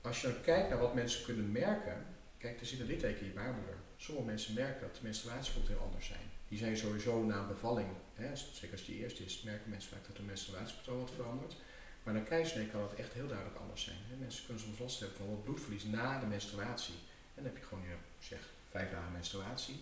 Als 0.00 0.20
je 0.20 0.26
dan 0.26 0.40
kijkt 0.42 0.68
naar 0.68 0.78
wat 0.78 0.94
mensen 0.94 1.24
kunnen 1.24 1.52
merken, 1.52 2.06
kijk, 2.38 2.60
er 2.60 2.66
zit 2.66 2.80
een 2.80 2.86
litteken 2.86 3.20
in 3.20 3.26
je 3.26 3.32
baarmoeder. 3.32 3.74
Sommige 3.96 4.26
mensen 4.26 4.54
merken 4.54 4.80
dat 4.80 4.94
de 4.94 5.00
menstruatievoet 5.02 5.68
heel 5.68 5.78
anders 5.78 6.06
zijn. 6.06 6.26
Die 6.48 6.58
zijn 6.58 6.76
sowieso 6.76 7.22
na 7.22 7.36
een 7.38 7.46
bevalling, 7.46 7.88
hè, 8.14 8.36
zeker 8.36 8.72
als 8.72 8.84
die 8.86 8.98
eerste 8.98 9.24
is, 9.24 9.42
merken 9.42 9.70
mensen 9.70 9.90
vaak 9.90 10.06
dat 10.06 10.16
hun 10.16 10.26
menstruatiepatroon 10.26 11.00
wat 11.00 11.10
verandert. 11.10 11.56
Maar 12.02 12.14
na 12.14 12.20
keizersnee 12.20 12.66
kan 12.66 12.82
het 12.82 12.94
echt 12.94 13.12
heel 13.12 13.26
duidelijk 13.26 13.58
anders 13.58 13.82
zijn. 13.82 13.96
Hè. 14.08 14.16
Mensen 14.16 14.44
kunnen 14.44 14.62
soms 14.62 14.78
last 14.78 15.00
hebben 15.00 15.18
van 15.18 15.28
wat 15.28 15.44
bloedverlies 15.44 15.84
na 15.84 16.20
de 16.20 16.26
menstruatie. 16.26 16.94
En 17.34 17.42
dan 17.42 17.44
heb 17.44 17.56
je 17.56 17.64
gewoon, 17.64 17.84
ja, 17.84 17.96
zeg, 18.18 18.38
vijf 18.70 18.90
dagen 18.90 19.12
menstruatie. 19.12 19.74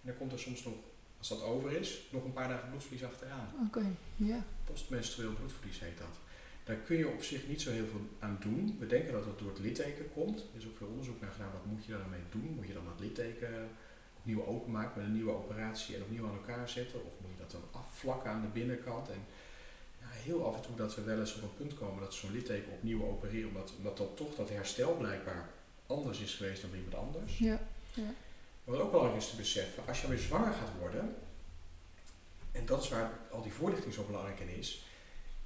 En 0.00 0.08
dan 0.08 0.16
komt 0.16 0.32
er 0.32 0.38
soms 0.38 0.64
nog, 0.64 0.74
als 1.18 1.28
dat 1.28 1.42
over 1.42 1.72
is, 1.72 2.00
nog 2.10 2.24
een 2.24 2.32
paar 2.32 2.48
dagen 2.48 2.68
bloedverlies 2.68 3.04
achteraan. 3.04 3.48
oké. 3.66 3.84
Ja, 4.16 4.44
Postmenstrueel 4.64 5.32
bloedverlies 5.32 5.80
heet 5.80 5.98
dat. 5.98 6.16
Daar 6.64 6.76
kun 6.76 6.96
je 6.96 7.08
op 7.08 7.22
zich 7.22 7.48
niet 7.48 7.62
zo 7.62 7.70
heel 7.70 7.86
veel 7.86 8.06
aan 8.18 8.36
doen. 8.40 8.76
We 8.78 8.86
denken 8.86 9.12
dat 9.12 9.24
het 9.24 9.38
door 9.38 9.48
het 9.48 9.58
litteken 9.58 10.12
komt. 10.12 10.38
Er 10.40 10.58
is 10.60 10.66
ook 10.66 10.76
veel 10.76 10.86
onderzoek 10.86 11.20
naar 11.20 11.30
gedaan. 11.30 11.52
Wat 11.52 11.64
moet 11.64 11.84
je 11.84 11.90
daar 11.90 12.00
dan 12.00 12.10
mee 12.10 12.20
doen? 12.30 12.54
Moet 12.56 12.66
je 12.66 12.72
dan 12.72 12.84
dat 12.84 13.00
litteken 13.00 13.68
opnieuw 14.18 14.44
openmaken 14.46 14.92
met 14.96 15.06
een 15.06 15.12
nieuwe 15.12 15.32
operatie 15.32 15.94
en 15.94 16.02
opnieuw 16.02 16.26
aan 16.26 16.34
elkaar 16.34 16.68
zetten? 16.68 17.04
Of 17.06 17.12
moet 17.20 17.30
je 17.30 17.38
dat 17.38 17.50
dan 17.50 17.80
afvlakken 17.82 18.30
aan 18.30 18.40
de 18.40 18.46
binnenkant? 18.48 19.08
En 19.08 19.24
ja, 20.00 20.06
heel 20.10 20.46
af 20.46 20.56
en 20.56 20.62
toe 20.62 20.76
dat 20.76 20.94
we 20.94 21.02
wel 21.02 21.20
eens 21.20 21.34
op 21.34 21.42
een 21.42 21.56
punt 21.56 21.74
komen 21.74 22.00
dat 22.00 22.14
zo'n 22.14 22.32
litteken 22.32 22.72
opnieuw 22.72 23.04
opereren. 23.04 23.48
Omdat, 23.48 23.72
omdat 23.76 23.96
dan 23.96 24.14
toch 24.14 24.34
dat 24.34 24.50
herstel 24.50 24.96
blijkbaar 24.96 25.48
anders 25.86 26.20
is 26.20 26.34
geweest 26.34 26.60
dan 26.60 26.70
bij 26.70 26.78
iemand 26.78 26.96
anders. 26.96 27.38
ja, 27.38 27.60
Wat 28.64 28.78
ook 28.78 28.90
belangrijk 28.90 29.22
is 29.22 29.30
te 29.30 29.36
beseffen, 29.36 29.86
als 29.86 30.00
je 30.00 30.08
weer 30.08 30.18
zwanger 30.18 30.52
gaat 30.52 30.70
worden, 30.78 31.14
en 32.52 32.66
dat 32.66 32.82
is 32.82 32.88
waar 32.88 33.18
al 33.30 33.42
die 33.42 33.52
voorlichting 33.52 33.94
zo 33.94 34.04
belangrijk 34.04 34.40
in 34.40 34.48
is, 34.48 34.84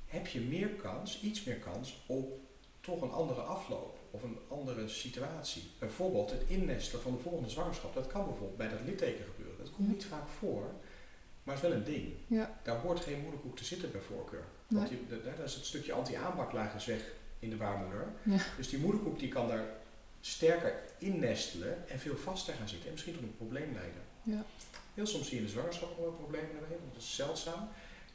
heb 0.08 0.26
je 0.26 0.40
meer 0.40 0.68
kans, 0.68 1.20
iets 1.20 1.44
meer 1.44 1.56
kans 1.56 2.04
op 2.06 2.38
toch 2.80 3.02
een 3.02 3.10
andere 3.10 3.40
afloop 3.40 3.98
of 4.10 4.22
een 4.22 4.38
andere 4.48 4.88
situatie. 4.88 5.62
Bijvoorbeeld 5.78 6.30
het 6.30 6.42
innestelen 6.46 7.02
van 7.02 7.12
de 7.12 7.18
volgende 7.18 7.50
zwangerschap. 7.50 7.94
Dat 7.94 8.06
kan 8.06 8.24
bijvoorbeeld 8.24 8.56
bij 8.56 8.68
dat 8.68 8.80
litteken 8.84 9.24
gebeuren. 9.24 9.58
Dat 9.58 9.72
komt 9.72 9.88
niet 9.88 10.04
vaak 10.04 10.28
voor, 10.38 10.70
maar 11.42 11.54
het 11.54 11.64
is 11.64 11.70
wel 11.70 11.78
een 11.78 11.84
ding. 11.84 12.14
Ja. 12.26 12.58
Daar 12.62 12.80
hoort 12.80 13.00
geen 13.00 13.20
moederkoek 13.20 13.56
te 13.56 13.64
zitten 13.64 13.92
bij 13.92 14.00
voorkeur. 14.00 14.44
Want 14.66 14.88
die, 14.88 15.06
daar 15.24 15.44
is 15.44 15.54
het 15.54 15.64
stukje 15.64 15.92
anti-aanbaklaag 15.92 16.74
is 16.74 16.86
weg 16.86 17.12
in 17.38 17.50
de 17.50 17.56
baarmoeder. 17.56 18.12
Ja. 18.22 18.38
Dus 18.56 18.68
die 18.68 18.78
moederkoek 18.78 19.18
die 19.18 19.28
kan 19.28 19.48
daar 19.48 19.64
sterker 20.20 20.82
innestelen 20.98 21.88
en 21.88 21.98
veel 21.98 22.16
vaster 22.16 22.54
gaan 22.54 22.68
zitten. 22.68 22.86
En 22.86 22.92
misschien 22.92 23.14
tot 23.14 23.22
een 23.22 23.36
probleem 23.36 23.72
leiden. 23.72 24.02
Ja. 24.22 24.44
Heel 24.94 25.06
soms 25.06 25.26
zie 25.26 25.34
je 25.34 25.40
in 25.40 25.46
de 25.46 25.52
zwangerschap 25.52 25.98
wel 25.98 26.12
problemen 26.12 26.50
want 26.68 26.92
dat 26.92 27.02
is 27.02 27.14
zeldzaam. 27.14 27.68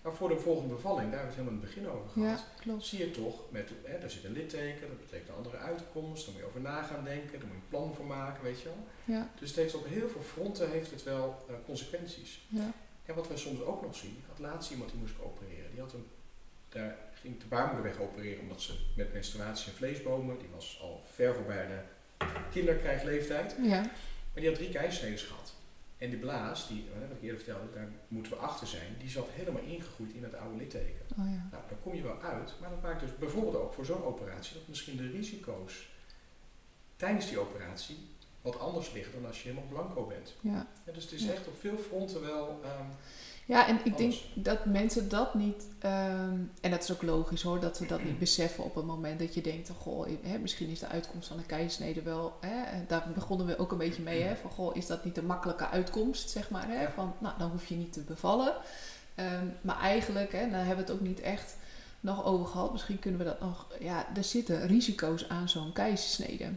Maar 0.03 0.13
voor 0.13 0.29
de 0.29 0.39
volgende 0.39 0.73
bevalling, 0.73 1.11
daar 1.11 1.19
hebben 1.19 1.35
we 1.35 1.41
het 1.41 1.49
helemaal 1.49 1.59
in 1.59 1.65
het 1.67 1.75
begin 1.75 1.89
over 1.89 2.09
gehad. 2.09 2.39
Ja, 2.39 2.61
klopt. 2.61 2.85
Zie 2.85 2.99
je 2.99 3.11
toch, 3.11 3.39
met, 3.49 3.69
hè, 3.83 3.99
daar 3.99 4.09
zit 4.09 4.23
een 4.23 4.31
litteken, 4.31 4.87
dat 4.87 4.99
betekent 4.99 5.29
een 5.29 5.35
andere 5.35 5.57
uitkomst, 5.57 6.23
daar 6.25 6.33
moet 6.33 6.43
je 6.43 6.47
over 6.49 6.61
na 6.61 6.81
gaan 6.83 7.03
denken, 7.03 7.31
daar 7.39 7.47
moet 7.47 7.55
je 7.57 7.61
een 7.63 7.69
plan 7.69 7.93
voor 7.95 8.05
maken, 8.05 8.43
weet 8.43 8.61
je 8.61 8.67
wel. 8.69 8.77
Ja, 9.17 9.29
Dus 9.39 9.49
het 9.49 9.57
heeft 9.57 9.75
op 9.75 9.85
heel 9.87 10.09
veel 10.09 10.21
fronten 10.21 10.69
heeft 10.71 10.91
het 10.91 11.03
wel 11.03 11.45
eh, 11.49 11.55
consequenties. 11.65 12.41
ja, 12.47 12.71
En 13.05 13.15
wat 13.15 13.27
we 13.27 13.37
soms 13.37 13.61
ook 13.61 13.81
nog 13.81 13.95
zien, 13.95 14.09
ik 14.11 14.23
had 14.29 14.39
laatst 14.39 14.71
iemand 14.71 14.89
die 14.91 14.99
moest 14.99 15.13
opereren. 15.21 15.71
Die 15.71 15.79
had 15.81 15.93
een, 15.93 16.07
daar 16.69 16.97
ging 17.13 17.39
de 17.39 17.45
baarmoeder 17.45 17.83
weg 17.83 17.99
opereren 17.99 18.41
omdat 18.41 18.61
ze 18.61 18.73
met 18.95 19.13
menstruatie 19.13 19.71
en 19.71 19.77
vleesbomen, 19.77 20.37
die 20.37 20.49
was 20.53 20.79
al 20.81 21.03
ver 21.13 21.33
voorbij 21.35 21.67
de 21.67 21.79
kinderkrijgleeftijd. 22.51 23.55
ja, 23.61 23.79
Maar 23.81 24.41
die 24.41 24.47
had 24.47 24.55
drie 24.55 24.69
keisneden 24.69 25.19
gehad. 25.19 25.53
En 26.03 26.09
die 26.09 26.19
blaas, 26.19 26.67
die, 26.67 26.85
wat 27.09 27.17
ik 27.17 27.21
eerder 27.23 27.41
vertelde, 27.41 27.73
daar 27.73 27.87
moeten 28.07 28.31
we 28.31 28.37
achter 28.37 28.67
zijn, 28.67 28.95
die 28.99 29.09
zat 29.09 29.27
helemaal 29.31 29.61
ingegroeid 29.61 30.11
in 30.13 30.23
het 30.23 30.35
oude 30.35 30.57
litteken. 30.57 31.01
oh 31.19 31.25
ja. 31.31 31.47
Nou, 31.51 31.63
daar 31.69 31.77
kom 31.83 31.95
je 31.95 32.01
wel 32.01 32.21
uit, 32.21 32.53
maar 32.61 32.69
dat 32.69 32.81
maakt 32.81 32.99
dus 32.99 33.15
bijvoorbeeld 33.17 33.55
ook 33.55 33.73
voor 33.73 33.85
zo'n 33.85 34.03
operatie 34.03 34.53
dat 34.53 34.67
misschien 34.67 34.97
de 34.97 35.09
risico's 35.09 35.87
tijdens 36.95 37.27
die 37.29 37.39
operatie 37.39 37.97
wat 38.41 38.59
anders 38.59 38.91
liggen 38.91 39.13
dan 39.13 39.25
als 39.25 39.43
je 39.43 39.49
helemaal 39.49 39.69
blanco 39.69 40.05
bent. 40.05 40.33
Ja. 40.41 40.67
Ja, 40.85 40.91
dus 40.91 41.03
het 41.03 41.13
is 41.13 41.23
Ja. 41.23 41.31
echt 41.31 41.47
op 41.47 41.59
veel 41.59 41.77
fronten 41.77 42.21
wel. 42.21 42.59
ehm, 42.63 42.85
Ja, 43.45 43.67
en 43.67 43.79
ik 43.83 43.97
denk 43.97 44.13
dat 44.33 44.65
mensen 44.65 45.09
dat 45.09 45.33
niet, 45.33 45.63
ehm, 45.79 46.37
en 46.61 46.71
dat 46.71 46.83
is 46.83 46.91
ook 46.91 47.01
logisch 47.01 47.41
hoor, 47.41 47.59
dat 47.59 47.77
ze 47.77 47.85
dat 47.85 48.03
niet 48.03 48.19
beseffen 48.19 48.63
op 48.63 48.75
het 48.75 48.85
moment 48.85 49.19
dat 49.19 49.33
je 49.33 49.41
denkt, 49.41 49.69
oh, 49.69 49.77
goh, 49.77 50.07
hè, 50.21 50.37
misschien 50.37 50.69
is 50.69 50.79
de 50.79 50.87
uitkomst 50.87 51.27
van 51.27 51.37
de 51.37 51.43
keizersnede 51.43 52.01
wel, 52.01 52.37
hè, 52.41 52.85
daar 52.87 53.07
begonnen 53.13 53.47
we 53.47 53.57
ook 53.57 53.71
een 53.71 53.77
beetje 53.77 54.01
mee, 54.01 54.21
hè, 54.21 54.35
van 54.35 54.49
goh, 54.51 54.75
is 54.75 54.87
dat 54.87 55.03
niet 55.05 55.15
de 55.15 55.23
makkelijke 55.23 55.67
uitkomst, 55.69 56.29
zeg 56.29 56.49
maar, 56.49 56.67
hè, 56.67 56.81
Ja. 56.81 56.91
van 56.91 57.13
nou, 57.19 57.33
dan 57.37 57.49
hoef 57.51 57.65
je 57.65 57.75
niet 57.75 57.93
te 57.93 58.01
bevallen. 58.01 58.53
Ehm, 59.15 59.45
maar 59.61 59.79
eigenlijk, 59.79 60.31
hè, 60.31 60.49
daar 60.49 60.65
hebben 60.65 60.85
we 60.85 60.91
het 60.91 61.01
ook 61.01 61.07
niet 61.07 61.19
echt 61.21 61.55
nog 61.99 62.23
over 62.25 62.45
gehad, 62.47 62.71
misschien 62.71 62.99
kunnen 62.99 63.19
we 63.19 63.25
dat 63.25 63.39
nog, 63.39 63.67
ja, 63.79 64.07
er 64.15 64.23
zitten 64.23 64.67
risico's 64.67 65.29
aan 65.29 65.49
zo'n 65.49 65.73
keizersnede. 65.73 66.49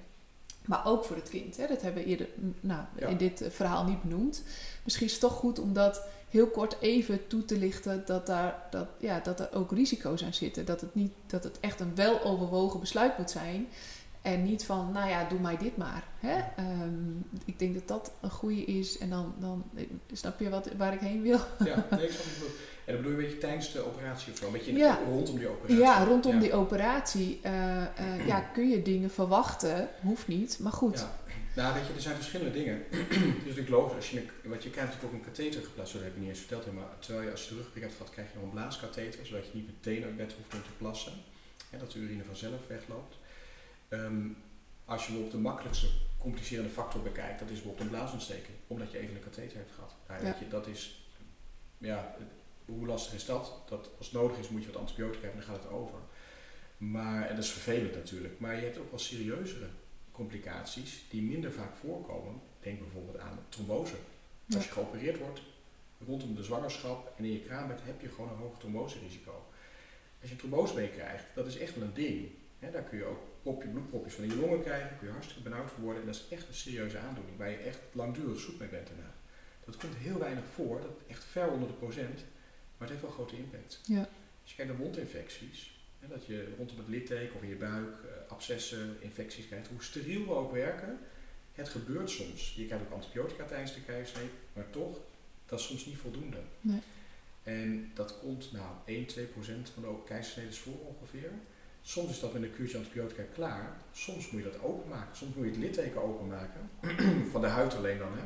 Maar 0.64 0.86
ook 0.86 1.04
voor 1.04 1.16
het 1.16 1.28
kind. 1.28 1.56
Hè? 1.56 1.66
Dat 1.66 1.82
hebben 1.82 2.02
we 2.02 2.08
eerder 2.08 2.28
mm, 2.34 2.54
nou, 2.60 2.80
Ja. 2.98 3.06
in 3.06 3.16
dit 3.16 3.40
eh, 3.40 3.50
verhaal 3.50 3.84
niet 3.84 4.02
benoemd. 4.02 4.42
Misschien 4.84 5.06
is 5.06 5.12
het 5.12 5.20
toch 5.20 5.32
goed 5.32 5.58
om 5.58 5.72
dat 5.72 6.02
heel 6.30 6.46
kort 6.46 6.76
even 6.80 7.26
toe 7.26 7.44
te 7.44 7.58
lichten 7.58 8.02
dat, 8.06 8.26
daar, 8.26 8.62
dat, 8.70 8.88
ja, 8.98 9.20
dat 9.20 9.40
er 9.40 9.48
ook 9.54 9.72
risico's 9.72 10.24
aan 10.24 10.34
zitten. 10.34 10.64
Dat 10.64 10.80
het, 10.80 10.94
niet, 10.94 11.12
dat 11.26 11.44
het 11.44 11.60
echt 11.60 11.80
een 11.80 11.94
weloverwogen 11.94 12.80
besluit 12.80 13.18
moet 13.18 13.30
zijn. 13.30 13.68
En 14.22 14.42
niet 14.42 14.64
van, 14.64 14.90
nou 14.92 15.08
ja, 15.08 15.28
doe 15.28 15.38
mij 15.38 15.56
dit 15.56 15.76
maar. 15.76 16.04
Hè? 16.20 16.36
Ehm, 16.56 17.10
ik 17.44 17.58
denk 17.58 17.74
dat 17.74 17.88
dat 17.88 18.12
een 18.20 18.30
goede 18.30 18.64
is. 18.64 18.98
En 18.98 19.10
dan, 19.10 19.34
dan 19.38 19.64
snap 20.12 20.40
je 20.40 20.48
wat, 20.48 20.68
waar 20.76 20.92
ik 20.92 21.00
heen 21.00 21.22
wil. 21.22 21.38
ja, 21.64 21.86
nee, 21.90 22.04
ik 22.06 22.10
snap. 22.12 22.48
En 22.84 22.94
dat 22.94 23.02
bedoel 23.02 23.18
je 23.18 23.18
een 23.18 23.24
beetje 23.24 23.38
tijdens 23.46 23.72
de 23.72 23.86
operatie 23.86 24.32
of 24.32 24.38
zo? 24.38 24.46
Een 24.46 24.52
beetje 24.52 24.72
Ja. 24.72 24.98
rondom 25.08 25.38
die 25.38 25.48
operatie? 25.48 25.76
Ja, 25.78 26.04
rondom 26.04 26.34
Ja. 26.34 26.40
die 26.40 26.52
operatie 26.54 27.38
eh, 27.42 27.82
eh, 27.82 28.26
ja, 28.26 28.40
kun 28.40 28.68
je 28.68 28.82
dingen 28.82 29.10
verwachten. 29.10 29.88
Hoeft 30.02 30.28
niet, 30.28 30.58
maar 30.60 30.72
goed. 30.72 30.98
Ja. 30.98 31.25
Nou, 31.56 31.74
weet 31.74 31.86
je, 31.86 31.92
er 31.92 32.00
zijn 32.00 32.14
verschillende 32.14 32.52
dingen. 32.52 32.84
het 32.90 33.38
is 33.38 33.44
natuurlijk 33.44 33.68
logisch, 33.68 33.96
als 33.96 34.10
je 34.10 34.26
want 34.44 34.62
je 34.62 34.70
krijgt 34.70 34.92
natuurlijk 34.92 35.04
ook 35.04 35.26
een 35.26 35.32
katheter 35.32 35.62
geplaatst, 35.62 35.92
dat 35.92 36.02
heb 36.02 36.14
je 36.14 36.20
niet 36.20 36.28
eens 36.28 36.38
verteld, 36.38 36.72
maar 36.72 36.98
terwijl 36.98 37.24
je 37.24 37.30
als 37.30 37.42
je 37.42 37.48
de 37.48 37.54
rugprik 37.54 37.82
hebt 37.82 37.94
gehad, 37.96 38.12
krijg 38.12 38.28
je 38.28 38.34
nog 38.34 38.44
een 38.44 38.50
blaaskatheter, 38.50 39.26
zodat 39.26 39.46
je 39.46 39.50
niet 39.54 39.66
meteen 39.66 40.04
uit 40.04 40.16
bed 40.16 40.32
hoeft 40.32 40.54
om 40.54 40.62
te 40.62 40.76
plassen. 40.78 41.12
Hè, 41.70 41.78
dat 41.78 41.92
de 41.92 41.98
urine 41.98 42.24
vanzelf 42.24 42.66
wegloopt. 42.66 43.16
Ehm, 43.88 44.26
als 44.84 45.00
je 45.00 45.06
bijvoorbeeld 45.06 45.36
de 45.36 45.48
makkelijkste 45.48 45.86
complicerende 46.18 46.70
factor 46.70 47.02
bekijkt, 47.02 47.38
dat 47.38 47.48
is 47.50 47.54
bijvoorbeeld 47.54 47.84
een 47.84 47.96
blaasontsteking, 47.96 48.56
omdat 48.66 48.90
je 48.92 48.98
even 48.98 49.14
een 49.14 49.22
katheter 49.22 49.56
hebt 49.56 49.72
gehad. 49.72 49.94
Nou, 50.08 50.20
Ja. 50.20 50.26
weet 50.26 50.38
je, 50.38 50.48
dat 50.48 50.66
is, 50.66 51.08
ja, 51.78 52.16
hoe 52.64 52.86
lastig 52.86 53.14
is 53.14 53.24
dat? 53.24 53.52
Dat 53.68 53.90
als 53.98 54.06
het 54.06 54.16
nodig 54.16 54.38
is 54.38 54.48
moet 54.48 54.64
je 54.64 54.72
wat 54.72 54.80
antibiotica 54.80 55.22
hebben, 55.22 55.40
dan 55.40 55.54
gaat 55.54 55.62
het 55.62 55.72
over. 55.72 55.98
Maar, 56.76 57.28
en 57.28 57.34
dat 57.34 57.44
is 57.44 57.50
vervelend 57.50 57.94
natuurlijk, 57.94 58.38
maar 58.40 58.54
je 58.56 58.62
hebt 58.62 58.78
ook 58.78 58.90
wel 58.90 58.98
serieuzere 58.98 59.66
complicaties 60.16 61.04
die 61.10 61.22
minder 61.22 61.52
vaak 61.52 61.74
voorkomen. 61.74 62.40
Denk 62.60 62.78
bijvoorbeeld 62.78 63.18
aan 63.18 63.38
trombose. 63.48 63.96
Als 64.54 64.64
je 64.64 64.70
geopereerd 64.70 65.18
wordt 65.18 65.40
rondom 66.06 66.34
de 66.34 66.42
zwangerschap 66.42 67.12
en 67.16 67.24
in 67.24 67.32
je 67.32 67.40
kraambed 67.40 67.80
heb 67.82 68.00
je 68.00 68.08
gewoon 68.08 68.30
een 68.30 68.36
hoog 68.36 68.58
tromboserisico. 68.58 69.46
Als 70.20 70.28
je 70.28 70.30
een 70.30 70.36
trombose 70.36 70.74
mee 70.74 70.88
krijgt, 70.88 71.24
dat 71.34 71.46
is 71.46 71.58
echt 71.58 71.74
wel 71.74 71.84
een 71.84 71.94
ding. 71.94 72.28
Daar 72.72 72.82
kun 72.82 72.98
je 72.98 73.04
ook 73.04 73.22
propje, 73.42 73.68
bloedpropjes 73.68 74.14
van 74.14 74.24
in 74.24 74.30
je 74.30 74.36
longen 74.36 74.62
krijgen, 74.62 74.98
kun 74.98 75.06
je 75.06 75.12
hartstikke 75.12 75.42
benauwd 75.42 75.70
voor 75.70 75.82
worden. 75.82 76.00
En 76.00 76.06
dat 76.06 76.16
is 76.16 76.26
echt 76.30 76.48
een 76.48 76.54
serieuze 76.54 76.98
aandoening 76.98 77.38
waar 77.38 77.50
je 77.50 77.56
echt 77.56 77.78
langdurig 77.92 78.40
zoek 78.40 78.58
mee 78.58 78.68
bent 78.68 78.86
daarna. 78.86 79.14
Dat 79.64 79.76
komt 79.76 79.96
heel 79.96 80.18
weinig 80.18 80.44
voor, 80.54 80.80
dat 80.80 80.90
echt 81.06 81.24
ver 81.24 81.50
onder 81.50 81.68
de 81.68 81.74
procent, 81.74 82.24
maar 82.76 82.88
het 82.88 82.90
heeft 82.90 83.02
wel 83.02 83.10
grote 83.10 83.36
impact. 83.36 83.80
Ja. 83.84 84.08
Als 84.42 84.50
je 84.50 84.56
kijkt 84.56 84.72
naar 84.72 84.80
wondinfecties, 84.80 85.75
hè, 85.98 86.08
dat 86.08 86.26
je 86.26 86.54
rondom 86.56 86.78
het 86.78 86.88
litteken 86.88 87.34
of 87.34 87.42
in 87.42 87.48
je 87.48 87.56
buik 87.56 87.94
eh, 87.94 88.30
abscessen, 88.30 88.96
infecties 89.00 89.46
krijgt, 89.46 89.68
hoe 89.68 89.82
steriel 89.82 90.24
we 90.24 90.32
ook 90.32 90.52
werken, 90.52 90.98
het 91.52 91.68
gebeurt 91.68 92.10
soms. 92.10 92.54
Je 92.56 92.66
krijgt 92.66 92.84
ook 92.84 92.92
antibiotica 92.92 93.44
tijdens 93.44 93.74
de 93.74 93.80
keizersnee, 93.80 94.28
maar 94.52 94.70
toch, 94.70 94.98
dat 95.46 95.60
is 95.60 95.66
soms 95.66 95.86
niet 95.86 95.96
voldoende. 95.96 96.38
Nee. 96.60 96.80
En 97.42 97.90
dat 97.94 98.18
komt, 98.18 98.52
nou, 98.52 98.74
1, 98.84 99.06
2 99.06 99.24
procent 99.24 99.70
van 99.70 99.82
de 99.82 99.94
keizersnedes 100.04 100.58
voor 100.58 100.78
ongeveer. 100.86 101.30
Soms 101.82 102.10
is 102.10 102.20
dat 102.20 102.32
met 102.32 102.42
een 102.42 102.50
kuurtje 102.50 102.78
antibiotica 102.78 103.22
klaar. 103.34 103.76
Soms 103.92 104.30
moet 104.30 104.42
je 104.42 104.50
dat 104.50 104.62
openmaken. 104.62 105.16
Soms 105.16 105.34
moet 105.34 105.44
je 105.44 105.50
het 105.50 105.60
litteken 105.60 106.02
openmaken. 106.02 106.70
van 107.32 107.40
de 107.40 107.46
huid 107.46 107.74
alleen 107.74 107.98
dan, 107.98 108.12
hè. 108.12 108.24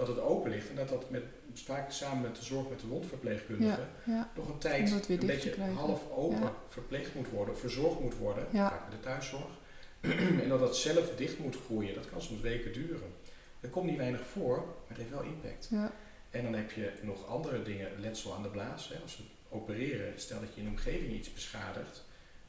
Dat 0.00 0.08
het 0.08 0.20
open 0.20 0.50
ligt 0.50 0.68
en 0.68 0.74
dat 0.76 0.88
dat 0.88 1.10
met, 1.10 1.22
vaak 1.54 1.90
samen 1.90 2.22
met 2.22 2.36
de 2.36 2.44
zorg 2.44 2.68
met 2.68 2.80
de 2.80 2.86
wondverpleegkundige 2.86 3.80
Ja, 4.04 4.12
ja, 4.12 4.30
nog 4.36 4.48
een 4.48 4.58
tijd 4.58 4.90
dat 4.90 5.08
een 5.08 5.26
beetje 5.26 5.54
half 5.74 6.10
open 6.10 6.40
Ja. 6.40 6.54
verpleegd 6.68 7.14
moet 7.14 7.28
worden, 7.28 7.54
of 7.54 7.60
verzorgd 7.60 8.00
moet 8.00 8.16
worden, 8.16 8.46
Ja. 8.52 8.68
vaak 8.68 8.82
met 8.88 8.98
de 8.98 9.00
thuiszorg. 9.08 9.58
en 10.42 10.48
dat 10.48 10.58
dat 10.60 10.76
zelf 10.76 11.14
dicht 11.16 11.38
moet 11.38 11.56
groeien, 11.64 11.94
dat 11.94 12.10
kan 12.10 12.22
soms 12.22 12.40
weken 12.40 12.72
duren. 12.72 13.12
Er 13.60 13.68
komt 13.68 13.86
niet 13.86 13.96
weinig 13.96 14.20
voor, 14.26 14.56
maar 14.56 14.88
het 14.88 14.96
heeft 14.96 15.10
wel 15.10 15.22
impact. 15.22 15.68
ja, 15.70 15.92
En 16.30 16.42
dan 16.42 16.54
heb 16.54 16.70
je 16.70 16.92
nog 17.02 17.26
andere 17.26 17.62
dingen, 17.62 17.88
letsel 17.98 18.34
aan 18.34 18.42
de 18.42 18.48
blaas. 18.48 18.88
Hè. 18.88 18.94
Als 19.02 19.16
we 19.16 19.22
opereren, 19.56 20.12
stel 20.20 20.40
dat 20.40 20.54
je 20.54 20.60
in 20.60 20.64
de 20.66 20.70
omgeving 20.70 21.12
iets 21.12 21.32
beschadigt, 21.32 22.04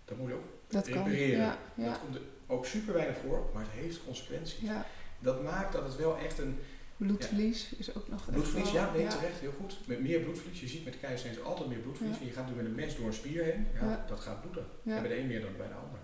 dan 0.05 0.17
moet 0.17 0.27
je 0.27 0.33
ook 0.35 0.47
dat 0.67 0.83
kan. 0.89 0.93
repareren. 0.93 1.55
Dat 1.75 1.99
komt 1.99 2.15
er 2.15 2.21
ook 2.47 2.65
super 2.65 2.93
weinig 2.93 3.17
voor, 3.17 3.49
maar 3.53 3.63
het 3.63 3.71
heeft 3.71 4.03
consequenties. 4.05 4.59
ja. 4.59 4.85
Dat 5.19 5.43
maakt 5.43 5.73
dat 5.73 5.83
het 5.83 5.95
wel 5.95 6.17
echt 6.17 6.37
een 6.39 6.59
Bloedverlies 7.05 7.71
is 7.77 7.95
ook 7.95 8.07
nog 8.07 8.31
Bloedverlies, 8.31 8.71
ja, 8.71 8.91
nee, 8.91 9.07
terecht, 9.07 9.39
heel 9.39 9.53
goed. 9.59 9.77
Met 9.85 9.99
meer 9.99 10.19
bloedverlies. 10.19 10.59
Je 10.59 10.67
ziet 10.67 10.85
met 10.85 10.99
keizersnede 10.99 11.41
altijd 11.41 11.69
meer 11.69 11.77
bloedverlies. 11.77 12.19
En 12.19 12.25
je 12.25 12.31
gaat 12.31 12.49
nu 12.49 12.55
met 12.55 12.65
een 12.65 12.75
mes 12.75 12.95
door 12.95 13.05
een 13.05 13.13
spier 13.13 13.43
heen. 13.43 13.67
Ja, 13.73 14.05
dat 14.07 14.19
gaat 14.19 14.41
bloeden. 14.41 14.65
En 14.85 15.01
bij 15.01 15.07
de 15.07 15.19
een 15.19 15.27
meer 15.27 15.41
dan 15.41 15.57
bij 15.57 15.67
de 15.67 15.73
ander. 15.73 15.99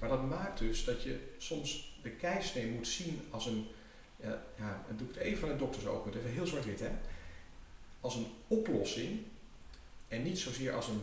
Maar 0.00 0.08
dat 0.08 0.28
maakt 0.28 0.58
dus 0.58 0.84
dat 0.84 1.02
je 1.02 1.18
soms 1.38 1.98
de 2.02 2.10
keizersnede 2.10 2.68
moet 2.68 2.86
zien 2.86 3.20
als 3.30 3.46
een... 3.46 3.66
Ja, 4.16 4.42
ja 4.58 4.84
doe 4.96 5.08
ik 5.08 5.14
het 5.14 5.22
even 5.22 5.38
van 5.38 5.48
de 5.48 5.56
dokters 5.56 5.86
ook. 5.86 6.06
Even 6.06 6.30
heel 6.30 6.46
zwart-wit, 6.46 6.80
hè. 6.80 6.90
Als 8.00 8.14
een 8.14 8.26
oplossing. 8.48 9.20
En 10.08 10.22
niet 10.22 10.38
zozeer 10.38 10.72
als 10.72 10.88
een 10.88 11.02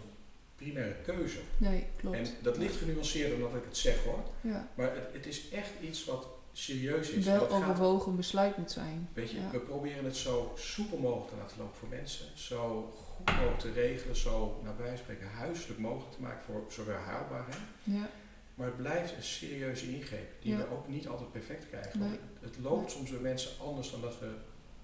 primaire 0.56 0.96
keuze. 1.06 1.40
nee, 1.58 1.86
klopt. 1.96 2.18
En 2.18 2.26
dat 2.42 2.58
ligt 2.58 2.76
genuanceerder 2.76 3.40
dan 3.40 3.52
dat 3.52 3.60
ik 3.60 3.68
het 3.68 3.78
zeg, 3.78 4.04
hoor. 4.04 4.24
ja. 4.42 4.72
Maar 4.76 4.96
het, 4.96 5.14
het 5.14 5.26
is 5.26 5.50
echt 5.50 5.72
iets 5.82 6.06
wat 6.06 6.28
serieus 6.58 7.10
is. 7.10 7.26
Wel 7.26 7.50
overwogen 7.50 8.16
besluit 8.16 8.58
moet 8.58 8.72
zijn. 8.72 9.10
Weet 9.14 9.32
je, 9.32 9.40
Ja. 9.40 9.50
we 9.52 9.60
proberen 9.60 10.06
het 10.06 10.16
zo 10.16 10.52
soepel 10.56 10.98
mogelijk 10.98 11.30
te 11.30 11.36
laten 11.38 11.58
lopen 11.58 11.76
voor 11.76 11.88
mensen. 11.90 12.26
Zo 12.36 12.94
goed 12.96 13.26
mogelijk 13.36 13.60
te 13.60 13.72
regelen, 13.72 14.16
zo 14.16 14.60
naar 14.64 14.76
bij 14.76 14.98
spreken 14.98 15.28
huiselijk 15.28 15.80
mogelijk 15.80 16.12
te 16.16 16.22
maken 16.22 16.44
voor 16.44 16.66
zover 16.70 16.96
haalbaar. 16.96 17.46
Hè? 17.50 17.58
Ja, 17.98 18.10
Maar 18.56 18.68
het 18.68 18.78
blijft 18.78 19.16
een 19.16 19.24
serieuze 19.24 19.92
ingreep 19.96 20.42
die 20.42 20.52
Ja. 20.52 20.58
we 20.58 20.72
ook 20.72 20.88
niet 20.88 21.08
altijd 21.08 21.32
perfect 21.32 21.68
krijgen. 21.70 22.00
Nee. 22.00 22.10
Want 22.10 22.22
Het, 22.42 22.56
het 22.56 22.64
loopt 22.64 22.92
soms 22.92 23.10
bij 23.10 23.20
mensen 23.20 23.52
anders 23.62 23.92
dan 23.92 24.02
dat 24.02 24.20
we 24.20 24.32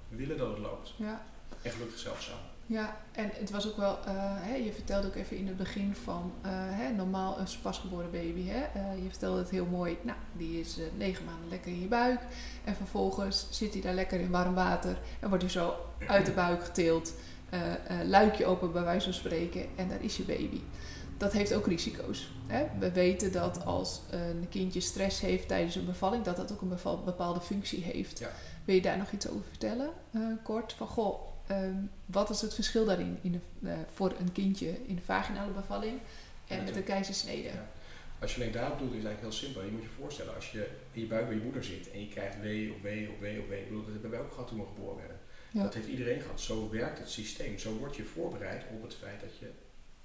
willen 0.10 0.38
dat 0.38 0.50
het 0.50 0.60
loopt. 0.60 0.94
ja. 0.98 1.26
En 1.62 1.72
gelukkig 1.72 2.00
zeldzaam. 2.00 2.40
Ja, 2.66 2.98
en 3.12 3.30
het 3.34 3.52
was 3.52 3.68
ook 3.68 3.78
wel, 3.78 3.98
eh, 4.06 4.14
hè, 4.18 4.56
je 4.56 4.74
vertelde 4.74 5.08
ook 5.08 5.16
even 5.16 5.38
in 5.38 5.48
het 5.48 5.58
begin 5.58 5.96
van 5.96 6.34
eh, 6.42 6.52
hè, 6.54 6.90
normaal 6.90 7.40
een 7.40 7.48
pasgeboren 7.62 8.12
baby. 8.12 8.46
Hè, 8.48 8.64
eh, 8.80 9.04
je 9.04 9.10
vertelde 9.10 9.40
het 9.40 9.50
heel 9.50 9.66
mooi, 9.66 9.98
nou, 10.02 10.18
die 10.38 10.60
is 10.60 10.78
negen 10.98 11.26
maanden 11.26 11.50
lekker 11.50 11.72
in 11.72 11.82
je 11.82 11.88
buik. 11.88 12.20
En 12.64 12.76
vervolgens 12.76 13.48
zit 13.50 13.74
hij 13.74 13.82
daar 13.82 13.94
lekker 13.94 14.20
in 14.20 14.32
warm 14.32 14.54
water 14.54 14.98
en 15.20 15.30
wordt 15.30 15.44
hij 15.44 15.52
zo 15.52 15.76
uit 16.08 16.26
de 16.26 16.32
buik 16.32 16.72
eh, 17.50 17.98
luikje 18.06 18.46
open 18.46 18.72
bij 18.72 18.84
wijze 18.84 19.04
van 19.04 19.14
spreken 19.14 19.66
en 19.76 19.90
daar 19.90 20.04
is 20.04 20.18
je 20.18 20.24
baby. 20.24 20.62
Dat 21.18 21.34
heeft 21.34 21.54
ook 21.54 21.68
risico's. 21.68 22.32
Hè? 22.48 22.66
We 22.80 22.92
weten 22.92 23.32
dat 23.32 23.66
als 23.66 24.02
een 24.10 24.48
kindje 24.50 24.80
stress 24.80 25.20
heeft 25.20 25.48
tijdens 25.48 25.76
een 25.76 25.86
bevalling, 25.86 26.24
dat 26.24 26.36
dat 26.36 26.52
ook 26.52 26.62
een 26.62 26.78
bepaalde 27.06 27.42
functie 27.42 27.84
heeft. 27.84 28.20
Ja. 28.20 28.30
Wil 28.66 28.76
je 28.76 28.82
daar 28.82 28.98
nog 28.98 29.12
iets 29.12 29.30
over 29.30 29.44
vertellen, 29.48 29.90
kort? 30.44 30.74
Van 30.74 30.88
goh, 30.88 31.33
ehm, 31.48 31.76
wat 32.06 32.30
is 32.30 32.42
het 32.42 32.54
verschil 32.54 32.86
daarin 32.86 33.18
in 33.22 33.32
de, 33.32 33.70
eh, 33.70 33.78
voor 33.94 34.14
een 34.20 34.32
kindje 34.32 34.86
in 34.88 34.96
de 34.96 35.02
vaginale 35.02 35.52
bevalling 35.52 36.00
en 36.48 36.58
Ja, 36.58 36.64
met 36.64 36.76
een 36.76 36.84
keizersnede? 36.84 37.48
Ja. 37.48 37.72
Als 38.20 38.36
je 38.36 38.42
alleen 38.42 38.54
daarop 38.54 38.80
doet, 38.80 38.90
is 38.90 38.96
het 38.96 39.06
eigenlijk 39.06 39.36
heel 39.36 39.46
simpel. 39.46 39.64
Je 39.64 39.72
moet 39.72 39.82
je 39.82 40.02
voorstellen, 40.02 40.36
als 40.36 40.52
je 40.52 40.70
in 40.92 41.02
je 41.02 41.08
buik 41.08 41.28
bij 41.28 41.36
je 41.36 41.42
moeder 41.42 41.64
zit 41.64 41.92
en 41.92 42.00
je 42.00 42.08
krijgt 42.08 42.40
wee 42.40 42.72
op 42.72 42.82
wee 42.82 43.10
op 43.10 43.20
wee 43.20 43.40
op 43.40 43.48
wee. 43.50 43.60
Ik 43.60 43.68
bedoel, 43.68 43.84
dat 43.84 43.92
hebben 43.94 44.12
wij 44.12 44.20
ook 44.20 44.32
gehad 44.32 44.48
toen 44.48 44.60
we 44.60 44.66
geboren 44.66 44.98
werden. 44.98 45.20
Ja. 45.52 45.64
Dat 45.64 45.74
heeft 45.74 45.88
iedereen 45.88 46.22
gehad. 46.22 46.42
Zo 46.42 46.70
werkt 46.70 47.00
het 47.00 47.10
systeem. 47.10 47.58
Zo 47.58 47.78
word 47.78 47.96
je 47.96 48.04
voorbereid 48.04 48.64
op 48.72 48.84
het 48.84 48.96
feit 48.96 49.20
dat 49.22 49.38
je 49.40 49.50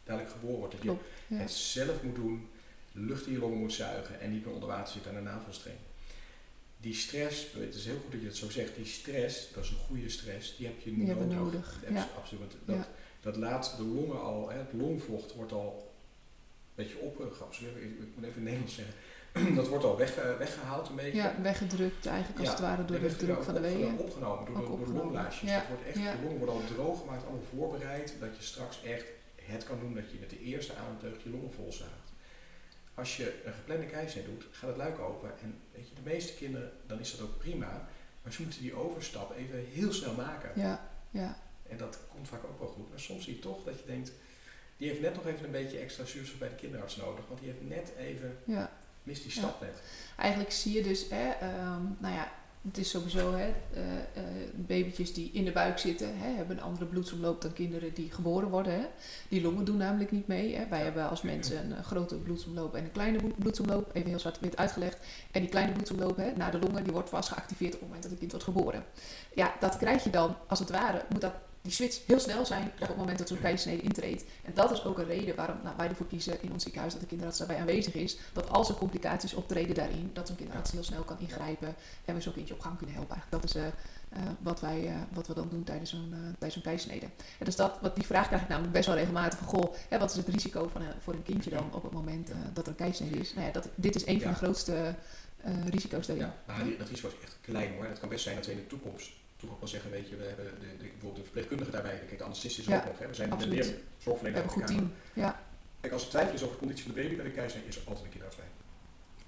dadelijk 0.05 0.31
geboren 0.33 0.59
wordt. 0.59 0.73
Dat 0.73 0.83
je 0.83 0.89
Klopt, 0.89 1.05
het 1.29 1.51
zelf 1.51 2.03
moet 2.03 2.15
doen, 2.15 2.49
lucht 2.93 3.27
in 3.27 3.33
je 3.33 3.39
longen 3.39 3.59
moet 3.59 3.73
zuigen 3.73 4.21
en 4.21 4.33
niet 4.33 4.45
meer 4.45 4.55
onder 4.55 4.69
water 4.69 4.93
zit 4.93 5.07
aan 5.09 5.15
de 5.15 5.21
navelstreng. 5.21 5.77
Die 6.81 6.95
stress, 6.95 7.47
het 7.59 7.75
is 7.75 7.85
heel 7.85 7.99
goed 8.03 8.13
dat 8.13 8.21
je 8.21 8.27
het 8.27 8.37
zo 8.37 8.51
zegt, 8.51 8.75
die 8.77 8.85
stress, 8.85 9.53
dat 9.55 9.65
is 9.65 9.71
een 9.71 9.77
goede 9.87 10.09
stress, 10.09 10.57
die 10.57 10.67
heb 10.67 10.81
je 10.81 10.95
Die 10.95 11.07
nodig. 11.07 11.27
nodig, 11.37 11.81
Dat 11.85 11.93
ja. 11.93 12.09
Absoluut. 12.17 12.57
Dat, 12.65 12.77
Ja. 12.77 12.89
dat 13.21 13.37
laat 13.37 13.75
de 13.77 13.83
longen 13.83 14.21
al, 14.23 14.49
hè, 14.49 14.59
het 14.59 14.73
longvocht 14.73 15.35
wordt 15.35 15.53
al 15.53 15.93
een 16.77 16.85
beetje 16.85 16.99
op, 16.99 17.21
eh, 17.21 17.27
ik, 17.83 17.99
moet 18.15 18.25
even 18.25 18.37
in 18.37 18.43
Nederlands 18.43 18.75
zeggen, 18.75 18.95
dat 19.61 19.69
wordt 19.69 19.85
al 19.85 19.97
weg, 19.97 20.17
eh, 20.17 20.37
weggehaald 20.37 20.89
een 20.89 20.97
beetje. 20.97 21.17
Ja, 21.19 21.35
weggedrukt 21.43 22.07
eigenlijk 22.07 22.39
als 22.39 22.49
Ja, 22.49 22.55
het 22.55 22.63
ware 22.63 22.85
door 22.85 23.01
de 23.01 23.17
druk 23.17 23.43
van 23.43 23.55
de 23.55 23.61
weeën. 23.61 23.99
Opgenomen 23.99 24.47
door, 24.47 24.55
de, 24.57 25.11
de. 25.41 25.47
Ja, 25.47 25.59
Dat 25.59 25.69
wordt 25.69 25.87
echt, 25.87 25.99
ja. 25.99 26.13
De 26.17 26.23
longen 26.23 26.37
worden 26.39 26.55
al 26.55 26.65
droog 26.75 27.01
gemaakt, 27.01 27.23
allemaal 27.25 27.43
voorbereid, 27.55 28.15
dat 28.21 28.37
je 28.37 28.43
straks 28.43 28.83
echt 28.85 29.05
het 29.53 29.65
kan 29.65 29.79
doen 29.81 29.95
dat 29.95 30.11
je 30.11 30.17
met 30.21 30.31
de 30.31 30.41
eerste 30.41 30.73
ademteug 30.75 31.23
je 31.23 31.31
longen 31.31 31.53
vol 31.53 31.73
zaagt. 31.73 32.08
Als 32.99 33.17
je 33.17 33.43
een 33.45 33.53
geplande 33.53 33.87
keizersnede 33.87 34.29
doet, 34.29 34.45
gaat 34.51 34.69
het 34.69 34.77
luik 34.77 34.99
open. 34.99 35.31
En 35.43 35.61
weet 35.75 35.89
je, 35.89 35.95
de 35.95 36.11
meeste 36.11 36.35
kinderen, 36.35 36.73
dan 36.87 37.01
is 37.01 37.11
dat 37.11 37.21
ook 37.21 37.39
prima. 37.39 37.89
Maar 38.23 38.33
ze 38.33 38.43
moeten 38.43 38.61
die 38.61 38.75
overstap 38.75 39.37
even 39.37 39.65
heel 39.73 39.93
snel 39.93 40.15
maken. 40.15 40.51
Ja, 40.55 40.91
ja, 41.11 41.39
En 41.69 41.77
dat 41.77 41.99
komt 42.09 42.29
vaak 42.29 42.45
ook 42.45 42.59
wel 42.59 42.69
goed. 42.69 42.91
Maar 42.91 43.01
soms 43.01 43.25
zie 43.25 43.35
je 43.35 43.41
toch 43.41 43.65
dat 43.65 43.79
je 43.79 43.87
denkt, 43.87 44.13
die 44.77 44.89
heeft 44.89 45.01
net 45.01 45.15
nog 45.15 45.27
even 45.27 45.45
een 45.45 45.51
beetje 45.51 45.79
extra 45.79 46.05
zuurstof 46.05 46.39
bij 46.39 46.49
de 46.49 46.55
kinderarts 46.55 46.97
nodig. 46.97 47.27
Want 47.29 47.41
die 47.41 47.49
heeft 47.49 47.69
net 47.69 47.93
even, 47.99 48.39
ja. 48.45 48.73
mist 49.03 49.23
die 49.23 49.33
stap 49.33 49.61
net. 49.61 49.81
Eigenlijk 50.17 50.53
zie 50.53 50.73
je 50.73 50.83
dus, 50.83 51.11
hè, 51.11 51.31
ehm, 51.31 51.83
nou 51.99 52.15
ja, 52.15 52.33
het 52.69 52.79
is 52.79 52.91
sowieso, 52.91 53.33
hè, 53.33 53.55
eh, 53.75 53.83
eh, 54.15 54.25
babytjes 54.55 55.15
die 55.15 55.31
in 55.33 55.45
de 55.45 55.53
buik 55.53 55.79
zitten, 55.79 56.19
hè, 56.19 56.29
hebben 56.37 56.57
een 56.57 56.63
andere 56.63 56.87
bloedsomloop 56.87 57.43
dan 57.43 57.53
kinderen 57.53 57.95
die 57.95 58.11
geboren 58.11 58.49
worden. 58.49 58.73
Hè. 58.73 58.87
Die 59.29 59.43
longen 59.43 59.65
doen 59.65 59.77
namelijk 59.77 60.11
niet 60.11 60.27
mee. 60.27 60.57
Hè. 60.57 60.69
Wij 60.69 60.83
hebben 60.83 61.09
als 61.09 61.23
mensen 61.23 61.71
een 61.71 61.85
grote 61.85 62.15
bloedsomloop 62.15 62.75
en 62.75 62.85
een 62.85 62.93
kleine 62.93 63.19
bloed- 63.19 63.39
bloedsomloop, 63.39 63.91
even 63.93 64.09
heel 64.09 64.19
zwart-wit 64.19 64.57
uitgelegd. 64.57 64.99
En 65.31 65.41
die 65.41 65.51
kleine 65.51 65.73
bloedsomloop 65.73 66.17
hè, 66.17 66.33
naar 66.37 66.51
de 66.51 66.59
longen, 66.59 66.85
die 66.85 66.93
wordt 66.93 67.09
vast 67.09 67.29
geactiveerd 67.29 67.75
op 67.75 67.81
het 67.81 67.89
moment 67.89 68.03
dat 68.03 68.11
het 68.11 68.21
kind 68.21 68.33
wordt 68.33 68.47
geboren. 68.47 68.85
Ja, 69.35 69.55
dat 69.61 69.77
krijg 69.77 70.05
je 70.05 70.11
dan, 70.11 70.37
als 70.47 70.59
het 70.59 70.71
ware, 70.71 71.05
moet 71.09 71.21
dat 71.21 71.35
die 71.69 71.77
switch 71.77 72.07
heel 72.07 72.21
snel 72.21 72.47
zijn 72.47 72.71
op 72.81 72.89
het 72.89 72.97
moment 72.97 73.19
dat 73.19 73.29
zo'n 73.29 73.41
keizersnede 73.41 73.83
intreedt. 73.83 74.25
En 74.45 74.53
dat 74.55 74.71
is 74.71 74.85
ook 74.85 74.99
een 74.99 75.07
reden 75.07 75.37
waarom 75.37 75.57
nou, 75.63 75.77
wij 75.77 75.89
ervoor 75.89 76.07
kiezen 76.07 76.43
in 76.43 76.53
ons 76.53 76.63
ziekenhuis 76.63 76.93
dat 76.93 77.01
de 77.01 77.09
kinderarts 77.09 77.39
daarbij 77.39 77.59
aanwezig 77.59 77.95
is. 77.95 78.19
Dat 78.33 78.51
als 78.51 78.69
er 78.69 78.75
complicaties 78.75 79.35
optreden 79.35 79.75
daarin, 79.75 80.11
dat 80.13 80.27
zo'n 80.27 80.37
kinderarts 80.37 80.71
heel 80.71 80.85
snel 80.85 81.03
kan 81.03 81.17
ingrijpen 81.19 81.75
en 82.05 82.15
we 82.15 82.21
zo'n 82.21 82.33
kindje 82.33 82.55
op 82.55 82.61
gang 82.61 82.77
kunnen 82.77 82.95
helpen. 82.95 83.15
Eigenlijk 83.15 83.43
dat 83.43 83.55
is 83.55 83.61
eh, 83.61 83.67
eh, 84.09 84.31
wat, 84.41 84.61
wij, 84.61 84.87
eh, 84.87 84.95
wat 85.13 85.27
we 85.27 85.35
dan 85.35 85.49
doen 85.49 85.65
tijdens 85.65 85.91
zo'n 85.91 86.09
uh, 86.11 86.19
tijdens 86.19 86.53
zo'n 86.53 86.63
keizersnede. 86.63 87.07
En 87.39 87.45
dus 87.45 87.57
dat, 87.57 87.79
wat 87.81 87.95
die 87.95 88.07
vraag 88.07 88.27
krijg 88.27 88.43
ik 88.43 88.49
namelijk 88.49 88.73
best 88.73 88.87
wel 88.87 88.97
regelmatig 88.97 89.39
van, 89.39 89.49
goh, 89.49 89.75
hè, 89.89 89.99
wat 89.99 90.11
is 90.11 90.17
het 90.17 90.29
risico 90.29 90.69
van, 90.73 90.83
voor 90.99 91.15
een 91.15 91.23
kindje 91.23 91.51
dan 91.51 91.69
op 91.73 91.83
het 91.83 91.93
moment 91.93 92.31
dat 92.53 92.65
er 92.65 92.71
een 92.71 92.77
keizersnede 92.77 93.21
is? 93.21 93.35
Nou 93.35 93.47
ja, 93.47 93.53
dat, 93.53 93.69
dit 93.75 93.95
is 93.95 94.07
een 94.07 94.21
van 94.21 94.31
de 94.31 94.37
grootste 94.37 94.95
eh, 95.41 95.67
risico's 95.69 96.07
daarin. 96.07 96.27
Ja, 96.47 96.63
die- 96.65 96.77
dat 96.77 96.89
risico 96.89 97.09
is 97.09 97.15
echt 97.23 97.37
klein 97.41 97.75
hoor. 97.75 97.85
Het 97.85 97.99
kan 97.99 98.09
best 98.09 98.23
zijn 98.23 98.37
dat 98.37 98.47
we 98.47 98.53
in 98.53 98.59
de 98.59 98.67
toekomst 98.67 99.11
toch 99.37 99.51
ook 99.51 99.59
wel 99.61 99.69
zeggen, 99.69 99.91
weet 99.91 100.09
je, 100.09 100.17
we 100.17 100.25
hebben 100.25 100.45
de, 100.45 100.67
de, 100.67 100.77
bijvoorbeeld 100.85 101.17
de 101.17 101.23
verpleegkundige 101.23 101.71
daarbij, 101.71 101.99
kijk, 102.07 102.19
de 102.19 102.25
anesthesist 102.25 102.59
is 102.59 102.67
Ja, 102.67 102.77
ook 102.79 102.85
nog, 102.85 102.99
hè. 102.99 103.07
we 103.07 103.15
zijn 103.15 103.31
absoluut. 103.33 103.55
meer 103.55 103.65
We 103.65 103.81
zorgverlener 103.99 104.41
hebben 104.43 104.63
een 104.63 104.67
goed 104.69 104.77
team. 104.77 104.93
Ja, 105.13 105.43
Kijk, 105.81 105.93
als 105.93 106.03
er 106.03 106.09
twijfel 106.09 106.35
is 106.35 106.41
over 106.43 106.53
de 106.55 106.59
conditie 106.59 106.85
van 106.85 106.95
de 106.95 107.01
baby 107.03 107.15
bij 107.17 107.25
de 107.25 107.31
keizer, 107.31 107.61
is 107.67 107.77
er 107.77 107.83
altijd 107.87 108.05
een 108.05 108.11
kinderarts 108.11 108.37
bij. 108.43 108.47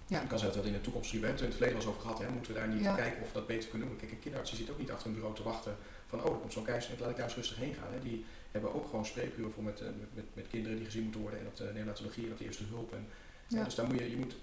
Ja. 0.06 0.18
Het 0.20 0.28
kan 0.28 0.38
zijn 0.38 0.52
dat 0.52 0.62
we 0.62 0.66
in 0.68 0.72
de 0.74 0.80
toekomst. 0.80 1.10
We 1.10 1.16
hebben 1.16 1.30
het 1.30 1.40
in 1.40 1.46
het 1.46 1.56
verleden 1.56 1.76
wel 1.78 1.86
eens 1.86 1.96
over 1.96 2.06
gehad, 2.08 2.18
hè. 2.28 2.34
moeten 2.36 2.52
we 2.52 2.58
daar 2.60 2.68
niet 2.68 2.82
Ja. 2.82 2.94
kijken 2.94 3.20
of 3.22 3.26
we 3.28 3.34
dat 3.34 3.46
beter 3.46 3.68
kunnen 3.70 3.88
doen. 3.88 3.96
Kijk, 3.96 4.10
een 4.10 4.18
kinderarts 4.18 4.50
die 4.50 4.60
zit 4.60 4.70
ook 4.70 4.78
niet 4.78 4.90
achter 4.90 5.06
een 5.08 5.12
bureau 5.14 5.34
te 5.36 5.42
wachten 5.42 5.76
van, 6.06 6.18
oh, 6.24 6.32
er 6.34 6.40
komt 6.40 6.52
zo'n 6.52 6.64
keizer, 6.64 6.90
laat 7.00 7.10
ik 7.10 7.16
daar 7.16 7.24
eens 7.26 7.34
rustig 7.34 7.56
heen 7.56 7.74
gaan. 7.74 7.92
Hè. 7.92 8.00
Die 8.00 8.24
hebben 8.50 8.74
ook 8.74 8.86
gewoon 8.90 9.06
spreekuren 9.06 9.52
voor 9.52 9.62
met, 9.62 9.80
eh, 9.80 9.86
met, 9.86 10.14
met, 10.14 10.24
met 10.34 10.46
kinderen 10.48 10.76
die 10.76 10.86
gezien 10.86 11.02
moeten 11.02 11.20
worden 11.20 11.40
en 11.40 11.46
op 11.46 11.56
de 11.56 11.70
neonatologie 11.74 12.26
en 12.26 12.32
op 12.32 12.38
de 12.38 12.44
eerste 12.44 12.64
hulp. 12.70 12.92
En, 12.92 13.06
Ja. 13.46 13.64
Dus 13.64 13.74
daar 13.74 13.86
moet 13.86 13.98
je, 13.98 14.10
je 14.10 14.16
moet, 14.16 14.34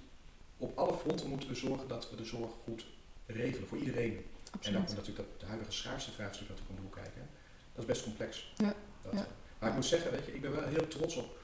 op 0.58 0.78
alle 0.78 0.94
fronten 0.98 1.30
moeten 1.30 1.50
we 1.50 1.56
zorgen 1.56 1.88
dat 1.88 2.10
we 2.10 2.16
de 2.16 2.26
zorg 2.26 2.52
goed 2.64 2.86
regelen 3.26 3.68
voor 3.68 3.78
iedereen. 3.78 4.26
En 4.62 4.74
dan 4.74 4.86
komt 4.86 4.96
natuurlijk 4.98 5.30
dat 5.30 5.40
de 5.40 5.46
huidige 5.46 5.72
schaarste 5.72 6.12
vraagstuk 6.12 6.48
natuurlijk 6.50 6.70
om 6.70 6.76
de 6.76 6.82
hoek 6.82 6.96
kijken. 6.96 7.22
hè. 7.22 7.28
Dat 7.74 7.82
is 7.84 7.86
best 7.86 8.04
complex. 8.04 8.54
Ja, 8.58 8.74
Dat, 9.02 9.14
ja. 9.14 9.20
eh, 9.20 9.26
Maar 9.60 9.70
ik 9.70 9.76
moet 9.76 9.86
zeggen, 9.86 10.12
weet 10.12 10.26
je, 10.26 10.34
ik 10.34 10.42
ben 10.42 10.52
wel 10.56 10.68
heel 10.68 10.88
trots 10.88 11.16
op 11.16 11.38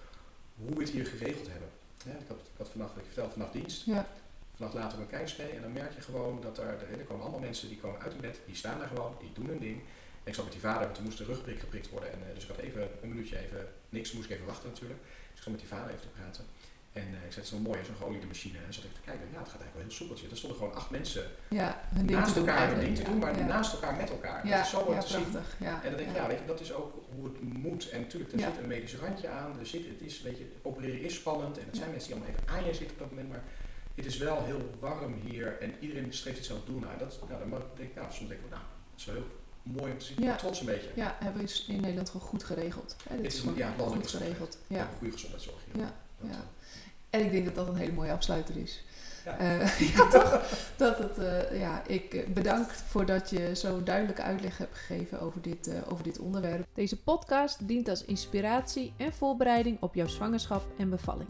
hoe 0.55 0.75
we 0.75 0.81
het 0.83 0.89
hier 0.89 1.05
geregeld 1.05 1.47
hebben. 1.47 1.69
Ja, 2.05 2.11
ik, 2.11 2.27
had, 2.27 2.37
ik 2.37 2.57
had 2.57 2.69
vannacht, 2.69 2.97
ik 2.97 3.03
vertelde 3.05 3.31
vannacht 3.31 3.53
dienst. 3.53 3.85
Ja, 3.85 4.07
Vannacht 4.55 4.73
later 4.77 4.99
op 5.01 5.11
een. 5.11 5.49
En 5.55 5.61
dan 5.61 5.71
merk 5.71 5.93
je 5.95 6.01
gewoon 6.01 6.41
dat 6.41 6.57
er, 6.57 6.65
er, 6.67 6.99
er 6.99 7.05
komen 7.05 7.21
allemaal 7.23 7.39
mensen 7.39 7.67
die 7.67 7.77
komen 7.79 8.01
uit 8.01 8.11
hun 8.11 8.21
bed. 8.21 8.39
Die 8.45 8.55
staan 8.55 8.79
daar 8.79 8.87
gewoon, 8.87 9.15
die 9.19 9.31
doen 9.33 9.45
hun 9.45 9.59
ding. 9.59 9.77
En 10.23 10.29
ik 10.29 10.33
zat 10.35 10.43
met 10.43 10.53
die 10.53 10.61
vader, 10.61 10.81
want 10.81 10.95
toen 10.95 11.03
moest 11.03 11.17
de 11.17 11.23
rugprik 11.23 11.59
geprikt 11.59 11.89
worden. 11.89 12.11
En, 12.11 12.19
eh, 12.27 12.33
dus 12.33 12.43
ik 12.43 12.49
had 12.49 12.57
even 12.57 12.89
een 13.01 13.09
minuutje 13.09 13.37
even 13.39 13.67
niks, 13.89 14.11
moest 14.11 14.25
ik 14.29 14.31
even 14.35 14.45
wachten 14.45 14.69
natuurlijk. 14.69 14.99
Dus 15.01 15.37
ik 15.37 15.43
zat 15.43 15.51
met 15.51 15.59
die 15.59 15.67
vader 15.69 15.89
even 15.89 16.01
te 16.01 16.07
praten. 16.07 16.45
En 16.93 17.01
eh, 17.01 17.07
ik 17.27 17.31
zei, 17.33 17.35
het 17.35 17.43
is 17.43 17.51
wel 17.51 17.59
mooi, 17.59 17.79
zo'n 17.85 17.95
geoliede 17.95 18.27
machine. 18.27 18.57
En 18.57 18.73
zat 18.73 18.83
even 18.83 18.95
te 18.95 19.01
kijken, 19.09 19.25
ja, 19.31 19.39
het 19.39 19.49
gaat 19.49 19.61
eigenlijk 19.61 19.73
wel 19.73 19.83
heel 19.83 19.91
soepeltje. 19.91 20.29
Er 20.29 20.37
stonden 20.37 20.57
gewoon 20.59 20.73
acht 20.75 20.89
mensen 20.89 21.25
ja 21.49 21.81
hun 21.93 22.05
ding 22.05 22.19
naast 22.19 22.35
elkaar 22.35 22.67
hun 22.69 22.79
ding 22.79 22.95
te 22.95 23.03
doen, 23.03 23.17
maar 23.17 23.37
ja. 23.37 23.45
naast 23.45 23.73
elkaar 23.73 23.95
met 23.95 24.09
elkaar. 24.09 24.47
Ja, 24.47 24.55
dat 24.57 24.65
is 24.65 24.71
zo 24.71 24.77
te 24.85 24.91
prachtig. 25.13 25.55
Ja, 25.59 25.83
En 25.83 25.89
dan 25.89 25.97
denk 25.97 26.09
ik, 26.09 26.15
ja. 26.15 26.27
weet 26.27 26.39
je, 26.39 26.45
dat 26.45 26.59
is 26.61 26.73
ook 26.73 26.93
hoe 27.15 27.23
het 27.25 27.41
moet. 27.41 27.89
En 27.89 28.01
natuurlijk, 28.01 28.33
er 28.33 28.39
zit 28.39 28.57
een 28.61 28.67
medisch 28.67 28.95
randje 28.95 29.27
aan. 29.29 29.59
Er 29.59 29.65
zit, 29.65 29.85
het 29.87 30.01
is, 30.01 30.21
weet 30.21 30.37
je, 30.37 30.45
opereren 30.61 31.01
is 31.01 31.15
spannend. 31.15 31.57
En 31.57 31.65
het 31.65 31.75
zijn 31.77 31.89
mensen 31.91 32.07
die 32.09 32.17
allemaal 32.21 32.35
even 32.39 32.55
aan 32.55 32.65
je 32.65 32.73
zitten 32.73 32.93
op 32.95 32.99
dat 32.99 33.09
moment. 33.09 33.29
Maar 33.29 33.43
het 33.95 34.05
is 34.05 34.17
wel 34.17 34.43
heel 34.43 34.69
warm 34.79 35.13
hier. 35.25 35.61
En 35.61 35.73
iedereen 35.79 36.13
streeft 36.13 36.37
hetzelfde 36.37 36.71
doel 36.71 36.79
naar. 36.79 36.97
Dat, 36.97 37.19
nou, 37.29 37.49
dan 37.49 37.59
ik 37.59 37.65
denk, 37.77 37.95
nou, 37.95 38.07
soms 38.11 38.29
denk 38.29 38.41
ik, 38.41 38.49
nou, 38.49 38.61
dat 38.91 38.99
is 38.99 39.05
wel 39.05 39.15
heel 39.15 39.27
mooi 39.63 39.91
om 39.91 39.97
te 39.97 40.05
zien. 40.05 40.17
Ik 40.17 40.23
Ja. 40.23 40.35
trots 40.35 40.59
een 40.59 40.65
beetje. 40.65 40.89
Ja, 40.95 41.15
hebben 41.19 41.41
we 41.45 41.63
in 41.67 41.79
Nederland 41.81 42.09
gewoon 42.09 42.27
goed 42.27 42.43
geregeld. 42.43 42.95
Hè, 43.09 43.15
dit 43.15 43.25
Het 43.25 43.33
is 43.33 43.43
is 43.43 43.55
ja, 43.55 43.73
goed 43.77 44.09
geregeld. 44.09 44.57
Ja. 44.67 44.77
hebben 44.77 44.97
goede 44.97 45.13
gezondheidszorg 45.13 45.57
hier. 45.71 45.83
Ja, 45.83 45.93
ja. 46.21 46.45
En 47.13 47.25
ik 47.25 47.31
denk 47.31 47.45
dat 47.45 47.55
dat 47.55 47.67
een 47.67 47.75
hele 47.75 47.91
mooie 47.91 48.11
afsluiter 48.11 48.57
is. 48.57 48.83
Ja. 49.25 49.37
Eh, 49.37 49.79
ja, 49.95 50.07
toch? 50.07 50.41
Dat 50.75 50.97
het, 50.97 51.17
eh, 51.17 51.59
ja, 51.59 51.81
ik 51.87 52.13
eh, 52.13 52.27
bedank 52.27 52.69
voor 52.69 53.05
dat 53.05 53.29
je 53.29 53.55
zo 53.55 53.83
duidelijke 53.83 54.21
uitleg 54.21 54.57
hebt 54.57 54.77
gegeven 54.77 55.21
over 55.21 55.41
dit, 55.41 55.71
over 55.89 56.03
dit 56.03 56.19
onderwerp. 56.19 56.67
Deze 56.73 57.01
podcast 57.01 57.67
dient 57.67 57.89
als 57.89 58.05
inspiratie 58.05 58.93
en 58.97 59.13
voorbereiding 59.13 59.81
op 59.81 59.95
jouw 59.95 60.07
zwangerschap 60.07 60.63
en 60.77 60.89
bevalling. 60.89 61.29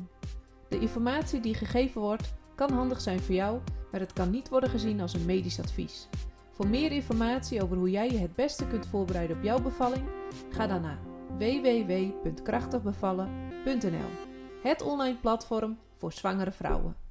De 0.70 0.80
informatie 0.80 1.40
die 1.40 1.56
gegeven 1.56 2.02
wordt 2.02 2.34
kan 2.56 2.72
handig 2.72 3.02
zijn 3.02 3.20
voor 3.20 3.36
jou, 3.36 3.60
maar 3.92 4.00
het 4.00 4.14
kan 4.14 4.30
niet 4.30 4.50
worden 4.50 4.70
gezien 4.70 5.02
als 5.02 5.14
een 5.14 5.26
medisch 5.26 5.60
advies. 5.60 6.08
Voor 6.52 6.68
meer 6.68 6.92
informatie 6.92 7.64
over 7.64 7.78
hoe 7.78 7.90
jij 7.90 8.10
je 8.10 8.18
het 8.18 8.36
beste 8.36 8.68
kunt 8.68 8.88
voorbereiden 8.88 9.38
op 9.38 9.44
jouw 9.44 9.62
bevalling, 9.62 10.04
ga 10.50 10.68
dan 10.68 10.82
naar 10.82 11.00
www.krachtigbevallen.nl. 11.38 14.33
Het 14.64 14.82
online 14.82 15.18
platform 15.18 15.78
voor 15.94 16.12
zwangere 16.12 16.52
vrouwen. 16.52 17.03